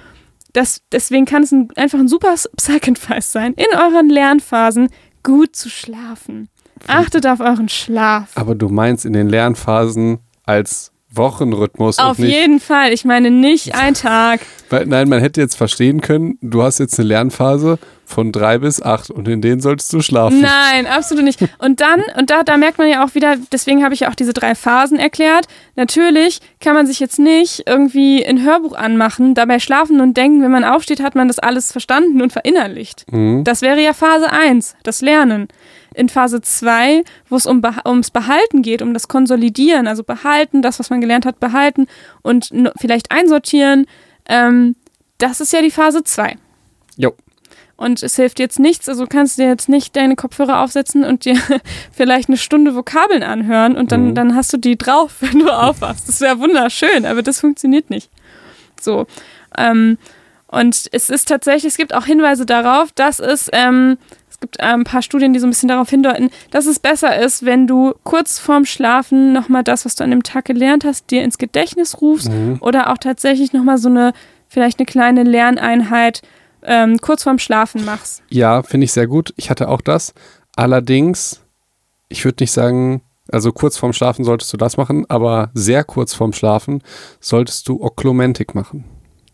das, 0.52 0.82
deswegen 0.92 1.24
kann 1.24 1.42
es 1.42 1.52
ein, 1.52 1.68
einfach 1.76 1.98
ein 1.98 2.08
super 2.08 2.34
Psych-Advice 2.56 3.32
sein, 3.32 3.54
in 3.54 3.76
euren 3.76 4.08
Lernphasen 4.08 4.88
gut 5.22 5.56
zu 5.56 5.70
schlafen. 5.70 6.48
Achtet 6.86 7.26
auf 7.26 7.40
euren 7.40 7.68
Schlaf. 7.68 8.30
Aber 8.34 8.54
du 8.54 8.68
meinst 8.68 9.04
in 9.04 9.12
den 9.12 9.28
Lernphasen 9.28 10.18
als 10.44 10.92
Wochenrhythmus 11.14 11.98
Auf 11.98 12.18
nicht. 12.18 12.32
jeden 12.32 12.60
Fall. 12.60 12.92
Ich 12.92 13.04
meine 13.04 13.30
nicht 13.30 13.74
ein 13.74 13.94
Tag. 13.94 14.40
Weil, 14.70 14.86
nein, 14.86 15.08
man 15.08 15.20
hätte 15.20 15.40
jetzt 15.40 15.56
verstehen 15.56 16.00
können, 16.00 16.38
du 16.40 16.62
hast 16.62 16.78
jetzt 16.78 16.98
eine 16.98 17.08
Lernphase 17.08 17.78
von 18.06 18.32
drei 18.32 18.58
bis 18.58 18.80
acht 18.82 19.10
und 19.10 19.28
in 19.28 19.40
denen 19.40 19.60
solltest 19.60 19.92
du 19.92 20.00
schlafen. 20.00 20.40
Nein, 20.40 20.86
absolut 20.86 21.24
nicht. 21.24 21.40
Und 21.58 21.80
dann, 21.80 22.02
und 22.18 22.30
da, 22.30 22.42
da 22.42 22.56
merkt 22.56 22.78
man 22.78 22.88
ja 22.88 23.04
auch 23.04 23.14
wieder, 23.14 23.36
deswegen 23.52 23.84
habe 23.84 23.94
ich 23.94 24.00
ja 24.00 24.10
auch 24.10 24.14
diese 24.14 24.32
drei 24.32 24.54
Phasen 24.54 24.98
erklärt. 24.98 25.46
Natürlich 25.76 26.40
kann 26.60 26.74
man 26.74 26.86
sich 26.86 27.00
jetzt 27.00 27.18
nicht 27.18 27.64
irgendwie 27.66 28.24
ein 28.24 28.42
Hörbuch 28.42 28.74
anmachen, 28.74 29.34
dabei 29.34 29.58
schlafen 29.58 30.00
und 30.00 30.16
denken, 30.16 30.42
wenn 30.42 30.50
man 30.50 30.64
aufsteht, 30.64 31.02
hat 31.02 31.14
man 31.14 31.28
das 31.28 31.38
alles 31.38 31.72
verstanden 31.72 32.20
und 32.22 32.32
verinnerlicht. 32.32 33.10
Mhm. 33.10 33.44
Das 33.44 33.62
wäre 33.62 33.82
ja 33.82 33.92
Phase 33.92 34.30
1, 34.30 34.76
das 34.82 35.00
Lernen. 35.00 35.48
In 35.94 36.08
Phase 36.08 36.40
2, 36.40 37.02
wo 37.28 37.36
es 37.36 37.46
um 37.46 37.60
Beh- 37.60 37.86
ums 37.88 38.10
Behalten 38.10 38.62
geht, 38.62 38.82
um 38.82 38.94
das 38.94 39.08
Konsolidieren, 39.08 39.86
also 39.86 40.02
behalten, 40.04 40.62
das, 40.62 40.78
was 40.78 40.90
man 40.90 41.00
gelernt 41.00 41.26
hat, 41.26 41.40
behalten 41.40 41.86
und 42.22 42.50
vielleicht 42.78 43.10
einsortieren, 43.10 43.86
ähm, 44.26 44.76
das 45.18 45.40
ist 45.40 45.52
ja 45.52 45.62
die 45.62 45.70
Phase 45.70 46.02
2. 46.04 46.36
Jo. 46.96 47.14
Und 47.76 48.02
es 48.02 48.14
hilft 48.16 48.38
jetzt 48.38 48.58
nichts, 48.60 48.88
also 48.88 49.06
kannst 49.06 49.38
du 49.38 49.42
dir 49.42 49.48
jetzt 49.48 49.68
nicht 49.68 49.96
deine 49.96 50.14
Kopfhörer 50.14 50.60
aufsetzen 50.60 51.04
und 51.04 51.24
dir 51.24 51.36
vielleicht 51.92 52.28
eine 52.28 52.36
Stunde 52.38 52.74
Vokabeln 52.76 53.22
anhören 53.22 53.76
und 53.76 53.90
dann, 53.92 54.08
Mhm. 54.10 54.14
dann 54.14 54.34
hast 54.36 54.52
du 54.52 54.56
die 54.56 54.76
drauf, 54.78 55.14
wenn 55.20 55.40
du 55.40 55.50
aufwachst. 55.50 56.08
Das 56.08 56.20
wäre 56.20 56.38
wunderschön, 56.38 57.04
aber 57.06 57.22
das 57.22 57.40
funktioniert 57.40 57.90
nicht. 57.90 58.10
So. 58.80 59.06
Ähm, 59.58 59.98
und 60.48 60.86
es 60.92 61.08
ist 61.08 61.28
tatsächlich, 61.28 61.64
es 61.72 61.76
gibt 61.78 61.94
auch 61.94 62.04
Hinweise 62.04 62.44
darauf, 62.46 62.92
dass 62.92 63.18
es, 63.20 63.48
ähm, 63.52 63.96
es 64.21 64.21
gibt 64.42 64.58
äh, 64.60 64.64
ein 64.64 64.84
paar 64.84 65.00
Studien, 65.00 65.32
die 65.32 65.38
so 65.40 65.46
ein 65.46 65.50
bisschen 65.50 65.70
darauf 65.70 65.88
hindeuten, 65.88 66.28
dass 66.50 66.66
es 66.66 66.78
besser 66.78 67.18
ist, 67.18 67.46
wenn 67.46 67.66
du 67.66 67.94
kurz 68.04 68.38
vorm 68.38 68.66
Schlafen 68.66 69.32
nochmal 69.32 69.64
das, 69.64 69.86
was 69.86 69.94
du 69.94 70.04
an 70.04 70.10
dem 70.10 70.22
Tag 70.22 70.44
gelernt 70.44 70.84
hast, 70.84 71.10
dir 71.10 71.22
ins 71.24 71.38
Gedächtnis 71.38 72.02
rufst 72.02 72.28
Mhm. 72.30 72.58
oder 72.60 72.90
auch 72.92 72.98
tatsächlich 72.98 73.54
nochmal 73.54 73.78
so 73.78 73.88
eine, 73.88 74.12
vielleicht 74.48 74.78
eine 74.78 74.86
kleine 74.86 75.22
Lerneinheit 75.22 76.20
ähm, 76.64 76.98
kurz 77.00 77.22
vorm 77.22 77.38
Schlafen 77.38 77.84
machst. 77.86 78.22
Ja, 78.28 78.62
finde 78.62 78.84
ich 78.84 78.92
sehr 78.92 79.06
gut. 79.06 79.32
Ich 79.36 79.48
hatte 79.48 79.68
auch 79.68 79.80
das. 79.80 80.12
Allerdings, 80.54 81.40
ich 82.08 82.24
würde 82.24 82.42
nicht 82.42 82.52
sagen, 82.52 83.00
also 83.30 83.50
kurz 83.52 83.76
vorm 83.78 83.92
Schlafen 83.92 84.24
solltest 84.24 84.52
du 84.52 84.56
das 84.56 84.76
machen, 84.76 85.06
aber 85.08 85.50
sehr 85.54 85.82
kurz 85.84 86.12
vorm 86.14 86.32
Schlafen 86.32 86.82
solltest 87.20 87.68
du 87.68 87.82
Oklumentik 87.82 88.54
machen. 88.54 88.84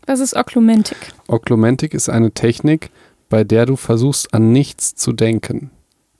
Was 0.07 0.21
ist 0.21 0.35
Oklumentik? 0.35 0.97
Oklumentik 1.27 1.93
ist 1.93 2.09
eine 2.09 2.31
Technik, 2.31 2.89
bei 3.29 3.43
der 3.43 3.65
du 3.65 3.75
versuchst, 3.75 4.31
an 4.33 4.51
nichts 4.51 4.95
zu 4.95 5.13
denken. 5.13 5.71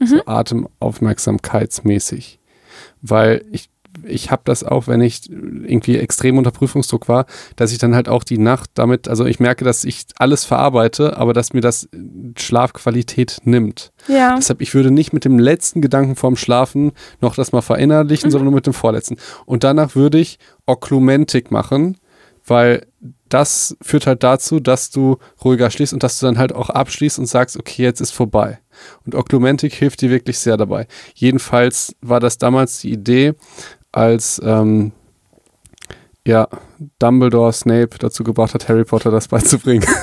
So 0.01 0.26
atemaufmerksamkeitsmäßig. 0.26 2.39
Weil 3.01 3.43
ich, 3.51 3.70
ich 4.03 4.32
habe 4.32 4.43
das 4.45 4.64
auch, 4.64 4.88
wenn 4.88 5.01
ich 5.01 5.30
irgendwie 5.30 5.97
extrem 5.97 6.38
unter 6.38 6.51
Prüfungsdruck 6.51 7.10
war, 7.10 7.26
dass 7.57 7.74
ich 7.74 7.80
dann 7.80 7.95
halt 7.95 8.07
auch 8.07 8.24
die 8.24 8.38
Nacht 8.38 8.70
damit, 8.76 9.10
also 9.10 9.26
ich 9.26 9.41
merke, 9.41 9.66
dass 9.66 9.84
ich 9.84 10.05
alles 10.18 10.45
verarbeite, 10.45 11.18
aber 11.18 11.34
dass 11.34 11.51
mir 11.51 11.60
das 11.60 11.89
Schlafqualität 12.38 13.39
nimmt. 13.43 13.91
Ja. 14.07 14.38
Deshalb, 14.38 14.62
ich 14.62 14.74
würde 14.74 14.91
nicht 14.91 15.12
mit 15.12 15.26
dem 15.26 15.38
letzten 15.38 15.82
Gedanken 15.82 16.16
vorm 16.16 16.38
Schlafen 16.38 16.93
noch 17.20 17.36
das 17.36 17.51
mal 17.51 17.62
verinnerlichen, 17.62 18.32
sondern 18.32 18.45
nur 18.45 18.55
mit 18.55 18.68
dem 18.68 18.74
vorletzten. 18.74 19.18
Und 19.45 19.66
danach 19.66 19.95
würde 19.95 20.20
ich 20.20 20.39
Oklumentik 20.66 21.51
machen, 21.51 21.97
weil 22.50 22.86
das 23.30 23.78
führt 23.82 24.08
halt 24.08 24.24
dazu, 24.24 24.60
dass 24.60 24.89
du 24.89 25.18
ruhiger 25.43 25.70
schläfst 25.70 25.93
und 25.93 26.04
dass 26.04 26.20
du 26.20 26.26
dann 26.26 26.38
halt 26.38 26.54
auch 26.54 26.70
abschließt 26.70 27.20
und 27.20 27.28
sagst, 27.28 27.58
okay, 27.58 27.84
jetzt 27.84 28.02
ist 28.02 28.12
vorbei. 28.12 28.60
Und 29.06 29.16
Oklumentik 29.16 29.74
hilft 29.74 30.02
dir 30.02 30.10
wirklich 30.10 30.39
sehr 30.39 30.58
dabei. 30.58 30.88
Jedenfalls 31.14 31.95
war 32.02 32.20
das 32.20 32.38
damals 32.38 32.80
die 32.80 32.91
Idee, 32.91 33.34
als 33.91 34.41
ähm, 34.43 34.91
ja, 36.26 36.47
Dumbledore 37.00 37.54
Snape 37.54 37.89
dazu 38.00 38.24
gebracht 38.24 38.54
hat, 38.54 38.68
Harry 38.68 38.84
Potter 38.84 39.12
das 39.12 39.28
beizubringen. 39.28 39.86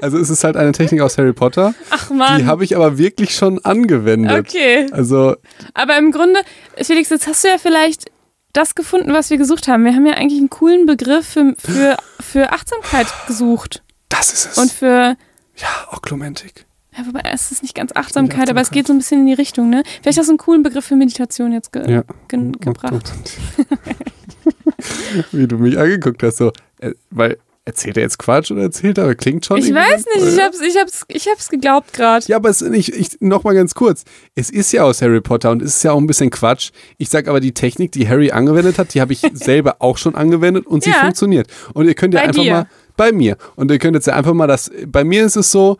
also 0.00 0.18
es 0.18 0.30
ist 0.30 0.44
halt 0.44 0.56
eine 0.56 0.72
Technik 0.72 1.00
aus 1.00 1.18
Harry 1.18 1.32
Potter. 1.32 1.74
Ach 1.90 2.10
man. 2.10 2.38
Die 2.38 2.46
habe 2.46 2.64
ich 2.64 2.76
aber 2.76 2.98
wirklich 2.98 3.34
schon 3.34 3.64
angewendet. 3.64 4.38
Okay. 4.38 4.86
Also, 4.92 5.36
Aber 5.74 5.98
im 5.98 6.12
Grunde, 6.12 6.40
Felix, 6.76 7.10
jetzt 7.10 7.26
hast 7.26 7.44
du 7.44 7.48
ja 7.48 7.58
vielleicht 7.58 8.10
das 8.52 8.74
gefunden, 8.74 9.12
was 9.12 9.30
wir 9.30 9.36
gesucht 9.38 9.68
haben. 9.68 9.84
Wir 9.84 9.94
haben 9.94 10.06
ja 10.06 10.14
eigentlich 10.14 10.38
einen 10.40 10.50
coolen 10.50 10.86
Begriff 10.86 11.26
für, 11.26 11.54
für, 11.58 11.96
für 12.20 12.52
Achtsamkeit 12.52 13.06
gesucht. 13.26 13.82
das 14.08 14.32
ist 14.32 14.52
es. 14.52 14.58
Und 14.58 14.72
für, 14.72 15.16
ja, 15.56 15.68
Oklumentik. 15.92 16.66
ja, 16.96 17.06
wobei 17.06 17.20
es 17.32 17.50
ist 17.52 17.62
nicht 17.62 17.74
ganz 17.74 17.92
Achtsamkeit, 17.94 18.48
aber 18.50 18.60
es 18.60 18.70
geht 18.70 18.86
so 18.86 18.92
ein 18.92 18.98
bisschen 18.98 19.20
in 19.20 19.26
die 19.26 19.34
Richtung, 19.34 19.68
ne? 19.70 19.82
Vielleicht 20.02 20.18
hast 20.18 20.26
du 20.26 20.32
einen 20.32 20.38
coolen 20.38 20.62
Begriff 20.62 20.84
für 20.86 20.96
Meditation 20.96 21.52
jetzt 21.52 21.72
ge 21.72 21.90
Ja. 21.90 22.02
ge 22.28 22.52
gebracht. 22.60 23.12
Wie 25.32 25.46
du 25.46 25.58
mich 25.58 25.78
angeguckt 25.78 26.22
hast, 26.22 26.36
so. 26.38 26.52
Äh, 26.78 26.92
weil 27.10 27.38
erzählt 27.68 27.96
er 27.98 28.02
jetzt 28.04 28.18
Quatsch 28.18 28.50
oder 28.50 28.62
erzählt 28.62 28.98
er? 28.98 29.14
Klingt 29.14 29.44
schon. 29.46 29.58
Ich 29.58 29.72
weiß 29.72 30.04
nicht, 30.16 30.26
ich 30.34 30.40
hab's, 30.42 30.60
ich 30.60 30.76
hab's, 30.76 31.04
ich 31.08 31.28
hab's 31.28 31.48
geglaubt 31.48 31.92
gerade. 31.92 32.24
Ja, 32.26 32.36
aber 32.36 32.48
es 32.48 32.62
ich, 32.62 33.18
noch 33.20 33.44
mal 33.44 33.54
ganz 33.54 33.74
kurz. 33.74 34.04
Es 34.34 34.48
ist 34.50 34.72
ja 34.72 34.84
aus 34.84 35.02
Harry 35.02 35.20
Potter 35.20 35.50
und 35.50 35.62
es 35.62 35.76
ist 35.76 35.82
ja 35.84 35.92
auch 35.92 35.98
ein 35.98 36.06
bisschen 36.06 36.30
Quatsch. 36.30 36.70
Ich 36.96 37.10
sag 37.10 37.28
aber, 37.28 37.40
die 37.40 37.52
Technik, 37.52 37.92
die 37.92 38.08
Harry 38.08 38.30
angewendet 38.30 38.78
hat, 38.78 38.94
die 38.94 39.00
habe 39.00 39.12
ich 39.12 39.20
selber 39.34 39.76
auch 39.80 39.98
schon 39.98 40.14
angewendet 40.14 40.66
und 40.66 40.82
sie 40.82 40.90
Ja. 40.90 40.96
funktioniert. 41.00 41.48
Und 41.74 41.86
ihr 41.86 41.94
könnt 41.94 42.14
ja 42.14 42.20
Bei 42.20 42.26
einfach 42.28 42.42
dir. 42.42 42.52
mal, 42.52 42.66
bei 42.96 43.12
mir. 43.12 43.36
Und 43.54 43.70
ihr 43.70 43.78
könnt 43.78 43.94
jetzt 43.94 44.06
ja 44.06 44.14
einfach 44.14 44.34
mal 44.34 44.46
das, 44.46 44.70
bei 44.86 45.04
mir 45.04 45.24
ist 45.24 45.36
es 45.36 45.52
so, 45.52 45.76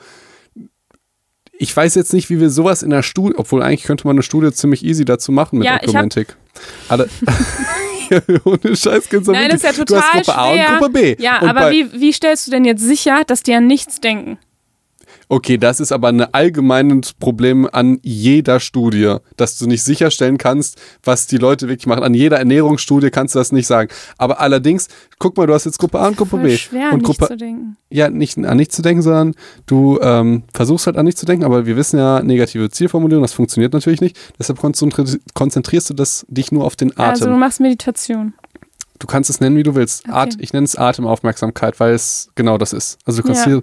ich 1.60 1.76
weiß 1.76 1.94
jetzt 1.96 2.12
nicht, 2.12 2.30
wie 2.30 2.38
wir 2.38 2.50
sowas 2.50 2.82
in 2.84 2.90
der 2.90 3.02
Studie, 3.02 3.34
obwohl 3.36 3.62
eigentlich 3.62 3.82
könnte 3.84 4.06
man 4.06 4.14
eine 4.14 4.22
Studie 4.22 4.52
ziemlich 4.52 4.84
easy 4.84 5.04
dazu 5.04 5.32
machen 5.32 5.58
mit 5.58 5.66
Ja, 5.66 5.78
ich 5.82 5.96
hab- 5.96 6.04
Ohne 8.44 8.76
Scheiß 8.76 9.08
geht's 9.08 9.26
Nein, 9.28 9.50
das 9.50 9.62
ist 9.62 9.64
ja 9.64 9.72
Du 9.72 9.84
total 9.84 10.02
hast 10.02 10.12
Gruppe 10.26 10.38
A 10.38 10.52
schwer. 10.52 10.68
und 10.68 10.78
Gruppe 10.78 10.90
B. 10.90 11.16
Ja, 11.18 11.40
und 11.40 11.48
aber 11.48 11.70
wie, 11.70 11.88
wie 11.92 12.12
stellst 12.12 12.46
du 12.46 12.50
denn 12.50 12.64
jetzt 12.64 12.82
sicher, 12.82 13.22
dass 13.26 13.42
die 13.42 13.54
an 13.54 13.66
nichts 13.66 14.00
denken? 14.00 14.38
Okay, 15.30 15.58
das 15.58 15.78
ist 15.78 15.92
aber 15.92 16.08
ein 16.08 16.22
allgemeines 16.22 17.12
Problem 17.12 17.68
an 17.70 17.98
jeder 18.02 18.60
Studie, 18.60 19.16
dass 19.36 19.58
du 19.58 19.66
nicht 19.66 19.82
sicherstellen 19.82 20.38
kannst, 20.38 20.80
was 21.02 21.26
die 21.26 21.36
Leute 21.36 21.68
wirklich 21.68 21.86
machen. 21.86 22.02
An 22.02 22.14
jeder 22.14 22.38
Ernährungsstudie 22.38 23.10
kannst 23.10 23.34
du 23.34 23.38
das 23.38 23.52
nicht 23.52 23.66
sagen. 23.66 23.90
Aber 24.16 24.40
allerdings, 24.40 24.88
guck 25.18 25.36
mal, 25.36 25.46
du 25.46 25.52
hast 25.52 25.66
jetzt 25.66 25.78
Gruppe 25.78 25.98
A 26.00 26.08
und 26.08 26.16
Gruppe 26.16 26.38
B. 26.38 26.56
schwer, 26.56 26.92
und 26.92 27.02
nicht 27.02 27.18
Gruppe, 27.18 27.26
zu 27.26 27.36
denken. 27.36 27.76
ja, 27.90 28.08
nicht 28.08 28.38
an 28.38 28.56
nichts 28.56 28.74
zu 28.76 28.80
denken, 28.80 29.02
sondern 29.02 29.34
du 29.66 29.98
ähm, 30.00 30.44
versuchst 30.54 30.86
halt 30.86 30.96
an 30.96 31.04
nichts 31.04 31.20
zu 31.20 31.26
denken, 31.26 31.44
aber 31.44 31.66
wir 31.66 31.76
wissen 31.76 31.98
ja, 31.98 32.22
negative 32.22 32.70
Zielformulierung, 32.70 33.22
das 33.22 33.34
funktioniert 33.34 33.74
natürlich 33.74 34.00
nicht. 34.00 34.16
Deshalb 34.38 34.58
konzentri- 34.60 35.20
konzentrierst 35.34 35.90
du 35.90 35.94
das, 35.94 36.24
dich 36.28 36.52
nur 36.52 36.64
auf 36.64 36.74
den 36.74 36.92
Atem. 36.92 37.04
Also 37.04 37.26
du 37.26 37.36
machst 37.36 37.60
Meditation. 37.60 38.32
Du 38.98 39.06
kannst 39.06 39.28
es 39.30 39.40
nennen, 39.40 39.56
wie 39.56 39.62
du 39.62 39.74
willst. 39.74 40.04
Okay. 40.08 40.16
At 40.16 40.36
ich 40.40 40.52
nenne 40.54 40.64
es 40.64 40.74
Atemaufmerksamkeit, 40.74 41.78
weil 41.78 41.92
es 41.94 42.30
genau 42.34 42.58
das 42.58 42.72
ist. 42.72 42.98
Also 43.04 43.20
du 43.22 43.28
kannst 43.28 43.42
Ja. 43.46 43.52
hier. 43.52 43.62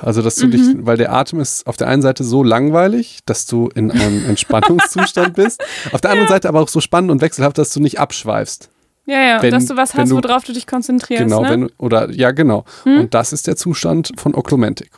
Also, 0.00 0.22
dass 0.22 0.36
du 0.36 0.46
Mhm. 0.46 0.50
dich, 0.52 0.60
weil 0.86 0.96
der 0.96 1.12
Atem 1.12 1.40
ist 1.40 1.66
auf 1.66 1.76
der 1.76 1.88
einen 1.88 2.02
Seite 2.02 2.22
so 2.22 2.44
langweilig, 2.44 3.18
dass 3.26 3.46
du 3.46 3.68
in 3.74 3.90
einem 3.90 4.24
Entspannungszustand 4.28 5.34
bist, 5.34 5.62
auf 5.92 6.00
der 6.00 6.10
anderen 6.12 6.28
Seite 6.28 6.48
aber 6.48 6.60
auch 6.60 6.68
so 6.68 6.80
spannend 6.80 7.10
und 7.10 7.20
wechselhaft, 7.20 7.58
dass 7.58 7.70
du 7.72 7.80
nicht 7.80 7.98
abschweifst. 7.98 8.70
Ja, 9.06 9.20
ja, 9.22 9.42
Wenn- 9.42 9.50
dass 9.52 9.66
du 9.66 9.76
was 9.76 9.94
hast, 9.94 10.10
du- 10.10 10.16
worauf 10.22 10.44
du 10.44 10.52
dich 10.52 10.66
konzentrierst. 10.66 11.22
genau, 11.24 11.42
ne? 11.42 11.50
wenn 11.50 11.70
oder 11.78 12.10
ja, 12.10 12.30
genau. 12.30 12.64
Hm? 12.84 13.00
Und 13.00 13.14
das 13.14 13.32
ist 13.32 13.46
der 13.46 13.56
Zustand 13.56 14.12
von 14.16 14.34
Oklumentik. 14.34 14.90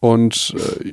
Und 0.00 0.54
äh, 0.56 0.92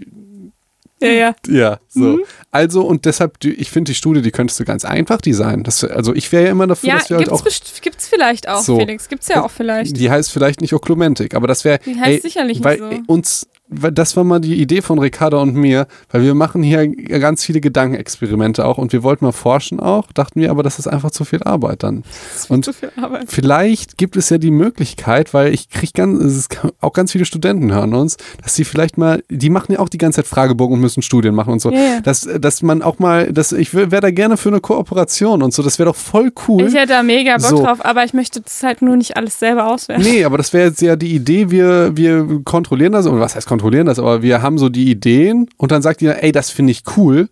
ja, 1.02 1.10
ja. 1.10 1.36
ja, 1.48 1.80
so. 1.88 2.00
Mhm. 2.00 2.24
Also, 2.52 2.82
und 2.84 3.06
deshalb, 3.06 3.44
ich 3.44 3.70
finde 3.72 3.92
die 3.92 3.96
Studie, 3.96 4.22
die 4.22 4.32
könntest 4.32 4.60
du 4.60 4.66
ganz 4.66 4.86
einfach 4.86 5.22
designen. 5.22 5.64
Das, 5.64 5.84
also, 5.84 6.14
ich 6.14 6.32
wäre 6.32 6.46
ja 6.46 6.52
immer 6.52 6.68
dafür, 6.68 6.90
Ja, 6.90 6.96
dass 6.98 7.10
wir 7.10 7.18
halt 7.18 7.28
gibt's, 7.28 7.40
auch. 7.42 7.44
best- 7.44 7.82
gibt's 7.82 8.08
vielleicht 8.08 8.48
auch, 8.50 8.62
So. 8.62 8.78
Felix. 8.80 9.08
Gibt's 9.08 9.28
ja 9.28 9.44
auch 9.44 9.52
vielleicht. 9.52 9.98
Die 9.98 10.10
heißt 10.10 10.32
vielleicht 10.32 10.62
nicht 10.62 10.74
Oklumentik, 10.74 11.36
aber 11.36 11.48
das 11.48 11.64
wäre. 11.66 11.80
Die 11.86 12.00
heißt 12.00 12.24
sicherlich 12.24 12.64
weil 12.64 12.80
nicht 12.82 13.04
so. 13.08 13.14
uns, 13.14 13.48
das 13.70 14.18
war 14.18 14.24
mal 14.24 14.40
die 14.40 14.56
Idee 14.62 14.82
von 14.82 14.98
Ricarda 15.00 15.38
und 15.38 15.54
mir, 15.56 15.88
weil 16.12 16.24
wir 16.24 16.34
machen 16.34 16.64
hier 16.64 16.88
ganz 16.88 17.44
viele 17.46 17.62
Gedankenexperimente 17.62 18.66
auch 18.66 18.78
und 18.78 18.92
wir 18.94 19.04
wollten 19.04 19.26
mal 19.26 19.32
forschen 19.32 19.80
auch, 19.80 20.12
dachten 20.12 20.42
wir, 20.42 20.50
aber 20.52 20.64
das 20.64 20.80
ist 20.80 20.88
einfach 20.88 21.12
zu 21.12 21.24
viel 21.26 21.44
Arbeit 21.44 21.84
dann. 21.84 22.04
Und- 22.48 22.66
zu 22.66 22.74
viel 22.74 22.92
Arbeit. 23.00 23.26
Vielleicht 23.28 23.98
gibt 23.98 24.16
es 24.16 24.30
ja 24.30 24.38
die 24.40 24.52
Möglichkeit, 24.52 25.34
weil 25.34 25.54
ich 25.54 25.70
kriege 25.70 25.92
ganz, 25.94 26.24
es 26.24 26.36
ist 26.38 26.58
auch 26.82 26.94
ganz 26.94 27.12
viele 27.12 27.26
Studenten 27.26 27.72
hören 27.72 27.94
uns, 27.94 28.18
dass 28.42 28.56
sie 28.56 28.64
vielleicht 28.66 28.98
mal, 28.98 29.24
die 29.30 29.50
machen 29.50 29.74
ja 29.74 29.80
auch 29.80 29.90
die 29.90 29.98
ganze 30.00 30.18
Zeit 30.18 30.28
Fragebogen 30.28 30.76
und 30.76 30.82
müssen 30.82 31.02
Studien 31.04 31.36
machen 31.36 31.54
und 31.54 31.62
so, 31.62 31.72
ja. 31.72 32.02
dass, 32.02 32.28
dass 32.40 32.62
man 32.64 32.82
auch 32.82 32.98
mal, 33.00 33.32
dass 33.32 33.52
ich 33.52 33.74
wäre 33.74 34.02
da 34.02 34.10
gerne 34.12 34.38
für 34.38 34.50
eine 34.50 34.62
Kooperation 34.62 35.44
und 35.44 35.54
so, 35.54 35.62
das 35.62 35.78
wäre 35.78 35.90
doch 35.90 35.96
voll 35.96 36.32
cool. 36.48 36.64
Ich 36.68 36.74
hätte 36.74 36.88
da 36.94 37.04
mega 37.04 37.38
Bock 37.38 37.46
So. 37.50 37.64
drauf, 37.64 37.86
aber 37.86 38.04
ich 38.04 38.14
möchte 38.14 38.42
das 38.42 38.64
halt 38.64 38.82
nur 38.82 38.96
nicht 38.98 39.16
alles 39.16 39.38
selber 39.40 39.68
auswerten. 39.72 40.02
Nee, 40.02 40.24
aber 40.26 40.38
das 40.38 40.54
wäre 40.54 40.70
jetzt 40.70 40.82
ja 40.82 40.96
die 40.96 41.14
Idee, 41.16 41.52
wir, 41.52 41.96
wir 41.96 42.42
kontrollieren 42.44 42.94
das, 42.94 43.06
oder 43.06 43.20
was 43.20 43.36
heißt 43.36 43.46
kontrollieren 43.48 43.59
das, 43.86 44.00
aber 44.00 44.22
wir 44.22 44.42
haben 44.42 44.58
so 44.58 44.70
die 44.70 44.90
Ideen 44.90 45.50
und 45.58 45.72
dann 45.72 45.82
sagt 45.82 46.02
jeder, 46.02 46.24
ey, 46.24 46.32
das 46.32 46.50
finde 46.50 46.72
ich 46.72 46.84
cool. 46.98 47.30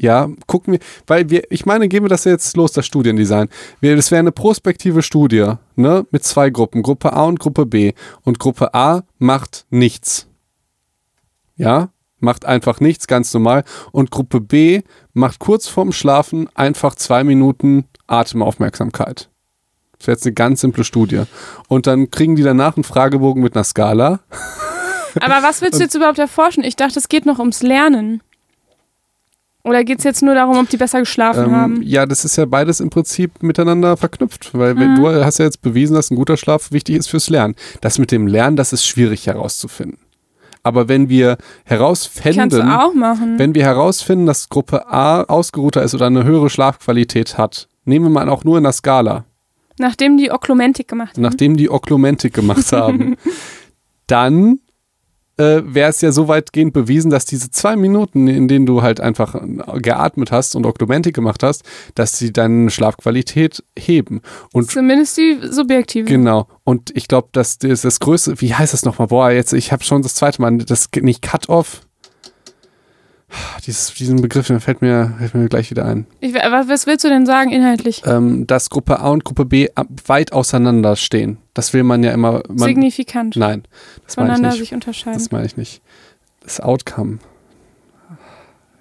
Ja, 0.00 0.28
gucken 0.46 0.74
wir, 0.74 0.80
weil 1.08 1.28
wir, 1.28 1.50
ich 1.50 1.66
meine, 1.66 1.88
gehen 1.88 2.04
wir 2.04 2.08
das 2.08 2.22
jetzt 2.22 2.56
los, 2.56 2.70
das 2.70 2.86
Studiendesign. 2.86 3.48
Wir, 3.80 3.96
das 3.96 4.12
wäre 4.12 4.20
eine 4.20 4.30
prospektive 4.30 5.02
Studie, 5.02 5.54
ne, 5.74 6.06
mit 6.12 6.22
zwei 6.22 6.50
Gruppen, 6.50 6.82
Gruppe 6.82 7.12
A 7.12 7.24
und 7.24 7.40
Gruppe 7.40 7.66
B. 7.66 7.94
Und 8.22 8.38
Gruppe 8.38 8.74
A 8.74 9.02
macht 9.18 9.66
nichts. 9.70 10.28
Ja, 11.56 11.90
macht 12.20 12.44
einfach 12.44 12.78
nichts, 12.78 13.08
ganz 13.08 13.34
normal. 13.34 13.64
Und 13.90 14.12
Gruppe 14.12 14.40
B 14.40 14.82
macht 15.14 15.40
kurz 15.40 15.66
vorm 15.66 15.90
Schlafen 15.90 16.48
einfach 16.54 16.94
zwei 16.94 17.24
Minuten 17.24 17.84
Atemaufmerksamkeit. 18.06 19.28
Das 19.98 20.06
wäre 20.06 20.14
jetzt 20.14 20.26
eine 20.26 20.34
ganz 20.34 20.60
simple 20.60 20.84
Studie. 20.84 21.24
Und 21.66 21.88
dann 21.88 22.10
kriegen 22.10 22.36
die 22.36 22.44
danach 22.44 22.76
einen 22.76 22.84
Fragebogen 22.84 23.42
mit 23.42 23.56
einer 23.56 23.64
Skala. 23.64 24.20
Aber 25.22 25.42
was 25.42 25.60
willst 25.62 25.78
du 25.78 25.82
jetzt 25.84 25.94
überhaupt 25.94 26.18
erforschen? 26.18 26.64
Ich 26.64 26.76
dachte, 26.76 26.98
es 26.98 27.08
geht 27.08 27.26
noch 27.26 27.38
ums 27.38 27.62
Lernen. 27.62 28.22
Oder 29.64 29.84
geht 29.84 29.98
es 29.98 30.04
jetzt 30.04 30.22
nur 30.22 30.34
darum, 30.34 30.56
ob 30.58 30.68
die 30.70 30.76
besser 30.76 31.00
geschlafen 31.00 31.44
Ähm, 31.46 31.52
haben? 31.54 31.82
ja, 31.82 32.06
das 32.06 32.24
ist 32.24 32.36
ja 32.36 32.46
beides 32.46 32.80
im 32.80 32.90
Prinzip 32.90 33.42
miteinander 33.42 33.96
verknüpft, 33.96 34.50
weil 34.54 34.74
Mhm. 34.74 34.96
du 34.96 35.08
hast 35.08 35.38
ja 35.38 35.44
jetzt 35.44 35.60
bewiesen, 35.62 35.94
dass 35.94 36.10
ein 36.10 36.16
guter 36.16 36.36
Schlaf 36.36 36.72
wichtig 36.72 36.96
ist 36.96 37.08
fürs 37.08 37.28
Lernen. 37.28 37.54
Das 37.80 37.98
mit 37.98 38.10
dem 38.10 38.26
Lernen, 38.26 38.56
das 38.56 38.72
ist 38.72 38.86
schwierig 38.86 39.26
herauszufinden. 39.26 39.98
Aber 40.62 40.88
wenn 40.88 41.08
wir 41.08 41.36
herausfinden, 41.64 42.50
wenn 43.38 43.54
wir 43.54 43.64
herausfinden, 43.64 44.26
dass 44.26 44.48
Gruppe 44.48 44.88
A 44.88 45.22
ausgeruhter 45.22 45.82
ist 45.82 45.94
oder 45.94 46.06
eine 46.06 46.24
höhere 46.24 46.50
Schlafqualität 46.50 47.36
hat, 47.38 47.68
nehmen 47.84 48.06
wir 48.06 48.10
mal 48.10 48.28
auch 48.28 48.44
nur 48.44 48.58
in 48.58 48.64
der 48.64 48.72
Skala, 48.72 49.24
Nachdem 49.80 50.16
die 50.16 50.32
Oklumentik 50.32 50.88
gemacht 50.88 51.14
haben. 51.14 51.22
nachdem 51.22 51.56
die 51.56 51.70
Oklumentik 51.70 52.34
gemacht 52.34 52.72
haben, 52.72 53.16
dann 54.08 54.58
äh, 55.38 55.62
wäre 55.64 55.90
es 55.90 56.00
ja 56.00 56.12
so 56.12 56.28
weitgehend 56.28 56.72
bewiesen, 56.72 57.10
dass 57.10 57.24
diese 57.24 57.50
zwei 57.50 57.76
Minuten, 57.76 58.28
in 58.28 58.48
denen 58.48 58.66
du 58.66 58.82
halt 58.82 59.00
einfach 59.00 59.40
geatmet 59.76 60.32
hast 60.32 60.56
und 60.56 60.66
Oklumentik 60.66 61.14
gemacht 61.14 61.42
hast, 61.42 61.62
dass 61.94 62.18
sie 62.18 62.32
deine 62.32 62.70
Schlafqualität 62.70 63.62
heben. 63.78 64.20
Und 64.52 64.70
Zumindest 64.70 65.16
die 65.16 65.38
subjektive. 65.48 66.06
genau. 66.06 66.48
Und 66.64 66.90
ich 66.94 67.08
glaube, 67.08 67.28
dass 67.32 67.58
das, 67.58 67.82
das 67.82 68.00
größte, 68.00 68.40
wie 68.40 68.54
heißt 68.54 68.72
das 68.72 68.84
nochmal? 68.84 69.08
Boah, 69.08 69.30
jetzt, 69.30 69.52
ich 69.52 69.72
habe 69.72 69.84
schon 69.84 70.02
das 70.02 70.14
zweite 70.14 70.42
Mal, 70.42 70.58
das 70.58 70.88
nicht 71.00 71.22
Cut-Off. 71.22 71.82
Dieses, 73.66 73.92
diesen 73.92 74.22
Begriff, 74.22 74.46
der 74.46 74.58
fällt 74.60 74.80
mir, 74.80 75.14
fällt 75.18 75.34
mir 75.34 75.48
gleich 75.48 75.70
wieder 75.70 75.84
ein. 75.84 76.06
Ich, 76.20 76.32
was, 76.32 76.86
willst 76.86 77.04
du 77.04 77.08
denn 77.08 77.26
sagen 77.26 77.50
inhaltlich? 77.50 78.02
Ähm, 78.06 78.46
dass 78.46 78.70
Gruppe 78.70 79.00
A 79.00 79.10
und 79.10 79.24
Gruppe 79.24 79.44
B 79.44 79.68
weit 80.06 80.32
auseinander 80.32 80.96
stehen. 80.96 81.36
Das 81.58 81.72
will 81.72 81.82
man 81.82 82.04
ja 82.04 82.12
immer. 82.12 82.40
Man, 82.46 82.58
Signifikant. 82.68 83.34
nein, 83.34 83.64
das 84.04 84.12
ich 84.12 84.14
voneinander 84.14 84.50
nicht. 84.50 84.58
sich 84.60 84.74
unterscheiden. 84.74 85.18
Das 85.18 85.32
meine 85.32 85.44
ich 85.44 85.56
nicht. 85.56 85.82
Das 86.44 86.60
Outcome. 86.60 87.18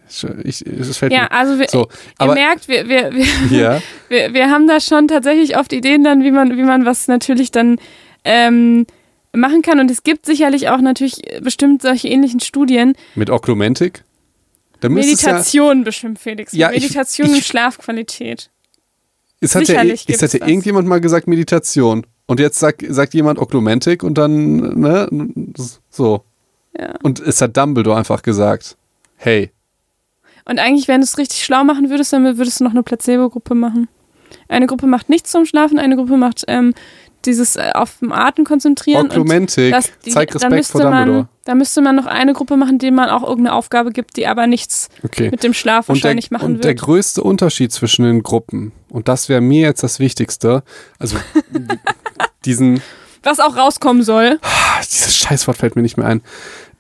Ich, 0.08 0.24
ich, 0.46 0.62
es 0.68 0.96
fällt 0.98 1.12
Ja, 1.12 1.24
mir. 1.24 1.32
also 1.32 1.58
wir, 1.58 1.68
So, 1.70 1.88
ihr 2.22 2.34
merkt, 2.36 2.68
wir, 2.68 2.88
wir, 2.88 3.12
wir, 3.16 3.26
ja, 3.60 3.82
wir, 4.10 4.32
wir 4.36 4.52
haben 4.52 4.68
da 4.68 4.80
schon 4.80 5.08
tatsächlich 5.08 5.58
oft 5.58 5.74
Ideen 5.74 6.04
dann, 6.04 6.24
wie 6.24 6.30
man, 6.30 6.56
wie 6.56 6.62
man 6.62 6.86
was 6.86 7.08
natürlich 7.08 7.50
dann 7.50 7.80
ähm, 8.24 8.86
machen 9.34 9.64
kann. 9.64 9.80
Und 9.80 9.90
es 9.90 10.04
gibt 10.04 10.28
sicherlich 10.28 10.70
auch 10.70 10.80
natürlich 10.80 11.24
bestimmt 11.42 11.82
solche 11.82 12.10
ähnlichen 12.10 12.42
Studien. 12.42 12.94
mit 13.16 13.32
Oklumentik. 13.32 14.04
Es 14.80 14.84
ja, 14.84 14.90
Meditation 14.90 15.84
bestimmt, 15.84 16.20
Felix. 16.20 16.54
Ja, 16.54 16.72
ich- 16.72 16.84
Meditation 16.84 17.30
ich- 17.30 17.38
und 17.38 17.44
Schlafqualität. 17.44 18.52
Es 19.40 19.56
hat 19.56 19.62
ja, 19.62 19.68
sicherlich 19.68 20.06
es 20.08 20.22
hat 20.22 20.34
ja 20.34 20.48
irgendjemand 20.48 20.88
mal 20.88 21.02
gesagt 21.02 21.28
Meditation. 21.28 22.06
Und 22.26 22.40
jetzt 22.40 22.60
sagt, 22.60 22.84
sagt 22.88 23.14
jemand 23.14 23.40
Oklumentik 23.40 24.04
und 24.04 24.18
dann, 24.18 24.80
ne, 24.80 25.08
so. 25.90 26.24
Ja. 26.78 26.96
Und 27.02 27.20
es 27.20 27.42
hat 27.42 27.56
Dumbledore 27.56 27.98
einfach 27.98 28.22
gesagt, 28.22 28.78
hey, 29.16 29.52
Und 30.46 30.60
eigentlich, 30.60 30.88
wenn 30.88 31.02
du 31.02 31.06
es 31.06 31.18
richtig 31.18 31.44
schlau 31.44 31.64
machen 31.64 31.90
würdest, 31.90 32.14
dann 32.14 32.38
würdest 32.38 32.60
du 32.60 32.64
noch 32.64 32.72
eine 32.72 32.84
Placebo-Gruppe 32.84 33.56
machen. 33.56 33.88
Eine 34.50 34.68
Gruppe 34.68 34.88
macht 34.88 35.10
nichts 35.10 35.32
zum 35.32 35.46
Schlafen, 35.46 35.80
eine 35.80 35.96
Gruppe 35.96 36.18
macht 36.18 36.44
ähm, 36.48 36.74
dieses 37.28 37.56
äh, 37.56 37.70
auf 37.74 38.00
dem 38.00 38.12
Atem 38.12 38.46
konzentrieren. 38.46 39.04
und 39.04 39.12
Oklumentik, 39.12 39.76
die- 40.06 40.12
zeig 40.12 40.34
Respekt 40.34 40.42
vor 40.42 40.50
müsste 40.58 40.78
Dumbledore. 40.80 41.18
Man, 41.18 41.30
da 41.46 41.54
müsste 41.56 41.82
man 41.82 41.96
noch 41.96 42.08
eine 42.08 42.34
Gruppe 42.34 42.58
machen, 42.58 42.80
denen 42.80 42.96
man 42.96 43.10
auch 43.10 43.22
irgendeine 43.24 43.54
Aufgabe 43.54 43.92
gibt, 43.92 44.18
die 44.18 44.26
aber 44.28 44.48
nichts 44.48 44.90
Okay. 45.04 45.30
mit 45.30 45.44
dem 45.44 45.54
Schlaf 45.54 45.88
Und 45.90 45.98
der, 45.98 46.04
wahrscheinlich 46.04 46.32
machen 46.32 46.46
und 46.56 46.64
der 46.64 46.72
wird. 46.72 46.80
größte 46.82 47.22
Unterschied 47.22 47.72
zwischen 47.72 48.04
den 48.06 48.24
Gruppen, 48.24 48.72
und 48.90 49.08
das 49.08 49.30
wäre 49.30 49.42
mir 49.42 49.62
jetzt 49.62 49.84
das 49.84 50.00
Wichtigste, 50.00 50.64
also 50.98 51.18
diesen, 52.46 52.82
Was 53.24 53.40
auch 53.40 53.56
rauskommen 53.58 54.04
soll. 54.04 54.40
Ah, 54.42 54.80
dieses 54.82 55.16
Scheißwort 55.16 55.58
fällt 55.58 55.76
mir 55.76 55.82
nicht 55.82 55.98
mehr 55.98 56.08
ein. 56.08 56.22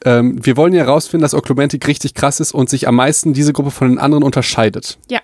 Ähm, 0.05 0.45
wir 0.45 0.55
wollen 0.57 0.73
ja 0.73 0.83
herausfinden, 0.85 1.23
dass 1.23 1.33
Oklumentik 1.33 1.87
richtig 1.87 2.13
krass 2.13 2.39
ist 2.39 2.53
und 2.53 2.69
sich 2.69 2.87
am 2.87 2.95
meisten 2.95 3.33
diese 3.33 3.51
Gruppe 3.51 3.71
von 3.71 3.89
den 3.89 3.97
anderen 3.99 4.23
unterscheidet. 4.23 4.97
Ja. 5.09 5.19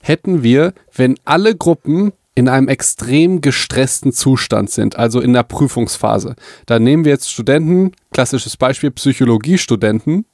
Hätten 0.00 0.42
wir, 0.42 0.72
wenn 0.94 1.16
alle 1.24 1.54
Gruppen 1.56 2.12
in 2.34 2.48
einem 2.48 2.68
extrem 2.68 3.40
gestressten 3.40 4.12
Zustand 4.12 4.70
sind, 4.70 4.96
also 4.96 5.20
in 5.20 5.32
der 5.32 5.42
Prüfungsphase, 5.42 6.34
dann 6.66 6.82
nehmen 6.82 7.04
wir 7.04 7.12
jetzt 7.12 7.30
Studenten, 7.30 7.92
klassisches 8.12 8.56
Beispiel 8.56 8.90
Psychologiestudenten, 8.90 10.24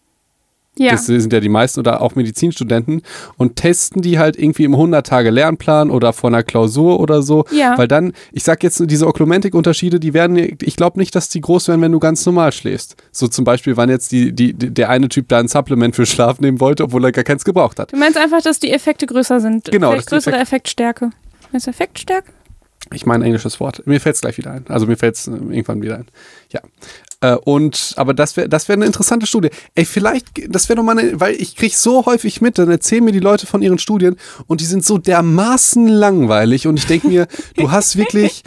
Ja. 0.81 0.93
Das 0.93 1.07
sind 1.07 1.33
ja 1.33 1.41
die 1.41 1.49
meisten 1.49 1.81
oder 1.81 2.01
auch 2.01 2.15
Medizinstudenten 2.15 3.03
und 3.37 3.57
testen 3.57 4.01
die 4.01 4.21
halt 4.21 4.39
irgendwie 4.39 4.63
im 4.63 4.77
100-Tage-Lernplan 4.77 5.91
oder 5.91 6.13
vor 6.13 6.31
einer 6.31 6.45
Klausur 6.45 7.01
oder 7.01 7.21
so. 7.23 7.45
Ja. 7.51 7.77
Weil 7.77 7.89
dann, 7.89 8.13
ich 8.31 8.45
sag 8.45 8.63
jetzt, 8.63 8.81
diese 8.87 9.09
Oklumentik-Unterschiede, 9.09 9.99
die 9.99 10.15
werden, 10.15 10.37
ich 10.63 10.77
glaube 10.77 11.01
nicht, 11.01 11.17
dass 11.17 11.29
die 11.29 11.41
groß 11.41 11.67
werden, 11.67 11.81
wenn 11.81 11.91
du 11.91 11.99
ganz 11.99 12.25
normal 12.25 12.53
schläfst. 12.53 12.95
So 13.11 13.27
zum 13.27 13.45
Beispiel, 13.45 13.77
wann 13.77 13.89
jetzt 13.89 14.13
die, 14.13 14.33
die, 14.33 14.53
der 14.55 14.89
eine 14.89 15.09
Typ 15.09 15.27
da 15.29 15.41
ein 15.41 15.49
Supplement 15.49 15.97
für 15.97 16.07
Schlaf 16.07 16.39
nehmen 16.39 16.61
wollte, 16.61 16.85
obwohl 16.85 17.05
er 17.05 17.11
gar 17.11 17.25
keins 17.25 17.45
gebraucht 17.45 17.81
hat. 17.81 17.93
Du 17.93 17.97
meinst 17.97 18.17
einfach, 18.17 18.43
dass 18.43 18.61
die 18.61 18.71
Effekte 18.71 19.07
größer 19.07 19.41
sind. 19.41 19.65
Genau, 19.73 19.91
Vielleicht 19.91 20.11
größere 20.11 20.37
Effektstärke. 20.37 21.11
Du 21.53 21.57
Effektstärke? 21.57 22.33
Ich 22.93 23.05
meine 23.05 23.25
ein 23.25 23.27
englisches 23.27 23.61
Wort. 23.61 23.87
Mir 23.87 24.01
fällt 24.01 24.15
es 24.15 24.21
gleich 24.21 24.39
wieder 24.39 24.53
ein. 24.53 24.65
Also 24.69 24.87
mir 24.87 24.97
fällt 24.97 25.17
es 25.17 25.27
irgendwann 25.27 25.83
wieder 25.83 25.97
ein. 25.97 26.07
Ja. 26.51 26.61
Äh, 27.21 27.37
und, 27.37 27.95
aber 27.97 28.15
das 28.15 28.37
wäre 28.37 28.49
das 28.49 28.69
wär 28.69 28.75
eine 28.75 28.87
interessante 28.87 29.27
Studie. 29.27 29.51
Ey, 29.75 29.85
vielleicht, 29.85 30.27
das 30.49 30.69
wäre 30.69 30.77
doch 30.77 30.85
mal 30.85 30.97
eine, 30.97 31.21
weil 31.21 31.35
ich 31.35 31.57
kriege 31.57 31.75
so 31.75 32.07
häufig 32.07 32.41
mit, 32.41 32.59
dann 32.59 32.71
erzählen 32.71 33.05
mir 33.05 33.13
die 33.13 33.19
Leute 33.19 33.47
von 33.47 33.61
ihren 33.61 33.79
Studien 33.79 34.17
und 34.47 34.61
die 34.61 34.65
sind 34.65 34.85
so 34.85 34.99
dermaßen 34.99 35.89
langweilig 35.89 36.67
und 36.67 36.79
ich 36.79 36.87
denke 36.87 37.09
mir, 37.09 37.27
du 37.57 37.71
hast 37.71 37.97
wirklich, 37.97 38.45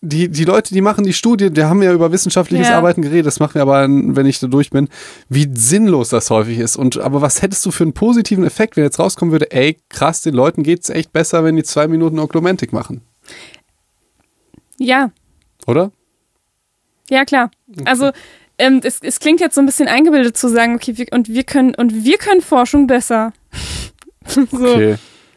die, 0.00 0.28
die 0.28 0.44
Leute, 0.44 0.74
die 0.74 0.80
machen 0.80 1.04
die 1.04 1.12
Studie, 1.12 1.50
die 1.50 1.64
haben 1.64 1.82
ja 1.82 1.92
über 1.92 2.12
wissenschaftliches 2.12 2.68
Ja. 2.68 2.76
Arbeiten 2.78 3.02
geredet, 3.02 3.26
das 3.26 3.40
machen 3.40 3.54
wir 3.54 3.62
aber, 3.62 3.86
wenn 3.88 4.26
ich 4.26 4.38
da 4.40 4.46
durch 4.46 4.70
bin, 4.70 4.88
wie 5.28 5.48
sinnlos 5.54 6.10
das 6.10 6.30
häufig 6.30 6.58
ist. 6.58 6.76
Und 6.76 6.98
aber 6.98 7.22
was 7.22 7.42
hättest 7.42 7.64
du 7.64 7.70
für 7.70 7.84
einen 7.84 7.94
positiven 7.94 8.44
Effekt, 8.44 8.76
wenn 8.76 8.84
jetzt 8.84 8.98
rauskommen 8.98 9.32
würde, 9.32 9.50
ey, 9.50 9.78
krass, 9.88 10.22
den 10.22 10.34
Leuten 10.34 10.62
geht's 10.62 10.90
echt 10.90 11.12
besser, 11.12 11.44
wenn 11.44 11.56
die 11.56 11.62
zwei 11.62 11.88
Minuten 11.88 12.18
Oklumentik 12.18 12.72
machen, 12.72 13.00
Ja, 14.78 15.10
oder? 15.66 15.90
ja 17.08 17.24
klar. 17.24 17.50
Also 17.84 18.10
ähm, 18.58 18.80
es, 18.84 19.00
es 19.02 19.20
klingt 19.20 19.40
jetzt 19.40 19.54
so 19.54 19.60
ein 19.60 19.66
bisschen 19.66 19.88
eingebildet 19.88 20.36
zu 20.36 20.48
sagen, 20.48 20.74
okay, 20.74 20.96
wir, 20.96 21.06
und 21.12 21.28
wir 21.28 21.44
können 21.44 21.74
und 21.74 22.04
wir 22.04 22.18
können 22.18 22.42
Forschung 22.42 22.86
besser. 22.86 23.32
so. 24.26 24.42
Okay. 24.52 24.96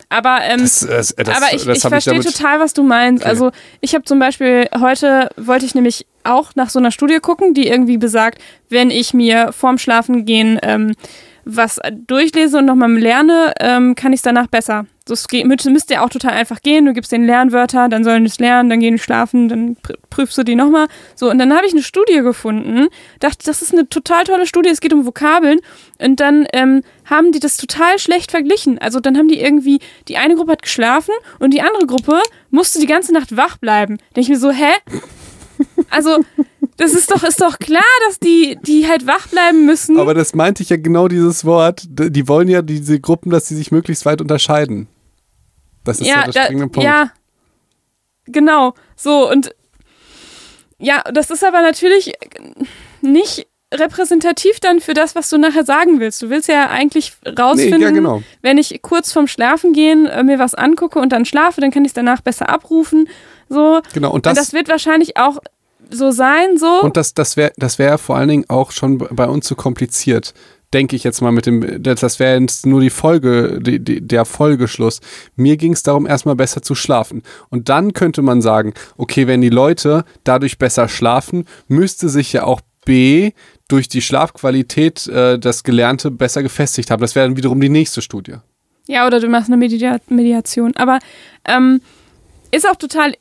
Aber 0.10 0.40
ähm, 0.44 0.62
Das, 0.62 0.80
das, 0.80 1.16
das, 1.16 1.30
aber 1.30 1.54
ich, 1.54 1.68
ich 1.68 1.82
verstehe 1.82 2.20
total, 2.20 2.60
was 2.60 2.74
du 2.74 2.84
meinst. 2.84 3.24
Okay. 3.24 3.30
Also 3.30 3.52
ich 3.82 3.94
habe 3.94 4.06
zum 4.06 4.20
Beispiel 4.20 4.68
heute 4.80 5.30
wollte 5.38 5.66
ich 5.66 5.76
nämlich 5.76 6.06
auch 6.24 6.56
nach 6.56 6.70
so 6.70 6.80
einer 6.80 6.92
Studie 6.92 7.20
gucken, 7.20 7.54
die 7.54 7.68
irgendwie 7.68 7.98
besagt, 7.98 8.42
wenn 8.70 8.90
ich 8.90 9.14
mir 9.14 9.52
vorm 9.52 9.78
Schlafengehen 9.78 10.60
ähm, 10.64 10.94
was 11.46 11.80
durchlese 12.08 12.58
und 12.58 12.66
nochmal 12.66 12.92
lerne, 12.92 13.54
ähm, 13.60 13.96
kann 13.96 14.14
ich 14.14 14.18
es 14.18 14.24
danach 14.24 14.48
besser. 14.48 14.86
Das 15.08 15.28
geht, 15.28 15.46
müsste, 15.46 15.94
ja 15.94 16.04
auch 16.04 16.10
total 16.10 16.32
einfach 16.32 16.64
gehen. 16.64 16.86
Du 16.86 16.94
gibst 16.94 17.12
den 17.12 17.26
Lernwörter, 17.26 17.90
dann 17.90 18.04
sollen 18.04 18.24
die 18.24 18.30
es 18.30 18.40
lernen, 18.40 18.72
dann 18.72 18.80
gehen 18.80 18.96
die 18.96 19.02
schlafen, 19.02 19.48
dann 19.48 19.76
pr 19.76 19.94
prüfst 20.10 20.36
du 20.38 20.44
die 20.44 20.56
nochmal. 20.56 20.88
So, 21.14 21.30
und 21.30 21.38
dann 21.38 21.54
habe 21.54 21.68
ich 21.68 21.74
eine 21.74 21.84
Studie 21.84 22.22
gefunden. 22.22 22.88
Dachte, 23.20 23.46
das 23.46 23.62
ist 23.62 23.72
eine 23.72 23.88
total 23.88 24.24
tolle 24.24 24.48
Studie, 24.48 24.70
es 24.70 24.82
geht 24.82 24.94
um 24.94 25.06
Vokabeln. 25.06 25.60
Und 26.00 26.20
dann 26.20 26.48
ähm, 26.54 26.82
haben 27.06 27.32
die 27.32 27.40
das 27.40 27.58
total 27.58 28.00
schlecht 28.00 28.32
verglichen. 28.32 28.80
Also 28.80 29.00
dann 29.00 29.16
haben 29.16 29.28
die 29.28 29.40
irgendwie, 29.40 29.80
die 30.08 30.18
eine 30.18 30.36
Gruppe 30.36 30.54
hat 30.54 30.64
geschlafen 30.64 31.14
und 31.38 31.54
die 31.54 31.62
andere 31.62 31.86
Gruppe 31.86 32.20
musste 32.50 32.80
die 32.80 32.88
ganze 32.88 33.14
Nacht 33.14 33.38
wach 33.38 33.58
bleiben. 33.58 33.98
Denke 34.16 34.22
ich 34.22 34.30
mir 34.30 34.40
so, 34.40 34.50
hä? 34.50 34.72
Also, 35.90 36.26
das 36.78 36.94
ist 36.94 37.12
doch, 37.12 37.24
ist 37.24 37.42
doch 37.42 37.60
klar, 37.60 37.84
dass 38.08 38.20
die, 38.20 38.58
die 38.66 38.88
halt 38.88 39.08
wach 39.08 39.28
bleiben 39.28 39.66
müssen. 39.66 39.98
Aber 40.00 40.14
das 40.14 40.36
meinte 40.36 40.64
ich 40.64 40.70
ja 40.70 40.78
genau 40.78 41.08
dieses 41.08 41.46
Wort. 41.46 41.86
Die 41.88 42.28
wollen 42.28 42.48
ja 42.48 42.62
diese 42.62 43.00
Gruppen, 43.00 43.30
dass 43.30 43.48
sie 43.48 43.56
sich 43.56 43.72
möglichst 43.72 44.06
weit 44.06 44.20
unterscheiden. 44.20 44.88
Das 45.86 46.00
ist 46.00 46.08
ja, 46.08 46.24
der 46.26 46.34
da- 46.34 46.44
springende 46.44 46.68
Punkt. 46.68 46.84
ja, 46.86 47.12
genau. 48.26 48.74
So, 48.96 49.30
und 49.30 49.56
ja, 50.78 51.02
das 51.14 51.30
ist 51.30 51.44
aber 51.44 51.62
natürlich 51.62 52.14
nicht 53.02 53.48
repräsentativ 53.74 54.60
dann 54.60 54.80
für 54.80 54.94
das, 54.94 55.16
was 55.16 55.30
du 55.30 55.38
nachher 55.38 55.66
sagen 55.66 56.00
willst. 56.00 56.22
Du 56.22 56.30
willst 56.30 56.48
ja 56.48 56.70
eigentlich 56.70 57.14
rausfinden, 57.38 57.80
Nee, 57.80 57.86
ja, 57.86 57.92
genau. 57.92 58.24
wenn 58.42 58.58
ich 58.58 58.80
kurz 58.82 59.12
vorm 59.12 59.28
Schlafengehen 59.28 60.06
äh, 60.06 60.24
mir 60.24 60.40
was 60.40 60.54
angucke 60.56 61.00
und 61.00 61.10
dann 61.12 61.26
schlafe, 61.26 61.62
dann 61.62 61.72
kann 61.72 61.84
ich 61.84 61.90
es 61.90 61.94
danach 61.94 62.22
besser 62.22 62.50
abrufen. 62.50 63.10
So. 63.50 63.82
Genau, 63.94 64.10
und 64.10 64.16
Und 64.16 64.26
das, 64.26 64.36
das 64.36 64.54
wird 64.54 64.70
wahrscheinlich 64.70 65.18
auch 65.18 65.40
so 65.90 66.12
sein, 66.12 66.58
so. 66.58 66.82
und 66.82 66.98
das, 66.98 67.14
das 67.14 67.38
wäre 67.38 67.52
das 67.58 67.78
wär 67.78 67.98
vor 67.98 68.16
allen 68.18 68.28
Dingen 68.30 68.46
auch 68.50 68.72
schon 68.72 68.98
bei 68.98 69.28
uns 69.28 69.46
zu 69.46 69.56
kompliziert. 69.56 70.34
Denke 70.76 70.98
ich 70.98 71.06
jetzt 71.06 71.22
mal 71.22 71.32
mit 71.32 71.46
dem, 71.46 71.82
das 71.82 72.20
wäre 72.20 72.38
jetzt 72.38 72.66
nur 72.66 72.82
die 72.82 72.90
Folge, 72.90 73.62
die, 73.62 73.80
die, 73.80 74.06
der 74.06 74.26
Folgeschluss. 74.26 75.00
Mir 75.38 75.56
ging 75.56 75.72
es 75.72 75.84
darum, 75.84 76.06
erstmal 76.06 76.36
besser 76.36 76.62
zu 76.62 76.76
schlafen. 76.76 77.24
Und 77.50 77.70
dann 77.70 77.94
könnte 77.94 78.22
man 78.22 78.42
sagen, 78.42 78.74
okay, 78.98 79.26
wenn 79.26 79.40
die 79.40 79.48
Leute 79.48 80.04
dadurch 80.26 80.58
besser 80.58 80.90
schlafen, 80.90 81.46
müsste 81.70 82.10
sich 82.10 82.34
ja 82.34 82.44
auch 82.44 82.60
B 82.84 83.32
durch 83.70 83.88
die 83.88 84.02
Schlafqualität 84.02 85.08
äh, 85.08 85.40
das 85.40 85.64
Gelernte 85.64 86.12
besser 86.12 86.44
gefestigt 86.44 86.92
haben. 86.92 87.00
Das 87.00 87.16
wäre 87.16 87.26
dann 87.26 87.38
wiederum 87.38 87.62
die 87.62 87.70
nächste 87.70 88.02
Studie. 88.02 88.36
Ja, 88.86 89.08
oder 89.08 89.22
du 89.22 89.30
machst 89.30 89.48
eine 89.48 89.56
Media 89.56 89.98
Mediation. 90.10 90.76
Aber 90.76 91.00
ähm, 91.46 91.80
ist 92.52 92.68
auch 92.70 92.76
total. 92.76 93.14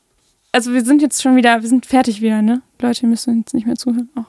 Also 0.50 0.72
wir 0.72 0.84
sind 0.84 1.02
jetzt 1.02 1.22
schon 1.22 1.36
wieder, 1.36 1.62
wir 1.62 1.68
sind 1.68 1.86
fertig 1.86 2.20
wieder, 2.20 2.42
ne? 2.42 2.62
Leute, 2.80 3.02
ihr 3.02 3.08
müsst 3.10 3.28
jetzt 3.28 3.54
nicht 3.54 3.64
mehr 3.68 3.76
zuhören. 3.76 4.08
Oh. 4.16 4.24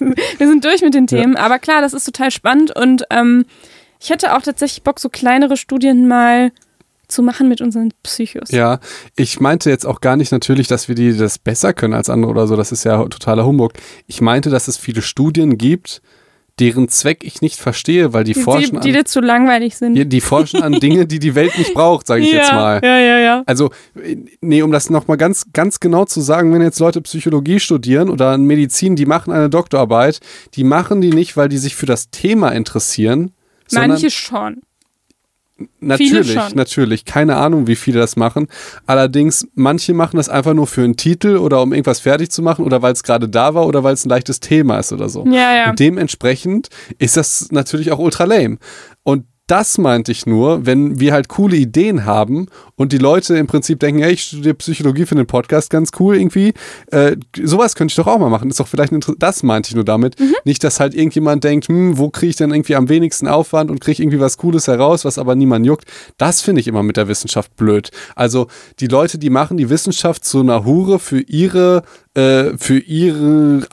Wir 0.00 0.46
sind 0.48 0.64
durch 0.64 0.82
mit 0.82 0.94
den 0.94 1.06
Ja. 1.06 1.18
Themen. 1.18 1.36
Aber 1.36 1.58
klar, 1.58 1.80
das 1.80 1.94
ist 1.94 2.04
total 2.04 2.30
spannend 2.30 2.74
und 2.74 3.04
ähm, 3.10 3.44
ich 4.00 4.10
hätte 4.10 4.36
auch 4.36 4.42
tatsächlich 4.42 4.82
Bock, 4.82 5.00
so 5.00 5.08
kleinere 5.08 5.56
Studien 5.56 6.06
mal 6.06 6.52
zu 7.08 7.22
machen 7.22 7.48
mit 7.48 7.60
unseren 7.60 7.92
Psychos. 8.02 8.50
Ja, 8.50 8.80
ich 9.16 9.40
meinte 9.40 9.70
jetzt 9.70 9.86
auch 9.86 10.00
gar 10.00 10.16
nicht 10.16 10.30
natürlich, 10.30 10.68
dass 10.68 10.88
wir 10.88 10.94
die 10.94 11.16
das 11.16 11.38
besser 11.38 11.72
können 11.72 11.94
als 11.94 12.10
andere 12.10 12.30
oder 12.30 12.46
so. 12.46 12.54
Das 12.54 12.70
ist 12.70 12.84
ja 12.84 13.02
totaler 13.04 13.46
Humbug. 13.46 13.72
Ich 14.06 14.20
meinte, 14.20 14.50
dass 14.50 14.68
es 14.68 14.76
viele 14.76 15.00
Studien 15.00 15.56
gibt, 15.56 16.02
deren 16.58 16.88
Zweck 16.88 17.24
ich 17.24 17.40
nicht 17.40 17.56
verstehe, 17.60 18.12
weil 18.12 18.24
die, 18.24 18.32
die, 18.32 18.40
forschen, 18.40 18.80
die, 18.80 18.88
die 18.88 18.92
dir 18.92 19.04
zu 19.04 19.20
langweilig 19.20 19.76
sind. 19.76 19.88
an, 19.88 19.94
die, 19.94 20.08
die 20.08 20.20
forschen 20.20 20.62
an 20.62 20.72
Dinge, 20.72 21.06
die 21.06 21.18
die 21.18 21.34
Welt 21.34 21.56
nicht 21.58 21.74
braucht, 21.74 22.06
sage 22.06 22.22
ich 22.22 22.32
ja, 22.32 22.38
jetzt 22.38 22.52
mal. 22.52 22.80
Ja, 22.82 22.98
ja, 22.98 23.18
ja. 23.18 23.42
Also, 23.46 23.70
nee, 24.40 24.62
um 24.62 24.72
das 24.72 24.90
nochmal 24.90 25.16
ganz, 25.16 25.46
ganz 25.52 25.80
genau 25.80 26.04
zu 26.04 26.20
sagen, 26.20 26.52
wenn 26.52 26.62
jetzt 26.62 26.80
Leute 26.80 27.00
Psychologie 27.00 27.60
studieren 27.60 28.10
oder 28.10 28.36
Medizin, 28.38 28.96
die 28.96 29.06
machen 29.06 29.32
eine 29.32 29.48
Doktorarbeit, 29.48 30.20
die 30.54 30.64
machen 30.64 31.00
die 31.00 31.10
nicht, 31.10 31.36
weil 31.36 31.48
die 31.48 31.58
sich 31.58 31.76
für 31.76 31.86
das 31.86 32.10
Thema 32.10 32.50
interessieren, 32.50 33.32
sondern 33.66 33.90
Manche 33.90 34.10
schon. 34.10 34.62
Natürlich, 35.80 36.54
natürlich. 36.54 37.04
Keine 37.04 37.36
Ahnung, 37.36 37.66
wie 37.66 37.74
viele 37.74 37.98
das 37.98 38.16
machen. 38.16 38.46
Allerdings, 38.86 39.48
manche 39.54 39.92
machen 39.92 40.16
das 40.16 40.28
einfach 40.28 40.54
nur 40.54 40.66
für 40.68 40.84
einen 40.84 40.96
Titel 40.96 41.36
oder 41.36 41.62
um 41.62 41.72
irgendwas 41.72 42.00
fertig 42.00 42.30
zu 42.30 42.42
machen 42.42 42.64
oder 42.64 42.82
weil 42.82 42.92
es 42.92 43.02
gerade 43.02 43.28
da 43.28 43.54
war 43.54 43.66
oder 43.66 43.82
weil 43.82 43.94
es 43.94 44.04
ein 44.04 44.08
leichtes 44.08 44.38
Thema 44.38 44.78
ist 44.78 44.92
oder 44.92 45.08
so. 45.08 45.24
Ja, 45.26 45.54
ja. 45.54 45.70
Und 45.70 45.80
dementsprechend 45.80 46.68
ist 46.98 47.16
das 47.16 47.50
natürlich 47.50 47.90
auch 47.90 47.98
ultra 47.98 48.24
lame. 48.24 48.58
Und 49.02 49.24
das 49.48 49.78
meinte 49.78 50.12
ich 50.12 50.26
nur, 50.26 50.66
wenn 50.66 51.00
wir 51.00 51.14
halt 51.14 51.28
coole 51.28 51.56
Ideen 51.56 52.04
haben 52.04 52.46
und 52.76 52.92
die 52.92 52.98
Leute 52.98 53.36
im 53.36 53.46
Prinzip 53.46 53.80
denken, 53.80 54.02
hey, 54.02 54.12
ich 54.12 54.22
studiere 54.22 54.54
Psychologie 54.54 55.06
für 55.06 55.14
den 55.14 55.26
Podcast, 55.26 55.70
ganz 55.70 55.90
cool 55.98 56.16
irgendwie. 56.16 56.52
Äh, 56.92 57.16
sowas 57.42 57.74
könnte 57.74 57.92
ich 57.92 57.96
doch 57.96 58.06
auch 58.06 58.18
mal 58.18 58.28
machen. 58.28 58.50
Ist 58.50 58.60
doch 58.60 58.68
vielleicht 58.68 58.92
das 59.18 59.42
meinte 59.42 59.70
ich 59.70 59.74
nur 59.74 59.84
damit. 59.84 60.20
Mhm. 60.20 60.34
Nicht, 60.44 60.62
dass 60.64 60.80
halt 60.80 60.94
irgendjemand 60.94 61.44
denkt, 61.44 61.68
hm, 61.68 61.96
wo 61.96 62.10
kriege 62.10 62.30
ich 62.30 62.36
denn 62.36 62.50
irgendwie 62.50 62.76
am 62.76 62.90
wenigsten 62.90 63.26
Aufwand 63.26 63.70
und 63.70 63.80
kriege 63.80 64.02
irgendwie 64.02 64.20
was 64.20 64.36
Cooles 64.36 64.68
heraus, 64.68 65.06
was 65.06 65.18
aber 65.18 65.34
niemand 65.34 65.64
juckt. 65.64 65.86
Das 66.18 66.42
finde 66.42 66.60
ich 66.60 66.68
immer 66.68 66.82
mit 66.82 66.98
der 66.98 67.08
Wissenschaft 67.08 67.56
blöd. 67.56 67.90
Also 68.14 68.48
die 68.80 68.86
Leute, 68.86 69.16
die 69.16 69.30
machen 69.30 69.56
die 69.56 69.70
Wissenschaft 69.70 70.24
zu 70.24 70.40
einer 70.40 70.66
Hure 70.66 70.98
für 70.98 71.20
ihre 71.20 71.82
äh, 72.14 72.56
für 72.56 72.78
ihre, 72.78 73.66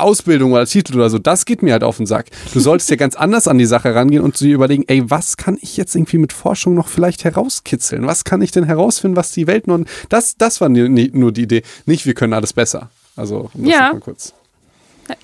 Ausbildung 0.00 0.52
oder 0.52 0.66
Titel 0.66 0.96
oder 0.96 1.10
so, 1.10 1.18
das 1.18 1.44
geht 1.44 1.62
mir 1.62 1.72
halt 1.72 1.82
auf 1.82 1.96
den 1.96 2.06
Sack. 2.06 2.26
Du 2.52 2.60
solltest 2.60 2.90
ja 2.90 2.96
ganz 2.96 3.16
anders 3.16 3.48
an 3.48 3.58
die 3.58 3.66
Sache 3.66 3.94
rangehen 3.94 4.22
und 4.22 4.38
dir 4.40 4.54
überlegen, 4.54 4.84
ey, 4.86 5.10
was 5.10 5.36
kann 5.36 5.58
ich 5.60 5.76
jetzt 5.76 5.94
irgendwie 5.94 6.18
mit 6.18 6.32
Forschung 6.32 6.74
noch 6.74 6.88
vielleicht 6.88 7.24
herauskitzeln? 7.24 8.06
Was 8.06 8.24
kann 8.24 8.42
ich 8.42 8.50
denn 8.50 8.64
herausfinden, 8.64 9.16
was 9.16 9.32
die 9.32 9.46
Welt 9.46 9.66
nur. 9.66 9.84
Das, 10.08 10.36
das 10.36 10.60
war 10.60 10.68
nur 10.68 10.88
nur 10.88 11.32
die 11.32 11.42
Idee. 11.42 11.62
Nicht, 11.86 12.06
wir 12.06 12.14
können 12.14 12.32
alles 12.32 12.52
besser. 12.52 12.90
Also, 13.16 13.50
um 13.54 13.64
das 13.64 13.72
Ja. 13.72 13.86
noch 13.86 13.92
mal 13.94 14.00
kurz. 14.00 14.34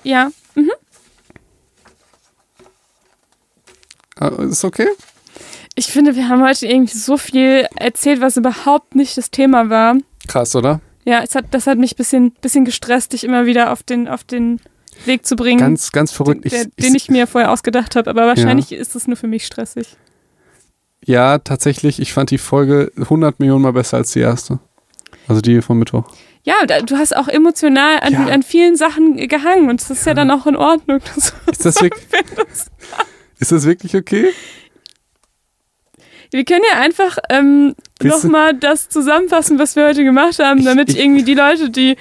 Ja. 0.03 0.31
Ah, 4.17 4.27
Ist 4.27 4.63
okay? 4.63 4.87
Ich 5.75 5.87
finde, 5.87 6.15
wir 6.15 6.29
haben 6.29 6.41
heute 6.41 6.65
irgendwie 6.67 6.97
so 6.97 7.17
viel 7.17 7.67
erzählt, 7.75 8.21
was 8.21 8.37
überhaupt 8.37 8.95
nicht 8.95 9.17
das 9.17 9.29
Thema 9.29 9.69
war. 9.69 9.97
Krass, 10.27 10.55
oder? 10.55 10.79
Ja, 11.05 11.21
es 11.23 11.35
hat, 11.35 11.45
das 11.51 11.67
hat 11.67 11.77
mich 11.77 11.93
ein 11.93 11.97
bisschen, 11.97 12.31
bisschen 12.41 12.65
gestresst, 12.65 13.13
dich 13.13 13.23
immer 13.23 13.45
wieder 13.45 13.71
auf 13.71 13.83
den, 13.83 14.07
auf 14.07 14.23
den 14.23 14.59
Weg 15.05 15.25
zu 15.25 15.35
bringen, 15.35 15.59
Ganz, 15.59 15.91
ganz 15.91 16.11
verrückt. 16.11 16.45
den, 16.45 16.49
der, 16.51 16.61
ich, 16.63 16.75
den 16.85 16.95
ich 16.95 17.09
mir 17.09 17.27
vorher 17.27 17.51
ausgedacht 17.51 17.95
habe. 17.95 18.09
Aber 18.09 18.25
wahrscheinlich 18.27 18.71
ist 18.71 18.95
es 18.95 19.07
nur 19.07 19.15
für 19.17 19.27
mich 19.27 19.45
stressig. 19.45 19.95
ja, 21.05 21.37
tatsächlich, 21.37 21.99
ich 21.99 22.11
fand 22.13 22.31
die 22.31 22.37
Folge 22.37 22.91
100 22.97 23.39
Millionen 23.39 23.61
Mal 23.61 23.73
besser 23.73 23.97
als 23.97 24.11
die 24.11 24.19
erste. 24.21 24.59
Also 25.27 25.41
die 25.41 25.61
vom 25.61 25.79
Mittwoch. 25.79 26.05
Ja, 26.43 26.53
da, 26.67 26.81
du 26.81 26.95
hast 26.97 27.15
auch 27.15 27.27
emotional 27.27 27.99
an, 28.01 28.13
Ja. 28.13 28.25
an 28.27 28.43
vielen 28.43 28.75
Sachen 28.75 29.15
gehangen 29.27 29.69
und 29.69 29.81
das 29.81 29.89
ist 29.89 30.05
ja, 30.05 30.13
dann 30.13 30.29
auch 30.31 30.45
in 30.47 30.55
Ordnung. 30.55 30.99
Ist 31.51 31.65
das, 31.65 31.75
wirklich, 31.81 32.03
ist 33.39 33.51
das 33.51 33.65
wirklich 33.65 33.95
okay? 33.95 34.29
Wir 36.31 36.43
können 36.45 36.63
ja 36.73 36.79
einfach 36.81 37.17
ähm, 37.29 37.75
nochmal 38.01 38.53
das 38.55 38.89
zusammenfassen, 38.89 39.59
was 39.59 39.75
wir 39.75 39.85
heute 39.87 40.03
gemacht 40.03 40.39
haben, 40.39 40.59
Ich- 40.59 40.65
damit 40.65 40.89
ich- 40.89 40.99
irgendwie 40.99 41.23
die 41.23 41.33
Leute, 41.33 41.69
die 41.69 41.95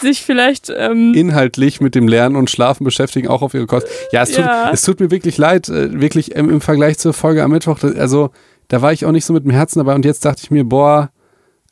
sich 0.00 0.22
vielleicht. 0.22 0.72
Ähm, 0.76 1.12
inhaltlich 1.14 1.80
mit 1.80 1.94
dem 1.96 2.06
Lernen 2.06 2.36
und 2.36 2.50
Schlafen 2.50 2.84
beschäftigen, 2.84 3.26
auch 3.28 3.42
auf 3.42 3.54
ihre 3.54 3.66
Kosten. 3.66 3.90
Ja, 4.12 4.22
es 4.22 4.30
tut, 4.30 4.44
Ja. 4.44 4.70
es 4.72 4.82
tut 4.82 5.00
mir 5.00 5.10
wirklich 5.10 5.38
leid, 5.38 5.68
äh, 5.68 6.00
wirklich 6.00 6.32
im, 6.32 6.48
im 6.50 6.60
Vergleich 6.60 6.98
zur 6.98 7.12
Folge 7.12 7.42
am 7.42 7.50
Mittwoch. 7.50 7.82
Also, 7.82 8.30
da 8.68 8.80
war 8.82 8.92
ich 8.92 9.04
auch 9.06 9.12
nicht 9.12 9.24
so 9.24 9.32
mit 9.32 9.44
dem 9.44 9.50
Herzen 9.50 9.78
dabei 9.80 9.94
und 9.94 10.04
jetzt 10.04 10.24
dachte 10.24 10.42
ich 10.44 10.50
mir, 10.52 10.64
boah, 10.64 11.10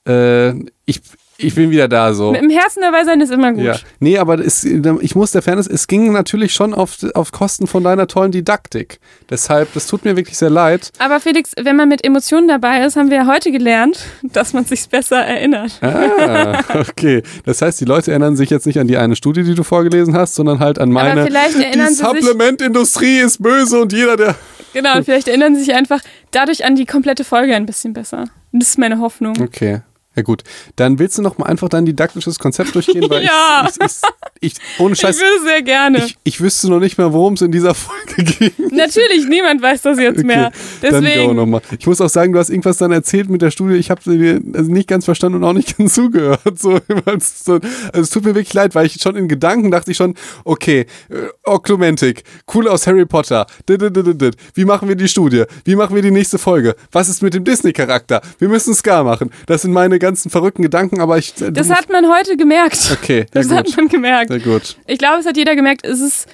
äh, 0.09 0.51
ich, 0.87 1.03
ich 1.39 1.55
bin 1.55 1.71
wieder 1.71 1.89
da 1.89 2.15
so. 2.15 2.35
Im 2.35 2.51
Herzen 2.51 2.81
dabei 2.81 3.05
sein 3.05 3.21
ist 3.21 3.31
immer 3.31 3.53
gut. 3.53 3.65
Ja. 3.65 3.77
Nee, 4.01 4.19
aber 4.19 4.39
es, 4.39 4.65
ich 4.65 5.15
muss 5.15 5.33
der 5.33 5.43
Fairness, 5.43 5.67
es 5.67 5.87
ging 5.87 6.13
natürlich 6.13 6.53
schon 6.53 6.73
auf, 6.73 6.97
auf 7.15 7.33
Kosten 7.33 7.67
von 7.67 7.85
deiner 7.85 8.07
tollen 8.07 8.33
Didaktik. 8.33 8.99
Deshalb, 9.29 9.73
das 9.75 9.87
tut 9.87 10.05
mir 10.05 10.17
wirklich 10.17 10.39
sehr 10.39 10.51
leid. 10.51 10.91
Aber 10.99 11.21
Felix, 11.21 11.53
wenn 11.61 11.77
man 11.77 11.89
mit 11.89 12.05
Emotionen 12.05 12.49
dabei 12.49 12.85
ist, 12.85 12.97
haben 12.97 13.11
wir 13.11 13.19
ja 13.19 13.27
heute 13.27 13.53
gelernt, 13.53 13.99
dass 14.23 14.53
man 14.53 14.65
sich 14.65 14.89
besser 14.89 15.19
erinnert. 15.19 15.79
Ah, 15.83 16.63
okay. 16.75 17.23
Das 17.45 17.61
heißt, 17.63 17.81
die 17.81 17.85
Leute 17.85 18.11
erinnern 18.13 18.37
sich 18.37 18.51
jetzt 18.51 18.67
nicht 18.67 18.79
an 18.79 18.89
die 18.89 18.97
eine 18.97 19.17
Studie, 19.17 19.45
die 19.45 19.55
du 19.55 19.63
vorgelesen 19.63 20.15
hast, 20.17 20.35
sondern 20.35 20.59
halt 20.59 20.79
an 20.79 20.91
meine. 20.91 21.13
Aber 21.13 21.27
vielleicht 21.27 21.57
erinnern 21.57 21.89
die 21.89 21.95
sie 21.95 22.05
sich, 22.05 22.25
Supplementindustrie 22.25 23.19
ist 23.19 23.43
böse 23.43 23.81
und 23.81 23.93
jeder, 23.93 24.17
der. 24.17 24.35
genau, 24.73 25.03
vielleicht 25.03 25.29
erinnern 25.29 25.55
sie 25.55 25.65
sich 25.65 25.75
einfach 25.75 26.01
dadurch 26.31 26.65
an 26.65 26.77
die 26.77 26.87
komplette 26.87 27.25
Folge 27.25 27.55
ein 27.55 27.67
bisschen 27.67 27.93
besser. 27.93 28.25
Das 28.53 28.71
ist 28.71 28.79
meine 28.79 28.99
Hoffnung. 29.01 29.35
Okay. 29.41 29.81
Ja 30.17 30.23
gut, 30.23 30.43
dann 30.77 30.99
willst 30.99 31.19
du 31.19 31.23
noch 31.23 31.37
mal 31.39 31.47
einfach 31.47 31.69
dein 31.69 31.85
didaktisches 31.85 32.39
Konzept 32.39 32.75
durchgehen, 32.75 33.05
weil 33.11 33.23
Ja. 33.25 33.69
ich, 33.69 33.77
ich, 33.81 33.93
ich, 34.41 34.53
ich 34.55 34.81
ohne 34.81 34.95
Ich 34.95 35.01
Scheiß, 35.01 35.19
will 35.21 35.47
sehr 35.47 35.63
gerne. 35.63 35.99
ich, 36.05 36.17
ich 36.25 36.41
wüsste 36.41 36.69
noch 36.71 36.81
nicht 36.81 36.97
mehr, 36.99 37.13
worum 37.13 37.35
es 37.35 37.43
in 37.43 37.53
dieser 37.53 37.75
Folge 37.75 38.25
ging. 38.25 38.51
Natürlich, 38.71 39.29
niemand 39.29 39.61
weiß 39.63 39.83
das 39.83 39.99
jetzt 39.99 40.25
mehr. 40.25 40.51
Dann 40.81 40.93
go 40.93 41.01
Deswegen. 41.01 41.37
nochmal. 41.37 41.61
Ich 41.79 41.87
muss 41.87 42.01
auch 42.01 42.09
sagen, 42.09 42.33
du 42.33 42.39
hast 42.39 42.49
irgendwas 42.51 42.79
dann 42.79 42.93
erzählt 42.93 43.29
mit 43.29 43.43
der 43.43 43.51
Studie. 43.51 43.75
Ich 43.75 43.91
habe 43.91 44.01
sie 44.05 44.41
also 44.55 44.73
nicht 44.73 44.89
ganz 44.89 45.05
verstanden 45.05 45.37
und 45.39 45.45
auch 45.45 45.53
nicht 45.53 45.77
ganz 45.77 45.95
zugehört. 45.95 46.41
So, 46.59 46.79
also 47.05 47.61
es 47.93 48.11
tut 48.11 48.25
mir 48.25 48.35
wirklich 48.35 48.55
leid, 48.55 48.75
weil 48.75 48.87
ich 48.87 48.95
schon 49.01 49.17
in 49.17 49.29
Gedanken 49.29 49.71
dachte 49.71 49.91
ich 49.91 49.97
schon, 49.97 50.15
okay, 50.45 50.87
äh, 51.11 51.15
Oklumentik, 51.45 52.25
cool 52.55 52.69
aus 52.69 52.87
Harry 52.87 53.05
Potter. 53.07 53.47
Wie 54.55 54.65
machen 54.65 54.89
wir 54.89 54.97
die 54.97 55.09
Studie? 55.09 55.45
Wie 55.65 55.77
machen 55.77 55.95
wir 55.95 56.03
die 56.03 56.11
nächste 56.11 56.39
Folge? 56.39 56.75
Was 56.93 57.09
ist 57.09 57.23
mit 57.23 57.35
dem 57.35 57.45
Disney-Charakter? 57.45 58.23
Wir 58.39 58.49
müssen 58.49 58.75
Ska 58.75 59.03
machen. 59.05 59.31
Das 59.47 59.63
sind 59.63 59.73
meine 59.73 59.99
ganzen 60.07 60.31
verrückten 60.31 60.63
Gedanken, 60.63 61.01
aber 61.01 61.19
ich. 61.19 61.41
äh, 61.41 61.53
Das 61.53 61.71
hat 61.71 61.89
man 61.91 62.09
heute 62.09 62.37
gemerkt. 62.37 62.91
Okay, 62.93 63.27
Das 63.33 63.49
sehr 63.49 63.59
hat 63.59 63.67
gut. 63.67 63.77
man 63.77 63.89
gemerkt. 63.89 64.31
Sehr 64.31 64.41
gut. 64.41 64.77
Ich 64.87 64.99
glaube, 64.99 65.21
es 65.21 65.27
hat 65.27 65.37
jeder 65.37 65.55
gemerkt. 65.55 65.85
Es 65.87 66.01
ist. 66.01 66.27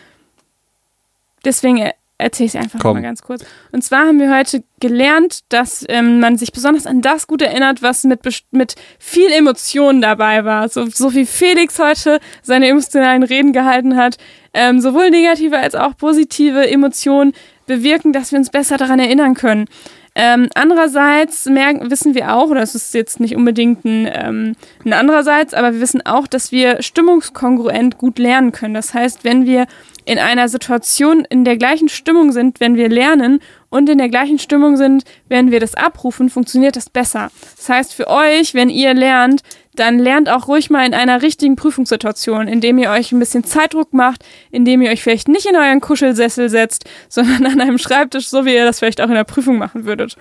Deswegen 1.45 1.79
er- 1.79 1.95
erzähle 2.18 2.47
ich 2.47 2.55
es 2.55 2.61
einfach 2.61 2.79
Komm. 2.79 2.99
mal 2.99 3.03
ganz 3.03 3.20
kurz. 3.23 3.45
Und 3.73 3.83
zwar 3.83 4.07
haben 4.07 4.20
wir 4.20 4.33
heute 4.33 4.62
gelernt, 4.79 5.41
dass 5.49 5.85
ähm, 5.89 6.20
man 6.20 6.39
sich 6.39 6.53
besonders 6.53 6.87
an 6.87 7.01
das 7.03 7.27
gut 7.27 7.43
erinnert, 7.43 7.83
was 7.83 8.05
mit, 8.05 8.20
mit 8.53 8.77
viel 9.01 9.33
Emotionen 9.33 10.01
dabei 10.01 10.45
war. 10.45 10.68
So, 10.68 10.87
so 10.87 11.14
wie 11.14 11.27
Felix 11.27 11.81
heute 11.81 12.20
seine 12.43 12.68
emotionalen 12.68 13.25
Reden 13.25 13.53
gehalten 13.53 13.97
hat. 13.97 14.18
Ähm, 14.55 14.81
sowohl 14.81 15.11
negative 15.11 15.59
als 15.59 15.75
auch 15.75 15.97
positive 15.97 16.68
Emotionen 16.70 17.33
bewirken, 17.66 18.12
dass 18.12 18.31
wir 18.31 18.39
uns 18.39 18.51
besser 18.51 18.77
daran 18.77 19.01
erinnern 19.01 19.35
können. 19.35 19.64
Ähm, 20.15 20.49
andererseits 20.55 21.47
merken, 21.47 21.91
wissen 21.91 22.15
wir 22.15 22.35
auch, 22.35 22.51
oder 22.51 22.61
es 22.61 22.75
ist 22.75 22.93
jetzt 22.93 23.19
nicht 23.19 23.35
unbedingt 23.35 23.85
ein, 23.85 24.07
ähm, 24.13 24.57
ein 24.85 24.93
andererseits, 24.93 25.55
aber 25.55 25.73
wir 25.73 25.81
wissen 25.81 26.05
auch, 26.05 26.27
dass 26.27 26.53
wir 26.53 26.83
stimmungskongruent 26.83 27.97
gut 27.97 28.19
lernen 28.19 28.53
können. 28.53 28.75
Das 28.75 28.93
heißt, 28.93 29.25
wenn 29.25 29.47
wir 29.47 29.67
in 30.05 30.19
einer 30.19 30.49
Situation 30.49 31.25
in 31.25 31.45
der 31.45 31.57
gleichen 31.57 31.89
Stimmung 31.89 32.33
sind, 32.33 32.61
wenn 32.61 32.77
wir 32.77 32.89
lernen 32.89 33.41
und 33.71 33.89
in 33.89 33.99
der 33.99 34.09
gleichen 34.09 34.39
Stimmung 34.39 34.77
sind, 34.77 35.05
wenn 35.29 35.51
wir 35.51 35.61
das 35.61 35.75
abrufen, 35.75 36.29
funktioniert 36.29 36.77
das 36.77 36.91
besser. 36.91 37.31
Das 37.57 37.69
heißt, 37.69 37.95
für 37.95 38.09
euch, 38.09 38.53
wenn 38.53 38.69
ihr 38.69 38.93
lernt, 38.95 39.43
dann 39.75 39.99
lernt 39.99 40.29
auch 40.29 40.49
ruhig 40.49 40.70
mal 40.70 40.87
in 40.87 40.95
einer 40.95 41.23
richtigen 41.23 41.57
Prüfungssituation, 41.57 42.47
indem 42.47 42.79
ihr 42.79 42.91
euch 42.91 43.12
ein 43.12 43.18
bisschen 43.18 43.45
Zeitdruck 43.45 43.93
macht, 43.93 44.25
indem 44.51 44.83
ihr 44.83 44.91
euch 44.91 45.03
vielleicht 45.03 45.29
nicht 45.29 45.47
in 45.47 45.57
euren 45.57 45.81
Kuschelsessel 45.81 46.49
setzt, 46.49 46.85
sondern 47.09 47.47
an 47.47 47.61
einem 47.61 47.79
Schreibtisch, 47.79 48.29
so 48.29 48.45
wie 48.45 48.55
ihr 48.55 48.64
das 48.64 48.79
vielleicht 48.79 49.01
auch 49.01 49.09
in 49.09 49.14
der 49.14 49.25
Prüfung 49.25 49.59
machen 49.59 49.85
würdet. 49.85 50.16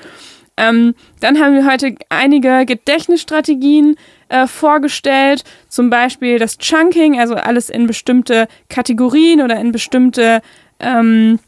Ähm, 0.57 0.95
dann 1.21 1.39
haben 1.39 1.55
wir 1.55 1.65
heute 1.65 1.95
einige 2.09 2.65
Gedächtnisstrategien 2.65 3.95
äh, 4.29 4.47
vorgestellt, 4.47 5.43
zum 5.69 5.89
Beispiel 5.89 6.39
das 6.39 6.57
Chunking, 6.57 7.19
also 7.19 7.35
alles 7.35 7.69
in 7.69 7.87
bestimmte 7.87 8.47
Kategorien 8.69 9.41
oder 9.41 9.59
in 9.59 9.71
bestimmte 9.71 10.41
ähm, 10.79 11.39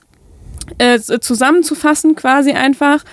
äh, 0.78 1.00
zusammenzufassen 1.00 2.16
quasi 2.16 2.52
einfach. 2.52 3.04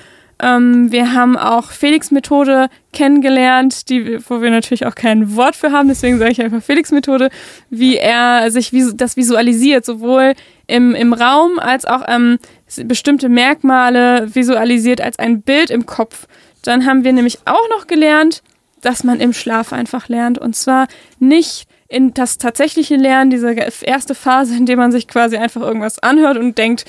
Ähm, 0.42 0.90
wir 0.90 1.12
haben 1.12 1.36
auch 1.36 1.70
Felix-Methode 1.70 2.68
kennengelernt, 2.92 3.88
die, 3.88 4.18
wo 4.28 4.40
wir 4.40 4.50
natürlich 4.50 4.86
auch 4.86 4.94
kein 4.94 5.36
Wort 5.36 5.56
für 5.56 5.72
haben, 5.72 5.88
deswegen 5.88 6.18
sage 6.18 6.32
ich 6.32 6.42
einfach 6.42 6.62
Felix-Methode, 6.62 7.30
wie 7.68 7.96
er 7.96 8.50
sich 8.50 8.72
visu 8.72 8.92
das 8.92 9.16
visualisiert, 9.16 9.84
sowohl 9.84 10.34
im, 10.66 10.94
im 10.94 11.12
Raum 11.12 11.58
als 11.58 11.84
auch 11.84 12.02
ähm, 12.08 12.38
bestimmte 12.84 13.28
Merkmale 13.28 14.34
visualisiert 14.34 15.00
als 15.00 15.18
ein 15.18 15.42
Bild 15.42 15.70
im 15.70 15.86
Kopf. 15.86 16.26
Dann 16.62 16.86
haben 16.86 17.04
wir 17.04 17.12
nämlich 17.12 17.38
auch 17.44 17.68
noch 17.70 17.86
gelernt, 17.86 18.42
dass 18.80 19.04
man 19.04 19.20
im 19.20 19.32
Schlaf 19.32 19.72
einfach 19.72 20.08
lernt 20.08 20.38
und 20.38 20.56
zwar 20.56 20.86
nicht 21.18 21.66
in 21.88 22.14
das 22.14 22.38
tatsächliche 22.38 22.94
Lernen, 22.94 23.30
diese 23.30 23.52
erste 23.82 24.14
Phase, 24.14 24.56
in 24.56 24.64
der 24.64 24.76
man 24.76 24.92
sich 24.92 25.08
quasi 25.08 25.36
einfach 25.36 25.60
irgendwas 25.60 25.98
anhört 25.98 26.38
und 26.38 26.56
denkt, 26.56 26.84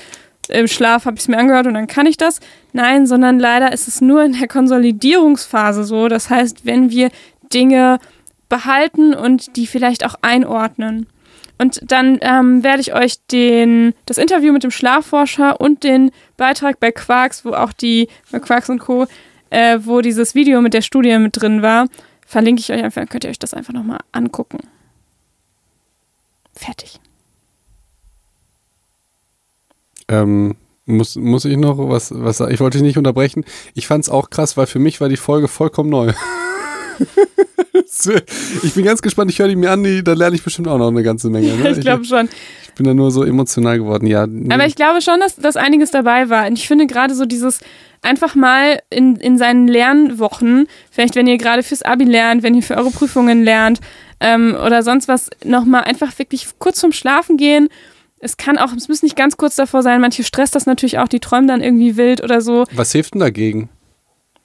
im 0.48 0.66
Schlaf 0.66 1.04
habe 1.04 1.16
ich 1.16 1.22
es 1.22 1.28
mir 1.28 1.38
angehört 1.38 1.66
und 1.66 1.74
dann 1.74 1.86
kann 1.86 2.06
ich 2.06 2.16
das. 2.16 2.40
Nein, 2.72 3.06
sondern 3.06 3.38
leider 3.38 3.72
ist 3.72 3.88
es 3.88 4.00
nur 4.00 4.24
in 4.24 4.32
der 4.38 4.48
Konsolidierungsphase 4.48 5.84
so. 5.84 6.08
Das 6.08 6.30
heißt, 6.30 6.64
wenn 6.66 6.90
wir 6.90 7.10
Dinge 7.52 7.98
behalten 8.48 9.14
und 9.14 9.56
die 9.56 9.66
vielleicht 9.66 10.04
auch 10.04 10.14
einordnen. 10.22 11.06
Und 11.58 11.80
dann 11.90 12.18
ähm, 12.22 12.64
werde 12.64 12.80
ich 12.80 12.92
euch 12.92 13.24
den, 13.30 13.94
das 14.06 14.18
Interview 14.18 14.52
mit 14.52 14.64
dem 14.64 14.70
Schlafforscher 14.70 15.60
und 15.60 15.84
den 15.84 16.10
Beitrag 16.36 16.80
bei 16.80 16.90
Quarks, 16.90 17.44
wo 17.44 17.52
auch 17.52 17.72
die, 17.72 18.08
bei 18.30 18.40
Quarks 18.40 18.68
und 18.68 18.80
Co., 18.80 19.06
äh, 19.50 19.78
wo 19.82 20.00
dieses 20.00 20.34
Video 20.34 20.60
mit 20.60 20.74
der 20.74 20.82
Studie 20.82 21.16
mit 21.18 21.40
drin 21.40 21.62
war, 21.62 21.86
verlinke 22.26 22.60
ich 22.60 22.72
euch 22.72 22.82
einfach, 22.82 23.02
dann 23.02 23.08
könnt 23.08 23.24
ihr 23.24 23.30
euch 23.30 23.38
das 23.38 23.54
einfach 23.54 23.74
nochmal 23.74 24.00
angucken. 24.10 24.58
Fertig. 26.54 27.01
Ähm, 30.12 30.54
muss, 30.84 31.16
muss 31.16 31.44
ich 31.44 31.56
noch 31.56 31.78
was, 31.78 32.12
was 32.14 32.38
sagen? 32.38 32.52
Ich 32.52 32.60
wollte 32.60 32.78
dich 32.78 32.86
nicht 32.86 32.98
unterbrechen. 32.98 33.44
Ich 33.74 33.86
fand 33.86 34.04
es 34.04 34.10
auch 34.10 34.30
krass, 34.30 34.56
weil 34.56 34.66
für 34.66 34.78
mich 34.78 35.00
war 35.00 35.08
die 35.08 35.16
Folge 35.16 35.48
vollkommen 35.48 35.90
neu. 35.90 36.12
ich 38.62 38.74
bin 38.74 38.84
ganz 38.84 39.00
gespannt, 39.00 39.30
ich 39.30 39.38
höre 39.38 39.48
die 39.48 39.56
mir 39.56 39.70
an, 39.70 39.84
die, 39.84 40.02
da 40.02 40.12
lerne 40.12 40.34
ich 40.36 40.42
bestimmt 40.42 40.68
auch 40.68 40.78
noch 40.78 40.88
eine 40.88 41.02
ganze 41.02 41.30
Menge. 41.30 41.54
Ne? 41.56 41.70
Ich 41.70 41.80
glaube 41.80 42.04
schon. 42.04 42.28
ich 42.64 42.72
bin 42.74 42.86
da 42.86 42.94
nur 42.94 43.10
so 43.10 43.24
emotional 43.24 43.78
geworden. 43.78 44.06
Ja. 44.06 44.22
Aber 44.22 44.66
ich 44.66 44.74
glaube 44.74 45.00
schon, 45.00 45.20
dass, 45.20 45.36
dass 45.36 45.56
einiges 45.56 45.90
dabei 45.90 46.28
war. 46.28 46.46
Und 46.46 46.58
ich 46.58 46.66
finde 46.66 46.86
gerade 46.86 47.14
so 47.14 47.24
dieses 47.24 47.60
einfach 48.02 48.34
mal 48.34 48.80
in, 48.90 49.16
in 49.16 49.38
seinen 49.38 49.68
Lernwochen, 49.68 50.66
vielleicht 50.90 51.14
wenn 51.14 51.28
ihr 51.28 51.38
gerade 51.38 51.62
fürs 51.62 51.82
Abi 51.82 52.04
lernt, 52.04 52.42
wenn 52.42 52.54
ihr 52.54 52.62
für 52.62 52.76
eure 52.76 52.90
Prüfungen 52.90 53.44
lernt 53.44 53.80
ähm, 54.20 54.56
oder 54.64 54.82
sonst 54.82 55.06
was, 55.06 55.30
nochmal 55.44 55.84
einfach 55.84 56.18
wirklich 56.18 56.48
kurz 56.58 56.80
vorm 56.80 56.92
Schlafen 56.92 57.36
gehen. 57.36 57.68
Es 58.24 58.36
kann 58.36 58.56
auch, 58.56 58.72
es 58.72 58.88
muss 58.88 59.02
nicht 59.02 59.16
ganz 59.16 59.36
kurz 59.36 59.56
davor 59.56 59.82
sein, 59.82 60.00
manche 60.00 60.22
stresst 60.22 60.54
das 60.54 60.64
natürlich 60.64 60.98
auch, 60.98 61.08
die 61.08 61.18
träumen 61.18 61.48
dann 61.48 61.60
irgendwie 61.60 61.96
wild 61.96 62.22
oder 62.22 62.40
so. 62.40 62.64
was 62.72 62.92
hilft 62.92 63.14
denn 63.14 63.20
dagegen? 63.20 63.68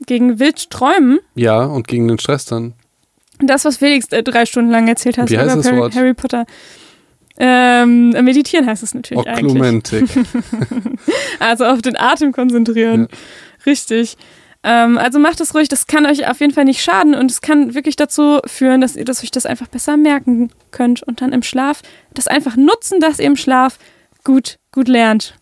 Gegen 0.05 0.39
wild 0.39 0.71
träumen. 0.71 1.19
Ja, 1.35 1.63
und 1.63 1.87
gegen 1.87 2.07
den 2.07 2.17
Stress 2.17 2.45
dann. 2.45 2.73
Das, 3.39 3.65
was 3.65 3.77
Felix 3.77 4.07
äh, 4.07 4.23
drei 4.23 4.47
Stunden 4.47 4.71
lang 4.71 4.87
erzählt 4.87 5.19
hat 5.19 5.29
Wie 5.29 5.37
heißt 5.37 5.53
über 5.53 5.55
das 5.57 5.67
Harry, 5.67 5.77
Wort? 5.77 5.95
Harry 5.95 6.13
Potter. 6.15 6.45
Ähm, 7.39 8.09
meditieren 8.09 8.65
heißt 8.65 8.81
es 8.81 8.95
natürlich 8.95 9.27
eigentlich. 9.27 9.45
Oklumentik. 9.45 10.05
Also 11.39 11.65
auf 11.65 11.83
den 11.83 11.95
Atem 11.95 12.31
konzentrieren. 12.31 13.07
Richtig. 13.65 14.17
Ähm, 14.69 14.97
also 14.97 15.17
macht 15.17 15.39
es 15.39 15.55
ruhig, 15.55 15.69
das 15.69 15.87
kann 15.87 16.05
euch 16.05 16.29
auf 16.29 16.41
jeden 16.41 16.51
Fall 16.53 16.65
nicht 16.65 16.83
schaden 16.83 17.15
und 17.15 17.31
es 17.31 17.39
kann 17.39 17.73
wirklich 17.73 17.95
dazu 17.95 18.41
führen, 18.45 18.81
dass 18.81 18.97
ihr 18.97 19.05
dass 19.05 19.23
euch 19.23 19.31
das 19.31 19.45
einfach 19.45 19.67
besser 19.67 19.95
merken 19.95 20.51
könnt 20.71 21.03
und 21.03 21.21
dann 21.21 21.31
im 21.31 21.41
Schlaf 21.41 21.81
das 22.13 22.27
einfach 22.27 22.57
nutzen, 22.57 22.99
dass 22.99 23.19
ihr 23.19 23.27
im 23.27 23.37
Schlaf 23.37 23.79
gut, 24.25 24.57
gut 24.73 24.89
lernt. 24.89 25.35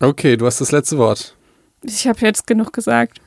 Okay, 0.00 0.36
du 0.36 0.44
hast 0.44 0.60
das 0.60 0.72
letzte 0.72 0.98
Wort. 0.98 1.36
Ich 1.84 2.08
habe 2.08 2.18
jetzt 2.22 2.48
genug 2.48 2.72
gesagt. 2.72 3.20